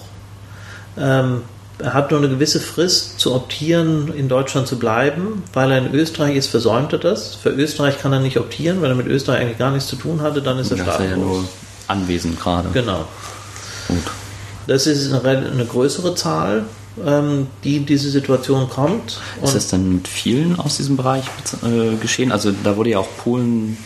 Ähm, 0.99 1.43
er 1.79 1.95
hat 1.95 2.11
nur 2.11 2.21
eine 2.21 2.29
gewisse 2.29 2.61
Frist 2.61 3.19
zu 3.19 3.35
optieren, 3.35 4.13
in 4.15 4.29
Deutschland 4.29 4.67
zu 4.67 4.79
bleiben, 4.79 5.43
weil 5.53 5.73
er 5.73 5.79
in 5.79 5.95
Österreich 5.95 6.37
ist, 6.37 6.49
versäumt 6.49 6.93
er 6.93 6.99
das. 6.99 7.37
Für 7.37 7.51
Österreich 7.51 7.99
kann 7.99 8.13
er 8.13 8.21
nicht 8.21 8.39
optieren, 8.39 8.83
weil 8.83 8.91
er 8.91 8.97
mit 8.97 9.07
Österreich 9.07 9.41
eigentlich 9.41 9.59
gar 9.59 9.71
nichts 9.71 9.89
zu 9.89 9.97
tun 9.97 10.21
hatte, 10.21 10.43
dann 10.43 10.59
ist 10.59 10.71
er 10.71 10.77
staatslos. 10.77 11.01
Er 11.01 11.11
ja 11.11 11.17
nur 11.17 11.45
anwesend 11.89 12.39
gerade. 12.39 12.69
Genau. 12.73 13.07
Gut. 13.89 13.99
Das 14.67 14.87
ist 14.87 15.13
eine, 15.13 15.51
eine 15.51 15.65
größere 15.65 16.15
Zahl, 16.15 16.65
ähm, 17.05 17.47
die 17.65 17.77
in 17.77 17.87
diese 17.87 18.11
Situation 18.11 18.69
kommt. 18.69 19.21
ist 19.43 19.55
das 19.55 19.69
dann 19.69 19.95
mit 19.95 20.09
vielen 20.09 20.59
aus 20.59 20.77
diesem 20.77 20.97
Bereich 20.97 21.25
äh, 21.65 21.97
geschehen? 21.97 22.31
Also 22.31 22.53
da 22.63 22.77
wurde 22.77 22.91
ja 22.91 22.99
auch 22.99 23.09
Polen 23.25 23.79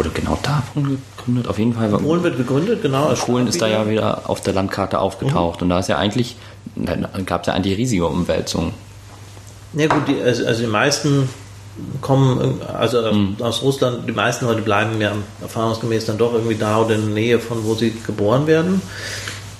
wurde 0.00 0.10
genau 0.10 0.38
davon 0.42 0.98
gegründet. 1.16 1.46
Auf 1.46 1.58
jeden 1.58 1.74
Fall. 1.74 1.90
Polen 1.90 2.22
wird 2.22 2.38
gegründet, 2.38 2.80
genau. 2.80 3.12
Polen 3.14 3.46
ist 3.46 3.60
da 3.60 3.66
ja 3.66 3.86
wieder 3.86 4.30
auf 4.30 4.40
der 4.40 4.54
Landkarte 4.54 4.98
aufgetaucht. 4.98 5.60
Mhm. 5.60 5.64
Und 5.64 5.68
da 5.68 5.78
ist 5.78 5.90
ja 5.90 5.98
eigentlich, 5.98 6.36
gab 7.26 7.42
es 7.42 7.48
ja 7.48 7.52
eigentlich 7.52 7.76
riesige 7.76 8.06
Umwälzungen. 8.06 8.72
Ja 9.74 9.88
gut, 9.88 10.08
die, 10.08 10.20
also, 10.22 10.46
also, 10.46 10.62
die 10.62 10.68
meisten 10.68 11.28
kommen, 12.00 12.62
also 12.72 13.12
mhm. 13.12 13.36
aus 13.40 13.62
Russland, 13.62 14.08
die 14.08 14.12
meisten 14.12 14.46
Leute 14.46 14.62
bleiben 14.62 14.98
ja 15.02 15.12
erfahrungsgemäß 15.42 16.06
dann 16.06 16.16
doch 16.16 16.32
irgendwie 16.32 16.56
da 16.56 16.80
oder 16.80 16.94
in 16.94 17.02
der 17.02 17.14
Nähe 17.14 17.38
von 17.38 17.64
wo 17.64 17.74
sie 17.74 17.92
geboren 18.06 18.46
werden. 18.46 18.80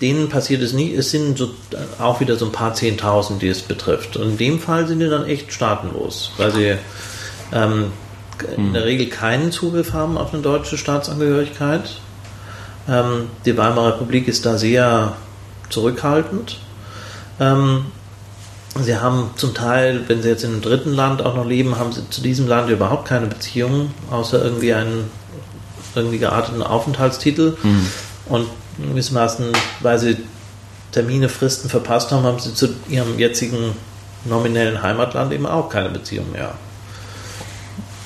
Denen 0.00 0.30
passiert 0.30 0.62
es 0.62 0.72
nie, 0.72 0.94
es 0.94 1.10
sind 1.10 1.36
so, 1.36 1.50
auch 1.98 2.20
wieder 2.20 2.36
so 2.36 2.46
ein 2.46 2.52
paar 2.52 2.72
Zehntausend, 2.72 3.42
die 3.42 3.48
es 3.48 3.60
betrifft. 3.60 4.16
Und 4.16 4.30
in 4.30 4.36
dem 4.38 4.58
Fall 4.58 4.86
sind 4.88 5.00
die 5.00 5.08
dann 5.10 5.26
echt 5.26 5.52
staatenlos, 5.52 6.32
weil 6.38 6.50
sie 6.52 6.76
ähm. 7.52 7.92
In 8.42 8.72
der 8.72 8.84
Regel 8.84 9.08
keinen 9.08 9.52
Zugriff 9.52 9.92
haben 9.92 10.16
auf 10.18 10.32
eine 10.32 10.42
deutsche 10.42 10.78
Staatsangehörigkeit. 10.78 12.00
Ähm, 12.88 13.28
die 13.44 13.56
Weimarer 13.56 13.94
Republik 13.94 14.28
ist 14.28 14.46
da 14.46 14.58
sehr 14.58 15.16
zurückhaltend. 15.68 16.58
Ähm, 17.38 17.86
Sie 18.78 18.96
haben 18.96 19.30
zum 19.36 19.52
Teil, 19.52 20.04
wenn 20.06 20.22
Sie 20.22 20.28
jetzt 20.28 20.44
in 20.44 20.52
einem 20.52 20.62
dritten 20.62 20.92
Land 20.92 21.22
auch 21.22 21.34
noch 21.34 21.46
leben, 21.46 21.78
haben 21.78 21.92
Sie 21.92 22.08
zu 22.08 22.20
diesem 22.20 22.46
Land 22.46 22.70
überhaupt 22.70 23.06
keine 23.06 23.26
Beziehungen, 23.26 23.92
außer 24.10 24.42
irgendwie 24.42 24.72
einen 24.72 25.10
irgendwie 25.94 26.18
gearteten 26.18 26.62
Aufenthaltstitel. 26.62 27.56
Mhm. 27.62 27.86
Und 28.26 28.46
gewissermaßen, 28.78 29.46
weil 29.80 29.98
Sie 29.98 30.16
Termine, 30.92 31.28
Fristen 31.28 31.68
verpasst 31.68 32.12
haben, 32.12 32.24
haben 32.24 32.38
Sie 32.38 32.54
zu 32.54 32.68
Ihrem 32.88 33.18
jetzigen 33.18 33.74
nominellen 34.24 34.82
Heimatland 34.82 35.32
eben 35.32 35.46
auch 35.46 35.68
keine 35.68 35.88
Beziehung 35.88 36.30
mehr. 36.32 36.54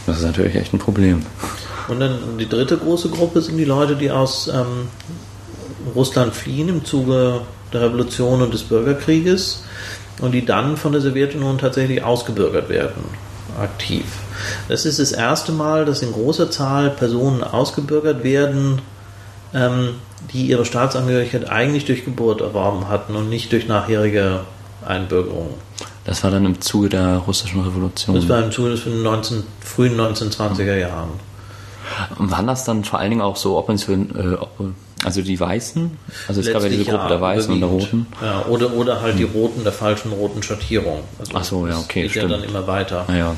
Das 0.07 0.19
ist 0.19 0.25
natürlich 0.25 0.55
echt 0.57 0.73
ein 0.73 0.79
Problem. 0.79 1.25
Und 1.89 2.01
dann 2.01 2.39
die 2.39 2.49
dritte 2.49 2.77
große 2.77 3.11
Gruppe 3.11 3.41
sind 3.43 3.57
die 3.59 3.65
Leute, 3.65 3.97
die 3.97 4.11
aus 4.11 4.49
ähm, 4.49 4.89
Russland 5.95 6.35
fliehen 6.35 6.69
im 6.69 6.85
Zuge 6.85 7.43
der 7.73 7.83
Revolution 7.83 8.43
und 8.43 8.55
des 8.55 8.63
Bürgerkrieges 8.63 9.65
und 10.21 10.33
die 10.33 10.45
dann 10.45 10.77
von 10.77 10.93
der 10.93 11.01
Sowjetunion 11.01 11.59
tatsächlich 11.59 12.03
ausgebürgert 12.03 12.69
werden, 12.69 13.05
aktiv. 13.61 14.05
Das 14.69 14.87
ist 14.87 14.99
das 14.99 15.13
erste 15.13 15.53
Mal, 15.53 15.85
dass 15.85 16.03
in 16.03 16.13
großer 16.13 16.51
Zahl 16.51 16.91
Personen 16.91 17.43
ausgebürgert 17.43 18.25
werden, 18.25 18.81
ähm, 19.53 19.97
die 20.33 20.47
ihre 20.47 20.65
Staatsangehörigkeit 20.65 21.51
eigentlich 21.51 21.85
durch 21.85 22.05
Geburt 22.05 22.41
erworben 22.41 22.89
hatten 22.89 23.15
und 23.15 23.29
nicht 23.29 23.53
durch 23.53 23.69
nachherige 23.69 24.41
Einbürgerung. 24.87 25.55
Das 26.05 26.23
war 26.23 26.31
dann 26.31 26.45
im 26.45 26.61
Zuge 26.61 26.91
der 26.91 27.17
russischen 27.19 27.63
Revolution. 27.63 28.17
Das 28.17 28.29
war 28.29 28.43
im 28.43 28.51
Zuge 28.53 28.71
des 28.71 28.81
frühen 28.81 29.99
1920er 29.99 30.77
Jahren. 30.77 31.11
Und 32.19 32.31
waren 32.31 32.47
das 32.47 32.65
dann 32.65 32.85
vor 32.85 32.99
allen 32.99 33.11
Dingen 33.11 33.23
auch 33.23 33.37
so, 33.37 33.57
ob 33.57 33.69
es 33.71 33.85
für, 33.85 33.93
äh, 33.93 34.35
ob, 34.35 34.51
also 35.05 35.23
die 35.23 35.39
Weißen? 35.39 35.97
Also 36.29 36.41
es 36.41 36.51
gab 36.51 36.63
ja 36.63 36.69
diese 36.69 36.85
Gruppe 36.85 37.05
ja, 37.05 37.09
der 37.09 37.21
Weißen 37.21 37.53
und 37.53 37.61
der 37.61 37.69
Roten. 37.69 38.07
Ja, 38.23 38.47
oder, 38.47 38.73
oder 38.73 39.01
halt 39.03 39.13
hm. 39.13 39.19
die 39.19 39.25
Roten 39.25 39.65
der 39.65 39.73
falschen 39.73 40.13
roten 40.13 40.43
Schattierung. 40.43 41.01
Also 41.19 41.33
Ach 41.35 41.45
so, 41.45 41.67
ja, 41.67 41.79
okay. 41.79 42.03
Geht 42.03 42.13
stimmt. 42.13 42.31
ja 42.31 42.37
dann 42.39 42.49
immer 42.49 42.67
weiter. 42.67 43.07
Ja. 43.15 43.37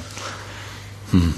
Hm. 1.11 1.35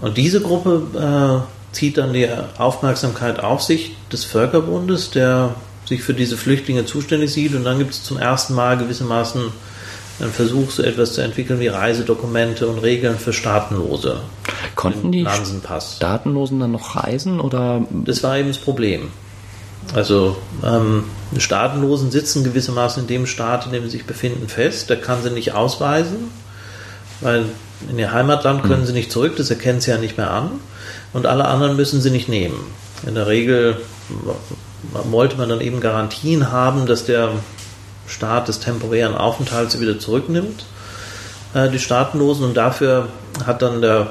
Und 0.00 0.16
diese 0.16 0.40
Gruppe 0.40 1.44
äh, 1.44 1.74
zieht 1.74 1.98
dann 1.98 2.12
die 2.12 2.28
Aufmerksamkeit 2.58 3.40
auf 3.40 3.62
sich 3.62 3.94
des 4.12 4.24
Völkerbundes, 4.24 5.10
der 5.10 5.54
sich 5.86 6.02
für 6.02 6.14
diese 6.14 6.36
Flüchtlinge 6.36 6.84
zuständig 6.84 7.32
sieht. 7.32 7.54
Und 7.54 7.64
dann 7.64 7.78
gibt 7.78 7.92
es 7.92 8.02
zum 8.02 8.18
ersten 8.18 8.54
Mal 8.54 8.78
gewissermaßen 8.78 9.42
einen 10.20 10.32
Versuch, 10.32 10.70
so 10.70 10.82
etwas 10.82 11.12
zu 11.14 11.20
entwickeln 11.20 11.60
wie 11.60 11.68
Reisedokumente 11.68 12.66
und 12.66 12.78
Regeln 12.78 13.18
für 13.18 13.32
Staatenlose. 13.32 14.20
Konnten 14.74 15.12
die 15.12 15.26
Staatenlosen 15.96 16.60
dann 16.60 16.72
noch 16.72 16.96
reisen 16.96 17.40
oder? 17.40 17.82
Das 17.90 18.22
war 18.22 18.38
eben 18.38 18.48
das 18.48 18.58
Problem. 18.58 19.10
Also 19.94 20.36
ähm, 20.64 21.04
Staatenlosen 21.36 22.10
sitzen 22.10 22.44
gewissermaßen 22.44 23.02
in 23.02 23.08
dem 23.08 23.26
Staat, 23.26 23.66
in 23.66 23.72
dem 23.72 23.84
sie 23.84 23.90
sich 23.90 24.04
befinden, 24.04 24.48
fest. 24.48 24.90
Der 24.90 25.00
kann 25.00 25.22
sie 25.22 25.30
nicht 25.30 25.54
ausweisen, 25.54 26.30
weil 27.20 27.46
in 27.88 27.98
ihr 27.98 28.12
Heimatland 28.12 28.62
können 28.62 28.82
mhm. 28.82 28.86
sie 28.86 28.92
nicht 28.92 29.12
zurück, 29.12 29.36
das 29.36 29.50
erkennen 29.50 29.80
sie 29.80 29.90
ja 29.90 29.98
nicht 29.98 30.16
mehr 30.16 30.30
an. 30.30 30.50
Und 31.12 31.26
alle 31.26 31.46
anderen 31.46 31.76
müssen 31.76 32.00
sie 32.00 32.10
nicht 32.10 32.28
nehmen. 32.28 32.58
In 33.06 33.14
der 33.14 33.28
Regel 33.28 33.80
wollte 34.92 35.36
man 35.36 35.48
dann 35.48 35.60
eben 35.60 35.80
Garantien 35.80 36.50
haben, 36.50 36.86
dass 36.86 37.04
der 37.04 37.30
Staat 38.08 38.48
des 38.48 38.60
temporären 38.60 39.14
Aufenthalts 39.14 39.78
wieder 39.80 39.98
zurücknimmt, 39.98 40.64
äh, 41.54 41.70
die 41.70 41.78
Staatenlosen. 41.78 42.44
Und 42.44 42.56
dafür 42.56 43.08
hat 43.46 43.62
dann 43.62 43.80
der 43.80 44.08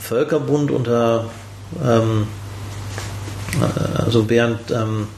Völkerbund 0.00 0.70
unter 0.70 1.26
ähm, 1.84 2.26
äh, 3.60 4.02
also 4.02 4.28
während 4.28 4.70
ähm, 4.70 5.08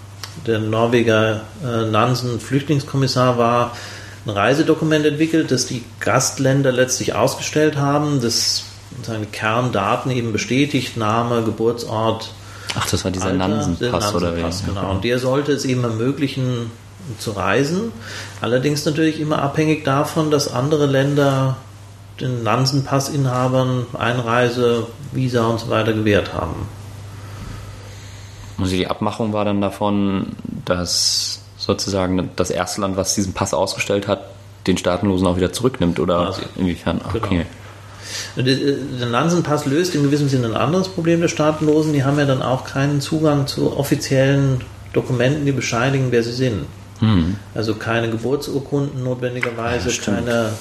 der 0.46 0.58
Norweger 0.58 1.42
äh, 1.64 1.90
Nansen 1.90 2.40
Flüchtlingskommissar 2.40 3.38
war, 3.38 3.76
ein 4.24 4.30
Reisedokument 4.30 5.04
entwickelt, 5.04 5.50
das 5.50 5.66
die 5.66 5.84
Gastländer 6.00 6.72
letztlich 6.72 7.14
ausgestellt 7.14 7.76
haben, 7.76 8.20
das 8.20 8.64
seine 9.02 9.26
Kerndaten 9.26 10.10
eben 10.10 10.32
bestätigt, 10.32 10.96
Name, 10.96 11.42
Geburtsort. 11.42 12.32
Ach, 12.74 12.88
das 12.88 13.04
war 13.04 13.10
dieser 13.10 13.32
Nansen-Pass 13.32 14.14
oder 14.14 14.36
wie? 14.36 14.44
Genau. 14.66 14.90
Und 14.90 15.04
der 15.04 15.18
sollte 15.18 15.52
es 15.52 15.64
eben 15.64 15.82
ermöglichen, 15.82 16.70
zu 17.18 17.32
reisen. 17.32 17.92
Allerdings 18.40 18.84
natürlich 18.84 19.20
immer 19.20 19.40
abhängig 19.42 19.84
davon, 19.84 20.30
dass 20.30 20.52
andere 20.52 20.86
Länder 20.86 21.56
den 22.20 22.42
Nansen-Passinhabern 22.42 23.86
Einreise, 23.98 24.86
Visa 25.12 25.46
und 25.46 25.60
so 25.60 25.70
weiter 25.70 25.92
gewährt 25.92 26.34
haben. 26.34 26.66
Also 28.58 28.76
die 28.76 28.86
Abmachung 28.86 29.32
war 29.32 29.44
dann 29.44 29.60
davon, 29.60 30.36
dass 30.64 31.40
sozusagen 31.56 32.30
das 32.36 32.50
erste 32.50 32.80
Land, 32.80 32.96
was 32.96 33.14
diesen 33.14 33.32
Pass 33.32 33.54
ausgestellt 33.54 34.06
hat, 34.06 34.24
den 34.66 34.76
Staatenlosen 34.76 35.26
auch 35.26 35.36
wieder 35.36 35.52
zurücknimmt 35.52 35.98
oder 35.98 36.26
also, 36.26 36.42
inwiefern? 36.56 37.00
Okay. 37.12 37.46
Genau. 38.36 38.48
Der 38.98 39.06
Nansen-Pass 39.06 39.66
löst 39.66 39.94
in 39.94 40.02
gewissem 40.02 40.28
Sinne 40.28 40.48
ein 40.48 40.56
anderes 40.56 40.88
Problem 40.88 41.20
der 41.20 41.28
Staatenlosen. 41.28 41.92
Die 41.92 42.04
haben 42.04 42.18
ja 42.18 42.24
dann 42.24 42.42
auch 42.42 42.64
keinen 42.64 43.00
Zugang 43.00 43.46
zu 43.46 43.76
offiziellen 43.76 44.60
Dokumenten, 44.92 45.46
die 45.46 45.52
bescheinigen, 45.52 46.08
wer 46.10 46.22
sie 46.22 46.32
sind. 46.32 46.66
Hm. 47.02 47.36
Also 47.54 47.74
keine 47.74 48.10
Geburtsurkunden 48.10 49.02
notwendigerweise, 49.02 49.90
ja, 49.90 50.02
keine. 50.02 50.52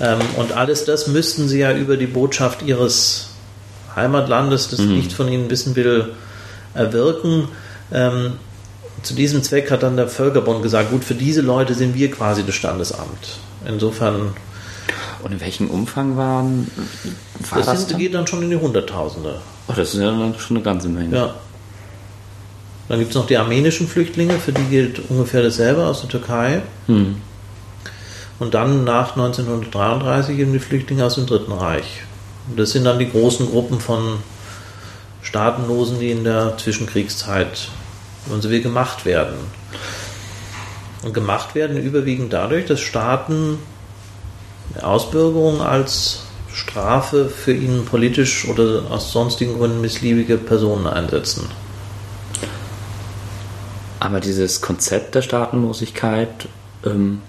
Ähm, 0.00 0.18
und 0.38 0.52
alles 0.52 0.86
das 0.86 1.06
müssten 1.08 1.46
sie 1.46 1.60
ja 1.60 1.72
über 1.72 1.98
die 1.98 2.06
Botschaft 2.06 2.62
ihres 2.62 3.28
Heimatlandes, 3.94 4.70
das 4.70 4.80
hm. 4.80 4.96
nicht 4.96 5.12
von 5.12 5.28
ihnen 5.28 5.50
wissen 5.50 5.76
will, 5.76 6.14
erwirken. 6.72 7.48
Ähm, 7.92 8.32
zu 9.02 9.14
diesem 9.14 9.42
Zweck 9.42 9.70
hat 9.70 9.82
dann 9.82 9.96
der 9.96 10.08
Völkerbund 10.08 10.62
gesagt, 10.62 10.90
gut, 10.90 11.04
für 11.04 11.14
diese 11.14 11.42
Leute 11.42 11.74
sind 11.74 11.94
wir 11.94 12.10
quasi 12.10 12.44
das 12.44 12.54
Standesamt. 12.54 13.38
Insofern. 13.66 14.32
Und 15.22 15.32
in 15.32 15.40
welchem 15.40 15.70
Umfang 15.70 16.16
waren 16.16 16.70
war 17.50 17.58
das? 17.58 17.66
Das 17.66 17.88
sind, 17.88 17.98
geht 17.98 18.14
dann 18.14 18.26
schon 18.26 18.42
in 18.42 18.50
die 18.50 18.56
Hunderttausende. 18.56 19.40
Ach, 19.68 19.76
das 19.76 19.94
ist 19.94 20.00
ja 20.00 20.10
dann 20.10 20.34
schon 20.38 20.56
eine 20.56 20.64
ganze 20.64 20.88
Menge. 20.88 21.16
Ja. 21.16 21.34
Dann 22.88 22.98
gibt 22.98 23.10
es 23.10 23.16
noch 23.16 23.26
die 23.26 23.38
armenischen 23.38 23.88
Flüchtlinge, 23.88 24.38
für 24.38 24.52
die 24.52 24.64
gilt 24.64 25.00
ungefähr 25.08 25.42
dasselbe 25.42 25.86
aus 25.86 26.02
der 26.02 26.10
Türkei. 26.10 26.62
Hm. 26.86 27.16
Und 28.38 28.54
dann 28.54 28.84
nach 28.84 29.16
1933 29.16 30.38
eben 30.38 30.52
die 30.52 30.58
Flüchtlinge 30.58 31.04
aus 31.04 31.14
dem 31.14 31.26
Dritten 31.26 31.52
Reich. 31.52 32.02
Und 32.48 32.58
das 32.58 32.72
sind 32.72 32.84
dann 32.84 32.98
die 32.98 33.10
großen 33.10 33.48
Gruppen 33.48 33.80
von 33.80 34.18
Staatenlosen, 35.22 35.98
die 35.98 36.10
in 36.10 36.24
der 36.24 36.58
Zwischenkriegszeit, 36.58 37.68
wenn 38.26 38.42
sie 38.42 38.50
will, 38.50 38.60
gemacht 38.60 39.06
werden. 39.06 39.36
Und 41.02 41.14
gemacht 41.14 41.54
werden 41.54 41.82
überwiegend 41.82 42.32
dadurch, 42.32 42.66
dass 42.66 42.80
Staaten 42.80 43.58
Ausbürgerung 44.82 45.60
als 45.60 46.22
Strafe 46.52 47.28
für 47.28 47.52
ihnen 47.52 47.84
politisch 47.84 48.46
oder 48.48 48.90
aus 48.90 49.12
sonstigen 49.12 49.58
Gründen 49.58 49.80
missliebige 49.80 50.36
Personen 50.36 50.86
einsetzen. 50.86 51.48
Aber 54.04 54.20
dieses 54.20 54.60
Konzept 54.60 55.14
der 55.14 55.22
Staatenlosigkeit 55.22 56.28
ähm, 56.84 57.22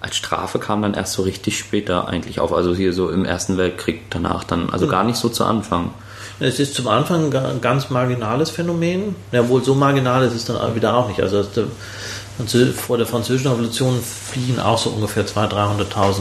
als 0.00 0.16
Strafe 0.16 0.58
kam 0.58 0.82
dann 0.82 0.94
erst 0.94 1.12
so 1.12 1.22
richtig 1.22 1.60
später 1.60 2.08
eigentlich 2.08 2.40
auf. 2.40 2.52
Also 2.52 2.74
hier 2.74 2.92
so 2.92 3.08
im 3.08 3.24
Ersten 3.24 3.56
Weltkrieg 3.56 4.10
danach 4.10 4.42
dann, 4.42 4.68
also 4.70 4.88
gar 4.88 5.04
nicht 5.04 5.16
so 5.16 5.28
zu 5.28 5.44
Anfang. 5.44 5.92
Es 6.40 6.58
ist 6.58 6.74
zum 6.74 6.88
Anfang 6.88 7.32
ein 7.32 7.60
ganz 7.60 7.88
marginales 7.88 8.50
Phänomen. 8.50 9.14
Ja, 9.30 9.48
wohl 9.48 9.62
so 9.62 9.76
marginal 9.76 10.24
ist 10.24 10.34
es 10.34 10.44
dann 10.44 10.74
wieder 10.74 10.92
auch 10.96 11.06
nicht. 11.06 11.20
Also 11.20 11.44
vor 12.74 12.98
der 12.98 13.06
Französischen 13.06 13.52
Revolution 13.52 14.00
fliehen 14.02 14.58
auch 14.58 14.78
so 14.78 14.90
ungefähr 14.90 15.24
200.000, 15.24 15.92
300.000 15.92 16.20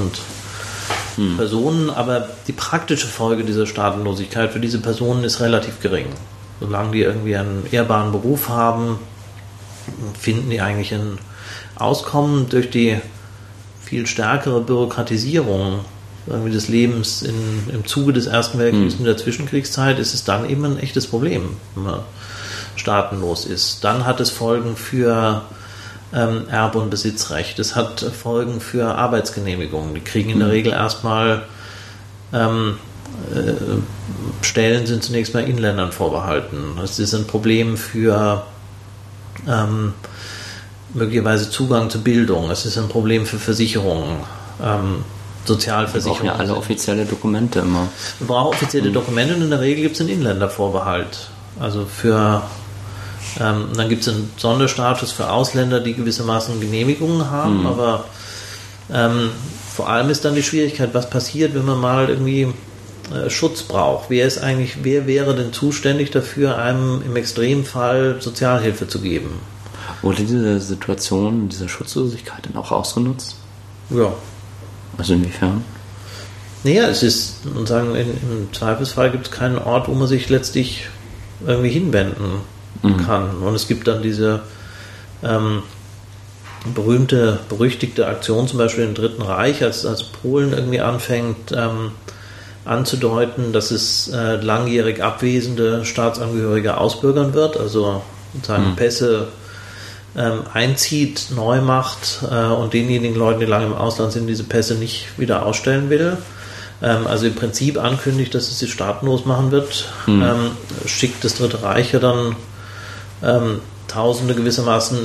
hm. 1.16 1.38
Personen, 1.38 1.90
aber 1.90 2.30
die 2.46 2.54
praktische 2.54 3.08
Folge 3.08 3.44
dieser 3.44 3.66
Staatenlosigkeit 3.66 4.54
für 4.54 4.60
diese 4.60 4.78
Personen 4.78 5.24
ist 5.24 5.40
relativ 5.42 5.82
gering. 5.82 6.06
Solange 6.60 6.92
die 6.92 7.02
irgendwie 7.02 7.36
einen 7.36 7.68
ehrbaren 7.72 8.12
Beruf 8.12 8.48
haben, 8.48 9.00
finden 10.20 10.50
die 10.50 10.62
eigentlich 10.62 10.94
ein 10.94 11.18
Auskommen 11.76 12.50
durch 12.50 12.70
die 12.70 12.98
viel 13.84 14.08
stärkere 14.08 14.62
Bürokratisierung 14.62 15.82
irgendwie 16.28 16.52
des 16.52 16.70
Lebens 16.70 17.22
in, 17.22 17.36
im 17.72 17.86
Zuge 17.86 18.14
des 18.14 18.26
Ersten 18.26 18.58
Weltkriegs 18.58 18.94
hm. 18.94 19.02
und 19.02 19.06
der 19.06 19.18
Zwischenkriegszeit 19.18 20.00
ist 20.00 20.14
es 20.14 20.24
dann 20.24 20.50
eben 20.50 20.66
ein 20.66 20.80
echtes 20.80 21.06
Problem, 21.08 21.58
wenn 21.76 21.84
man 21.84 22.00
staatenlos 22.76 23.46
ist. 23.46 23.84
Dann 23.84 24.06
hat 24.06 24.20
es 24.20 24.32
Folgen 24.32 24.76
für 24.76 25.44
ähm, 26.14 26.48
Erbe- 26.50 26.80
und 26.80 26.90
Besitzrecht. 26.90 27.60
Es 27.60 27.76
hat 27.76 28.00
Folgen 28.02 28.60
für 28.60 28.96
Arbeitsgenehmigungen. 28.96 29.94
Die 29.94 30.02
kriegen 30.02 30.32
in 30.32 30.40
der 30.40 30.48
hm. 30.48 30.54
Regel 30.54 30.74
erstmal 30.74 31.44
ähm, 32.34 32.78
Stellen 34.42 34.86
sind 34.86 35.04
zunächst 35.04 35.34
mal 35.34 35.44
Inländern 35.44 35.92
vorbehalten. 35.92 36.76
Das 36.80 37.00
ist 37.00 37.14
ein 37.14 37.28
Problem 37.28 37.78
für 37.78 38.44
ähm, 39.48 39.94
möglicherweise 40.94 41.50
Zugang 41.50 41.90
zu 41.90 42.02
Bildung. 42.02 42.50
Es 42.52 42.66
ist 42.66 42.78
ein 42.78 42.90
Problem 42.90 43.26
für 43.26 43.38
Versicherungen. 43.38 44.18
Ähm, 44.64 45.04
Sozialversicherungen. 45.46 46.24
Wir 46.24 46.32
brauchen 46.32 46.40
ja 46.40 46.54
alle 46.54 46.58
offizielle 46.58 47.06
Dokumente 47.06 47.60
immer. 47.60 47.88
Wir 48.20 48.28
brauchen 48.28 48.56
offizielle 48.56 48.92
Dokumente 48.92 49.36
und 49.36 49.42
in 49.44 49.50
der 49.50 49.62
Regel 49.62 49.84
gibt 49.84 49.96
es 49.96 50.02
einen 50.02 50.10
Inländervorbehalt. 50.10 51.30
Also 51.60 51.86
für 51.86 52.42
ähm, 53.40 53.70
dann 53.76 53.90
gibt 53.90 54.02
es 54.02 54.10
einen 54.10 54.32
Sonderstatus 54.38 55.12
für 55.12 55.30
Ausländer, 55.30 55.80
die 55.80 55.94
gewissermaßen 55.94 56.60
Genehmigungen 56.60 57.30
haben, 57.30 57.62
mhm. 57.62 57.68
aber 57.68 58.06
ähm, 58.94 59.30
vor 59.76 59.90
allem 59.90 60.10
ist 60.10 60.24
dann 60.24 60.36
die 60.36 60.44
Schwierigkeit, 60.44 60.94
was 60.94 61.10
passiert, 61.10 61.54
wenn 61.54 61.66
man 61.66 61.80
mal 61.80 62.10
irgendwie 62.10 62.54
Schutz 63.30 63.64
braucht. 63.64 64.10
Wer 64.10 64.26
ist 64.26 64.40
eigentlich, 64.40 64.84
wer 64.84 65.08
wäre 65.08 65.36
denn 65.36 65.54
zuständig 65.54 66.12
dafür, 66.12 66.58
einem 66.58 67.02
im 67.06 67.16
Extremfall 67.16 68.18
Sozialhilfe 68.20 68.88
zu 68.88 69.00
geben? 69.00 69.40
Wurde 70.02 70.24
diese 70.24 70.60
Situation, 70.60 71.50
diese 71.50 71.70
Schutzlosigkeit 71.70 72.46
dann 72.46 72.56
auch 72.56 72.72
ausgenutzt? 72.72 73.36
Ja. 73.90 74.14
Also 74.98 75.14
inwiefern? 75.14 75.64
Naja, 76.64 76.88
es 76.88 77.04
ist, 77.04 77.46
und 77.46 77.68
sagen, 77.68 77.96
in, 77.96 78.08
im 78.10 78.54
Zweifelsfall 78.54 79.12
gibt 79.12 79.28
es 79.28 79.32
keinen 79.32 79.60
Ort, 79.60 79.88
wo 79.88 79.94
man 79.94 80.08
sich 80.08 80.30
letztlich 80.30 80.88
irgendwie 81.46 81.70
hinwenden 81.70 82.42
mhm. 82.82 82.98
kann. 83.06 83.38
Und 83.38 83.54
es 83.54 83.68
gibt 83.68 83.88
dann 83.88 84.02
diese 84.02 84.42
ähm, 85.24 85.62
berühmte, 86.74 87.40
berüchtigte 87.50 88.08
Aktion 88.08 88.48
zum 88.48 88.58
Beispiel 88.58 88.86
im 88.86 88.96
Dritten 88.96 89.22
Reich, 89.22 89.64
als, 89.64 89.86
als 89.86 90.04
Polen 90.04 90.54
irgendwie 90.54 90.82
anfängt 90.82 91.52
ähm, 91.52 91.92
anzudeuten, 92.66 93.54
dass 93.54 93.72
es 93.72 94.10
äh, 94.10 94.36
langjährig 94.36 95.04
abwesende 95.04 95.86
Staatsangehörige 95.86 96.78
ausbürgern 96.78 97.34
wird, 97.34 97.58
also 97.58 98.02
sozusagen 98.34 98.72
mhm. 98.72 98.76
Pässe 98.76 99.28
ähm, 100.18 100.42
einzieht, 100.54 101.28
neu 101.36 101.62
macht 101.62 102.20
äh, 102.30 102.36
und 102.36 102.74
denjenigen 102.74 103.16
Leuten, 103.16 103.42
die 103.42 103.46
lange 103.46 103.66
im 103.66 103.74
Ausland 103.74 104.12
sind, 104.12 104.28
diese 104.28 104.44
Pässe 104.44 104.76
nicht 104.76 105.20
wieder 105.20 105.46
ausstellen 105.46 105.90
will. 105.90 106.18
Ähm, 106.82 107.08
also 107.08 107.28
im 107.28 107.36
Prinzip 107.36 107.78
ankündigt, 107.78 108.34
dass 108.34 108.50
es 108.50 108.60
sie 108.60 108.68
staatenlos 108.68 109.26
machen 109.26 109.52
wird, 109.52 109.86
mhm. 110.08 110.24
ähm, 110.24 110.52
schickt 110.86 111.24
das 111.24 111.36
Dritte 111.36 111.64
Reich 111.64 111.94
ja 111.94 112.00
dann 112.00 112.36
ähm, 113.24 113.60
Tausende 113.88 114.34
gewissermaßen 114.34 114.98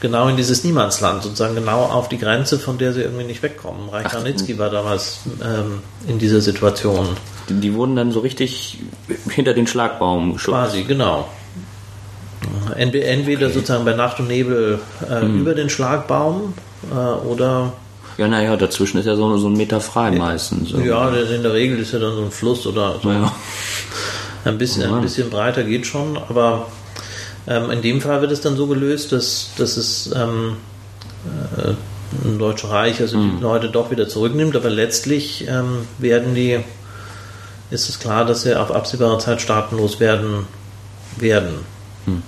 genau 0.00 0.28
in 0.28 0.36
dieses 0.36 0.64
Niemandsland, 0.64 1.22
sozusagen 1.22 1.54
genau 1.54 1.84
auf 1.84 2.08
die 2.08 2.18
Grenze, 2.18 2.58
von 2.58 2.78
der 2.78 2.92
sie 2.92 3.02
irgendwie 3.02 3.24
nicht 3.24 3.42
wegkommen. 3.42 3.88
Reich 3.88 4.12
Ranitzky 4.12 4.58
war 4.58 4.70
damals 4.70 5.20
ähm, 5.42 5.80
in 6.08 6.18
dieser 6.18 6.40
Situation. 6.40 7.08
Die, 7.48 7.54
die, 7.54 7.74
wurden 7.74 7.96
dann 7.96 8.12
so 8.12 8.20
richtig 8.20 8.78
hinter 9.28 9.54
den 9.54 9.66
Schlagbaum 9.66 10.34
geschubst. 10.34 10.60
Quasi, 10.60 10.82
genau. 10.84 11.28
Entweder 12.76 13.46
okay. 13.46 13.54
sozusagen 13.54 13.84
bei 13.84 13.92
Nacht 13.92 14.18
und 14.20 14.28
Nebel 14.28 14.78
äh, 15.08 15.20
hm. 15.20 15.40
über 15.40 15.54
den 15.54 15.68
Schlagbaum 15.68 16.54
äh, 16.90 17.26
oder. 17.26 17.72
Ja, 18.16 18.28
naja, 18.28 18.56
dazwischen 18.56 18.98
ist 18.98 19.06
ja 19.06 19.16
so, 19.16 19.36
so 19.38 19.48
ein 19.48 19.54
Meter 19.54 19.80
frei 19.80 20.10
meistens. 20.10 20.72
Ja, 20.72 21.08
in 21.10 21.42
der 21.42 21.52
Regel 21.52 21.78
ist 21.78 21.92
ja 21.92 21.98
dann 21.98 22.14
so 22.14 22.22
ein 22.22 22.30
Fluss 22.30 22.66
oder 22.66 22.96
so. 23.02 23.10
Ja. 23.10 23.32
Ein, 24.44 24.56
bisschen, 24.56 24.92
ein 24.92 25.02
bisschen 25.02 25.28
breiter 25.28 25.64
geht 25.64 25.86
schon, 25.86 26.16
aber 26.16 26.66
ähm, 27.46 27.70
in 27.70 27.82
dem 27.82 28.00
Fall 28.00 28.20
wird 28.20 28.32
es 28.32 28.40
dann 28.40 28.56
so 28.56 28.66
gelöst, 28.66 29.12
dass, 29.12 29.50
dass 29.56 29.76
es 29.76 30.10
ähm, 30.14 30.56
äh, 31.56 31.74
ein 32.24 32.38
Deutsches 32.38 32.70
Reich 32.70 33.00
also 33.00 33.18
mhm. 33.18 33.36
die 33.36 33.42
Leute 33.42 33.68
doch 33.70 33.90
wieder 33.90 34.08
zurücknimmt, 34.08 34.56
aber 34.56 34.70
letztlich 34.70 35.46
ähm, 35.48 35.86
werden 35.98 36.34
die, 36.34 36.60
ist 37.70 37.88
es 37.88 37.98
klar, 37.98 38.24
dass 38.24 38.42
sie 38.42 38.58
auf 38.58 38.70
absehbare 38.70 39.18
Zeit 39.18 39.40
staatenlos 39.40 40.00
werden 40.00 40.46
werden. 41.16 41.60
Mhm. 42.06 42.22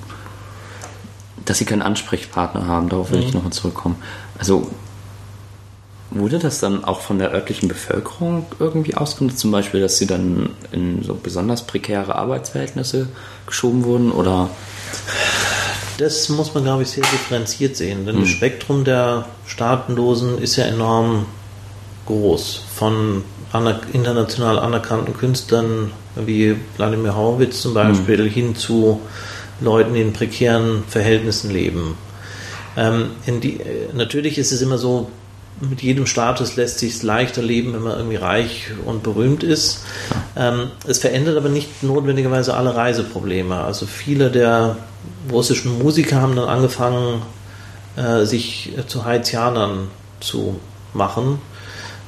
Dass 1.45 1.59
sie 1.59 1.65
keinen 1.65 1.83
Ansprechpartner 1.83 2.67
haben, 2.67 2.89
darauf 2.89 3.11
will 3.11 3.21
mhm. 3.21 3.27
ich 3.27 3.35
nochmal 3.35 3.53
zurückkommen. 3.53 3.97
Also 4.39 4.71
Wurde 6.15 6.39
das 6.39 6.61
dann 6.61 6.85
auch 6.85 7.01
von 7.01 7.19
der 7.19 7.33
örtlichen 7.33 7.69
Bevölkerung 7.69 8.45
irgendwie 8.59 8.95
ausgenutzt? 8.95 9.39
Zum 9.39 9.51
Beispiel, 9.51 9.81
dass 9.81 9.97
sie 9.97 10.07
dann 10.07 10.51
in 10.71 11.03
so 11.03 11.15
besonders 11.15 11.67
prekäre 11.67 12.17
Arbeitsverhältnisse 12.17 13.09
geschoben 13.47 13.85
wurden? 13.85 14.13
Oder 14.13 14.51
das 15.99 16.29
muss 16.29 16.55
man, 16.55 16.65
glaube 16.65 16.83
ich, 16.83 16.91
sehr 16.91 17.05
differenziert 17.05 17.77
sehen, 17.77 18.07
denn 18.07 18.17
hm. 18.17 18.23
das 18.23 18.31
Spektrum 18.31 18.85
der 18.85 19.27
Staatenlosen 19.47 20.39
ist 20.39 20.57
ja 20.57 20.65
enorm 20.65 21.27
groß. 22.07 22.63
Von 22.75 23.25
international 23.93 24.59
anerkannten 24.59 25.15
Künstlern 25.15 25.93
wie 26.17 26.57
Wladimir 26.77 27.15
Horowitz 27.15 27.61
zum 27.61 27.75
Beispiel 27.75 28.19
hm. 28.19 28.31
hin 28.31 28.57
zu 28.57 29.01
Leuten, 29.61 29.95
die 29.95 30.01
in 30.01 30.13
prekären 30.13 30.85
Verhältnissen 30.89 31.51
leben. 31.51 31.97
Ähm, 32.77 33.11
die, 33.27 33.61
äh, 33.61 33.89
natürlich 33.93 34.39
ist 34.39 34.53
es 34.53 34.63
immer 34.63 34.79
so, 34.79 35.11
mit 35.61 35.83
jedem 35.83 36.07
Status 36.07 36.57
lässt 36.57 36.79
sich 36.79 36.95
es 36.95 37.03
leichter 37.03 37.43
leben, 37.43 37.75
wenn 37.75 37.83
man 37.83 37.97
irgendwie 37.97 38.17
reich 38.17 38.71
und 38.85 39.03
berühmt 39.03 39.45
ist. 39.45 39.85
Ähm, 40.11 40.22
es 40.35 40.99
verändert 40.99 41.37
aber 41.37 41.51
nicht 41.51 41.83
notwendigerweise 41.83 42.55
alle 42.55 42.75
Reiseprobleme. 42.75 43.63
Also 43.63 43.87
viele 43.87 44.31
der 44.31 44.77
russischen 45.31 45.79
Musiker 45.79 46.21
haben 46.21 46.37
dann 46.37 46.49
angefangen, 46.49 47.23
äh, 47.97 48.25
sich 48.25 48.73
zu 48.87 49.05
Haitianern 49.05 49.89
zu 50.21 50.59
machen, 50.95 51.39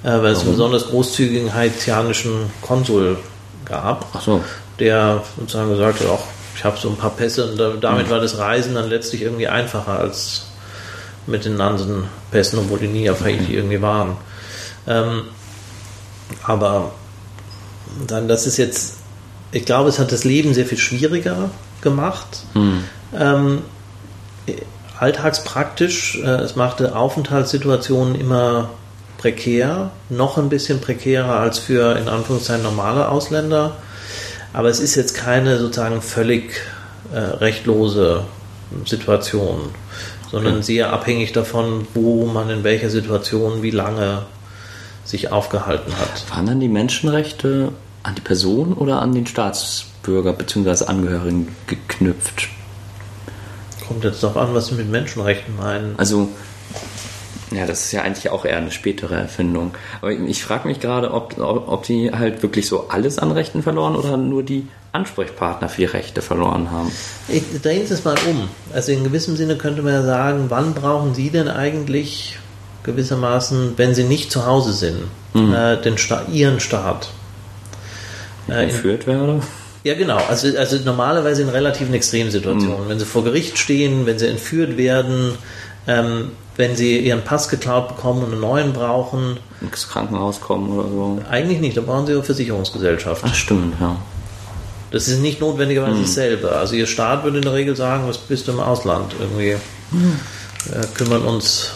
äh, 0.03 0.09
weil 0.09 0.33
es 0.33 0.41
einen 0.41 0.53
besonders 0.53 0.89
großzügigen 0.89 1.53
haitianischen 1.53 2.51
Konsul 2.63 3.19
gab, 3.65 4.07
so. 4.25 4.43
der 4.79 5.23
sozusagen 5.39 5.71
gesagt 5.71 6.01
hat, 6.01 6.09
auch 6.09 6.25
ich 6.57 6.65
habe 6.65 6.79
so 6.79 6.89
ein 6.89 6.97
paar 6.97 7.11
Pässe 7.11 7.51
und 7.51 7.83
damit 7.83 8.07
mhm. 8.07 8.11
war 8.11 8.21
das 8.21 8.39
Reisen 8.39 8.75
dann 8.75 8.89
letztlich 8.89 9.23
irgendwie 9.23 9.49
einfacher 9.49 9.99
als 9.99 10.47
mit 11.27 11.45
den 11.45 11.57
Nansen-Pässen, 11.57 12.59
obwohl 12.59 12.79
die 12.79 12.89
nie 12.89 13.11
auf 13.11 13.23
Haiti 13.23 13.53
mhm. 13.53 13.55
irgendwie 13.55 13.83
waren. 13.83 14.17
Ähm, 14.87 15.23
aber 16.45 16.93
dann, 18.07 18.29
das 18.29 18.47
ist 18.47 18.57
jetzt, 18.57 18.97
ich 19.53 19.65
glaube, 19.65 19.89
es 19.89 19.99
hat 19.99 20.13
das 20.13 20.25
Leben 20.25 20.55
sehr 20.55 20.67
viel 20.67 20.79
schwieriger 20.79 21.51
gemacht. 21.81 22.45
Mhm. 22.55 22.85
Ähm, 23.17 23.63
alltagspraktisch, 24.99 26.19
äh, 26.23 26.29
es 26.29 26.57
machte 26.57 26.97
Aufenthaltssituationen 26.97 28.15
immer 28.15 28.71
prekär, 29.19 29.91
noch 30.11 30.39
ein 30.39 30.49
bisschen 30.49 30.81
prekärer 30.81 31.37
als 31.39 31.59
für 31.59 31.97
in 31.97 32.09
Anführungszeichen 32.09 32.63
normale 32.63 33.09
Ausländer. 33.09 33.77
Aber 34.53 34.69
es 34.69 34.81
ist 34.81 34.95
jetzt 34.95 35.15
keine 35.15 35.59
sozusagen 35.59 36.03
völlig 36.03 36.61
äh, 37.13 37.19
rechtlose 37.19 38.25
Situation 38.85 39.71
sondern 40.35 40.65
sehr 40.65 40.93
abhängig 40.93 41.33
davon, 41.33 41.87
wo 41.95 42.27
man 42.27 42.51
in 42.51 42.65
welcher 42.65 42.91
Situation 42.91 43.63
wie 43.63 43.71
lange 43.71 44.23
sich 45.05 45.31
aufgehalten 45.33 45.93
hat. 45.99 46.31
Waren 46.31 46.47
dann 46.47 46.61
die 46.61 46.69
Menschenrechte 46.69 47.73
an 48.03 48.15
die 48.15 48.21
Person 48.21 48.73
oder 48.73 49.01
an 49.01 49.15
den 49.15 49.27
Staatsbürger 49.27 50.33
bzw. 50.33 50.87
Angehörigen 50.87 51.55
geknüpft? 51.67 52.49
Kommt 53.87 54.05
jetzt 54.05 54.23
darauf 54.23 54.37
an, 54.37 54.55
was 54.55 54.69
Sie 54.69 54.75
mit 54.75 54.91
Menschenrechten 54.91 55.57
meinen. 55.57 55.95
Also, 55.99 56.29
ja, 57.51 57.67
das 57.67 57.87
ist 57.87 57.93
ja 57.93 58.03
eigentlich 58.03 58.31
auch 58.31 58.45
eher 58.45 58.57
eine 58.57 58.71
spätere 58.71 59.15
Erfindung. 59.15 59.75
Aber 60.01 60.11
ich 60.11 60.43
frage 60.43 60.69
mich 60.69 60.81
gerade, 60.81 61.13
ob, 61.13 61.39
ob, 61.39 61.69
ob 61.69 61.83
die 61.85 62.11
halt 62.13 62.43
wirklich 62.43 62.67
so 62.67 62.89
alles 62.89 63.19
an 63.19 63.31
Rechten 63.31 63.63
verloren 63.63 63.97
oder 63.97 64.17
nur 64.17 64.43
die 64.43 64.69
Ansprechpartner 64.93 65.69
für 65.69 65.83
die 65.83 65.87
Rechte 65.87 66.23
verloren 66.23 66.71
haben. 66.71 66.91
Ich 67.29 67.43
drehe 67.61 67.83
es 67.83 68.05
mal 68.05 68.17
um. 68.29 68.49
Also 68.73 68.93
in 68.93 69.05
gewissem 69.05 69.37
Sinne 69.37 69.57
könnte 69.57 69.83
man 69.83 69.93
ja 69.93 70.03
sagen, 70.03 70.47
wann 70.49 70.73
brauchen 70.73 71.15
Sie 71.15 71.31
denn 71.31 71.49
eigentlich 71.49 72.39
gewissermaßen, 72.85 73.75
wenn 73.77 73.95
Sie 73.95 74.05
nicht 74.05 74.31
zu 74.31 74.47
Hause 74.47 74.73
sind, 74.73 75.03
mhm. 75.33 75.53
äh, 75.53 75.77
den 75.81 75.99
Sta 75.99 76.23
Ihren 76.31 76.61
Staat? 76.61 77.09
Äh, 78.49 78.65
Entführt 78.65 79.07
werde? 79.07 79.41
Ja, 79.85 79.95
genau. 79.95 80.17
Also, 80.29 80.57
also 80.57 80.77
normalerweise 80.85 81.43
in 81.43 81.51
relativen 81.51 81.93
Extremsituationen. 81.95 82.85
Mhm. 82.85 82.89
Wenn 82.89 82.99
Sie 82.99 83.05
vor 83.05 83.25
Gericht 83.25 83.59
stehen, 83.59 84.07
wenn 84.07 84.19
Sie 84.19 84.29
entführt 84.29 84.77
werden, 84.77 85.33
ähm, 85.87 86.31
wenn 86.57 86.77
Sie 86.77 86.99
Ihren 86.99 87.23
Pass 87.23 87.49
geklaut 87.49 87.89
bekommen 87.89 88.23
und 88.23 88.33
einen 88.33 88.41
neuen 88.41 88.73
brauchen. 88.73 89.39
Ins 89.61 89.89
Krankenhaus 89.89 90.41
kommen 90.41 90.71
oder 90.71 90.89
so. 90.89 91.19
Eigentlich 91.31 91.61
nicht, 91.61 91.77
da 91.77 91.83
brauchen 91.83 92.07
Sie 92.07 92.13
eine 92.13 92.23
Versicherungsgesellschaft. 92.23 93.23
Ach, 93.27 93.35
stimmt, 93.35 93.75
ja. 93.81 93.97
Das 94.91 95.09
ist 95.09 95.21
nicht 95.21 95.41
notwendigerweise 95.41 95.97
mhm. 95.97 96.03
dasselbe. 96.03 96.53
Also 96.53 96.77
Ihr 96.77 96.87
Staat 96.87 97.25
würde 97.25 97.39
in 97.39 97.43
der 97.43 97.53
Regel 97.53 97.75
sagen, 97.75 98.05
was 98.07 98.17
bist 98.17 98.47
du 98.47 98.53
im 98.53 98.61
Ausland? 98.61 99.15
Irgendwie 99.19 99.57
mhm. 99.91 100.21
äh, 100.73 100.87
kümmern 100.95 101.23
uns. 101.23 101.71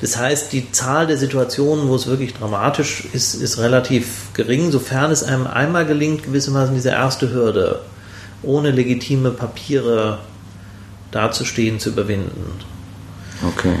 Das 0.00 0.16
heißt, 0.16 0.52
die 0.52 0.72
Zahl 0.72 1.06
der 1.06 1.18
Situationen, 1.18 1.88
wo 1.88 1.94
es 1.94 2.06
wirklich 2.06 2.34
dramatisch 2.34 3.04
ist, 3.12 3.34
ist 3.34 3.58
relativ 3.58 4.32
gering, 4.32 4.70
sofern 4.70 5.10
es 5.10 5.22
einem 5.22 5.46
einmal 5.46 5.86
gelingt, 5.86 6.24
gewissermaßen 6.24 6.74
diese 6.74 6.90
erste 6.90 7.32
Hürde 7.32 7.80
ohne 8.42 8.70
legitime 8.70 9.30
Papiere 9.30 10.18
dazustehen, 11.10 11.80
zu 11.80 11.90
überwinden. 11.90 12.52
Okay. 13.46 13.76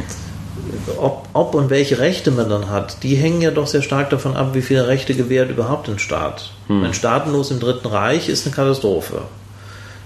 ob, 0.98 1.28
ob 1.32 1.54
und 1.54 1.70
welche 1.70 1.98
Rechte 1.98 2.30
man 2.30 2.50
dann 2.50 2.68
hat, 2.68 3.02
die 3.02 3.16
hängen 3.16 3.40
ja 3.40 3.50
doch 3.50 3.66
sehr 3.66 3.82
stark 3.82 4.10
davon 4.10 4.36
ab, 4.36 4.50
wie 4.52 4.62
viele 4.62 4.86
Rechte 4.86 5.14
gewährt 5.14 5.50
überhaupt 5.50 5.88
ein 5.88 5.98
Staat. 5.98 6.52
Hm. 6.66 6.84
Ein 6.84 6.94
Staatenlos 6.94 7.50
im 7.50 7.60
Dritten 7.60 7.88
Reich 7.88 8.28
ist 8.28 8.46
eine 8.46 8.54
Katastrophe. 8.54 9.22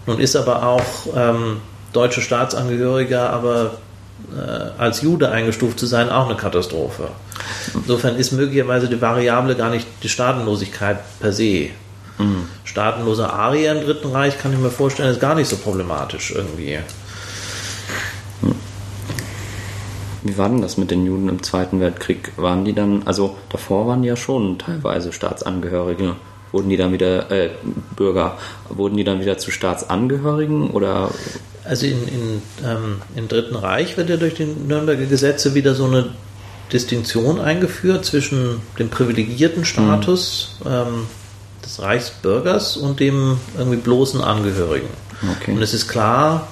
Nun 0.07 0.21
ist 0.21 0.37
aber 0.37 0.67
auch 0.67 0.85
ähm, 1.15 1.59
deutsche 1.93 2.21
Staatsangehöriger, 2.21 3.31
aber 3.31 3.73
als 4.79 5.03
Jude 5.03 5.31
eingestuft 5.31 5.79
zu 5.79 5.87
sein, 5.87 6.11
auch 6.11 6.27
eine 6.27 6.37
Katastrophe. 6.37 7.09
Insofern 7.75 8.17
ist 8.17 8.33
möglicherweise 8.33 8.89
die 8.89 9.01
Variable 9.01 9.57
gar 9.57 9.71
nicht 9.71 9.87
die 10.03 10.09
Staatenlosigkeit 10.09 10.99
per 11.21 11.33
se. 11.33 11.71
Mhm. 12.19 12.49
Staatenloser 12.65 13.33
Arier 13.33 13.73
im 13.73 13.85
Dritten 13.85 14.11
Reich 14.11 14.39
kann 14.39 14.53
ich 14.53 14.59
mir 14.59 14.71
vorstellen, 14.71 15.11
ist 15.11 15.21
gar 15.21 15.35
nicht 15.35 15.49
so 15.49 15.57
problematisch 15.57 16.33
irgendwie. 16.33 16.79
Wie 20.23 20.37
war 20.37 20.51
denn 20.51 20.61
das 20.61 20.77
mit 20.77 20.91
den 20.91 21.07
Juden 21.07 21.31
im 21.31 21.43
Zweiten 21.43 21.81
Weltkrieg? 21.81 22.33
Waren 22.37 22.67
die 22.67 22.75
dann, 22.75 23.03
also 23.07 23.39
davor 23.49 23.87
waren 23.87 24.03
die 24.03 24.09
ja 24.09 24.17
schon 24.17 24.59
teilweise 24.59 25.13
Staatsangehörige. 25.13 26.17
Wurden 26.53 26.69
die 26.69 26.77
dann 26.77 26.93
wieder, 26.93 27.31
äh, 27.31 27.51
Bürger, 27.97 28.39
wurden 28.69 28.97
die 28.97 29.05
dann 29.05 29.21
wieder 29.21 29.39
zu 29.39 29.51
Staatsangehörigen 29.51 30.71
oder? 30.71 31.11
Also 31.65 31.87
in, 31.87 32.09
in, 32.09 32.43
ähm, 32.65 33.03
im 33.15 33.29
Dritten 33.29 33.55
Reich 33.55 33.97
wird 33.97 34.11
ja 34.11 34.17
durch 34.17 34.35
die 34.35 34.47
Nürnberger 34.47 35.07
Gesetze 35.07 35.55
wieder 35.55 35.75
so 35.75 35.85
eine 35.85 36.11
Distinktion 36.73 37.41
eingeführt 37.41 38.05
zwischen 38.05 38.61
dem 38.79 38.89
privilegierten 38.89 39.65
Status 39.65 40.57
mhm. 40.65 40.71
ähm, 40.71 41.07
des 41.65 41.81
Reichsbürgers 41.81 42.77
und 42.77 43.01
dem 43.01 43.39
irgendwie 43.57 43.79
bloßen 43.79 44.21
Angehörigen. 44.21 44.89
Okay. 45.39 45.53
Und 45.53 45.63
es 45.63 45.75
ist 45.75 45.89
klar, 45.89 46.49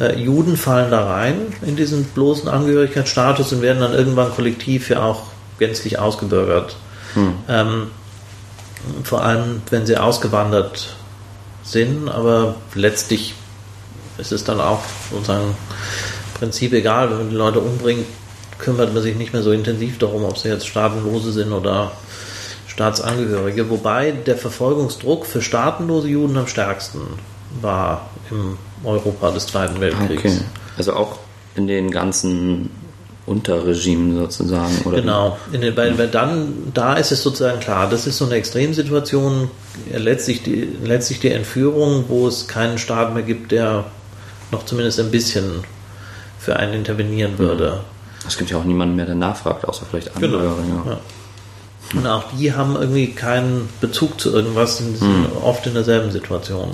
äh, 0.00 0.18
Juden 0.18 0.56
fallen 0.56 0.90
da 0.90 1.06
rein 1.06 1.36
in 1.64 1.76
diesen 1.76 2.04
bloßen 2.04 2.48
Angehörigkeitsstatus 2.48 3.52
und 3.52 3.62
werden 3.62 3.80
dann 3.80 3.94
irgendwann 3.94 4.32
kollektiv 4.32 4.90
ja 4.90 5.02
auch 5.02 5.24
gänzlich 5.58 5.98
ausgebürgert. 5.98 6.76
Hm. 7.14 7.34
Ähm, 7.48 7.90
vor 9.04 9.22
allem, 9.22 9.62
wenn 9.70 9.86
sie 9.86 9.96
ausgewandert 9.96 10.96
sind, 11.62 12.08
aber 12.08 12.56
letztlich 12.74 13.34
ist 14.18 14.32
es 14.32 14.44
dann 14.44 14.60
auch 14.60 14.80
sozusagen 15.10 15.48
im 15.48 16.38
Prinzip 16.38 16.72
egal, 16.72 17.10
wenn 17.10 17.18
man 17.18 17.30
die 17.30 17.36
Leute 17.36 17.60
umbringt, 17.60 18.06
kümmert 18.58 18.92
man 18.94 19.02
sich 19.02 19.16
nicht 19.16 19.32
mehr 19.32 19.42
so 19.42 19.52
intensiv 19.52 19.98
darum, 19.98 20.24
ob 20.24 20.38
sie 20.38 20.48
jetzt 20.48 20.66
Staatenlose 20.66 21.32
sind 21.32 21.52
oder 21.52 21.92
Staatsangehörige, 22.66 23.68
wobei 23.70 24.12
der 24.12 24.36
Verfolgungsdruck 24.36 25.26
für 25.26 25.42
staatenlose 25.42 26.08
Juden 26.08 26.36
am 26.38 26.46
stärksten 26.46 27.00
war 27.60 28.08
im 28.30 28.56
Europa 28.82 29.30
des 29.30 29.46
Zweiten 29.46 29.80
Weltkriegs. 29.80 30.24
Okay. 30.24 30.38
Also 30.78 30.94
auch 30.94 31.18
in 31.54 31.66
den 31.66 31.90
ganzen 31.90 32.70
Unterregimen 33.24 34.18
sozusagen, 34.18 34.78
oder? 34.84 35.00
Genau. 35.00 35.38
Den, 35.52 35.76
weil, 35.76 35.96
weil 35.96 36.08
dann, 36.08 36.72
da 36.74 36.94
ist 36.94 37.12
es 37.12 37.22
sozusagen 37.22 37.60
klar, 37.60 37.88
das 37.88 38.06
ist 38.06 38.18
so 38.18 38.24
eine 38.24 38.34
Extremsituation, 38.34 39.48
letztlich 39.92 40.42
die, 40.42 40.68
letztlich 40.82 41.20
die 41.20 41.30
Entführung, 41.30 42.06
wo 42.08 42.26
es 42.26 42.48
keinen 42.48 42.78
Staat 42.78 43.14
mehr 43.14 43.22
gibt, 43.22 43.52
der 43.52 43.84
noch 44.50 44.64
zumindest 44.64 44.98
ein 44.98 45.10
bisschen 45.10 45.64
für 46.38 46.56
einen 46.56 46.74
intervenieren 46.74 47.38
würde. 47.38 47.80
Es 48.26 48.36
gibt 48.36 48.50
ja 48.50 48.58
auch 48.58 48.64
niemanden 48.64 48.96
mehr, 48.96 49.06
der 49.06 49.14
nachfragt, 49.14 49.64
außer 49.66 49.86
vielleicht. 49.88 50.14
Angehörige. 50.16 50.62
Genau. 50.62 50.90
Ja. 50.90 51.00
Und 51.94 52.06
auch 52.06 52.24
die 52.36 52.52
haben 52.52 52.76
irgendwie 52.76 53.12
keinen 53.12 53.68
Bezug 53.80 54.20
zu 54.20 54.32
irgendwas, 54.32 54.78
sind 54.78 55.00
hm. 55.00 55.26
oft 55.42 55.66
in 55.66 55.74
derselben 55.74 56.10
Situation. 56.10 56.70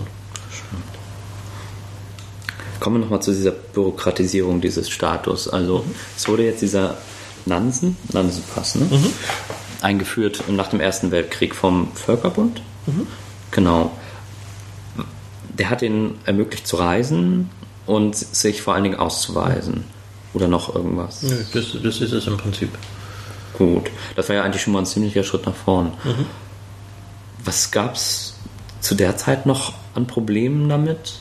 Kommen 2.81 2.97
wir 2.97 3.01
nochmal 3.01 3.23
zu 3.23 3.33
dieser 3.33 3.51
Bürokratisierung 3.51 4.61
dieses 4.61 4.91
Status. 4.91 5.49
Also 5.49 5.79
mhm. 5.79 5.95
es 6.17 6.29
wurde 6.29 6.45
jetzt 6.45 6.63
dieser 6.63 6.97
Nansen, 7.47 7.97
Nansenpass, 8.13 8.77
ne? 8.77 8.87
Mhm. 8.91 9.13
eingeführt 9.81 10.45
nach 10.49 10.69
dem 10.69 10.81
Ersten 10.81 11.11
Weltkrieg 11.11 11.55
vom 11.55 11.93
Völkerbund. 11.95 12.63
Mhm. 12.87 13.07
Genau. 13.51 13.91
Der 15.57 15.71
hat 15.71 15.83
ihnen 15.83 16.19
ermöglicht 16.25 16.67
zu 16.67 16.77
reisen 16.77 17.51
und 17.87 18.17
sich 18.17 18.63
vor 18.63 18.75
allen 18.75 18.85
Dingen 18.85 18.99
auszuweisen. 18.99 19.85
Oder 20.35 20.47
noch 20.47 20.75
irgendwas? 20.75 21.23
Nö, 21.23 21.37
das, 21.53 21.73
das 21.83 22.01
ist 22.01 22.13
es 22.13 22.27
im 22.27 22.37
Prinzip. 22.37 22.71
Gut, 23.55 23.91
das 24.15 24.29
war 24.29 24.37
ja 24.37 24.43
eigentlich 24.43 24.63
schon 24.63 24.73
mal 24.73 24.81
ein 24.81 24.87
ziemlicher 24.87 25.25
Schritt 25.25 25.47
nach 25.47 25.55
vorn. 25.55 25.87
Mhm. 26.05 26.27
Was 27.45 27.71
gab 27.71 27.95
es 27.95 28.35
zu 28.81 28.95
der 28.95 29.17
Zeit 29.17 29.47
noch 29.47 29.73
an 29.95 30.07
Problemen 30.07 30.69
damit? 30.69 31.15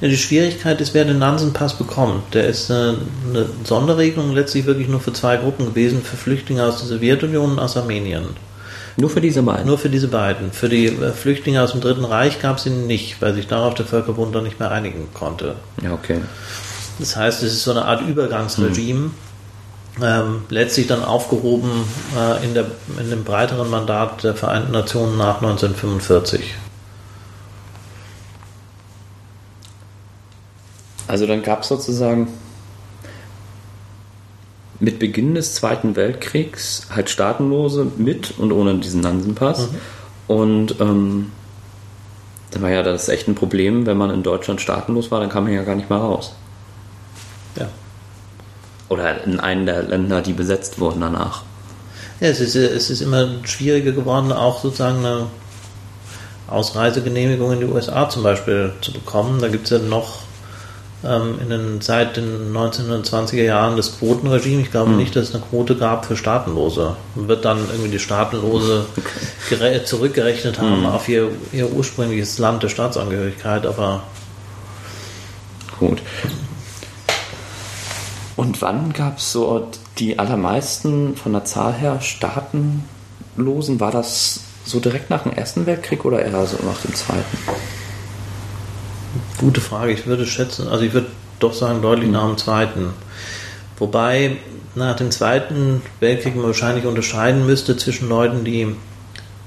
Ja, 0.00 0.08
die 0.08 0.16
Schwierigkeit 0.16 0.80
ist, 0.80 0.94
wer 0.94 1.04
den 1.04 1.18
Nansen-Pass 1.18 1.74
bekommt. 1.74 2.34
Der 2.34 2.46
ist 2.46 2.70
eine, 2.70 2.98
eine, 3.28 3.46
Sonderregelung 3.64 4.32
letztlich 4.32 4.66
wirklich 4.66 4.88
nur 4.88 5.00
für 5.00 5.12
zwei 5.12 5.36
Gruppen 5.36 5.66
gewesen, 5.66 6.02
für 6.02 6.16
Flüchtlinge 6.16 6.64
aus 6.64 6.78
der 6.78 6.86
Sowjetunion 6.86 7.52
und 7.52 7.58
aus 7.58 7.76
Armenien. 7.76 8.26
Nur 8.96 9.10
für 9.10 9.20
diese 9.20 9.42
beiden? 9.42 9.66
Nur 9.66 9.78
für 9.78 9.90
diese 9.90 10.08
beiden. 10.08 10.52
Für 10.52 10.68
die 10.68 10.86
äh, 10.86 11.12
Flüchtlinge 11.12 11.62
aus 11.62 11.72
dem 11.72 11.80
Dritten 11.80 12.04
Reich 12.04 12.40
gab 12.40 12.58
es 12.58 12.66
ihn 12.66 12.86
nicht, 12.86 13.20
weil 13.22 13.34
sich 13.34 13.46
darauf 13.46 13.74
der 13.74 13.86
Völkerbund 13.86 14.34
dann 14.34 14.44
nicht 14.44 14.58
mehr 14.58 14.70
einigen 14.70 15.08
konnte. 15.14 15.56
Ja, 15.82 15.92
okay. 15.92 16.20
Das 16.98 17.14
heißt, 17.16 17.42
es 17.44 17.52
ist 17.52 17.64
so 17.64 17.70
eine 17.70 17.84
Art 17.84 18.02
Übergangsregime. 18.02 19.00
Hm 19.00 19.10
ähm, 20.02 20.42
letztlich 20.48 20.86
dann 20.86 21.04
aufgehoben 21.04 21.70
äh, 22.16 22.44
in, 22.44 22.54
der, 22.54 22.66
in 22.98 23.10
dem 23.10 23.24
breiteren 23.24 23.70
Mandat 23.70 24.22
der 24.24 24.34
Vereinten 24.34 24.72
Nationen 24.72 25.16
nach 25.16 25.42
1945. 25.42 26.54
Also 31.08 31.26
dann 31.26 31.42
gab 31.42 31.62
es 31.62 31.68
sozusagen 31.68 32.28
mit 34.78 35.00
Beginn 35.00 35.34
des 35.34 35.54
Zweiten 35.54 35.96
Weltkriegs 35.96 36.86
halt 36.94 37.10
Staatenlose 37.10 37.90
mit 37.96 38.38
und 38.38 38.52
ohne 38.52 38.76
diesen 38.76 39.00
Nansenpass. 39.00 39.70
Mhm. 39.70 39.76
Und 40.28 40.80
ähm, 40.80 41.32
dann 42.52 42.62
war 42.62 42.70
ja 42.70 42.82
das 42.82 43.08
echt 43.08 43.26
ein 43.26 43.34
Problem, 43.34 43.86
wenn 43.86 43.96
man 43.96 44.10
in 44.10 44.22
Deutschland 44.22 44.60
staatenlos 44.60 45.10
war, 45.10 45.20
dann 45.20 45.30
kam 45.30 45.44
man 45.44 45.52
ja 45.52 45.64
gar 45.64 45.74
nicht 45.74 45.90
mehr 45.90 45.98
raus. 45.98 46.34
Ja 47.58 47.68
oder 48.88 49.24
in 49.24 49.38
einem 49.40 49.66
der 49.66 49.82
Länder, 49.82 50.22
die 50.22 50.32
besetzt 50.32 50.80
wurden 50.80 51.00
danach. 51.00 51.42
Ja, 52.20 52.28
es 52.28 52.40
ist, 52.40 52.56
es 52.56 52.90
ist 52.90 53.00
immer 53.00 53.28
schwieriger 53.44 53.92
geworden, 53.92 54.32
auch 54.32 54.60
sozusagen 54.60 54.98
eine 54.98 55.26
Ausreisegenehmigung 56.48 57.52
in 57.52 57.60
die 57.60 57.66
USA 57.66 58.08
zum 58.08 58.22
Beispiel 58.22 58.72
zu 58.80 58.92
bekommen. 58.92 59.40
Da 59.40 59.48
gibt 59.48 59.64
es 59.64 59.70
ja 59.70 59.78
noch 59.78 60.20
in 61.02 61.48
den, 61.48 61.80
seit 61.80 62.16
den 62.16 62.52
1920er 62.52 63.44
Jahren 63.44 63.76
das 63.76 63.98
Quotenregime. 63.98 64.62
Ich 64.62 64.72
glaube 64.72 64.90
hm. 64.90 64.96
nicht, 64.96 65.14
dass 65.14 65.28
es 65.28 65.34
eine 65.34 65.44
Quote 65.44 65.76
gab 65.76 66.06
für 66.06 66.16
Staatenlose. 66.16 66.96
Man 67.14 67.28
wird 67.28 67.44
dann 67.44 67.58
irgendwie 67.70 67.90
die 67.90 68.00
Staatenlose 68.00 68.84
okay. 69.50 69.84
zurückgerechnet 69.84 70.58
haben 70.58 70.78
hm. 70.78 70.86
auf 70.86 71.08
ihr, 71.08 71.30
ihr 71.52 71.70
ursprüngliches 71.70 72.38
Land 72.38 72.64
der 72.64 72.68
Staatsangehörigkeit, 72.68 73.64
aber 73.64 74.02
gut. 75.78 76.02
Und 78.34 78.60
wann 78.60 78.92
gab 78.92 79.18
es 79.18 79.32
so 79.32 79.68
die 79.98 80.18
allermeisten 80.18 81.16
von 81.16 81.32
der 81.32 81.44
Zahl 81.44 81.74
her 81.74 82.00
Staatenlosen? 82.00 83.78
War 83.78 83.92
das 83.92 84.40
so 84.64 84.80
direkt 84.80 85.10
nach 85.10 85.22
dem 85.22 85.32
Ersten 85.32 85.66
Weltkrieg 85.66 86.04
oder 86.04 86.22
eher 86.22 86.44
so 86.46 86.56
nach 86.64 86.80
dem 86.82 86.94
Zweiten? 86.94 87.38
Gute 89.38 89.60
Frage. 89.60 89.92
Ich 89.92 90.06
würde 90.06 90.26
schätzen, 90.26 90.68
also 90.68 90.84
ich 90.84 90.92
würde 90.92 91.08
doch 91.40 91.54
sagen, 91.54 91.82
deutlich 91.82 92.10
nach 92.10 92.26
dem 92.26 92.38
Zweiten. 92.38 92.90
Wobei 93.78 94.36
nach 94.74 94.96
dem 94.96 95.10
Zweiten 95.10 95.82
Weltkrieg 96.00 96.36
man 96.36 96.46
wahrscheinlich 96.46 96.84
unterscheiden 96.84 97.46
müsste 97.46 97.76
zwischen 97.76 98.08
Leuten, 98.08 98.44
die 98.44 98.74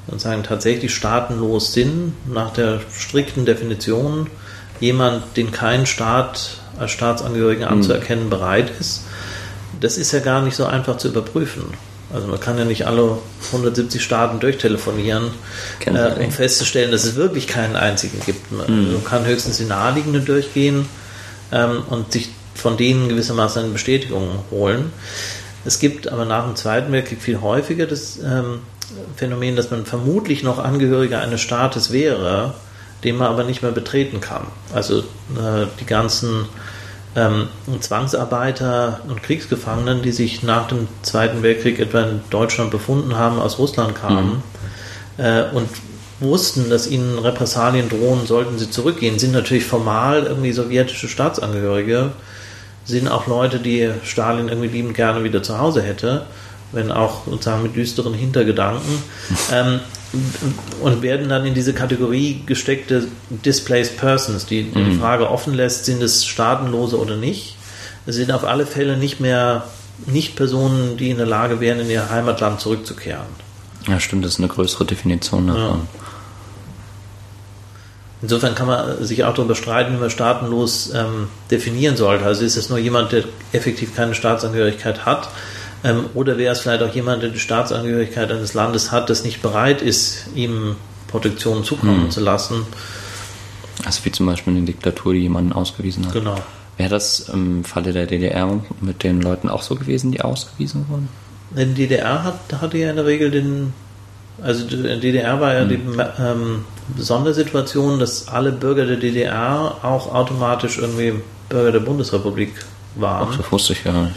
sozusagen 0.07 0.43
tatsächlich 0.43 0.93
staatenlos 0.93 1.73
sind, 1.73 2.13
nach 2.31 2.53
der 2.53 2.81
strikten 2.91 3.45
Definition. 3.45 4.27
Jemand, 4.79 5.37
den 5.37 5.51
kein 5.51 5.85
Staat 5.85 6.57
als 6.79 6.91
Staatsangehörigen 6.91 7.65
hm. 7.65 7.73
anzuerkennen 7.73 8.29
bereit 8.29 8.71
ist, 8.79 9.03
das 9.79 9.97
ist 9.97 10.11
ja 10.11 10.19
gar 10.19 10.41
nicht 10.41 10.55
so 10.55 10.65
einfach 10.65 10.97
zu 10.97 11.09
überprüfen. 11.09 11.63
Also 12.13 12.27
man 12.27 12.39
kann 12.39 12.57
ja 12.57 12.65
nicht 12.65 12.85
alle 12.87 13.17
170 13.47 14.03
Staaten 14.03 14.39
durchtelefonieren, 14.39 15.31
äh, 15.85 16.23
um 16.23 16.31
festzustellen, 16.31 16.91
dass 16.91 17.03
es 17.05 17.15
wirklich 17.15 17.47
keinen 17.47 17.75
einzigen 17.75 18.19
gibt. 18.25 18.51
Man 18.51 18.93
mhm. 18.93 19.03
kann 19.03 19.25
höchstens 19.25 19.57
die 19.57 19.65
naheliegenden 19.65 20.25
durchgehen 20.25 20.87
ähm, 21.51 21.83
und 21.89 22.11
sich 22.11 22.29
von 22.55 22.77
denen 22.77 23.09
gewissermaßen 23.09 23.63
eine 23.63 23.71
Bestätigung 23.71 24.27
holen. 24.51 24.91
Es 25.63 25.79
gibt 25.79 26.07
aber 26.07 26.25
nach 26.25 26.45
dem 26.45 26.55
Zweiten 26.55 26.91
Weltkrieg 26.91 27.21
viel 27.21 27.41
häufiger 27.41 27.85
das 27.85 28.17
ähm, 28.17 28.59
Phänomen, 29.15 29.55
dass 29.55 29.71
man 29.71 29.85
vermutlich 29.85 30.43
noch 30.43 30.59
Angehöriger 30.59 31.21
eines 31.21 31.41
Staates 31.41 31.91
wäre, 31.91 32.53
den 33.03 33.15
man 33.17 33.27
aber 33.27 33.43
nicht 33.43 33.61
mehr 33.61 33.71
betreten 33.71 34.21
kann. 34.21 34.47
Also 34.73 34.99
äh, 34.99 35.67
die 35.79 35.85
ganzen 35.85 36.45
ähm, 37.15 37.47
Zwangsarbeiter 37.79 39.01
und 39.07 39.21
Kriegsgefangenen, 39.23 40.01
die 40.01 40.11
sich 40.11 40.43
nach 40.43 40.67
dem 40.67 40.87
Zweiten 41.01 41.43
Weltkrieg 41.43 41.79
etwa 41.79 42.01
in 42.01 42.21
Deutschland 42.29 42.71
befunden 42.71 43.17
haben, 43.17 43.39
aus 43.39 43.59
Russland 43.59 43.95
kamen 43.95 44.43
mhm. 45.17 45.23
äh, 45.23 45.43
und 45.53 45.67
wussten, 46.21 46.69
dass 46.69 46.87
ihnen 46.87 47.17
Repressalien 47.17 47.89
drohen, 47.89 48.25
sollten 48.25 48.57
sie 48.59 48.69
zurückgehen, 48.69 49.19
sind 49.19 49.33
natürlich 49.33 49.65
formal 49.65 50.23
irgendwie 50.23 50.51
sowjetische 50.51 51.07
Staatsangehörige, 51.07 52.11
sind 52.85 53.07
auch 53.09 53.27
Leute, 53.27 53.59
die 53.59 53.89
Stalin 54.03 54.47
irgendwie 54.47 54.69
liebend 54.69 54.95
gerne 54.95 55.23
wieder 55.23 55.43
zu 55.43 55.57
Hause 55.57 55.81
hätte, 55.81 56.25
wenn 56.71 56.91
auch 56.91 57.25
sozusagen 57.25 57.63
mit 57.63 57.75
düsteren 57.75 58.13
Hintergedanken. 58.13 59.03
ähm, 59.51 59.79
und 60.81 61.01
werden 61.01 61.29
dann 61.29 61.45
in 61.45 61.53
diese 61.53 61.73
Kategorie 61.73 62.41
gesteckte 62.45 63.07
Displaced 63.29 63.97
Persons, 63.97 64.45
die 64.45 64.63
die 64.63 64.77
Mhm. 64.79 64.99
Frage 64.99 65.29
offen 65.29 65.53
lässt, 65.53 65.85
sind 65.85 66.01
es 66.03 66.25
Staatenlose 66.25 66.99
oder 66.99 67.15
nicht. 67.15 67.55
Es 68.05 68.15
sind 68.15 68.31
auf 68.31 68.43
alle 68.43 68.65
Fälle 68.65 68.97
nicht 68.97 69.19
mehr 69.19 69.63
nicht 70.07 70.35
Personen, 70.35 70.97
die 70.97 71.11
in 71.11 71.17
der 71.17 71.27
Lage 71.27 71.59
wären, 71.59 71.79
in 71.79 71.89
ihr 71.89 72.09
Heimatland 72.09 72.59
zurückzukehren. 72.59 73.27
Ja, 73.87 73.99
stimmt, 73.99 74.25
das 74.25 74.33
ist 74.33 74.39
eine 74.39 74.47
größere 74.47 74.85
Definition 74.85 75.47
davon. 75.47 75.87
Insofern 78.23 78.53
kann 78.53 78.67
man 78.67 79.03
sich 79.03 79.23
auch 79.23 79.33
darüber 79.33 79.55
streiten, 79.55 79.93
wie 79.95 79.99
man 79.99 80.09
staatenlos 80.11 80.91
ähm, 80.93 81.27
definieren 81.49 81.97
sollte. 81.97 82.23
Also 82.25 82.43
ist 82.45 82.55
es 82.55 82.69
nur 82.69 82.77
jemand, 82.77 83.11
der 83.11 83.23
effektiv 83.51 83.95
keine 83.95 84.13
Staatsangehörigkeit 84.13 85.05
hat, 85.05 85.29
ähm, 85.83 86.05
oder 86.13 86.37
wäre 86.37 86.53
es 86.53 86.61
vielleicht 86.61 86.83
auch 86.83 86.93
jemand, 86.93 87.23
der 87.23 87.29
die 87.29 87.39
Staatsangehörigkeit 87.39 88.31
eines 88.31 88.53
Landes 88.53 88.91
hat, 88.91 89.09
das 89.09 89.23
nicht 89.23 89.41
bereit 89.41 89.81
ist, 89.81 90.25
ihm 90.35 90.75
Protektion 91.07 91.63
zukommen 91.63 92.03
Hm. 92.03 92.11
zu 92.11 92.21
lassen. 92.21 92.65
Also 93.85 94.05
wie 94.05 94.11
zum 94.11 94.25
Beispiel 94.27 94.55
eine 94.55 94.65
Diktatur, 94.65 95.13
die 95.13 95.19
jemanden 95.21 95.53
ausgewiesen 95.53 96.05
hat. 96.05 96.13
Genau. 96.13 96.35
Wäre 96.77 96.89
das 96.89 97.29
im 97.29 97.63
Falle 97.63 97.93
der 97.93 98.05
DDR 98.05 98.59
mit 98.79 99.03
den 99.03 99.21
Leuten 99.21 99.49
auch 99.49 99.61
so 99.61 99.75
gewesen, 99.75 100.11
die 100.11 100.21
ausgewiesen 100.21 100.85
wurden? 100.89 101.09
In 101.55 101.75
der 101.75 101.87
DDR 101.87 102.23
hat, 102.23 102.39
hatte 102.61 102.77
ja 102.77 102.89
in 102.91 102.95
der 102.95 103.05
Regel 103.05 103.29
den, 103.29 103.73
also 104.41 104.65
in 104.67 104.83
der 104.83 104.97
DDR 104.97 105.41
war 105.41 105.53
ja 105.53 105.65
die 105.65 105.79
ähm, 106.19 106.63
Sondersituation, 106.97 107.99
dass 107.99 108.27
alle 108.27 108.51
Bürger 108.51 108.85
der 108.85 108.97
DDR 108.97 109.75
auch 109.83 110.13
automatisch 110.13 110.77
irgendwie 110.77 111.13
Bürger 111.49 111.71
der 111.73 111.79
Bundesrepublik 111.81 112.53
waren. 112.95 113.27
Ach, 113.31 113.37
das 113.37 113.51
wusste 113.51 113.73
ich 113.73 113.83
gar 113.83 114.03
nicht. 114.03 114.15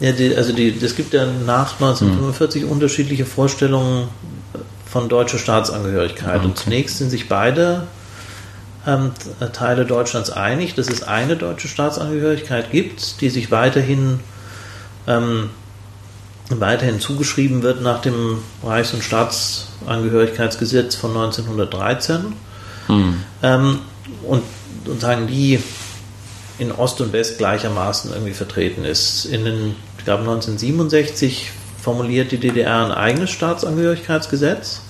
Ja, 0.00 0.12
die, 0.12 0.34
also 0.36 0.52
die, 0.52 0.68
es 0.80 0.94
gibt 0.94 1.12
ja 1.12 1.26
nach 1.26 1.72
1945 1.74 2.64
unterschiedliche 2.64 3.24
Vorstellungen 3.26 4.08
von 4.90 5.08
deutscher 5.08 5.38
Staatsangehörigkeit. 5.38 6.44
Und 6.44 6.52
Okay. 6.52 6.60
zunächst 6.64 6.98
sind 6.98 7.10
sich 7.10 7.28
beide 7.28 7.82
ähm, 8.86 9.10
Teile 9.52 9.84
Deutschlands 9.84 10.30
einig, 10.30 10.74
dass 10.74 10.88
es 10.88 11.02
eine 11.02 11.36
deutsche 11.36 11.68
Staatsangehörigkeit 11.68 12.70
gibt, 12.70 13.20
die 13.20 13.28
sich 13.28 13.50
weiterhin, 13.50 14.20
ähm, 15.06 15.50
weiterhin 16.48 17.00
zugeschrieben 17.00 17.62
wird 17.62 17.82
nach 17.82 18.00
dem 18.00 18.38
Reichs- 18.64 18.94
und 18.94 19.02
Staatsangehörigkeitsgesetz 19.02 20.94
von 20.94 21.10
1913. 21.10 22.32
Hm. 22.86 23.24
Ähm, 23.42 23.80
und 24.26 24.42
sozusagen 24.86 25.26
die 25.26 25.58
in 26.58 26.72
Ost 26.72 27.00
und 27.00 27.12
West 27.12 27.38
gleichermaßen 27.38 28.12
irgendwie 28.12 28.32
vertreten 28.32 28.84
ist. 28.84 29.26
In 29.26 29.44
den, 29.44 29.76
ich 29.98 30.04
glaube 30.04 30.22
1967 30.22 31.50
formuliert 31.80 32.32
die 32.32 32.38
DDR 32.38 32.86
ein 32.86 32.92
eigenes 32.92 33.30
Staatsangehörigkeitsgesetz, 33.30 34.82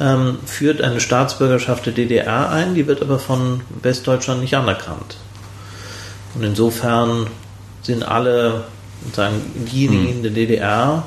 ähm, 0.00 0.38
führt 0.44 0.82
eine 0.82 1.00
Staatsbürgerschaft 1.00 1.86
der 1.86 1.92
DDR 1.92 2.50
ein, 2.50 2.74
die 2.74 2.86
wird 2.86 3.02
aber 3.02 3.18
von 3.18 3.62
Westdeutschland 3.82 4.40
nicht 4.40 4.54
anerkannt. 4.54 5.16
Und 6.34 6.42
insofern 6.42 7.28
sind 7.82 8.02
alle 8.02 8.64
sozusagen 9.04 9.40
diejenigen 9.54 10.08
in 10.08 10.22
der 10.22 10.32
DDR 10.32 11.04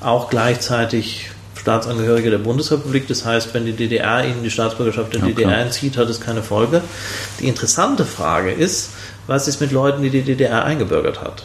auch 0.00 0.30
gleichzeitig 0.30 1.30
Staatsangehörige 1.58 2.30
der 2.30 2.38
Bundesrepublik. 2.38 3.08
Das 3.08 3.24
heißt, 3.24 3.54
wenn 3.54 3.64
die 3.64 3.72
DDR 3.72 4.24
ihnen 4.24 4.42
die 4.42 4.50
Staatsbürgerschaft 4.50 5.14
der 5.14 5.20
Ja, 5.20 5.26
DDR 5.26 5.48
klar. 5.48 5.60
entzieht, 5.60 5.96
hat 5.96 6.08
es 6.10 6.20
keine 6.20 6.42
Folge. 6.42 6.82
Die 7.40 7.48
interessante 7.48 8.04
Frage 8.04 8.52
ist, 8.52 8.90
was 9.26 9.48
ist 9.48 9.60
mit 9.62 9.72
Leuten, 9.72 10.02
die 10.02 10.10
die 10.10 10.22
DDR 10.22 10.64
eingebürgert 10.64 11.22
hat? 11.22 11.44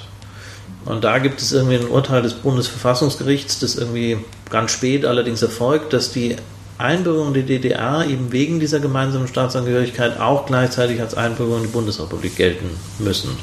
Und 0.85 1.03
da 1.03 1.19
gibt 1.19 1.41
es 1.41 1.51
irgendwie 1.51 1.75
ein 1.77 1.87
Urteil 1.87 2.21
des 2.21 2.33
Bundesverfassungsgerichts, 2.35 3.59
das 3.59 3.75
irgendwie 3.75 4.17
ganz 4.49 4.71
spät 4.71 5.05
allerdings 5.05 5.41
erfolgt, 5.41 5.93
dass 5.93 6.11
die 6.11 6.35
Einbürgerung 6.77 7.33
der 7.33 7.43
DDR 7.43 8.05
eben 8.07 8.31
wegen 8.31 8.59
dieser 8.59 8.79
gemeinsamen 8.79 9.27
Staatsangehörigkeit 9.27 10.19
auch 10.19 10.45
gleichzeitig 10.45 11.01
als 11.01 11.13
Einbürgerung 11.15 11.61
in 11.61 11.67
die 11.67 11.73
Bundesrepublik 11.73 12.37
gelten 12.37 12.69
müssen. 12.99 13.37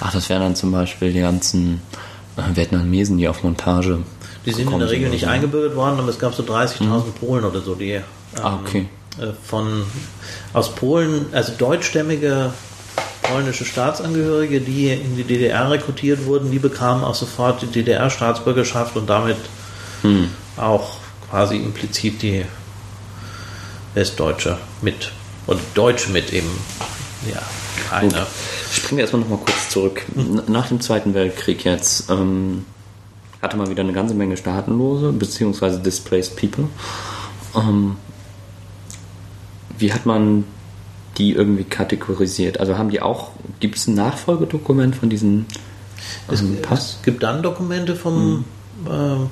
Ach, 0.00 0.12
das 0.12 0.28
wären 0.28 0.42
dann 0.42 0.54
zum 0.56 0.70
Beispiel 0.72 1.12
die 1.12 1.20
ganzen 1.20 1.80
äh, 2.36 2.56
Vietnamesen, 2.56 3.16
die 3.16 3.26
auf 3.28 3.42
Montage. 3.42 4.00
Die 4.44 4.52
sind 4.52 4.70
in 4.70 4.78
der 4.78 4.90
Regel 4.90 5.08
nicht 5.10 5.26
eingebürgert 5.26 5.74
worden, 5.76 5.98
aber 5.98 6.08
es 6.08 6.18
gab 6.18 6.34
so 6.34 6.42
30.000 6.42 7.02
Polen 7.18 7.44
oder 7.44 7.60
so, 7.60 7.74
die 7.74 7.92
ähm, 7.92 8.02
Ah, 8.42 8.58
okay. 8.62 8.88
äh, 9.18 9.28
von 9.42 9.84
aus 10.52 10.74
Polen, 10.74 11.26
also 11.32 11.52
deutschstämmige 11.56 12.52
polnische 13.22 13.64
Staatsangehörige, 13.64 14.60
die 14.60 14.88
in 14.90 15.16
die 15.16 15.24
DDR 15.24 15.70
rekrutiert 15.70 16.24
wurden, 16.26 16.50
die 16.50 16.58
bekamen 16.58 17.04
auch 17.04 17.14
sofort 17.14 17.62
die 17.62 17.66
DDR-Staatsbürgerschaft 17.66 18.96
und 18.96 19.08
damit 19.08 19.36
Hm. 20.02 20.28
auch 20.56 20.98
quasi 21.30 21.56
implizit 21.56 22.22
die 22.22 22.44
Westdeutsche 23.94 24.58
mit. 24.82 25.12
Oder 25.46 25.58
Deutsche 25.74 26.10
mit 26.10 26.32
eben. 26.32 26.48
Ja, 27.28 27.40
Gut. 28.00 28.14
einer. 28.14 28.26
Springen 28.72 28.98
wir 28.98 29.02
erstmal 29.04 29.22
nochmal 29.22 29.38
kurz 29.38 29.70
zurück. 29.70 30.02
N- 30.16 30.42
Nach 30.46 30.68
dem 30.68 30.80
Zweiten 30.80 31.14
Weltkrieg 31.14 31.64
jetzt 31.64 32.08
ähm, 32.10 32.64
hatte 33.42 33.56
man 33.56 33.68
wieder 33.70 33.82
eine 33.82 33.92
ganze 33.92 34.14
Menge 34.14 34.36
Staatenlose, 34.36 35.10
beziehungsweise 35.12 35.80
Displaced 35.80 36.36
People. 36.36 36.68
Ähm, 37.56 37.96
wie 39.78 39.92
hat 39.92 40.06
man 40.06 40.44
die 41.16 41.32
irgendwie 41.32 41.64
kategorisiert? 41.64 42.60
Also 42.60 42.76
haben 42.78 42.90
die 42.90 43.00
auch, 43.02 43.30
gibt 43.60 43.76
es 43.76 43.86
ein 43.86 43.94
Nachfolgedokument 43.94 44.94
von 44.94 45.08
diesem 45.08 45.46
Es, 46.30 46.40
ähm, 46.40 46.58
Pass? 46.62 46.96
es 46.98 47.02
gibt 47.02 47.22
dann 47.22 47.42
Dokumente 47.42 47.96
vom 47.96 48.44
äh, 48.86 48.90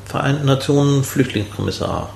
Vereinten 0.09 0.47
Nationen 0.47 1.05
Flüchtlingskommissar, 1.05 2.11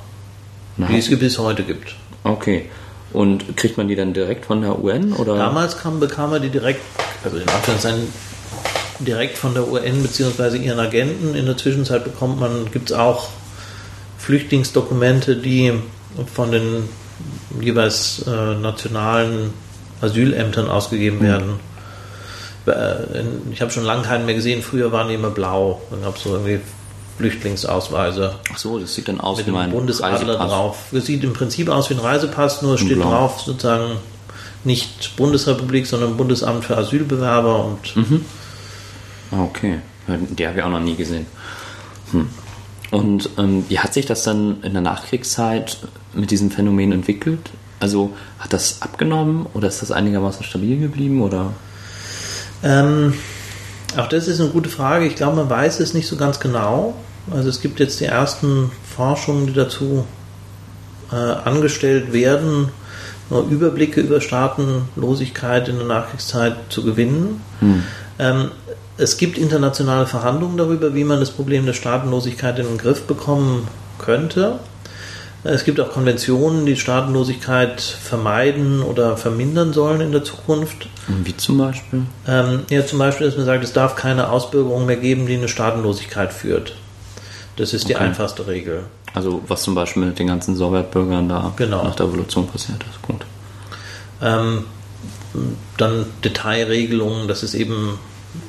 Na, 0.76 0.86
die 0.88 0.98
es 0.98 1.08
bis 1.18 1.38
heute 1.38 1.62
gibt. 1.62 1.94
okay. 2.24 2.68
Und 3.12 3.56
kriegt 3.56 3.76
man 3.76 3.88
die 3.88 3.96
dann 3.96 4.12
direkt 4.14 4.46
von 4.46 4.60
der 4.62 4.78
UN 4.84 5.12
oder? 5.14 5.36
Damals 5.36 5.76
kam, 5.78 5.98
bekam 5.98 6.32
er 6.32 6.38
die 6.38 6.48
direkt, 6.48 6.80
also 7.24 7.38
in 7.38 7.48
Anführungszeichen 7.48 8.06
direkt 9.00 9.36
von 9.36 9.52
der 9.52 9.66
UN 9.66 10.02
bzw. 10.02 10.56
ihren 10.58 10.78
Agenten. 10.78 11.34
In 11.34 11.44
der 11.46 11.56
Zwischenzeit 11.56 12.04
bekommt 12.04 12.38
man, 12.38 12.70
gibt 12.70 12.90
es 12.92 12.96
auch 12.96 13.30
Flüchtlingsdokumente, 14.18 15.36
die 15.36 15.72
von 16.32 16.52
den 16.52 16.88
jeweils 17.60 18.24
äh, 18.26 18.54
nationalen 18.54 19.52
Asylämtern 20.00 20.68
ausgegeben 20.68 21.20
werden. 21.20 21.60
Äh, 22.66 23.22
Ich 23.52 23.60
habe 23.60 23.70
schon 23.70 23.84
lange 23.84 24.02
keinen 24.02 24.26
mehr 24.26 24.34
gesehen. 24.34 24.62
Früher 24.62 24.92
waren 24.92 25.08
die 25.08 25.14
immer 25.14 25.30
blau. 25.30 25.80
Dann 25.90 26.02
gab 26.02 26.16
es 26.16 26.22
so 26.22 26.30
irgendwie 26.30 26.60
Flüchtlingsausweise 27.18 28.34
Ach 28.52 28.56
so, 28.58 28.78
das 28.78 28.94
sieht 28.94 29.08
dann 29.08 29.20
aus 29.20 29.38
mit 29.38 29.46
wie 29.46 29.50
mein 29.50 29.70
Bundesadler 29.70 30.18
Reisepass. 30.34 30.50
drauf. 30.50 30.78
Es 30.92 31.06
sieht 31.06 31.22
im 31.24 31.32
Prinzip 31.34 31.68
aus 31.68 31.90
wie 31.90 31.94
ein 31.94 32.00
Reisepass, 32.00 32.62
nur 32.62 32.74
es 32.74 32.80
steht 32.80 32.94
Blau. 32.96 33.10
drauf 33.10 33.40
sozusagen 33.42 33.92
nicht 34.64 35.16
Bundesrepublik, 35.16 35.86
sondern 35.86 36.16
Bundesamt 36.16 36.64
für 36.64 36.76
Asylbewerber 36.76 37.64
und 37.64 37.96
Mhm. 37.96 38.24
Ah, 39.32 39.42
okay. 39.42 39.80
Die 40.08 40.46
habe 40.46 40.58
ich 40.58 40.64
auch 40.64 40.70
noch 40.70 40.80
nie 40.80 40.96
gesehen. 40.96 41.26
Hm. 42.12 42.28
Und 42.90 43.30
ähm, 43.38 43.64
wie 43.68 43.78
hat 43.78 43.94
sich 43.94 44.04
das 44.06 44.24
dann 44.24 44.62
in 44.62 44.72
der 44.72 44.82
Nachkriegszeit 44.82 45.76
mit 46.14 46.30
diesem 46.30 46.50
Phänomen 46.50 46.92
entwickelt? 46.92 47.50
Also 47.80 48.12
hat 48.38 48.52
das 48.52 48.82
abgenommen 48.82 49.46
oder 49.54 49.68
ist 49.68 49.82
das 49.82 49.90
einigermaßen 49.90 50.44
stabil 50.44 50.78
geblieben 50.78 51.22
oder? 51.22 51.52
ähm, 52.62 53.14
auch 53.96 54.06
das 54.06 54.28
ist 54.28 54.40
eine 54.40 54.50
gute 54.50 54.68
Frage. 54.68 55.06
Ich 55.06 55.16
glaube, 55.16 55.36
man 55.36 55.50
weiß 55.50 55.80
es 55.80 55.94
nicht 55.94 56.06
so 56.06 56.16
ganz 56.16 56.40
genau. 56.40 56.94
Also 57.30 57.48
es 57.48 57.60
gibt 57.60 57.80
jetzt 57.80 58.00
die 58.00 58.04
ersten 58.04 58.70
Forschungen, 58.96 59.46
die 59.46 59.52
dazu 59.52 60.04
äh, 61.10 61.16
angestellt 61.16 62.12
werden, 62.12 62.68
nur 63.30 63.46
Überblicke 63.48 64.00
über 64.00 64.20
Staatenlosigkeit 64.20 65.68
in 65.68 65.78
der 65.78 65.86
Nachkriegszeit 65.86 66.56
zu 66.68 66.84
gewinnen. 66.84 67.40
Hm. 67.60 67.82
Ähm, 68.18 68.50
es 68.96 69.16
gibt 69.16 69.38
internationale 69.38 70.06
Verhandlungen 70.06 70.56
darüber, 70.56 70.94
wie 70.94 71.04
man 71.04 71.20
das 71.20 71.30
Problem 71.30 71.66
der 71.66 71.72
Staatenlosigkeit 71.72 72.58
in 72.58 72.66
den 72.66 72.78
Griff 72.78 73.02
bekommen 73.04 73.66
könnte. 73.98 74.58
Es 75.42 75.64
gibt 75.64 75.80
auch 75.80 75.90
Konventionen, 75.90 76.66
die 76.66 76.76
Staatenlosigkeit 76.76 77.80
vermeiden 77.80 78.82
oder 78.82 79.16
vermindern 79.16 79.72
sollen 79.72 80.02
in 80.02 80.12
der 80.12 80.22
Zukunft. 80.22 80.88
Wie 81.08 81.34
zum 81.36 81.56
Beispiel? 81.56 82.02
Ähm, 82.28 82.60
ja, 82.68 82.84
zum 82.84 82.98
Beispiel, 82.98 83.26
dass 83.26 83.36
man 83.38 83.46
sagt, 83.46 83.64
es 83.64 83.72
darf 83.72 83.96
keine 83.96 84.28
Ausbürgerung 84.28 84.84
mehr 84.84 84.96
geben, 84.98 85.26
die 85.26 85.36
eine 85.36 85.48
Staatenlosigkeit 85.48 86.32
führt. 86.34 86.76
Das 87.56 87.72
ist 87.72 87.88
die 87.88 87.94
Okay. 87.94 88.04
einfachste 88.04 88.46
Regel. 88.46 88.84
Also 89.14 89.42
was 89.48 89.62
zum 89.62 89.74
Beispiel 89.74 90.04
mit 90.04 90.18
den 90.18 90.26
ganzen 90.26 90.56
Sowjetbürgern 90.56 91.28
da 91.28 91.52
Genau. 91.56 91.84
nach 91.84 91.94
der 91.96 92.06
Revolution 92.06 92.46
passiert 92.46 92.82
ist. 92.90 93.00
Gut. 93.02 93.24
Ähm, 94.22 94.64
dann 95.78 96.04
Detailregelungen, 96.22 97.28
dass 97.28 97.42
es 97.42 97.54
eben 97.54 97.98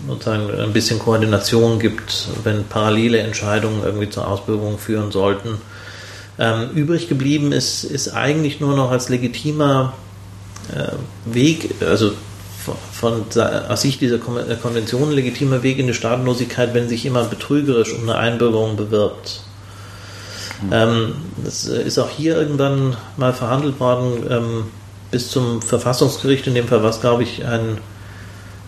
sozusagen 0.07 0.49
ein 0.59 0.73
bisschen 0.73 0.99
Koordination 0.99 1.79
gibt, 1.79 2.27
wenn 2.43 2.65
parallele 2.65 3.19
Entscheidungen 3.19 3.81
irgendwie 3.83 4.09
zur 4.09 4.27
Ausbürgerung 4.27 4.77
führen 4.77 5.11
sollten. 5.11 5.57
Ähm, 6.39 6.69
übrig 6.75 7.07
geblieben 7.09 7.51
ist, 7.51 7.84
ist 7.84 8.09
eigentlich 8.09 8.59
nur 8.59 8.75
noch 8.75 8.91
als 8.91 9.09
legitimer 9.09 9.93
äh, 10.73 10.93
Weg, 11.25 11.75
also 11.82 12.13
von, 12.91 13.25
aus 13.69 13.82
Sicht 13.82 14.01
dieser 14.01 14.15
äh, 14.15 14.55
Konvention 14.55 15.11
legitimer 15.11 15.63
Weg 15.63 15.79
in 15.79 15.88
die 15.88 15.93
Staatenlosigkeit, 15.93 16.73
wenn 16.73 16.88
sich 16.88 17.03
jemand 17.03 17.29
betrügerisch 17.29 17.93
um 17.93 18.03
eine 18.03 18.17
Einbürgerung 18.17 18.77
bewirbt. 18.77 19.41
Mhm. 20.61 20.69
Ähm, 20.71 21.13
das 21.43 21.65
ist 21.65 21.97
auch 21.97 22.09
hier 22.09 22.38
irgendwann 22.38 22.95
mal 23.17 23.34
verhandelt 23.34 23.79
worden, 23.79 24.25
ähm, 24.29 24.63
bis 25.09 25.29
zum 25.29 25.61
Verfassungsgericht, 25.61 26.47
in 26.47 26.55
dem 26.55 26.67
Fall 26.67 26.84
war 26.84 26.89
es, 26.89 27.01
glaube 27.01 27.23
ich, 27.23 27.43
ein 27.45 27.79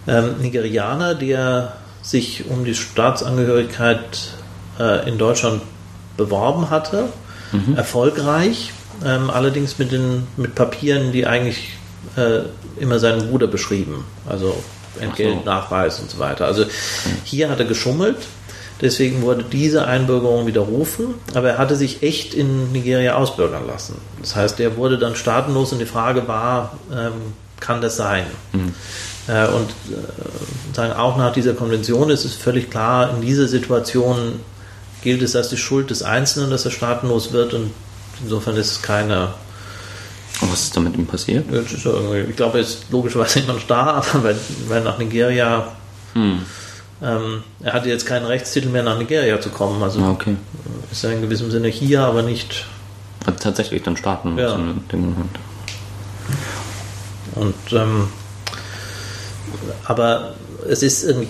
ähm, 0.08 0.36
Nigerianer, 0.42 1.16
der 1.16 1.78
sich 2.02 2.46
um 2.50 2.66
die 2.66 2.76
Staatsangehörigkeit 2.76 4.34
äh, 4.80 5.08
in 5.08 5.18
Deutschland 5.18 5.62
beworben 6.18 6.70
hatte, 6.70 7.06
mhm. 7.54 7.76
erfolgreich, 7.76 8.74
ähm, 9.06 9.30
allerdings 9.30 9.80
mit, 9.80 9.92
den, 9.92 10.28
mit 10.38 10.56
Papieren, 10.56 11.12
die 11.12 11.26
eigentlich 11.26 11.74
äh, 12.16 12.42
immer 12.80 13.00
seinen 13.00 13.30
Bruder 13.30 13.48
beschrieben, 13.48 14.06
also 14.28 14.56
Entgeltnachweis 15.00 15.98
so. 15.98 16.04
und 16.04 16.12
so 16.12 16.20
weiter. 16.20 16.46
Also 16.46 16.66
hier 17.24 17.50
hat 17.50 17.60
er 17.60 17.66
geschummelt, 17.66 18.18
deswegen 18.82 19.22
wurde 19.22 19.44
diese 19.44 19.86
Einbürgerung 19.88 20.46
widerrufen, 20.46 21.16
aber 21.34 21.52
er 21.52 21.58
hatte 21.58 21.76
sich 21.76 22.04
echt 22.04 22.34
in 22.34 22.72
Nigeria 22.72 23.16
ausbürgern 23.16 23.66
lassen. 23.66 23.96
Das 24.20 24.36
heißt, 24.36 24.60
er 24.60 24.78
wurde 24.78 24.98
dann 24.98 25.16
staatenlos 25.16 25.72
und 25.72 25.80
die 25.80 25.86
Frage 25.86 26.28
war, 26.28 26.78
ähm, 26.92 27.14
kann 27.60 27.82
das 27.82 27.96
sein? 27.96 28.26
Mhm. 28.52 28.74
Äh, 29.28 29.48
und 29.48 29.70
äh, 29.70 30.76
sagen, 30.76 30.94
auch 30.94 31.18
nach 31.18 31.32
dieser 31.32 31.54
Konvention 31.54 32.10
ist 32.10 32.26
es 32.26 32.36
völlig 32.36 32.70
klar, 32.70 33.12
in 33.16 33.22
dieser 33.22 33.48
Situation 33.48 34.40
gilt 35.04 35.22
es 35.22 35.36
als 35.36 35.50
die 35.50 35.58
Schuld 35.58 35.90
des 35.90 36.02
Einzelnen, 36.02 36.50
dass 36.50 36.66
er 36.66 36.72
staatenlos 36.72 37.32
wird 37.34 37.54
und 37.54 37.72
insofern 38.22 38.56
ist 38.56 38.72
es 38.72 38.82
keine. 38.82 39.34
Und 40.42 40.52
was 40.52 40.64
ist 40.64 40.76
da 40.76 40.80
mit 40.80 40.96
ihm 40.96 41.06
passiert? 41.06 41.46
ich 41.52 42.36
glaube, 42.36 42.58
er 42.58 42.62
ist 42.62 42.86
logischerweise 42.90 43.40
immer 43.40 43.54
noch 43.54 43.68
da, 43.68 44.04
aber 44.14 44.24
weil, 44.24 44.36
weil 44.68 44.82
nach 44.82 44.98
Nigeria. 44.98 45.68
Hm. 46.14 46.40
Ähm, 47.02 47.44
er 47.62 47.74
hatte 47.74 47.90
jetzt 47.90 48.06
keinen 48.06 48.26
Rechtstitel 48.26 48.70
mehr, 48.70 48.84
nach 48.84 48.98
Nigeria 48.98 49.40
zu 49.42 49.50
kommen. 49.50 49.84
Also 49.84 50.00
ah, 50.02 50.12
okay. 50.12 50.38
ist 50.92 51.04
er 51.04 51.12
in 51.12 51.22
gewissem 51.22 51.52
Sinne 51.52 51.68
hier, 51.68 52.02
aber 52.02 52.22
nicht. 52.22 52.66
Hat 53.26 53.42
tatsächlich 53.42 53.84
dann 53.84 53.98
starten 53.98 54.38
ja. 54.38 54.56
in 54.56 54.84
dem 54.92 55.02
Moment. 55.02 55.40
Und 57.36 57.56
ähm, 57.74 58.08
aber 59.86 60.36
es 60.70 60.84
ist 60.84 61.04
irgendwie 61.04 61.30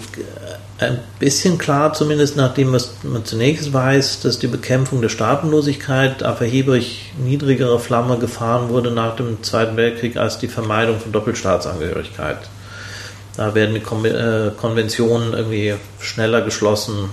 ein 0.86 1.00
bisschen 1.20 1.58
klar, 1.58 1.94
zumindest 1.94 2.38
nachdem 2.38 2.74
was 2.74 2.92
man 3.04 3.26
zunächst 3.26 3.74
weiß, 3.74 4.22
dass 4.22 4.40
die 4.40 4.48
Bekämpfung 4.48 5.02
der 5.02 5.10
Staatenlosigkeit 5.10 6.24
auf 6.24 6.42
erheblich 6.42 7.14
niedrigere 7.18 7.80
Flamme 7.80 8.18
gefahren 8.18 8.70
wurde 8.70 8.92
nach 8.92 9.16
dem 9.16 9.44
Zweiten 9.44 9.78
Weltkrieg 9.78 10.18
als 10.18 10.38
die 10.38 10.48
Vermeidung 10.48 11.00
von 11.00 11.12
Doppelstaatsangehörigkeit. 11.12 12.38
Da 13.36 13.56
werden 13.56 13.74
die 13.74 14.08
äh, 14.08 14.52
Konventionen 14.52 15.34
irgendwie 15.34 15.76
schneller 16.00 16.42
geschlossen, 16.42 17.10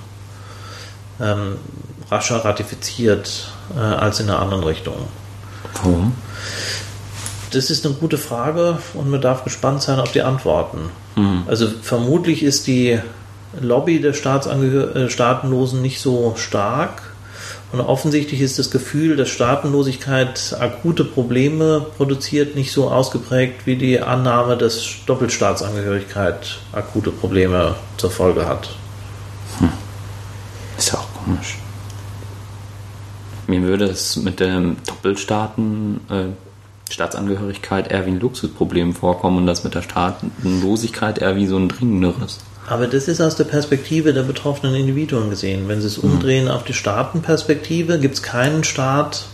ähm, 1.21 1.57
rascher 2.11 2.45
ratifiziert 2.45 3.49
äh, 3.75 3.81
als 3.81 4.21
in 4.21 4.27
der 4.27 4.39
anderen 4.39 4.65
Richtung. 4.65 4.97
Warum? 5.75 6.15
Das 7.53 7.71
ist 7.71 7.85
eine 7.85 7.95
gute 7.95 8.19
Frage 8.19 8.79
und 8.95 9.11
man 9.11 9.21
darf 9.21 9.45
gespannt 9.45 9.83
sein 9.83 9.99
auf 9.99 10.13
die 10.13 10.23
Antworten. 10.23 10.91
Mhm. 11.17 11.45
Also 11.49 11.69
vermutlich 11.83 12.43
ist 12.43 12.67
die 12.67 13.01
Lobby 13.61 14.01
der 14.01 14.13
Staatsangehör 14.13 14.97
äh, 14.97 15.11
Staatenlosen 15.11 15.83
nicht 15.83 16.01
so 16.01 16.35
stark. 16.37 17.03
Und 17.73 17.81
offensichtlich 17.81 18.41
ist 18.41 18.59
das 18.59 18.71
Gefühl, 18.71 19.17
dass 19.17 19.29
Staatenlosigkeit 19.29 20.57
akute 20.59 21.05
Probleme 21.05 21.87
produziert, 21.97 22.57
nicht 22.57 22.73
so 22.73 22.91
ausgeprägt 22.91 23.65
wie 23.65 23.77
die 23.77 24.01
Annahme, 24.01 24.57
dass 24.57 24.97
Doppelstaatsangehörigkeit 25.07 26.59
akute 26.73 27.13
Probleme 27.13 27.77
zur 27.97 28.11
Folge 28.11 28.47
hat. 28.47 28.71
Hm. 29.59 29.69
Ist 30.77 30.93
ja 30.93 30.99
auch 30.99 31.25
komisch. 31.25 31.59
Mir 33.47 33.63
würde 33.63 33.85
es 33.85 34.17
mit 34.17 34.41
der 34.41 34.61
Doppelstaaten 34.87 36.01
äh, 36.09 36.25
eher 37.91 38.07
wie 38.07 38.11
ein 38.11 38.21
Luxusproblem 38.21 38.95
vorkommen 38.95 39.39
und 39.39 39.47
das 39.47 39.63
mit 39.63 39.75
der 39.75 39.83
Staatenlosigkeit 39.83 41.19
eher 41.19 41.37
wie 41.37 41.47
so 41.47 41.57
ein 41.57 41.69
dringenderes. 41.69 42.41
Aber 42.71 42.87
das 42.87 43.09
ist 43.09 43.21
aus 43.21 43.35
der 43.35 43.45
Perspektive 43.45 44.15
der 44.15 44.23
betroffenen 44.23 44.77
Individuen 44.77 45.29
gesehen. 45.29 45.67
Wenn 45.67 45.81
Sie 45.81 45.89
es 45.89 46.01
mhm. 46.01 46.13
umdrehen 46.13 46.49
auf 46.49 46.63
die 46.63 46.73
Staatenperspektive, 46.73 47.99
gibt 47.99 48.15
es 48.15 48.23
keinen 48.23 48.63
Staat, 48.63 49.25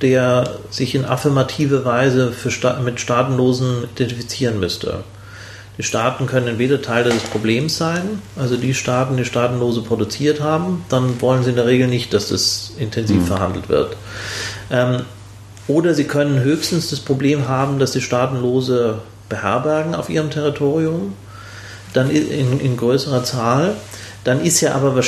der 0.00 0.58
sich 0.70 0.94
in 0.94 1.04
affirmative 1.04 1.84
Weise 1.84 2.32
Sta 2.48 2.78
mit 2.78 3.00
Staatenlosen 3.00 3.88
identifizieren 3.96 4.60
müsste. 4.60 5.02
Die 5.76 5.82
Staaten 5.82 6.26
können 6.26 6.46
entweder 6.46 6.82
Teil 6.82 7.02
des 7.02 7.24
Problems 7.24 7.76
sein, 7.76 8.22
also 8.36 8.56
die 8.56 8.74
Staaten, 8.74 9.16
die 9.16 9.24
Staatenlose 9.24 9.82
produziert 9.82 10.40
haben, 10.40 10.84
dann 10.88 11.20
wollen 11.20 11.42
sie 11.42 11.50
in 11.50 11.56
der 11.56 11.66
Regel 11.66 11.88
nicht, 11.88 12.14
dass 12.14 12.28
das 12.28 12.74
intensiv 12.78 13.22
mhm. 13.22 13.26
verhandelt 13.26 13.68
wird. 13.68 13.96
Ähm, 14.70 15.00
oder 15.66 15.94
sie 15.94 16.04
können 16.04 16.38
höchstens 16.38 16.90
das 16.90 17.00
Problem 17.00 17.48
haben, 17.48 17.80
dass 17.80 17.92
sie 17.92 18.00
Staatenlose 18.00 19.00
beherbergen 19.28 19.96
auf 19.96 20.08
ihrem 20.10 20.30
Territorium 20.30 21.14
dann 21.94 22.10
in, 22.10 22.60
in 22.60 22.76
größerer 22.76 23.24
Zahl. 23.24 23.76
Dann 24.24 24.42
ist 24.42 24.60
ja 24.60 24.74
aber 24.74 25.02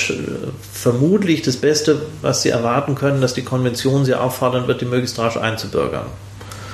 vermutlich 0.73 1.43
das 1.43 1.57
Beste, 1.57 2.03
was 2.21 2.43
Sie 2.43 2.51
erwarten 2.51 2.95
können, 2.95 3.21
dass 3.21 3.35
die 3.35 3.43
Konvention 3.43 4.05
Sie 4.05 4.15
auffordern 4.15 4.67
wird, 4.69 4.83
die 4.83 4.85
möglichst 4.85 5.19
rasch 5.19 5.37
einzubürgern. 5.37 6.07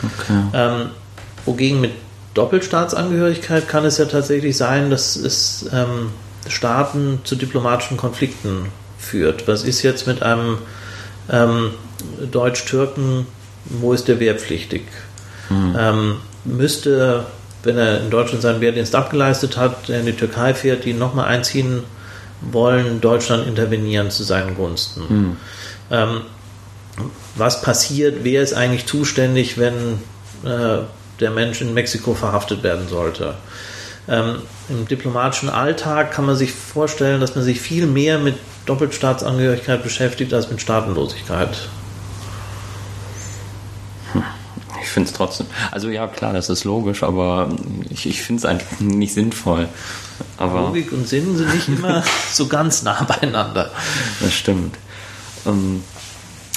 Okay. 0.02 0.42
Ähm, 0.52 0.90
wogegen 1.44 1.80
mit 1.80 1.92
Doppelstaatsangehörigkeit 2.34 3.68
kann 3.68 3.84
es 3.84 3.98
ja 3.98 4.06
tatsächlich 4.06 4.56
sein, 4.56 4.90
dass 4.90 5.16
es 5.16 5.66
ähm, 5.72 6.10
Staaten 6.48 7.20
zu 7.24 7.36
diplomatischen 7.36 7.96
Konflikten 7.96 8.66
führt. 8.98 9.46
Was 9.46 9.62
ist 9.62 9.82
jetzt 9.82 10.06
mit 10.06 10.22
einem 10.22 10.58
ähm, 11.30 11.70
Deutsch-Türken, 12.30 13.26
wo 13.66 13.92
ist 13.92 14.08
der 14.08 14.18
wehrpflichtig? 14.18 14.82
Hm. 15.48 15.76
Ähm, 15.78 16.16
müsste 16.44 17.26
wenn 17.62 17.78
er 17.78 18.00
in 18.00 18.10
Deutschland 18.10 18.42
seinen 18.42 18.60
Wehrdienst 18.60 18.94
abgeleistet 18.94 19.56
hat, 19.56 19.88
der 19.88 20.00
in 20.00 20.06
die 20.06 20.12
Türkei 20.12 20.54
fährt, 20.54 20.84
die 20.84 20.94
nochmal 20.94 21.28
einziehen 21.28 21.84
wollen, 22.40 23.00
Deutschland 23.00 23.46
intervenieren 23.46 24.10
zu 24.10 24.24
seinen 24.24 24.56
Gunsten. 24.56 25.02
Mhm. 25.08 25.36
Ähm, 25.90 26.20
was 27.36 27.62
passiert? 27.62 28.18
Wer 28.22 28.42
ist 28.42 28.54
eigentlich 28.54 28.86
zuständig, 28.86 29.58
wenn 29.58 30.00
äh, 30.44 30.82
der 31.20 31.30
Mensch 31.30 31.60
in 31.60 31.72
Mexiko 31.72 32.14
verhaftet 32.14 32.62
werden 32.62 32.88
sollte? 32.88 33.34
Ähm, 34.08 34.36
Im 34.68 34.88
diplomatischen 34.88 35.48
Alltag 35.48 36.10
kann 36.10 36.26
man 36.26 36.36
sich 36.36 36.52
vorstellen, 36.52 37.20
dass 37.20 37.36
man 37.36 37.44
sich 37.44 37.60
viel 37.60 37.86
mehr 37.86 38.18
mit 38.18 38.34
Doppelstaatsangehörigkeit 38.66 39.82
beschäftigt 39.82 40.34
als 40.34 40.50
mit 40.50 40.60
Staatenlosigkeit 40.60 41.68
finde 44.88 45.08
es 45.08 45.14
trotzdem. 45.14 45.46
Also 45.70 45.88
ja, 45.88 46.06
klar, 46.06 46.32
das 46.32 46.48
ist 46.48 46.64
logisch, 46.64 47.02
aber 47.02 47.50
ich, 47.90 48.06
ich 48.06 48.22
finde 48.22 48.40
es 48.40 48.44
einfach 48.44 48.80
nicht 48.80 49.14
sinnvoll. 49.14 49.68
Aber 50.38 50.62
Logik 50.62 50.92
und 50.92 51.08
Sinn 51.08 51.36
sind 51.36 51.54
nicht 51.54 51.68
immer 51.68 52.02
so 52.32 52.46
ganz 52.48 52.82
nah 52.82 53.02
beieinander. 53.04 53.70
Das 54.20 54.32
stimmt. 54.34 54.76
Ähm, 55.46 55.82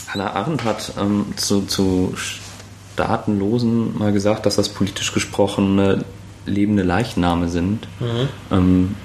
Hannah 0.07 0.33
Arendt 0.33 0.63
hat 0.63 0.93
ähm, 0.99 1.33
zu, 1.35 1.61
zu 1.61 2.15
Staatenlosen 2.15 3.97
mal 3.97 4.13
gesagt, 4.13 4.45
dass 4.45 4.55
das 4.55 4.69
politisch 4.69 5.13
gesprochen 5.13 6.03
lebende 6.45 6.83
Leichname 6.83 7.49
sind. 7.49 7.87
Mhm. 7.99 8.29
Ähm, 8.51 8.95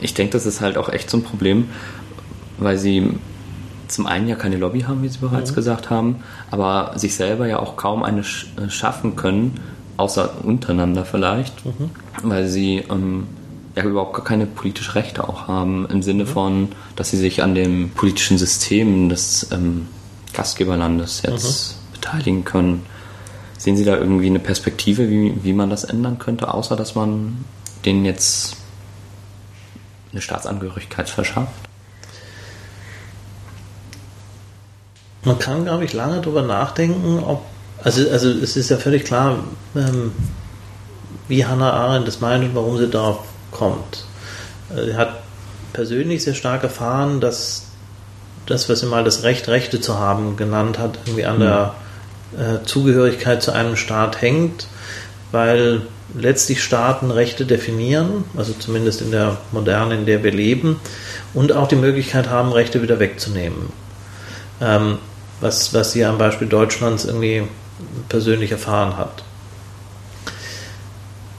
ich 0.00 0.14
denke, 0.14 0.32
das 0.32 0.46
ist 0.46 0.60
halt 0.60 0.76
auch 0.76 0.88
echt 0.88 1.10
so 1.10 1.18
ein 1.18 1.22
Problem, 1.22 1.68
weil 2.58 2.78
sie 2.78 3.14
zum 3.88 4.06
einen 4.06 4.28
ja 4.28 4.36
keine 4.36 4.56
Lobby 4.56 4.82
haben, 4.82 5.02
wie 5.02 5.08
Sie 5.08 5.18
bereits 5.18 5.50
mhm. 5.50 5.56
gesagt 5.56 5.90
haben, 5.90 6.16
aber 6.50 6.92
sich 6.96 7.16
selber 7.16 7.46
ja 7.46 7.58
auch 7.58 7.76
kaum 7.76 8.02
eine 8.02 8.20
äh, 8.20 8.68
schaffen 8.68 9.16
können, 9.16 9.60
außer 9.96 10.44
untereinander 10.44 11.04
vielleicht, 11.04 11.64
mhm. 11.66 11.90
weil 12.22 12.46
sie 12.46 12.84
ähm, 12.90 13.26
ja 13.76 13.84
überhaupt 13.84 14.14
gar 14.14 14.24
keine 14.24 14.46
politische 14.46 14.94
Rechte 14.94 15.28
auch 15.28 15.48
haben, 15.48 15.86
im 15.90 16.02
Sinne 16.02 16.24
mhm. 16.24 16.28
von, 16.28 16.68
dass 16.96 17.10
sie 17.10 17.16
sich 17.16 17.42
an 17.42 17.54
dem 17.54 17.90
politischen 17.90 18.38
System 18.38 19.08
des 19.08 19.50
ähm, 19.52 19.88
Gastgeberlandes 20.32 21.22
jetzt 21.22 21.76
mhm. 21.76 21.94
beteiligen 21.94 22.44
können. 22.44 22.86
Sehen 23.56 23.76
Sie 23.76 23.84
da 23.84 23.96
irgendwie 23.96 24.26
eine 24.26 24.38
Perspektive, 24.38 25.10
wie, 25.10 25.34
wie 25.42 25.52
man 25.52 25.68
das 25.68 25.82
ändern 25.82 26.20
könnte, 26.20 26.54
außer 26.54 26.76
dass 26.76 26.94
man 26.94 27.44
denen 27.84 28.04
jetzt 28.04 28.56
eine 30.12 30.20
Staatsangehörigkeit 30.20 31.10
verschafft? 31.10 31.67
Man 35.24 35.38
kann, 35.38 35.64
glaube 35.64 35.84
ich, 35.84 35.92
lange 35.92 36.20
darüber 36.20 36.42
nachdenken, 36.42 37.22
ob, 37.24 37.42
also, 37.82 38.08
also 38.10 38.30
es 38.30 38.56
ist 38.56 38.70
ja 38.70 38.76
völlig 38.76 39.04
klar, 39.04 39.38
ähm, 39.74 40.12
wie 41.26 41.44
Hannah 41.44 41.72
Arendt 41.72 42.08
das 42.08 42.20
meint 42.20 42.44
und 42.44 42.54
warum 42.54 42.78
sie 42.78 42.88
darauf 42.88 43.20
kommt. 43.50 44.04
Äh, 44.74 44.86
sie 44.86 44.96
hat 44.96 45.20
persönlich 45.72 46.22
sehr 46.22 46.34
stark 46.34 46.62
erfahren, 46.62 47.20
dass 47.20 47.66
das, 48.46 48.68
was 48.68 48.80
sie 48.80 48.86
mal 48.86 49.04
das 49.04 49.24
Recht, 49.24 49.48
Rechte 49.48 49.80
zu 49.80 49.98
haben 49.98 50.36
genannt 50.36 50.78
hat, 50.78 50.98
irgendwie 51.04 51.26
an 51.26 51.40
der 51.40 51.74
äh, 52.36 52.64
Zugehörigkeit 52.64 53.42
zu 53.42 53.52
einem 53.52 53.76
Staat 53.76 54.22
hängt, 54.22 54.66
weil 55.32 55.82
letztlich 56.14 56.62
Staaten 56.62 57.10
Rechte 57.10 57.44
definieren, 57.44 58.24
also 58.36 58.54
zumindest 58.54 59.02
in 59.02 59.10
der 59.10 59.36
Moderne, 59.52 59.94
in 59.94 60.06
der 60.06 60.24
wir 60.24 60.32
leben, 60.32 60.80
und 61.34 61.52
auch 61.52 61.68
die 61.68 61.76
Möglichkeit 61.76 62.30
haben, 62.30 62.52
Rechte 62.52 62.82
wieder 62.82 62.98
wegzunehmen. 62.98 63.70
Ähm, 64.60 64.98
was, 65.40 65.72
was 65.72 65.92
sie 65.92 66.04
am 66.04 66.18
Beispiel 66.18 66.48
Deutschlands 66.48 67.04
irgendwie 67.04 67.44
persönlich 68.08 68.50
erfahren 68.50 68.96
hat. 68.96 69.22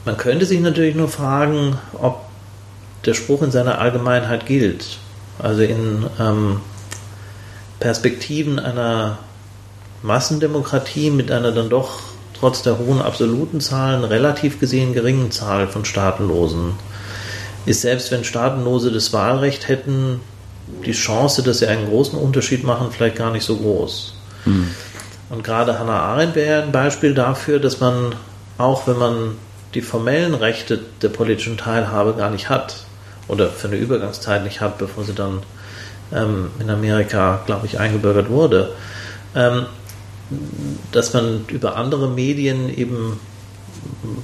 Man 0.04 0.16
könnte 0.16 0.46
sich 0.46 0.60
natürlich 0.60 0.94
nur 0.94 1.08
fragen, 1.08 1.78
ob 1.92 2.22
der 3.04 3.14
Spruch 3.14 3.42
in 3.42 3.50
seiner 3.50 3.78
Allgemeinheit 3.78 4.46
gilt. 4.46 4.98
Also 5.38 5.62
in 5.62 6.06
ähm, 6.18 6.60
Perspektiven 7.78 8.58
einer 8.58 9.18
Massendemokratie 10.02 11.10
mit 11.10 11.30
einer 11.30 11.52
dann 11.52 11.68
doch 11.68 12.00
trotz 12.38 12.62
der 12.62 12.78
hohen 12.78 13.02
absoluten 13.02 13.60
Zahlen 13.60 14.04
relativ 14.04 14.58
gesehen 14.60 14.94
geringen 14.94 15.30
Zahl 15.30 15.68
von 15.68 15.84
Staatenlosen 15.84 16.72
ist 17.66 17.82
selbst 17.82 18.10
wenn 18.10 18.24
Staatenlose 18.24 18.90
das 18.90 19.12
Wahlrecht 19.12 19.68
hätten, 19.68 20.20
die 20.84 20.92
Chance, 20.92 21.42
dass 21.42 21.58
sie 21.58 21.66
einen 21.66 21.88
großen 21.88 22.18
Unterschied 22.18 22.64
machen, 22.64 22.88
vielleicht 22.90 23.16
gar 23.16 23.30
nicht 23.30 23.44
so 23.44 23.56
groß. 23.56 24.14
Mhm. 24.44 24.68
Und 25.30 25.44
gerade 25.44 25.78
Hannah 25.78 26.00
Arendt 26.00 26.34
wäre 26.34 26.62
ein 26.62 26.72
Beispiel 26.72 27.14
dafür, 27.14 27.60
dass 27.60 27.80
man, 27.80 28.14
auch 28.58 28.86
wenn 28.86 28.98
man 28.98 29.36
die 29.74 29.82
formellen 29.82 30.34
Rechte 30.34 30.80
der 31.02 31.10
politischen 31.10 31.56
Teilhabe 31.56 32.14
gar 32.14 32.30
nicht 32.30 32.48
hat, 32.48 32.84
oder 33.30 33.48
für 33.48 33.68
eine 33.68 33.76
Übergangszeit 33.76 34.42
nicht 34.42 34.60
hat, 34.60 34.78
bevor 34.78 35.04
sie 35.04 35.14
dann 35.14 35.42
ähm, 36.12 36.50
in 36.58 36.68
Amerika, 36.68 37.40
glaube 37.46 37.66
ich, 37.66 37.78
eingebürgert 37.78 38.28
wurde, 38.28 38.72
ähm, 39.36 39.66
dass 40.90 41.12
man 41.12 41.44
über 41.48 41.76
andere 41.76 42.08
Medien 42.08 42.76
eben 42.76 43.20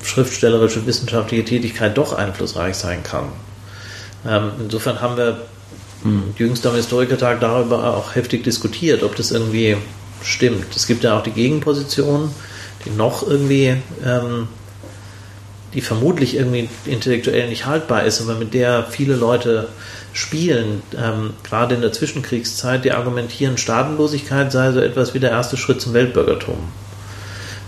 schriftstellerische, 0.02 0.86
wissenschaftliche 0.86 1.44
Tätigkeit 1.44 1.96
doch 1.96 2.12
einflussreich 2.12 2.76
sein 2.76 3.02
kann. 3.04 3.28
Ähm, 4.26 4.50
insofern 4.60 5.00
haben 5.00 5.16
wir 5.16 5.42
hm. 6.02 6.34
jüngst 6.36 6.66
am 6.66 6.74
Historikertag 6.74 7.40
darüber 7.40 7.96
auch 7.96 8.14
heftig 8.14 8.44
diskutiert, 8.44 9.02
ob 9.02 9.16
das 9.16 9.30
irgendwie 9.30 9.76
stimmt. 10.22 10.74
Es 10.74 10.86
gibt 10.86 11.04
ja 11.04 11.18
auch 11.18 11.22
die 11.22 11.30
Gegenposition, 11.30 12.30
die 12.84 12.90
noch 12.90 13.26
irgendwie, 13.26 13.76
ähm, 14.04 14.48
die 15.74 15.80
vermutlich 15.80 16.36
irgendwie 16.36 16.68
intellektuell 16.84 17.48
nicht 17.48 17.66
haltbar 17.66 18.04
ist, 18.04 18.20
aber 18.20 18.34
mit 18.34 18.54
der 18.54 18.84
viele 18.84 19.14
Leute 19.14 19.68
spielen, 20.12 20.82
ähm, 20.96 21.34
gerade 21.42 21.74
in 21.74 21.82
der 21.82 21.92
Zwischenkriegszeit, 21.92 22.84
die 22.84 22.92
argumentieren, 22.92 23.58
Staatenlosigkeit 23.58 24.50
sei 24.50 24.72
so 24.72 24.80
etwas 24.80 25.12
wie 25.12 25.20
der 25.20 25.30
erste 25.30 25.56
Schritt 25.56 25.80
zum 25.80 25.92
Weltbürgertum. 25.92 26.56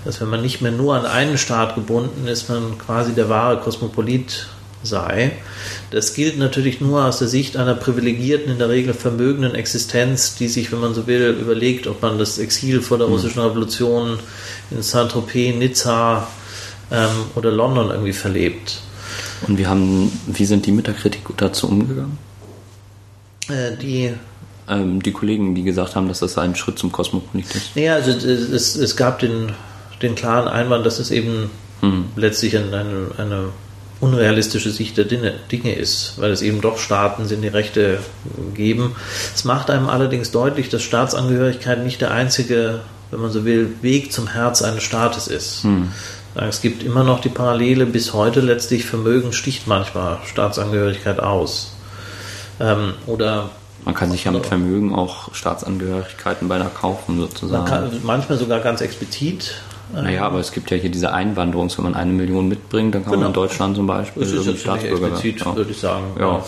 Dass 0.04 0.20
wenn 0.20 0.28
man 0.28 0.40
nicht 0.40 0.62
mehr 0.62 0.72
nur 0.72 0.94
an 0.94 1.04
einen 1.04 1.36
Staat 1.36 1.74
gebunden 1.74 2.26
ist, 2.26 2.48
man 2.48 2.78
quasi 2.78 3.12
der 3.12 3.28
wahre 3.28 3.58
Kosmopolit 3.58 4.46
sei. 4.82 5.32
Das 5.90 6.14
gilt 6.14 6.38
natürlich 6.38 6.80
nur 6.80 7.04
aus 7.04 7.18
der 7.18 7.28
Sicht 7.28 7.56
einer 7.56 7.74
privilegierten, 7.74 8.52
in 8.52 8.58
der 8.58 8.68
Regel 8.68 8.94
vermögenden 8.94 9.54
Existenz, 9.54 10.36
die 10.36 10.48
sich, 10.48 10.70
wenn 10.72 10.80
man 10.80 10.94
so 10.94 11.06
will, 11.06 11.36
überlegt, 11.40 11.86
ob 11.86 12.02
man 12.02 12.18
das 12.18 12.38
Exil 12.38 12.80
vor 12.80 12.98
der 12.98 13.06
hm. 13.06 13.14
russischen 13.14 13.40
Revolution 13.40 14.18
in 14.70 14.82
Saint-Tropez, 14.82 15.56
Nizza 15.56 16.28
ähm, 16.90 17.08
oder 17.34 17.50
London 17.50 17.90
irgendwie 17.90 18.12
verlebt. 18.12 18.80
Und 19.46 19.58
wie, 19.58 19.66
haben, 19.66 20.10
wie 20.26 20.44
sind 20.44 20.66
die 20.66 20.72
mit 20.72 20.86
der 20.86 20.94
Kritik 20.94 21.22
dazu 21.36 21.68
umgegangen? 21.68 22.18
Äh, 23.48 23.76
die 23.76 24.12
ähm, 24.68 25.02
die 25.02 25.12
Kollegen, 25.12 25.54
die 25.54 25.62
gesagt 25.62 25.96
haben, 25.96 26.08
dass 26.08 26.20
das 26.20 26.36
ein 26.36 26.54
Schritt 26.54 26.78
zum 26.78 26.92
Kosmopolit 26.92 27.54
ist. 27.54 27.74
Naja, 27.74 27.94
also 27.94 28.10
es, 28.10 28.76
es 28.76 28.96
gab 28.96 29.18
den, 29.18 29.52
den 30.02 30.14
klaren 30.14 30.46
Einwand, 30.46 30.84
dass 30.84 30.98
es 30.98 31.10
eben 31.10 31.50
hm. 31.80 32.04
letztlich 32.16 32.56
eine, 32.56 33.10
eine 33.16 33.48
unrealistische 34.00 34.70
Sicht 34.70 34.96
der 34.96 35.04
Dinge 35.04 35.74
ist, 35.74 36.14
weil 36.18 36.30
es 36.30 36.42
eben 36.42 36.60
doch 36.60 36.78
Staaten 36.78 37.26
sind, 37.26 37.42
die 37.42 37.48
Rechte 37.48 37.98
geben. 38.54 38.94
Es 39.34 39.44
macht 39.44 39.70
einem 39.70 39.88
allerdings 39.88 40.30
deutlich, 40.30 40.68
dass 40.68 40.82
Staatsangehörigkeit 40.82 41.82
nicht 41.82 42.00
der 42.00 42.12
einzige, 42.12 42.80
wenn 43.10 43.20
man 43.20 43.32
so 43.32 43.44
will, 43.44 43.74
Weg 43.82 44.12
zum 44.12 44.28
Herz 44.28 44.62
eines 44.62 44.84
Staates 44.84 45.26
ist. 45.26 45.64
Hm. 45.64 45.88
Es 46.34 46.60
gibt 46.60 46.84
immer 46.84 47.02
noch 47.02 47.20
die 47.20 47.30
Parallele 47.30 47.86
bis 47.86 48.12
heute 48.12 48.40
letztlich 48.40 48.84
Vermögen 48.84 49.32
sticht 49.32 49.66
manchmal 49.66 50.18
Staatsangehörigkeit 50.26 51.18
aus. 51.18 51.72
Ähm, 52.60 52.94
oder 53.06 53.50
man 53.84 53.94
kann 53.94 54.10
sich 54.10 54.24
ja 54.24 54.30
mit 54.30 54.46
Vermögen 54.46 54.94
auch 54.94 55.34
Staatsangehörigkeiten 55.34 56.48
beinahe 56.48 56.68
kaufen, 56.68 57.18
sozusagen. 57.18 57.64
Kann, 57.64 57.90
manchmal 58.02 58.38
sogar 58.38 58.60
ganz 58.60 58.80
explizit. 58.80 59.54
Naja, 59.92 60.26
aber 60.26 60.38
es 60.38 60.52
gibt 60.52 60.70
ja 60.70 60.76
hier 60.76 60.90
diese 60.90 61.12
Einwanderung, 61.12 61.70
wenn 61.76 61.84
man 61.84 61.94
eine 61.94 62.12
Million 62.12 62.48
mitbringt, 62.48 62.94
dann 62.94 63.02
kann 63.04 63.12
genau. 63.12 63.22
man 63.22 63.30
in 63.30 63.34
Deutschland 63.34 63.76
zum 63.76 63.86
Beispiel 63.86 64.22
das 64.22 64.32
ist 64.32 64.60
Staatsbürger 64.60 65.08
explizit, 65.08 65.40
ja. 65.44 65.56
würde 65.56 65.70
ich 65.70 65.78
sagen. 65.78 66.04
Ja. 66.18 66.44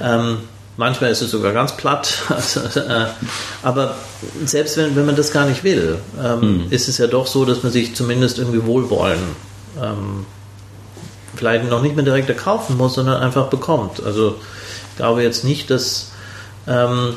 ähm, 0.02 0.38
manchmal 0.76 1.10
ist 1.10 1.22
es 1.22 1.30
sogar 1.30 1.52
ganz 1.52 1.76
platt. 1.76 2.22
Also, 2.28 2.60
äh, 2.80 3.06
aber 3.62 3.96
selbst 4.44 4.76
wenn, 4.76 4.94
wenn 4.94 5.06
man 5.06 5.16
das 5.16 5.32
gar 5.32 5.46
nicht 5.46 5.64
will, 5.64 5.98
ähm, 6.22 6.40
hm. 6.40 6.66
ist 6.70 6.88
es 6.88 6.98
ja 6.98 7.06
doch 7.06 7.26
so, 7.26 7.44
dass 7.44 7.62
man 7.62 7.72
sich 7.72 7.94
zumindest 7.94 8.38
irgendwie 8.38 8.64
wohlwollen 8.64 9.18
ähm, 9.82 10.26
vielleicht 11.34 11.68
noch 11.68 11.82
nicht 11.82 11.96
mehr 11.96 12.04
direkt 12.04 12.28
erkaufen 12.28 12.76
muss, 12.76 12.94
sondern 12.94 13.22
einfach 13.22 13.46
bekommt. 13.46 14.02
Also 14.04 14.36
ich 14.90 14.96
glaube 14.96 15.22
jetzt 15.22 15.44
nicht, 15.44 15.70
dass 15.70 16.12
ähm, 16.66 17.14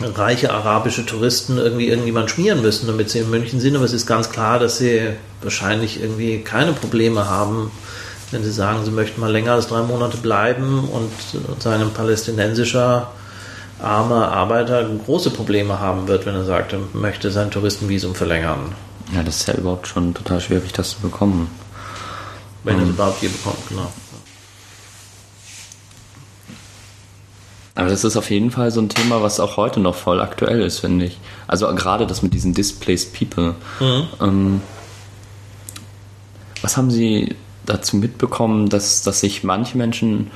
reiche 0.00 0.52
arabische 0.52 1.06
Touristen 1.06 1.58
irgendwie 1.58 1.88
irgendjemand 1.88 2.30
schmieren 2.30 2.62
müssen, 2.62 2.86
damit 2.86 3.10
sie 3.10 3.20
in 3.20 3.30
München 3.30 3.60
sind. 3.60 3.76
Aber 3.76 3.84
es 3.84 3.92
ist 3.92 4.06
ganz 4.06 4.30
klar, 4.30 4.58
dass 4.58 4.78
sie 4.78 5.10
wahrscheinlich 5.42 6.00
irgendwie 6.00 6.40
keine 6.40 6.72
Probleme 6.72 7.28
haben, 7.28 7.70
wenn 8.30 8.44
sie 8.44 8.52
sagen, 8.52 8.84
sie 8.84 8.90
möchten 8.90 9.20
mal 9.20 9.32
länger 9.32 9.52
als 9.52 9.68
drei 9.68 9.82
Monate 9.82 10.18
bleiben 10.18 10.88
und 10.88 11.10
sein 11.62 11.88
palästinensischer 11.94 13.12
armer 13.80 14.32
Arbeiter 14.32 14.88
große 15.04 15.30
Probleme 15.30 15.80
haben 15.80 16.08
wird, 16.08 16.26
wenn 16.26 16.34
er 16.34 16.44
sagt, 16.44 16.72
er 16.72 16.80
möchte 16.92 17.30
sein 17.30 17.50
Touristenvisum 17.50 18.14
verlängern. 18.14 18.72
Ja, 19.14 19.22
das 19.22 19.36
ist 19.36 19.48
ja 19.48 19.54
überhaupt 19.54 19.86
schon 19.86 20.14
total 20.14 20.40
schwierig, 20.40 20.72
das 20.72 20.90
zu 20.90 21.00
bekommen. 21.00 21.50
Wenn 22.64 22.78
er 22.78 22.84
es 22.84 22.88
überhaupt 22.88 23.22
je 23.22 23.28
bekommt, 23.28 23.68
genau. 23.68 23.92
Aber 27.76 27.90
das 27.90 28.04
ist 28.04 28.16
auf 28.16 28.30
jeden 28.30 28.50
Fall 28.50 28.70
so 28.70 28.80
ein 28.80 28.88
Thema, 28.88 29.22
was 29.22 29.38
auch 29.38 29.56
heute 29.58 29.80
noch 29.80 29.94
voll 29.94 30.20
aktuell 30.20 30.62
ist, 30.62 30.80
finde 30.80 31.04
ich. 31.04 31.18
Also 31.46 31.66
gerade 31.74 32.06
das 32.06 32.22
mit 32.22 32.32
diesen 32.32 32.54
Displaced 32.54 33.12
People. 33.12 33.54
Mhm. 33.80 34.06
Ähm, 34.20 34.60
was 36.62 36.76
haben 36.76 36.90
Sie 36.90 37.36
dazu 37.66 37.96
mitbekommen, 37.96 38.70
dass, 38.70 39.02
dass 39.02 39.20
sich 39.20 39.44
manche 39.44 39.76
Menschen 39.76 40.30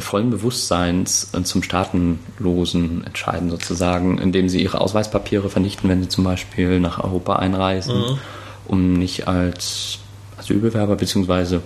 vollen 0.00 0.30
Bewusstseins 0.30 1.30
zum 1.44 1.62
Staatenlosen 1.62 3.04
entscheiden, 3.04 3.50
sozusagen, 3.50 4.18
indem 4.18 4.48
sie 4.48 4.62
ihre 4.62 4.80
Ausweispapiere 4.80 5.50
vernichten, 5.50 5.88
wenn 5.88 6.02
sie 6.02 6.08
zum 6.08 6.24
Beispiel 6.24 6.80
nach 6.80 7.02
Europa 7.02 7.36
einreisen, 7.36 7.96
mhm. 7.96 8.18
um 8.66 8.92
nicht 8.94 9.28
als 9.28 9.98
Asylbewerber 10.36 10.96
bzw. 10.96 11.60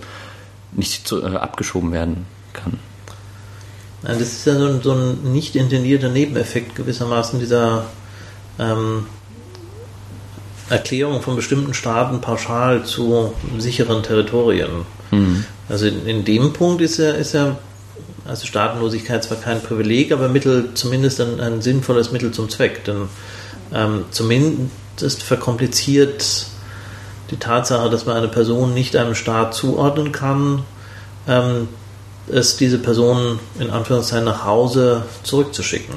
nicht 0.73 1.07
zu, 1.07 1.23
äh, 1.23 1.37
abgeschoben 1.37 1.91
werden 1.91 2.25
kann. 2.53 2.79
Das 4.01 4.19
ist 4.21 4.45
ja 4.45 4.55
so 4.57 4.65
ein, 4.65 4.81
so 4.81 4.93
ein 4.93 5.31
nicht 5.31 5.55
intendierter 5.55 6.09
Nebeneffekt 6.09 6.75
gewissermaßen 6.75 7.39
dieser 7.39 7.85
ähm, 8.57 9.05
Erklärung 10.69 11.21
von 11.21 11.35
bestimmten 11.35 11.73
Staaten 11.73 12.21
pauschal 12.21 12.85
zu 12.85 13.33
sicheren 13.57 14.03
Territorien. 14.03 14.85
Mhm. 15.11 15.43
Also 15.67 15.87
in, 15.87 16.05
in, 16.05 16.25
dem 16.25 16.53
Punkt 16.53 16.81
ist 16.81 16.97
ja, 16.97 17.11
ist 17.11 17.33
ja 17.33 17.57
also 18.25 18.45
Staatenlosigkeit 18.45 19.23
zwar 19.23 19.37
kein 19.37 19.61
Privileg, 19.61 20.11
aber 20.11 20.29
Mittel, 20.29 20.69
zumindest 20.75 21.19
ein, 21.19 21.39
ein 21.39 21.61
sinnvolles 21.61 22.11
Mittel 22.11 22.31
zum 22.31 22.49
Zweck. 22.49 22.85
Denn 22.85 23.09
ähm, 23.73 24.05
zumindest 24.11 25.23
verkompliziert 25.23 26.45
die 27.31 27.37
Tatsache, 27.37 27.89
dass 27.89 28.05
man 28.05 28.17
eine 28.17 28.27
Person 28.27 28.73
nicht 28.73 28.95
einem 28.95 29.15
Staat 29.15 29.53
zuordnen 29.53 30.11
kann, 30.11 30.63
ähm, 31.27 31.67
es 32.29 32.57
diese 32.57 32.77
Person 32.77 33.39
in 33.59 33.69
Anführungszeichen 33.69 34.25
nach 34.25 34.45
Hause 34.45 35.03
zurückzuschicken. 35.23 35.95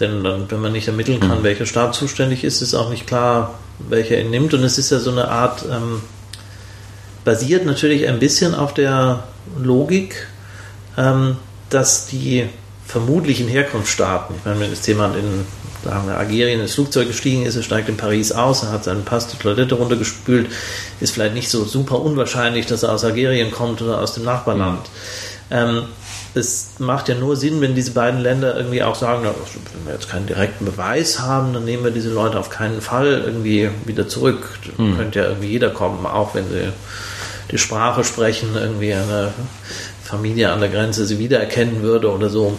Denn 0.00 0.22
dann, 0.22 0.50
wenn 0.50 0.60
man 0.60 0.72
nicht 0.72 0.86
ermitteln 0.86 1.20
kann, 1.20 1.40
mhm. 1.40 1.44
welcher 1.44 1.66
Staat 1.66 1.94
zuständig 1.94 2.44
ist, 2.44 2.62
ist 2.62 2.74
auch 2.74 2.90
nicht 2.90 3.06
klar, 3.06 3.58
welcher 3.88 4.20
ihn 4.20 4.30
nimmt. 4.30 4.54
Und 4.54 4.62
es 4.62 4.78
ist 4.78 4.90
ja 4.90 4.98
so 4.98 5.10
eine 5.10 5.28
Art, 5.28 5.64
ähm, 5.70 6.02
basiert 7.24 7.66
natürlich 7.66 8.06
ein 8.06 8.18
bisschen 8.18 8.54
auf 8.54 8.74
der 8.74 9.24
Logik, 9.58 10.28
ähm, 10.96 11.36
dass 11.70 12.06
die 12.06 12.48
vermutlichen 12.86 13.48
Herkunftsstaaten, 13.48 14.36
ich 14.38 14.44
meine, 14.44 14.60
wenn 14.60 14.70
das 14.70 14.86
jemand 14.86 15.16
in 15.16 15.44
sagen 15.84 16.08
wir, 16.08 16.16
Algerien 16.16 16.60
ins 16.60 16.74
Flugzeug 16.74 17.08
gestiegen 17.08 17.46
ist, 17.46 17.56
er 17.56 17.62
steigt 17.62 17.88
in 17.88 17.96
Paris 17.96 18.32
aus, 18.32 18.62
er 18.62 18.72
hat 18.72 18.84
seinen 18.84 19.04
Pass 19.04 19.28
die 19.28 19.36
Toilette 19.36 19.74
runtergespült, 19.74 20.48
ist 21.00 21.12
vielleicht 21.14 21.34
nicht 21.34 21.50
so 21.50 21.64
super 21.64 22.00
unwahrscheinlich, 22.00 22.66
dass 22.66 22.82
er 22.82 22.92
aus 22.92 23.04
Algerien 23.04 23.50
kommt 23.50 23.80
oder 23.82 24.00
aus 24.00 24.14
dem 24.14 24.24
Nachbarland. 24.24 24.80
Mhm. 24.80 25.56
Ähm, 25.56 25.82
es 26.34 26.72
macht 26.78 27.08
ja 27.08 27.14
nur 27.14 27.36
Sinn, 27.36 27.60
wenn 27.60 27.74
diese 27.74 27.92
beiden 27.92 28.20
Länder 28.20 28.56
irgendwie 28.56 28.82
auch 28.82 28.94
sagen, 28.94 29.24
wenn 29.24 29.86
wir 29.86 29.94
jetzt 29.94 30.10
keinen 30.10 30.26
direkten 30.26 30.64
Beweis 30.64 31.20
haben, 31.20 31.52
dann 31.52 31.64
nehmen 31.64 31.84
wir 31.84 31.90
diese 31.90 32.10
Leute 32.10 32.38
auf 32.38 32.50
keinen 32.50 32.80
Fall 32.80 33.22
irgendwie 33.24 33.70
wieder 33.86 34.08
zurück. 34.08 34.46
Hm. 34.76 34.96
Könnte 34.96 35.20
ja 35.20 35.26
irgendwie 35.26 35.48
jeder 35.48 35.70
kommen, 35.70 36.06
auch 36.06 36.34
wenn 36.34 36.48
sie 36.48 36.72
die 37.50 37.58
Sprache 37.58 38.04
sprechen, 38.04 38.50
irgendwie 38.54 38.92
eine 38.92 39.32
Familie 40.04 40.52
an 40.52 40.60
der 40.60 40.68
Grenze 40.68 41.06
sie 41.06 41.18
wiedererkennen 41.18 41.82
würde 41.82 42.10
oder 42.10 42.28
so. 42.28 42.58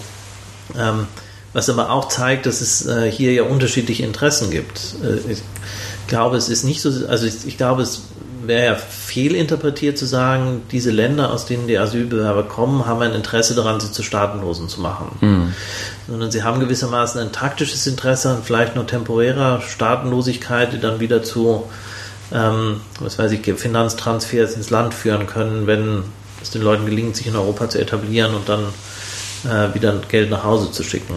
Ähm, 0.78 1.08
was 1.54 1.70
aber 1.70 1.90
auch 1.90 2.08
zeigt, 2.08 2.46
dass 2.46 2.62
es 2.62 2.86
äh, 2.86 3.10
hier 3.12 3.34
ja 3.34 3.44
unterschiedliche 3.44 4.04
Interessen 4.04 4.52
gibt. 4.52 4.96
Äh, 5.04 5.32
ich 5.32 5.42
glaube, 6.08 6.38
es 6.38 6.50
ist 6.50 6.64
nicht 6.64 6.82
so, 6.82 7.08
also 7.08 7.26
ich, 7.26 7.46
ich 7.46 7.58
glaube, 7.58 7.82
es 7.82 8.04
wäre 8.50 8.66
ja 8.66 8.76
fehlinterpretiert 8.76 9.98
zu 9.98 10.06
sagen, 10.06 10.64
diese 10.72 10.92
Länder, 10.92 11.32
aus 11.32 11.46
denen 11.46 11.68
die 11.68 11.78
Asylbewerber 11.78 12.44
kommen, 12.44 12.86
haben 12.86 13.02
ein 13.02 13.14
Interesse 13.14 13.56
daran, 13.56 13.80
sie 13.80 13.92
zu 13.92 14.04
Staatenlosen 14.04 14.70
zu 14.70 14.82
machen. 14.82 15.18
Mhm. 15.22 15.54
Sondern 16.08 16.32
sie 16.32 16.44
haben 16.44 16.60
gewissermaßen 16.60 17.22
ein 17.22 17.32
taktisches 17.32 17.86
Interesse 17.88 18.30
an 18.30 18.44
vielleicht 18.44 18.76
nur 18.76 18.88
temporärer 18.88 19.62
Staatenlosigkeit, 19.62 20.74
die 20.74 20.80
dann 20.80 21.00
wieder 21.00 21.22
zu, 21.24 21.70
ähm, 22.34 22.82
was 23.00 23.20
weiß 23.20 23.32
ich, 23.32 23.42
Finanztransfers 23.46 24.54
ins 24.54 24.70
Land 24.70 24.94
führen 24.94 25.28
können, 25.28 25.68
wenn 25.68 26.04
es 26.42 26.50
den 26.50 26.62
Leuten 26.62 26.86
gelingt, 26.86 27.16
sich 27.16 27.28
in 27.28 27.36
Europa 27.36 27.70
zu 27.70 27.80
etablieren 27.80 28.34
und 28.34 28.50
dann 28.50 28.66
äh, 29.46 29.74
wieder 29.74 29.94
Geld 30.10 30.30
nach 30.30 30.44
Hause 30.44 30.72
zu 30.72 30.84
schicken. 30.84 31.16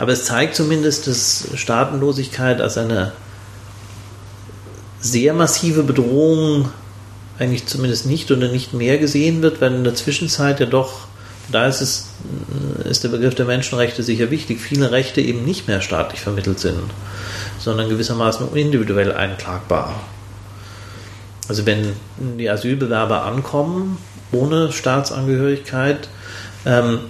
Aber 0.00 0.12
es 0.12 0.24
zeigt 0.24 0.54
zumindest, 0.54 1.08
dass 1.08 1.48
Staatenlosigkeit 1.56 2.62
als 2.62 2.78
eine 2.78 3.12
sehr 4.98 5.34
massive 5.34 5.82
Bedrohung 5.82 6.70
eigentlich 7.38 7.66
zumindest 7.66 8.06
nicht 8.06 8.30
oder 8.30 8.48
nicht 8.48 8.72
mehr 8.72 8.96
gesehen 8.96 9.42
wird, 9.42 9.60
weil 9.60 9.74
in 9.74 9.84
der 9.84 9.94
Zwischenzeit 9.94 10.58
ja 10.58 10.64
doch, 10.64 11.00
da 11.52 11.66
ist 11.66 11.82
es, 11.82 12.06
ist 12.88 13.04
der 13.04 13.10
Begriff 13.10 13.34
der 13.34 13.44
Menschenrechte 13.44 14.02
sicher 14.02 14.30
wichtig, 14.30 14.62
viele 14.62 14.90
Rechte 14.90 15.20
eben 15.20 15.44
nicht 15.44 15.68
mehr 15.68 15.82
staatlich 15.82 16.22
vermittelt 16.22 16.60
sind, 16.60 16.80
sondern 17.58 17.90
gewissermaßen 17.90 18.54
individuell 18.54 19.12
einklagbar. 19.12 20.00
Also 21.46 21.66
wenn 21.66 21.92
die 22.38 22.48
Asylbewerber 22.48 23.26
ankommen 23.26 23.98
ohne 24.32 24.72
Staatsangehörigkeit, 24.72 26.08
ähm, 26.64 27.00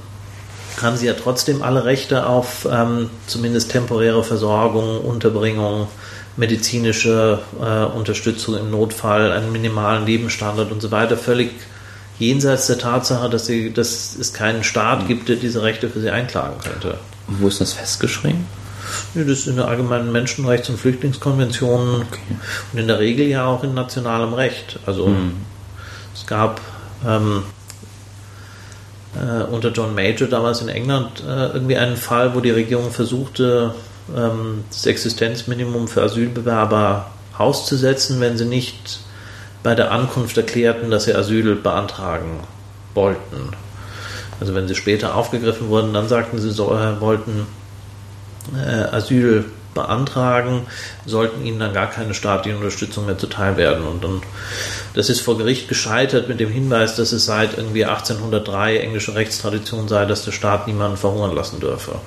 haben 0.80 0.96
sie 0.96 1.06
ja 1.06 1.14
trotzdem 1.14 1.62
alle 1.62 1.84
Rechte 1.84 2.26
auf 2.26 2.66
ähm, 2.70 3.10
zumindest 3.26 3.70
temporäre 3.70 4.24
Versorgung, 4.24 5.00
Unterbringung, 5.00 5.88
medizinische 6.36 7.40
äh, 7.60 7.84
Unterstützung 7.84 8.56
im 8.56 8.70
Notfall, 8.70 9.32
einen 9.32 9.52
minimalen 9.52 10.06
Lebensstandard 10.06 10.72
und 10.72 10.80
so 10.80 10.90
weiter, 10.90 11.16
völlig 11.16 11.50
jenseits 12.18 12.66
der 12.66 12.78
Tatsache, 12.78 13.28
dass, 13.28 13.46
sie, 13.46 13.72
dass 13.72 14.16
es 14.16 14.32
keinen 14.32 14.62
Staat 14.62 15.08
gibt, 15.08 15.28
der 15.28 15.36
diese 15.36 15.62
Rechte 15.62 15.88
für 15.88 16.00
sie 16.00 16.10
einklagen 16.10 16.58
könnte. 16.62 16.98
Und 17.26 17.40
wo 17.40 17.48
ist 17.48 17.60
das 17.60 17.72
festgeschrieben? 17.72 18.46
Ja, 19.14 19.22
das 19.22 19.40
ist 19.40 19.46
in 19.46 19.56
der 19.56 19.68
allgemeinen 19.68 20.12
Menschenrechts- 20.12 20.68
und 20.68 20.78
Flüchtlingskonvention 20.78 22.02
okay. 22.02 22.36
und 22.72 22.78
in 22.78 22.88
der 22.88 22.98
Regel 22.98 23.26
ja 23.26 23.46
auch 23.46 23.62
in 23.62 23.74
nationalem 23.74 24.34
Recht. 24.34 24.78
Also 24.86 25.08
mhm. 25.08 25.32
es 26.14 26.26
gab 26.26 26.60
ähm, 27.06 27.44
äh, 29.20 29.44
unter 29.44 29.70
John 29.70 29.94
Major 29.94 30.28
damals 30.28 30.62
in 30.62 30.68
England 30.68 31.22
äh, 31.26 31.48
irgendwie 31.48 31.76
einen 31.76 31.96
Fall, 31.96 32.34
wo 32.34 32.40
die 32.40 32.50
Regierung 32.50 32.90
versuchte, 32.90 33.74
ähm, 34.16 34.64
das 34.68 34.86
Existenzminimum 34.86 35.88
für 35.88 36.02
Asylbewerber 36.02 37.10
auszusetzen, 37.36 38.20
wenn 38.20 38.36
sie 38.36 38.46
nicht 38.46 39.00
bei 39.62 39.74
der 39.74 39.90
Ankunft 39.92 40.36
erklärten, 40.36 40.90
dass 40.90 41.04
sie 41.04 41.14
Asyl 41.14 41.54
beantragen 41.56 42.40
wollten. 42.94 43.50
Also 44.40 44.54
wenn 44.54 44.66
sie 44.66 44.74
später 44.74 45.14
aufgegriffen 45.14 45.68
wurden, 45.68 45.92
dann 45.92 46.08
sagten 46.08 46.38
sie, 46.38 46.50
so, 46.50 46.68
wollten 47.00 47.46
äh, 48.56 48.94
Asyl 48.94 49.44
beantragen, 49.74 50.66
sollten 51.06 51.44
ihnen 51.44 51.60
dann 51.60 51.72
gar 51.72 51.88
keine 51.88 52.14
staatliche 52.14 52.56
Unterstützung 52.56 53.06
mehr 53.06 53.18
zuteil 53.18 53.56
werden. 53.56 53.86
Und 53.86 54.04
dann, 54.04 54.22
das 54.94 55.10
ist 55.10 55.20
vor 55.20 55.38
Gericht 55.38 55.68
gescheitert 55.68 56.28
mit 56.28 56.40
dem 56.40 56.50
Hinweis, 56.50 56.96
dass 56.96 57.12
es 57.12 57.26
seit 57.26 57.56
irgendwie 57.56 57.84
1803 57.84 58.78
englische 58.78 59.14
Rechtstradition 59.14 59.88
sei, 59.88 60.04
dass 60.04 60.24
der 60.24 60.32
Staat 60.32 60.66
niemanden 60.66 60.96
verhungern 60.96 61.34
lassen 61.34 61.60
dürfe 61.60 62.00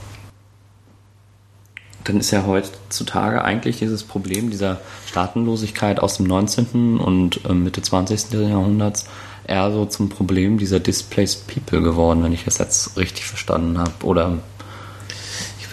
dann 2.03 2.19
ist 2.19 2.31
ja 2.31 2.45
heutzutage 2.45 3.44
eigentlich 3.44 3.80
dieses 3.80 4.03
Problem 4.03 4.49
dieser 4.49 4.81
Staatenlosigkeit 5.06 5.99
aus 5.99 6.18
dem 6.18 6.27
19. 6.27 6.99
und 6.99 7.45
äh, 7.45 7.53
Mitte 7.53 7.81
20. 7.81 8.34
Jahrhunderts 8.34 9.06
eher 9.45 9.72
so 9.72 9.85
zum 9.85 10.10
Problem 10.10 10.57
dieser 10.57 10.80
Displaced 10.80 11.48
People 11.48 11.81
geworden, 11.81 12.23
wenn 12.23 12.34
ich 12.34 12.45
das 12.45 12.57
jetzt 12.57 12.98
richtig 12.98 13.26
verstanden 13.26 13.77
habe. 13.77 13.91
Oder 14.03 14.40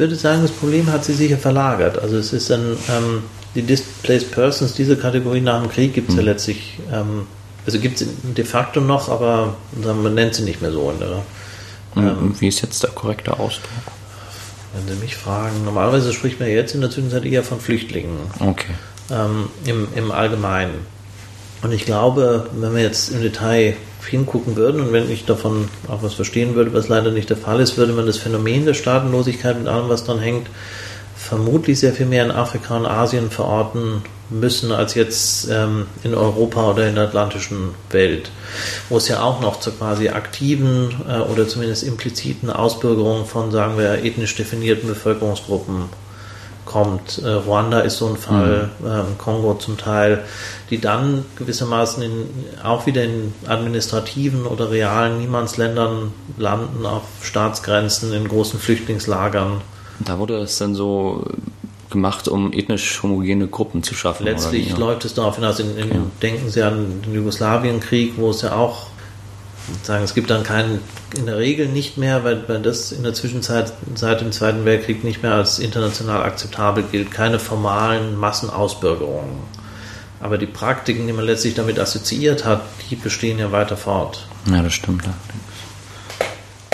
würde 0.00 0.16
sagen, 0.16 0.42
das 0.42 0.50
Problem 0.50 0.90
hat 0.90 1.04
sich 1.04 1.16
sicher 1.16 1.38
verlagert. 1.38 1.98
Also 1.98 2.16
es 2.16 2.32
ist 2.32 2.50
dann 2.50 2.76
ähm, 2.88 3.22
die 3.54 3.62
Displaced 3.62 4.32
Persons, 4.32 4.74
diese 4.74 4.96
Kategorie 4.96 5.40
nach 5.40 5.60
dem 5.60 5.70
Krieg 5.70 5.94
gibt 5.94 6.08
es 6.08 6.16
hm. 6.16 6.24
ja 6.24 6.32
letztlich, 6.32 6.78
ähm, 6.92 7.26
also 7.64 7.78
gibt 7.78 8.00
es 8.00 8.08
de 8.22 8.44
facto 8.44 8.80
noch, 8.80 9.08
aber 9.08 9.56
man 9.72 10.14
nennt 10.14 10.34
sie 10.34 10.42
nicht 10.42 10.60
mehr 10.60 10.72
so. 10.72 10.92
Der, 10.98 11.22
ähm, 11.96 12.34
Wie 12.38 12.48
ist 12.48 12.62
jetzt 12.62 12.82
der 12.82 12.90
korrekte 12.90 13.38
Ausdruck? 13.38 13.70
Wenn 14.72 14.94
Sie 14.94 15.00
mich 15.00 15.16
fragen, 15.16 15.64
normalerweise 15.64 16.12
spricht 16.12 16.38
man 16.38 16.48
jetzt 16.48 16.74
in 16.74 16.80
der 16.80 16.90
Zwischenzeit 16.90 17.24
eher 17.24 17.42
von 17.42 17.60
Flüchtlingen. 17.60 18.16
Okay. 18.38 18.72
Ähm, 19.10 19.48
im, 19.64 19.88
Im 19.96 20.12
Allgemeinen. 20.12 20.86
Und 21.62 21.72
ich 21.72 21.84
glaube, 21.84 22.48
wenn 22.52 22.74
wir 22.74 22.82
jetzt 22.82 23.10
im 23.10 23.20
Detail 23.20 23.76
hingucken 24.08 24.56
würden 24.56 24.80
und 24.80 24.92
wenn 24.92 25.10
ich 25.10 25.26
davon 25.26 25.68
auch 25.88 26.02
was 26.02 26.14
verstehen 26.14 26.54
würde, 26.54 26.72
was 26.72 26.88
leider 26.88 27.10
nicht 27.10 27.30
der 27.30 27.36
Fall 27.36 27.60
ist, 27.60 27.76
würde 27.76 27.92
man 27.92 28.06
das 28.06 28.16
Phänomen 28.16 28.64
der 28.64 28.74
Staatenlosigkeit 28.74 29.58
mit 29.58 29.68
allem, 29.68 29.88
was 29.88 30.04
dran 30.04 30.18
hängt, 30.18 30.48
vermutlich 31.16 31.78
sehr 31.78 31.92
viel 31.92 32.06
mehr 32.06 32.24
in 32.24 32.30
Afrika 32.30 32.76
und 32.76 32.86
Asien 32.86 33.30
verorten 33.30 34.02
müssen 34.30 34.72
als 34.72 34.94
jetzt 34.94 35.48
ähm, 35.50 35.86
in 36.02 36.14
Europa 36.14 36.70
oder 36.70 36.88
in 36.88 36.94
der 36.94 37.04
atlantischen 37.04 37.74
Welt, 37.90 38.30
wo 38.88 38.96
es 38.96 39.08
ja 39.08 39.22
auch 39.22 39.40
noch 39.40 39.60
zur 39.60 39.76
quasi 39.76 40.08
aktiven 40.08 40.94
äh, 41.08 41.18
oder 41.18 41.46
zumindest 41.46 41.82
impliziten 41.82 42.48
Ausbürgerung 42.48 43.26
von, 43.26 43.50
sagen 43.50 43.76
wir, 43.76 44.04
ethnisch 44.04 44.34
definierten 44.36 44.88
Bevölkerungsgruppen 44.88 45.90
kommt. 46.70 47.18
Äh, 47.18 47.28
Ruanda 47.28 47.80
ist 47.80 47.98
so 47.98 48.06
ein 48.06 48.16
Fall, 48.16 48.70
mhm. 48.78 48.86
ähm, 48.86 49.04
Kongo 49.18 49.54
zum 49.54 49.76
Teil, 49.76 50.24
die 50.70 50.80
dann 50.80 51.24
gewissermaßen 51.36 52.02
in, 52.02 52.28
auch 52.62 52.86
wieder 52.86 53.04
in 53.04 53.34
administrativen 53.46 54.46
oder 54.46 54.70
realen 54.70 55.18
Niemandsländern 55.18 56.12
landen, 56.38 56.86
auf 56.86 57.02
Staatsgrenzen, 57.22 58.12
in 58.12 58.28
großen 58.28 58.60
Flüchtlingslagern 58.60 59.60
da 60.00 60.18
wurde 60.18 60.38
es 60.38 60.58
dann 60.58 60.74
so 60.74 61.24
gemacht, 61.90 62.28
um 62.28 62.52
ethnisch 62.52 63.02
homogene 63.02 63.46
Gruppen 63.46 63.82
zu 63.82 63.94
schaffen. 63.94 64.24
Letztlich 64.24 64.76
läuft 64.76 65.04
es 65.04 65.14
darauf 65.14 65.36
hinaus, 65.36 65.60
in, 65.60 65.76
in 65.76 65.90
okay. 65.90 65.98
denken 66.22 66.50
Sie 66.50 66.62
an 66.62 67.02
den 67.04 67.14
Jugoslawienkrieg, 67.14 68.14
wo 68.16 68.30
es 68.30 68.42
ja 68.42 68.54
auch 68.54 68.86
sagen, 69.82 70.04
es 70.04 70.14
gibt 70.14 70.30
dann 70.30 70.42
keinen, 70.42 70.80
in 71.16 71.26
der 71.26 71.38
Regel 71.38 71.68
nicht 71.68 71.96
mehr, 71.96 72.24
weil, 72.24 72.48
weil 72.48 72.60
das 72.60 72.92
in 72.92 73.02
der 73.02 73.14
Zwischenzeit 73.14 73.72
seit 73.94 74.20
dem 74.20 74.32
Zweiten 74.32 74.64
Weltkrieg 74.64 75.04
nicht 75.04 75.22
mehr 75.22 75.34
als 75.34 75.58
international 75.58 76.22
akzeptabel 76.22 76.84
gilt, 76.90 77.10
keine 77.10 77.38
formalen 77.38 78.16
Massenausbürgerungen. 78.16 79.38
Aber 80.20 80.36
die 80.36 80.46
Praktiken, 80.46 81.06
die 81.06 81.12
man 81.12 81.24
letztlich 81.24 81.54
damit 81.54 81.78
assoziiert 81.78 82.44
hat, 82.44 82.62
die 82.90 82.96
bestehen 82.96 83.38
ja 83.38 83.52
weiter 83.52 83.76
fort. 83.76 84.26
Ja, 84.50 84.62
das 84.62 84.74
stimmt. 84.74 85.04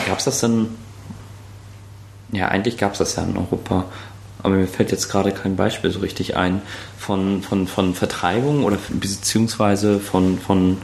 Gab 0.07 0.19
es 0.19 0.25
das 0.25 0.41
denn 0.41 0.69
ja, 2.33 2.49
eigentlich 2.49 2.77
gab 2.77 2.93
es 2.93 2.99
das 2.99 3.17
ja 3.17 3.23
in 3.23 3.37
Europa. 3.37 3.85
Aber 4.43 4.55
mir 4.55 4.69
fällt 4.69 4.93
jetzt 4.93 5.09
gerade 5.09 5.33
kein 5.33 5.57
Beispiel 5.57 5.91
so 5.91 6.01
richtig 6.01 6.37
ein 6.37 6.63
von, 6.99 7.43
von, 7.43 7.67
von 7.67 7.95
Vertreibung 7.95 8.65
oder 8.65 8.79
beziehungsweise 8.91 9.99
von, 9.99 10.39
von 10.39 10.79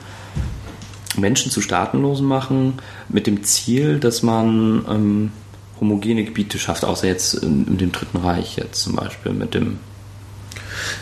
Menschen 1.16 1.50
zu 1.50 1.60
Staatenlosen 1.60 2.26
machen 2.26 2.74
mit 3.08 3.26
dem 3.26 3.42
Ziel, 3.42 3.98
dass 3.98 4.22
man 4.22 4.84
ähm, 4.88 5.32
homogene 5.80 6.24
Gebiete 6.24 6.58
schafft, 6.58 6.84
außer 6.84 7.06
jetzt 7.06 7.34
in, 7.34 7.66
in, 7.66 7.78
dem 7.78 7.92
Dritten 7.92 8.18
Reich 8.18 8.56
jetzt 8.56 8.82
zum 8.82 8.96
Beispiel 8.96 9.32
mit 9.32 9.54
dem. 9.54 9.78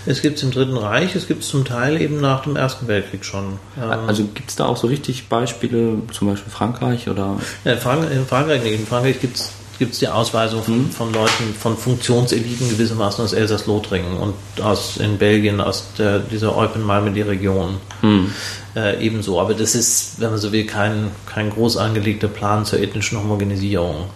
Es 0.04 0.20
gibt 0.22 0.38
es 0.38 0.42
im 0.42 0.50
Dritten 0.50 0.76
Reich, 0.76 1.14
es 1.14 1.28
gibt 1.28 1.42
es 1.42 1.48
zum 1.48 1.64
Teil 1.64 2.00
eben 2.00 2.20
nach 2.20 2.42
dem 2.42 2.56
Ersten 2.56 2.88
Weltkrieg 2.88 3.24
schon. 3.24 3.58
Ähm 3.80 3.90
also 3.90 4.24
gibt 4.24 4.50
es 4.50 4.56
da 4.56 4.66
auch 4.66 4.76
so 4.76 4.86
richtig 4.86 5.28
Beispiele, 5.28 6.02
zum 6.12 6.28
Beispiel 6.28 6.50
Frankreich 6.50 7.08
oder? 7.08 7.38
Ja, 7.64 7.72
in, 7.72 7.78
Frank 7.78 8.10
in 8.10 8.26
Frankreich 8.26 8.62
nicht. 8.62 8.80
In 8.80 8.86
Frankreich 8.86 9.20
gibt 9.20 9.36
es 9.36 9.52
gibt 9.80 9.94
es 9.94 9.98
die 9.98 10.08
Ausweisung 10.08 10.62
von, 10.62 10.78
mhm. 10.78 10.90
von, 10.90 11.12
Leuten, 11.14 11.54
von 11.58 11.74
Funktionseliten 11.74 12.68
gewissermaßen 12.68 13.24
aus 13.24 13.32
Elsass-Lothringen 13.32 14.18
und 14.18 14.34
aus 14.62 14.98
in 14.98 15.16
Belgien, 15.16 15.58
aus 15.62 15.94
der, 15.96 16.18
dieser 16.18 16.54
Eupen-Malmedy-Region 16.54 17.78
mhm. 18.02 18.30
äh, 18.76 19.02
ebenso. 19.02 19.40
Aber 19.40 19.54
das 19.54 19.74
ist, 19.74 20.20
wenn 20.20 20.30
man 20.30 20.38
so 20.38 20.52
will, 20.52 20.66
kein, 20.66 21.10
kein 21.24 21.48
groß 21.48 21.78
angelegter 21.78 22.28
Plan 22.28 22.66
zur 22.66 22.78
ethnischen 22.78 23.18
Homogenisierung. 23.18 24.10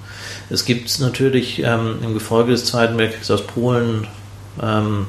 Es 0.50 0.66
gibt 0.66 1.00
natürlich 1.00 1.62
ähm, 1.62 1.96
im 2.02 2.12
Gefolge 2.12 2.52
des 2.52 2.66
Zweiten 2.66 2.98
Weltkriegs 2.98 3.30
aus 3.30 3.46
Polen, 3.46 4.06
ähm, 4.62 5.06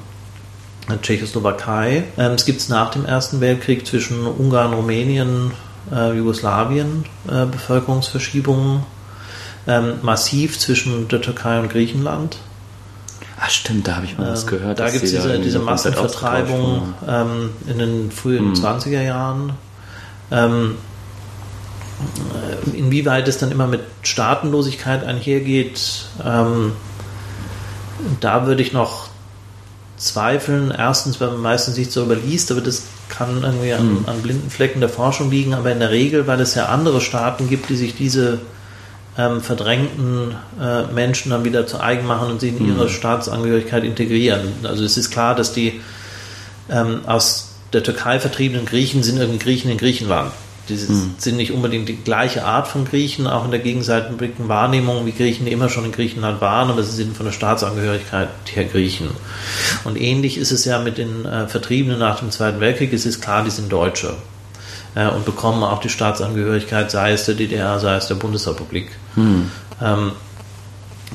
Tschechoslowakei. 1.02 2.06
Ähm, 2.18 2.32
es 2.32 2.46
gibt 2.46 2.62
es 2.62 2.70
nach 2.70 2.92
dem 2.92 3.06
Ersten 3.06 3.42
Weltkrieg 3.42 3.86
zwischen 3.86 4.26
Ungarn, 4.26 4.74
Rumänien, 4.74 5.52
äh, 5.92 6.14
Jugoslawien 6.14 7.04
äh, 7.28 7.46
Bevölkerungsverschiebungen 7.46 8.95
ähm, 9.68 9.94
massiv 10.02 10.60
zwischen 10.60 11.08
der 11.08 11.22
Türkei 11.22 11.60
und 11.60 11.70
Griechenland. 11.70 12.38
Ach 13.40 13.50
stimmt, 13.50 13.88
da 13.88 13.98
habe 13.98 14.06
ich 14.06 14.18
mal 14.18 14.32
was 14.32 14.44
Ähm, 14.44 14.50
gehört. 14.50 14.80
Da 14.80 14.90
gibt 14.90 15.04
es 15.04 15.10
die 15.12 15.18
diese, 15.18 15.40
diese 15.40 15.60
Massenvertreibung 15.60 16.94
ähm, 17.08 17.50
in 17.68 17.78
den 17.80 18.12
frühen 18.12 18.56
Hm. 18.56 18.64
20er 18.64 19.02
Jahren. 19.02 19.54
Ähm, 20.32 20.76
äh, 22.74 22.78
inwieweit 22.78 23.28
es 23.28 23.38
dann 23.38 23.52
immer 23.52 23.68
mit 23.68 23.82
Staatenlosigkeit 24.04 25.04
einhergeht, 25.04 26.06
ähm, 26.24 26.74
da 28.20 28.46
würde 28.48 28.62
ich 28.62 28.74
noch 28.74 29.08
zweifeln. 29.98 30.72
Erstens, 30.78 31.20
weil 31.22 31.30
man 31.32 31.42
meistens 31.42 31.78
nicht 31.78 31.92
so 31.92 32.04
überliest, 32.04 32.52
aber 32.52 32.62
das 32.62 32.84
kann 33.10 33.44
irgendwie 33.44 33.74
an, 33.74 33.82
Hm. 33.82 34.04
an 34.08 34.22
blinden 34.22 34.50
Flecken 34.50 34.80
der 34.80 34.90
Forschung 34.90 35.30
liegen. 35.30 35.54
Aber 35.54 35.72
in 35.72 35.80
der 35.80 35.92
Regel, 35.92 36.28
weil 36.28 36.40
es 36.42 36.56
ja 36.56 36.66
andere 36.68 37.02
Staaten 37.02 37.50
gibt, 37.50 37.70
die 37.70 37.76
sich 37.76 37.96
diese 37.96 38.40
ähm, 39.18 39.42
verdrängten 39.42 40.36
äh, 40.60 40.84
Menschen 40.94 41.32
dann 41.32 41.46
wieder 41.46 41.66
zu 41.68 41.80
eigen 41.80 42.06
machen 42.06 42.30
und 42.30 42.42
sie 42.42 42.50
in 42.50 42.68
ihre 42.68 42.90
Staatsangehörigkeit 42.90 43.84
integrieren. 43.84 44.54
Also 44.64 44.84
es 44.84 44.98
ist 44.98 45.12
klar, 45.12 45.36
dass 45.36 45.54
die 45.54 45.82
ähm, 46.70 47.02
aus 47.06 47.54
der 47.74 47.84
Türkei 47.84 48.20
vertriebenen 48.20 48.66
Griechen 48.66 49.04
sind 49.04 49.18
irgendwie 49.18 49.40
Griechen 49.40 49.72
in 49.72 49.78
Griechenland. 49.78 50.32
Die 50.68 50.78
sind 50.78 51.38
nicht 51.38 51.52
unbedingt 51.52 51.88
die 51.88 51.96
gleiche 51.96 52.44
Art 52.44 52.68
von 52.68 52.86
Griechen, 52.86 53.28
auch 53.28 53.46
in 53.46 53.52
der 53.52 53.60
gegenseitigen 53.60 54.50
Wahrnehmung, 54.50 55.06
wie 55.06 55.12
Griechen 55.12 55.46
die 55.46 55.52
immer 55.52 55.70
schon 55.70 55.86
in 55.86 55.92
Griechenland 55.92 56.42
waren, 56.42 56.72
aber 56.72 56.82
sie 56.82 56.96
sind 56.96 57.16
von 57.16 57.28
der 57.28 57.34
Staatsangehörigkeit 57.34 58.30
her 58.52 58.64
Griechen. 58.66 59.10
Und 59.84 60.02
ähnlich 60.02 60.40
ist 60.40 60.52
es 60.52 60.66
ja 60.66 60.80
mit 60.80 60.98
den 60.98 61.24
äh, 61.26 61.48
Vertriebenen 61.48 62.00
nach 62.00 62.20
dem 62.20 62.32
Zweiten 62.32 62.60
Weltkrieg. 62.62 62.92
Es 62.94 63.06
ist 63.06 63.22
klar, 63.22 63.44
die 63.44 63.52
sind 63.52 63.72
Deutsche 63.72 64.16
äh, 64.96 65.08
und 65.08 65.26
bekommen 65.26 65.64
auch 65.64 65.80
die 65.80 65.90
Staatsangehörigkeit, 65.90 66.90
sei 66.90 67.12
es 67.12 67.26
der 67.26 67.36
DDR, 67.36 67.80
sei 67.80 67.96
es 67.96 68.08
der 68.08 68.16
Bundesrepublik. 68.16 68.90
Ähm, 69.82 70.12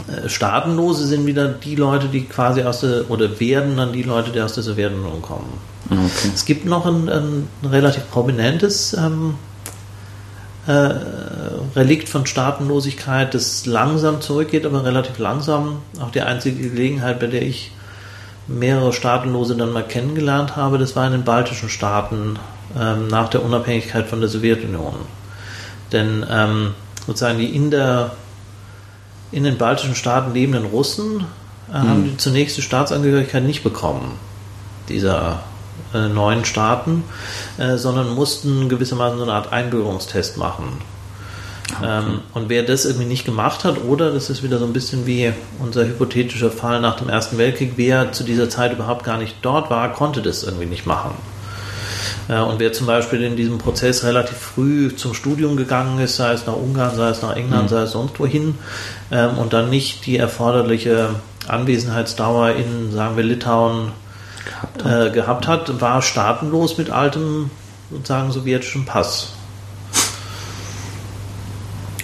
äh, 0.08 0.28
Staatenlose 0.28 1.06
sind 1.06 1.26
wieder 1.26 1.48
die 1.48 1.76
Leute, 1.76 2.08
die 2.08 2.24
quasi 2.24 2.62
aus 2.62 2.80
der, 2.80 3.10
oder 3.10 3.40
werden 3.40 3.76
dann 3.76 3.92
die 3.92 4.02
Leute, 4.02 4.30
die 4.30 4.40
aus 4.40 4.54
der 4.54 4.62
Sowjetunion 4.62 5.22
kommen. 5.22 5.58
Okay. 5.90 6.30
Es 6.34 6.44
gibt 6.44 6.66
noch 6.66 6.86
ein, 6.86 7.08
ein 7.08 7.48
relativ 7.64 8.08
prominentes 8.10 8.92
ähm, 8.92 9.34
äh, 10.66 10.72
Relikt 11.74 12.08
von 12.08 12.26
Staatenlosigkeit, 12.26 13.34
das 13.34 13.66
langsam 13.66 14.20
zurückgeht, 14.20 14.66
aber 14.66 14.84
relativ 14.84 15.18
langsam. 15.18 15.78
Auch 16.00 16.10
die 16.10 16.20
einzige 16.20 16.68
Gelegenheit, 16.68 17.18
bei 17.18 17.26
der 17.26 17.42
ich 17.42 17.72
mehrere 18.46 18.92
Staatenlose 18.92 19.56
dann 19.56 19.72
mal 19.72 19.86
kennengelernt 19.86 20.56
habe, 20.56 20.78
das 20.78 20.96
war 20.96 21.06
in 21.06 21.12
den 21.12 21.24
baltischen 21.24 21.68
Staaten 21.68 22.38
ähm, 22.78 23.08
nach 23.08 23.28
der 23.28 23.44
Unabhängigkeit 23.44 24.06
von 24.06 24.20
der 24.20 24.28
Sowjetunion. 24.28 24.94
Denn 25.92 26.24
ähm, 26.30 26.74
sozusagen 27.06 27.38
die 27.38 27.54
in, 27.54 27.70
der, 27.70 28.12
in 29.32 29.44
den 29.44 29.58
baltischen 29.58 29.94
Staaten 29.94 30.32
lebenden 30.32 30.66
Russen 30.66 31.24
äh, 31.70 31.74
haben 31.74 32.04
die 32.04 32.16
zunächst 32.16 32.56
die 32.56 32.62
Staatsangehörigkeit 32.62 33.42
nicht 33.42 33.62
bekommen, 33.62 34.12
dieser 34.88 35.40
äh, 35.94 36.08
neuen 36.08 36.44
Staaten, 36.44 37.04
äh, 37.58 37.76
sondern 37.76 38.14
mussten 38.14 38.68
gewissermaßen 38.68 39.18
so 39.18 39.24
eine 39.24 39.32
Art 39.32 39.52
Einbürgerungstest 39.52 40.36
machen. 40.36 40.78
Ähm, 41.82 42.20
und 42.34 42.48
wer 42.48 42.62
das 42.62 42.84
irgendwie 42.84 43.06
nicht 43.06 43.24
gemacht 43.24 43.64
hat, 43.64 43.82
oder 43.84 44.12
das 44.12 44.30
ist 44.30 44.42
wieder 44.42 44.58
so 44.58 44.64
ein 44.64 44.72
bisschen 44.72 45.06
wie 45.06 45.32
unser 45.58 45.84
hypothetischer 45.84 46.50
Fall 46.50 46.80
nach 46.80 46.96
dem 46.96 47.08
Ersten 47.08 47.38
Weltkrieg, 47.38 47.74
wer 47.76 48.12
zu 48.12 48.24
dieser 48.24 48.50
Zeit 48.50 48.72
überhaupt 48.72 49.04
gar 49.04 49.18
nicht 49.18 49.36
dort 49.42 49.70
war, 49.70 49.92
konnte 49.92 50.22
das 50.22 50.42
irgendwie 50.42 50.66
nicht 50.66 50.86
machen. 50.86 51.12
Äh, 52.28 52.40
und 52.40 52.58
wer 52.58 52.72
zum 52.72 52.86
Beispiel 52.86 53.22
in 53.22 53.36
diesem 53.36 53.58
Prozess 53.58 54.04
relativ 54.04 54.36
früh 54.36 54.94
zum 54.94 55.14
Studium 55.14 55.56
gegangen 55.56 55.98
ist, 56.00 56.16
sei 56.16 56.32
es 56.32 56.46
nach 56.46 56.56
Ungarn, 56.56 56.94
sei 56.96 57.08
es 57.08 57.22
nach 57.22 57.36
England, 57.36 57.70
sei 57.70 57.82
es 57.82 57.92
sonst 57.92 58.18
wohin, 58.18 58.56
ähm, 59.10 59.38
und 59.38 59.52
dann 59.52 59.70
nicht 59.70 60.06
die 60.06 60.16
erforderliche 60.16 61.10
Anwesenheitsdauer 61.48 62.50
in, 62.50 62.92
sagen 62.92 63.16
wir, 63.16 63.24
Litauen 63.24 63.92
Gehabt 64.44 64.84
hat. 64.84 65.06
äh, 65.06 65.10
gehabt 65.10 65.48
hat, 65.48 65.80
war 65.80 66.02
staatenlos 66.02 66.78
mit 66.78 66.90
altem, 66.90 67.50
sozusagen, 67.90 68.32
sowjetischem 68.32 68.84
Pass. 68.84 69.32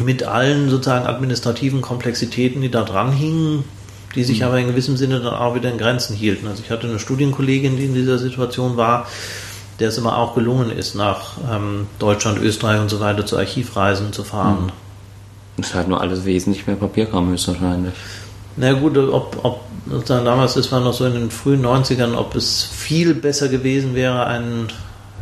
Mit 0.03 0.25
allen 0.25 0.69
sozusagen 0.69 1.07
administrativen 1.07 1.81
Komplexitäten, 1.81 2.61
die 2.61 2.71
da 2.71 2.83
dran 2.83 3.13
hingen, 3.13 3.65
die 4.15 4.25
sich 4.25 4.45
aber 4.45 4.59
in 4.59 4.67
gewissem 4.67 4.97
Sinne 4.97 5.21
dann 5.21 5.35
auch 5.35 5.55
wieder 5.55 5.71
in 5.71 5.79
Grenzen 5.79 6.15
hielten. 6.15 6.47
Also 6.47 6.63
ich 6.63 6.71
hatte 6.71 6.87
eine 6.87 6.99
Studienkollegin, 6.99 7.77
die 7.77 7.87
in 7.87 7.95
dieser 7.95 8.19
Situation 8.19 8.77
war, 8.77 9.07
der 9.81 9.89
es 9.89 9.99
immer 9.99 10.17
auch 10.17 10.35
gelungen 10.35 10.71
ist, 10.71 10.95
nach 10.95 11.39
ähm, 11.51 11.87
Deutschland, 11.99 12.39
Österreich 12.39 12.81
und 12.81 12.89
so 12.89 13.01
weiter 13.01 13.27
zu 13.27 13.37
Archivreisen 13.37 14.13
zu 14.13 14.25
fahren. 14.25 14.73
Das 15.57 15.69
ist 15.69 15.75
halt 15.75 15.89
nur 15.89 16.01
alles 16.01 16.25
wesentlich 16.25 16.67
mehr 16.67 16.77
Papierkram 16.77 17.29
höchstwahrscheinlich. 17.31 17.95
Na 18.57 18.73
gut, 18.73 18.97
ob, 18.97 19.39
ob 19.43 19.61
sozusagen 19.89 20.25
damals, 20.25 20.55
das 20.55 20.73
war 20.73 20.81
noch 20.81 20.95
so 20.95 21.05
in 21.07 21.13
den 21.13 21.31
frühen 21.31 21.65
90ern, 21.65 22.15
ob 22.15 22.35
es 22.35 22.63
viel 22.63 23.15
besser 23.15 23.49
gewesen 23.49 23.95
wäre, 23.95 24.27
einen 24.27 24.69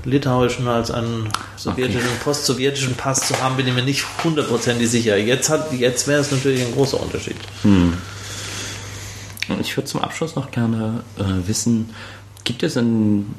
litauischen 0.04 0.68
als 0.68 0.90
einen 0.90 1.28
sowjetischen, 1.56 2.10
postsowjetischen 2.22 2.94
Pass 2.94 3.26
zu 3.26 3.40
haben, 3.42 3.56
bin 3.56 3.66
ich 3.66 3.74
mir 3.74 3.82
nicht 3.82 4.04
hundertprozentig 4.22 4.88
sicher. 4.90 5.16
Jetzt, 5.16 5.48
hat, 5.48 5.72
jetzt 5.72 6.06
wäre 6.06 6.20
es 6.20 6.30
natürlich 6.30 6.64
ein 6.64 6.74
großer 6.74 7.00
Unterschied. 7.00 7.36
Und 9.48 9.60
ich 9.60 9.76
würde 9.76 9.88
zum 9.88 10.00
Abschluss 10.00 10.36
noch 10.36 10.50
gerne 10.50 11.02
äh, 11.18 11.48
wissen, 11.48 11.90
gibt 12.44 12.62
es 12.62 12.76
in 12.76 13.34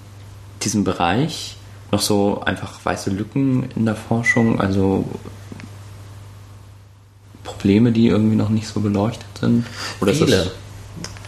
diesem 0.65 0.83
Bereich 0.83 1.55
noch 1.91 2.01
so 2.01 2.41
einfach 2.41 2.73
weiße 2.83 3.09
Lücken 3.09 3.69
in 3.75 3.85
der 3.85 3.95
Forschung, 3.95 4.59
also 4.59 5.05
Probleme, 7.43 7.91
die 7.91 8.07
irgendwie 8.07 8.35
noch 8.35 8.49
nicht 8.49 8.67
so 8.67 8.79
beleuchtet 8.81 9.25
sind? 9.39 9.65
Oder 10.01 10.13
Viele. 10.13 10.51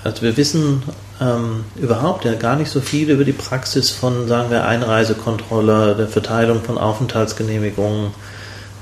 Also 0.04 0.22
wir 0.22 0.38
wissen 0.38 0.84
ähm, 1.20 1.66
überhaupt 1.76 2.26
ja 2.26 2.34
gar 2.34 2.56
nicht 2.56 2.70
so 2.70 2.80
viel 2.80 3.10
über 3.10 3.24
die 3.24 3.34
Praxis 3.34 3.90
von, 3.90 4.28
sagen 4.28 4.50
wir, 4.50 4.66
Einreisekontrolle, 4.66 5.96
der 5.96 6.08
Verteilung 6.08 6.62
von 6.62 6.78
Aufenthaltsgenehmigungen. 6.78 8.12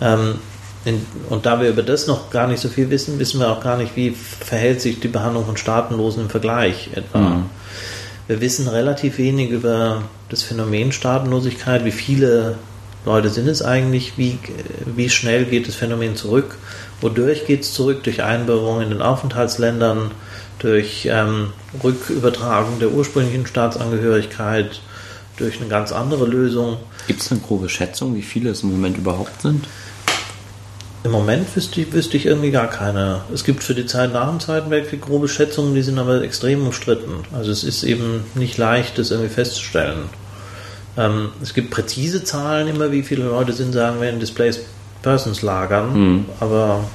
Ähm, 0.01 0.35
in, 0.83 1.05
und 1.29 1.45
da 1.45 1.59
wir 1.59 1.69
über 1.69 1.81
das 1.81 2.05
noch 2.07 2.29
gar 2.29 2.47
nicht 2.47 2.59
so 2.59 2.69
viel 2.69 2.89
wissen, 2.91 3.17
wissen 3.17 3.39
wir 3.39 3.49
auch 3.49 3.63
gar 3.63 3.77
nicht, 3.77 3.95
wie 3.95 4.11
verhält 4.11 4.81
sich 4.81 4.99
die 4.99 5.07
Behandlung 5.07 5.45
von 5.45 5.57
Staatenlosen 5.57 6.23
im 6.23 6.29
Vergleich 6.29 6.91
etwa. 6.93 7.19
Mhm. 7.19 7.45
Wir 8.27 8.41
wissen 8.41 8.67
relativ 8.67 9.19
wenig 9.19 9.51
über 9.51 10.03
das 10.29 10.41
Phänomen 10.41 10.91
Staatenlosigkeit, 10.91 11.85
wie 11.85 11.91
viele 11.91 12.57
Leute 13.05 13.29
sind 13.29 13.47
es 13.47 13.61
eigentlich, 13.61 14.17
wie, 14.17 14.39
wie 14.85 15.09
schnell 15.11 15.45
geht 15.45 15.67
das 15.67 15.75
Phänomen 15.75 16.15
zurück, 16.15 16.57
wodurch 17.01 17.45
geht 17.45 17.61
es 17.61 17.73
zurück, 17.73 18.03
durch 18.03 18.23
Einbürgerung 18.23 18.81
in 18.81 18.89
den 18.89 19.03
Aufenthaltsländern, 19.03 20.09
durch 20.57 21.07
ähm, 21.11 21.53
Rückübertragung 21.83 22.79
der 22.79 22.91
ursprünglichen 22.91 23.45
Staatsangehörigkeit, 23.45 24.81
durch 25.37 25.59
eine 25.59 25.69
ganz 25.69 25.91
andere 25.91 26.25
Lösung. 26.25 26.77
Gibt 27.05 27.21
es 27.21 27.31
eine 27.31 27.41
grobe 27.41 27.69
Schätzung, 27.69 28.15
wie 28.15 28.23
viele 28.23 28.49
es 28.49 28.63
im 28.63 28.71
Moment 28.71 28.97
überhaupt 28.97 29.43
sind? 29.43 29.67
Im 31.05 31.11
Moment 31.11 31.55
wüsste 31.55 31.81
ich, 31.81 31.93
wüsste 31.93 32.17
ich 32.17 32.25
irgendwie 32.25 32.49
gar 32.49 32.67
keine. 32.67 33.21
Es 33.31 33.43
gibt 33.43 33.63
für 33.63 33.75
die 33.75 33.85
Zeit 33.85 34.11
nach 34.11 34.27
dem 34.27 34.39
Zweiten 34.39 34.71
Weltkrieg 34.71 35.01
grobe 35.01 35.27
Schätzungen, 35.27 35.75
die 35.75 35.83
sind 35.83 35.99
aber 35.99 36.23
extrem 36.23 36.65
umstritten. 36.65 37.23
Also 37.31 37.51
es 37.51 37.63
ist 37.63 37.83
eben 37.83 38.23
nicht 38.33 38.57
leicht, 38.57 38.97
das 38.97 39.11
irgendwie 39.11 39.29
festzustellen. 39.29 40.09
Ähm, 40.97 41.29
es 41.43 41.53
gibt 41.53 41.69
präzise 41.69 42.23
Zahlen 42.23 42.67
immer, 42.67 42.91
wie 42.91 43.03
viele 43.03 43.25
Leute 43.25 43.53
sind, 43.53 43.73
sagen 43.73 44.01
wir, 44.01 44.09
in 44.09 44.19
Displaced 44.19 44.61
Persons 45.03 45.43
Lagern, 45.43 46.25
aber 46.39 46.85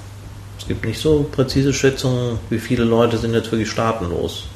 es 0.58 0.66
gibt 0.66 0.84
nicht 0.84 1.00
so 1.00 1.28
präzise 1.30 1.72
Schätzungen, 1.72 2.40
wie 2.50 2.58
viele 2.58 2.82
Leute 2.82 3.16
sind 3.16 3.32
jetzt 3.32 3.52
wirklich 3.52 3.70
staatenlos. 3.70 4.48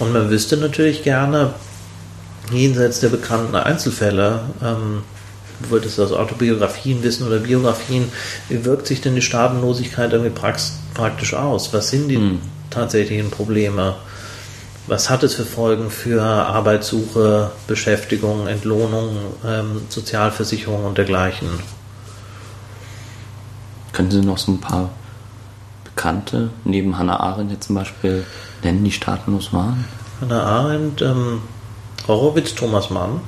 Und 0.00 0.12
man 0.12 0.28
wüsste 0.28 0.58
natürlich 0.58 1.02
gerne, 1.02 1.54
jenseits 2.52 3.00
der 3.00 3.08
bekannten 3.08 3.56
Einzelfälle, 3.56 4.40
ähm, 4.62 5.02
es 5.84 5.98
aus 5.98 6.12
Autobiografien 6.12 7.02
wissen 7.02 7.26
oder 7.26 7.38
Biografien, 7.38 8.10
wie 8.48 8.64
wirkt 8.64 8.86
sich 8.86 9.00
denn 9.00 9.14
die 9.14 9.22
Staatenlosigkeit 9.22 10.12
irgendwie 10.12 10.40
praktisch 10.94 11.34
aus? 11.34 11.72
Was 11.72 11.90
sind 11.90 12.08
die 12.08 12.38
tatsächlichen 12.70 13.30
Probleme? 13.30 13.96
Was 14.86 15.10
hat 15.10 15.22
es 15.22 15.34
für 15.34 15.44
Folgen 15.44 15.90
für 15.90 16.22
Arbeitssuche, 16.22 17.52
Beschäftigung, 17.68 18.48
Entlohnung, 18.48 19.16
ähm, 19.46 19.82
Sozialversicherung 19.88 20.84
und 20.84 20.98
dergleichen? 20.98 21.48
Können 23.92 24.10
Sie 24.10 24.20
noch 24.22 24.38
so 24.38 24.52
ein 24.52 24.60
paar 24.60 24.90
Bekannte, 25.84 26.50
neben 26.64 26.98
Hannah 26.98 27.20
Arendt 27.20 27.52
jetzt 27.52 27.66
zum 27.66 27.76
Beispiel, 27.76 28.24
nennen, 28.64 28.82
die 28.82 28.90
staatenlos 28.90 29.52
waren? 29.52 29.84
Hannah 30.20 30.42
Arendt, 30.42 31.02
ähm, 31.02 31.42
Horowitz, 32.08 32.54
Thomas 32.54 32.90
Mann, 32.90 33.20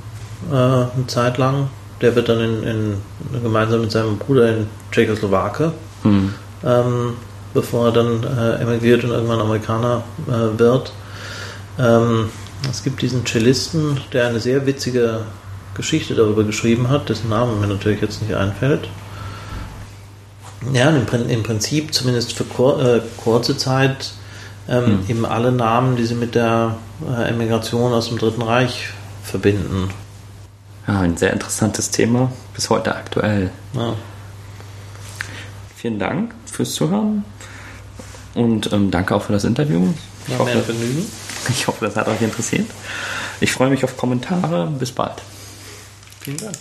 äh, 0.51 0.55
eine 0.55 1.07
Zeit 1.07 1.37
lang. 1.37 1.69
Der 2.01 2.15
wird 2.15 2.29
dann 2.29 2.39
in, 2.39 2.63
in, 2.63 3.41
gemeinsam 3.41 3.81
mit 3.81 3.91
seinem 3.91 4.17
Bruder 4.17 4.49
in 4.49 4.67
Tschechoslowake, 4.91 5.71
Hm. 6.03 6.33
ähm, 6.63 7.13
bevor 7.53 7.87
er 7.87 7.91
dann 7.91 8.23
äh, 8.23 8.61
emigriert 8.61 9.03
und 9.03 9.11
irgendwann 9.11 9.39
Amerikaner 9.39 10.03
äh, 10.27 10.59
wird. 10.59 10.93
Ähm, 11.79 12.29
es 12.69 12.83
gibt 12.83 13.01
diesen 13.01 13.25
Cellisten, 13.25 13.99
der 14.13 14.27
eine 14.27 14.39
sehr 14.39 14.65
witzige 14.65 15.21
Geschichte 15.73 16.15
darüber 16.15 16.43
geschrieben 16.43 16.89
hat, 16.89 17.09
dessen 17.09 17.29
Name 17.29 17.53
mir 17.55 17.67
natürlich 17.67 18.01
jetzt 18.01 18.21
nicht 18.21 18.35
einfällt. 18.35 18.87
Ja, 20.73 20.89
im, 20.89 21.05
im 21.29 21.43
Prinzip 21.43 21.93
zumindest 21.93 22.33
für 22.33 22.43
kur, 22.43 22.83
äh, 22.83 23.01
kurze 23.17 23.57
Zeit 23.57 24.13
ähm, 24.67 24.85
hm. 24.85 24.99
eben 25.09 25.25
alle 25.25 25.51
Namen, 25.51 25.95
die 25.95 26.05
sie 26.05 26.15
mit 26.15 26.35
der 26.35 26.77
äh, 27.07 27.29
Emigration 27.29 27.93
aus 27.93 28.09
dem 28.09 28.17
Dritten 28.17 28.41
Reich 28.41 28.89
verbinden. 29.23 29.89
Ja, 30.87 30.99
ein 30.99 31.17
sehr 31.17 31.33
interessantes 31.33 31.89
Thema, 31.89 32.31
bis 32.53 32.69
heute 32.69 32.95
aktuell. 32.95 33.49
Ja. 33.73 33.95
Vielen 35.75 35.99
Dank 35.99 36.33
fürs 36.45 36.73
Zuhören 36.73 37.23
und 38.33 38.71
ähm, 38.71 38.91
danke 38.91 39.15
auch 39.15 39.23
für 39.23 39.33
das 39.33 39.43
Interview. 39.43 39.87
Ich, 40.27 40.33
ja, 40.33 40.39
hoffe, 40.39 40.63
ich 41.49 41.67
hoffe, 41.67 41.85
das 41.85 41.95
hat 41.95 42.07
euch 42.07 42.21
interessiert. 42.21 42.67
Ich 43.41 43.51
freue 43.51 43.69
mich 43.69 43.83
auf 43.83 43.97
Kommentare. 43.97 44.67
Bis 44.79 44.91
bald. 44.91 45.21
Vielen 46.21 46.37
Dank. 46.37 46.55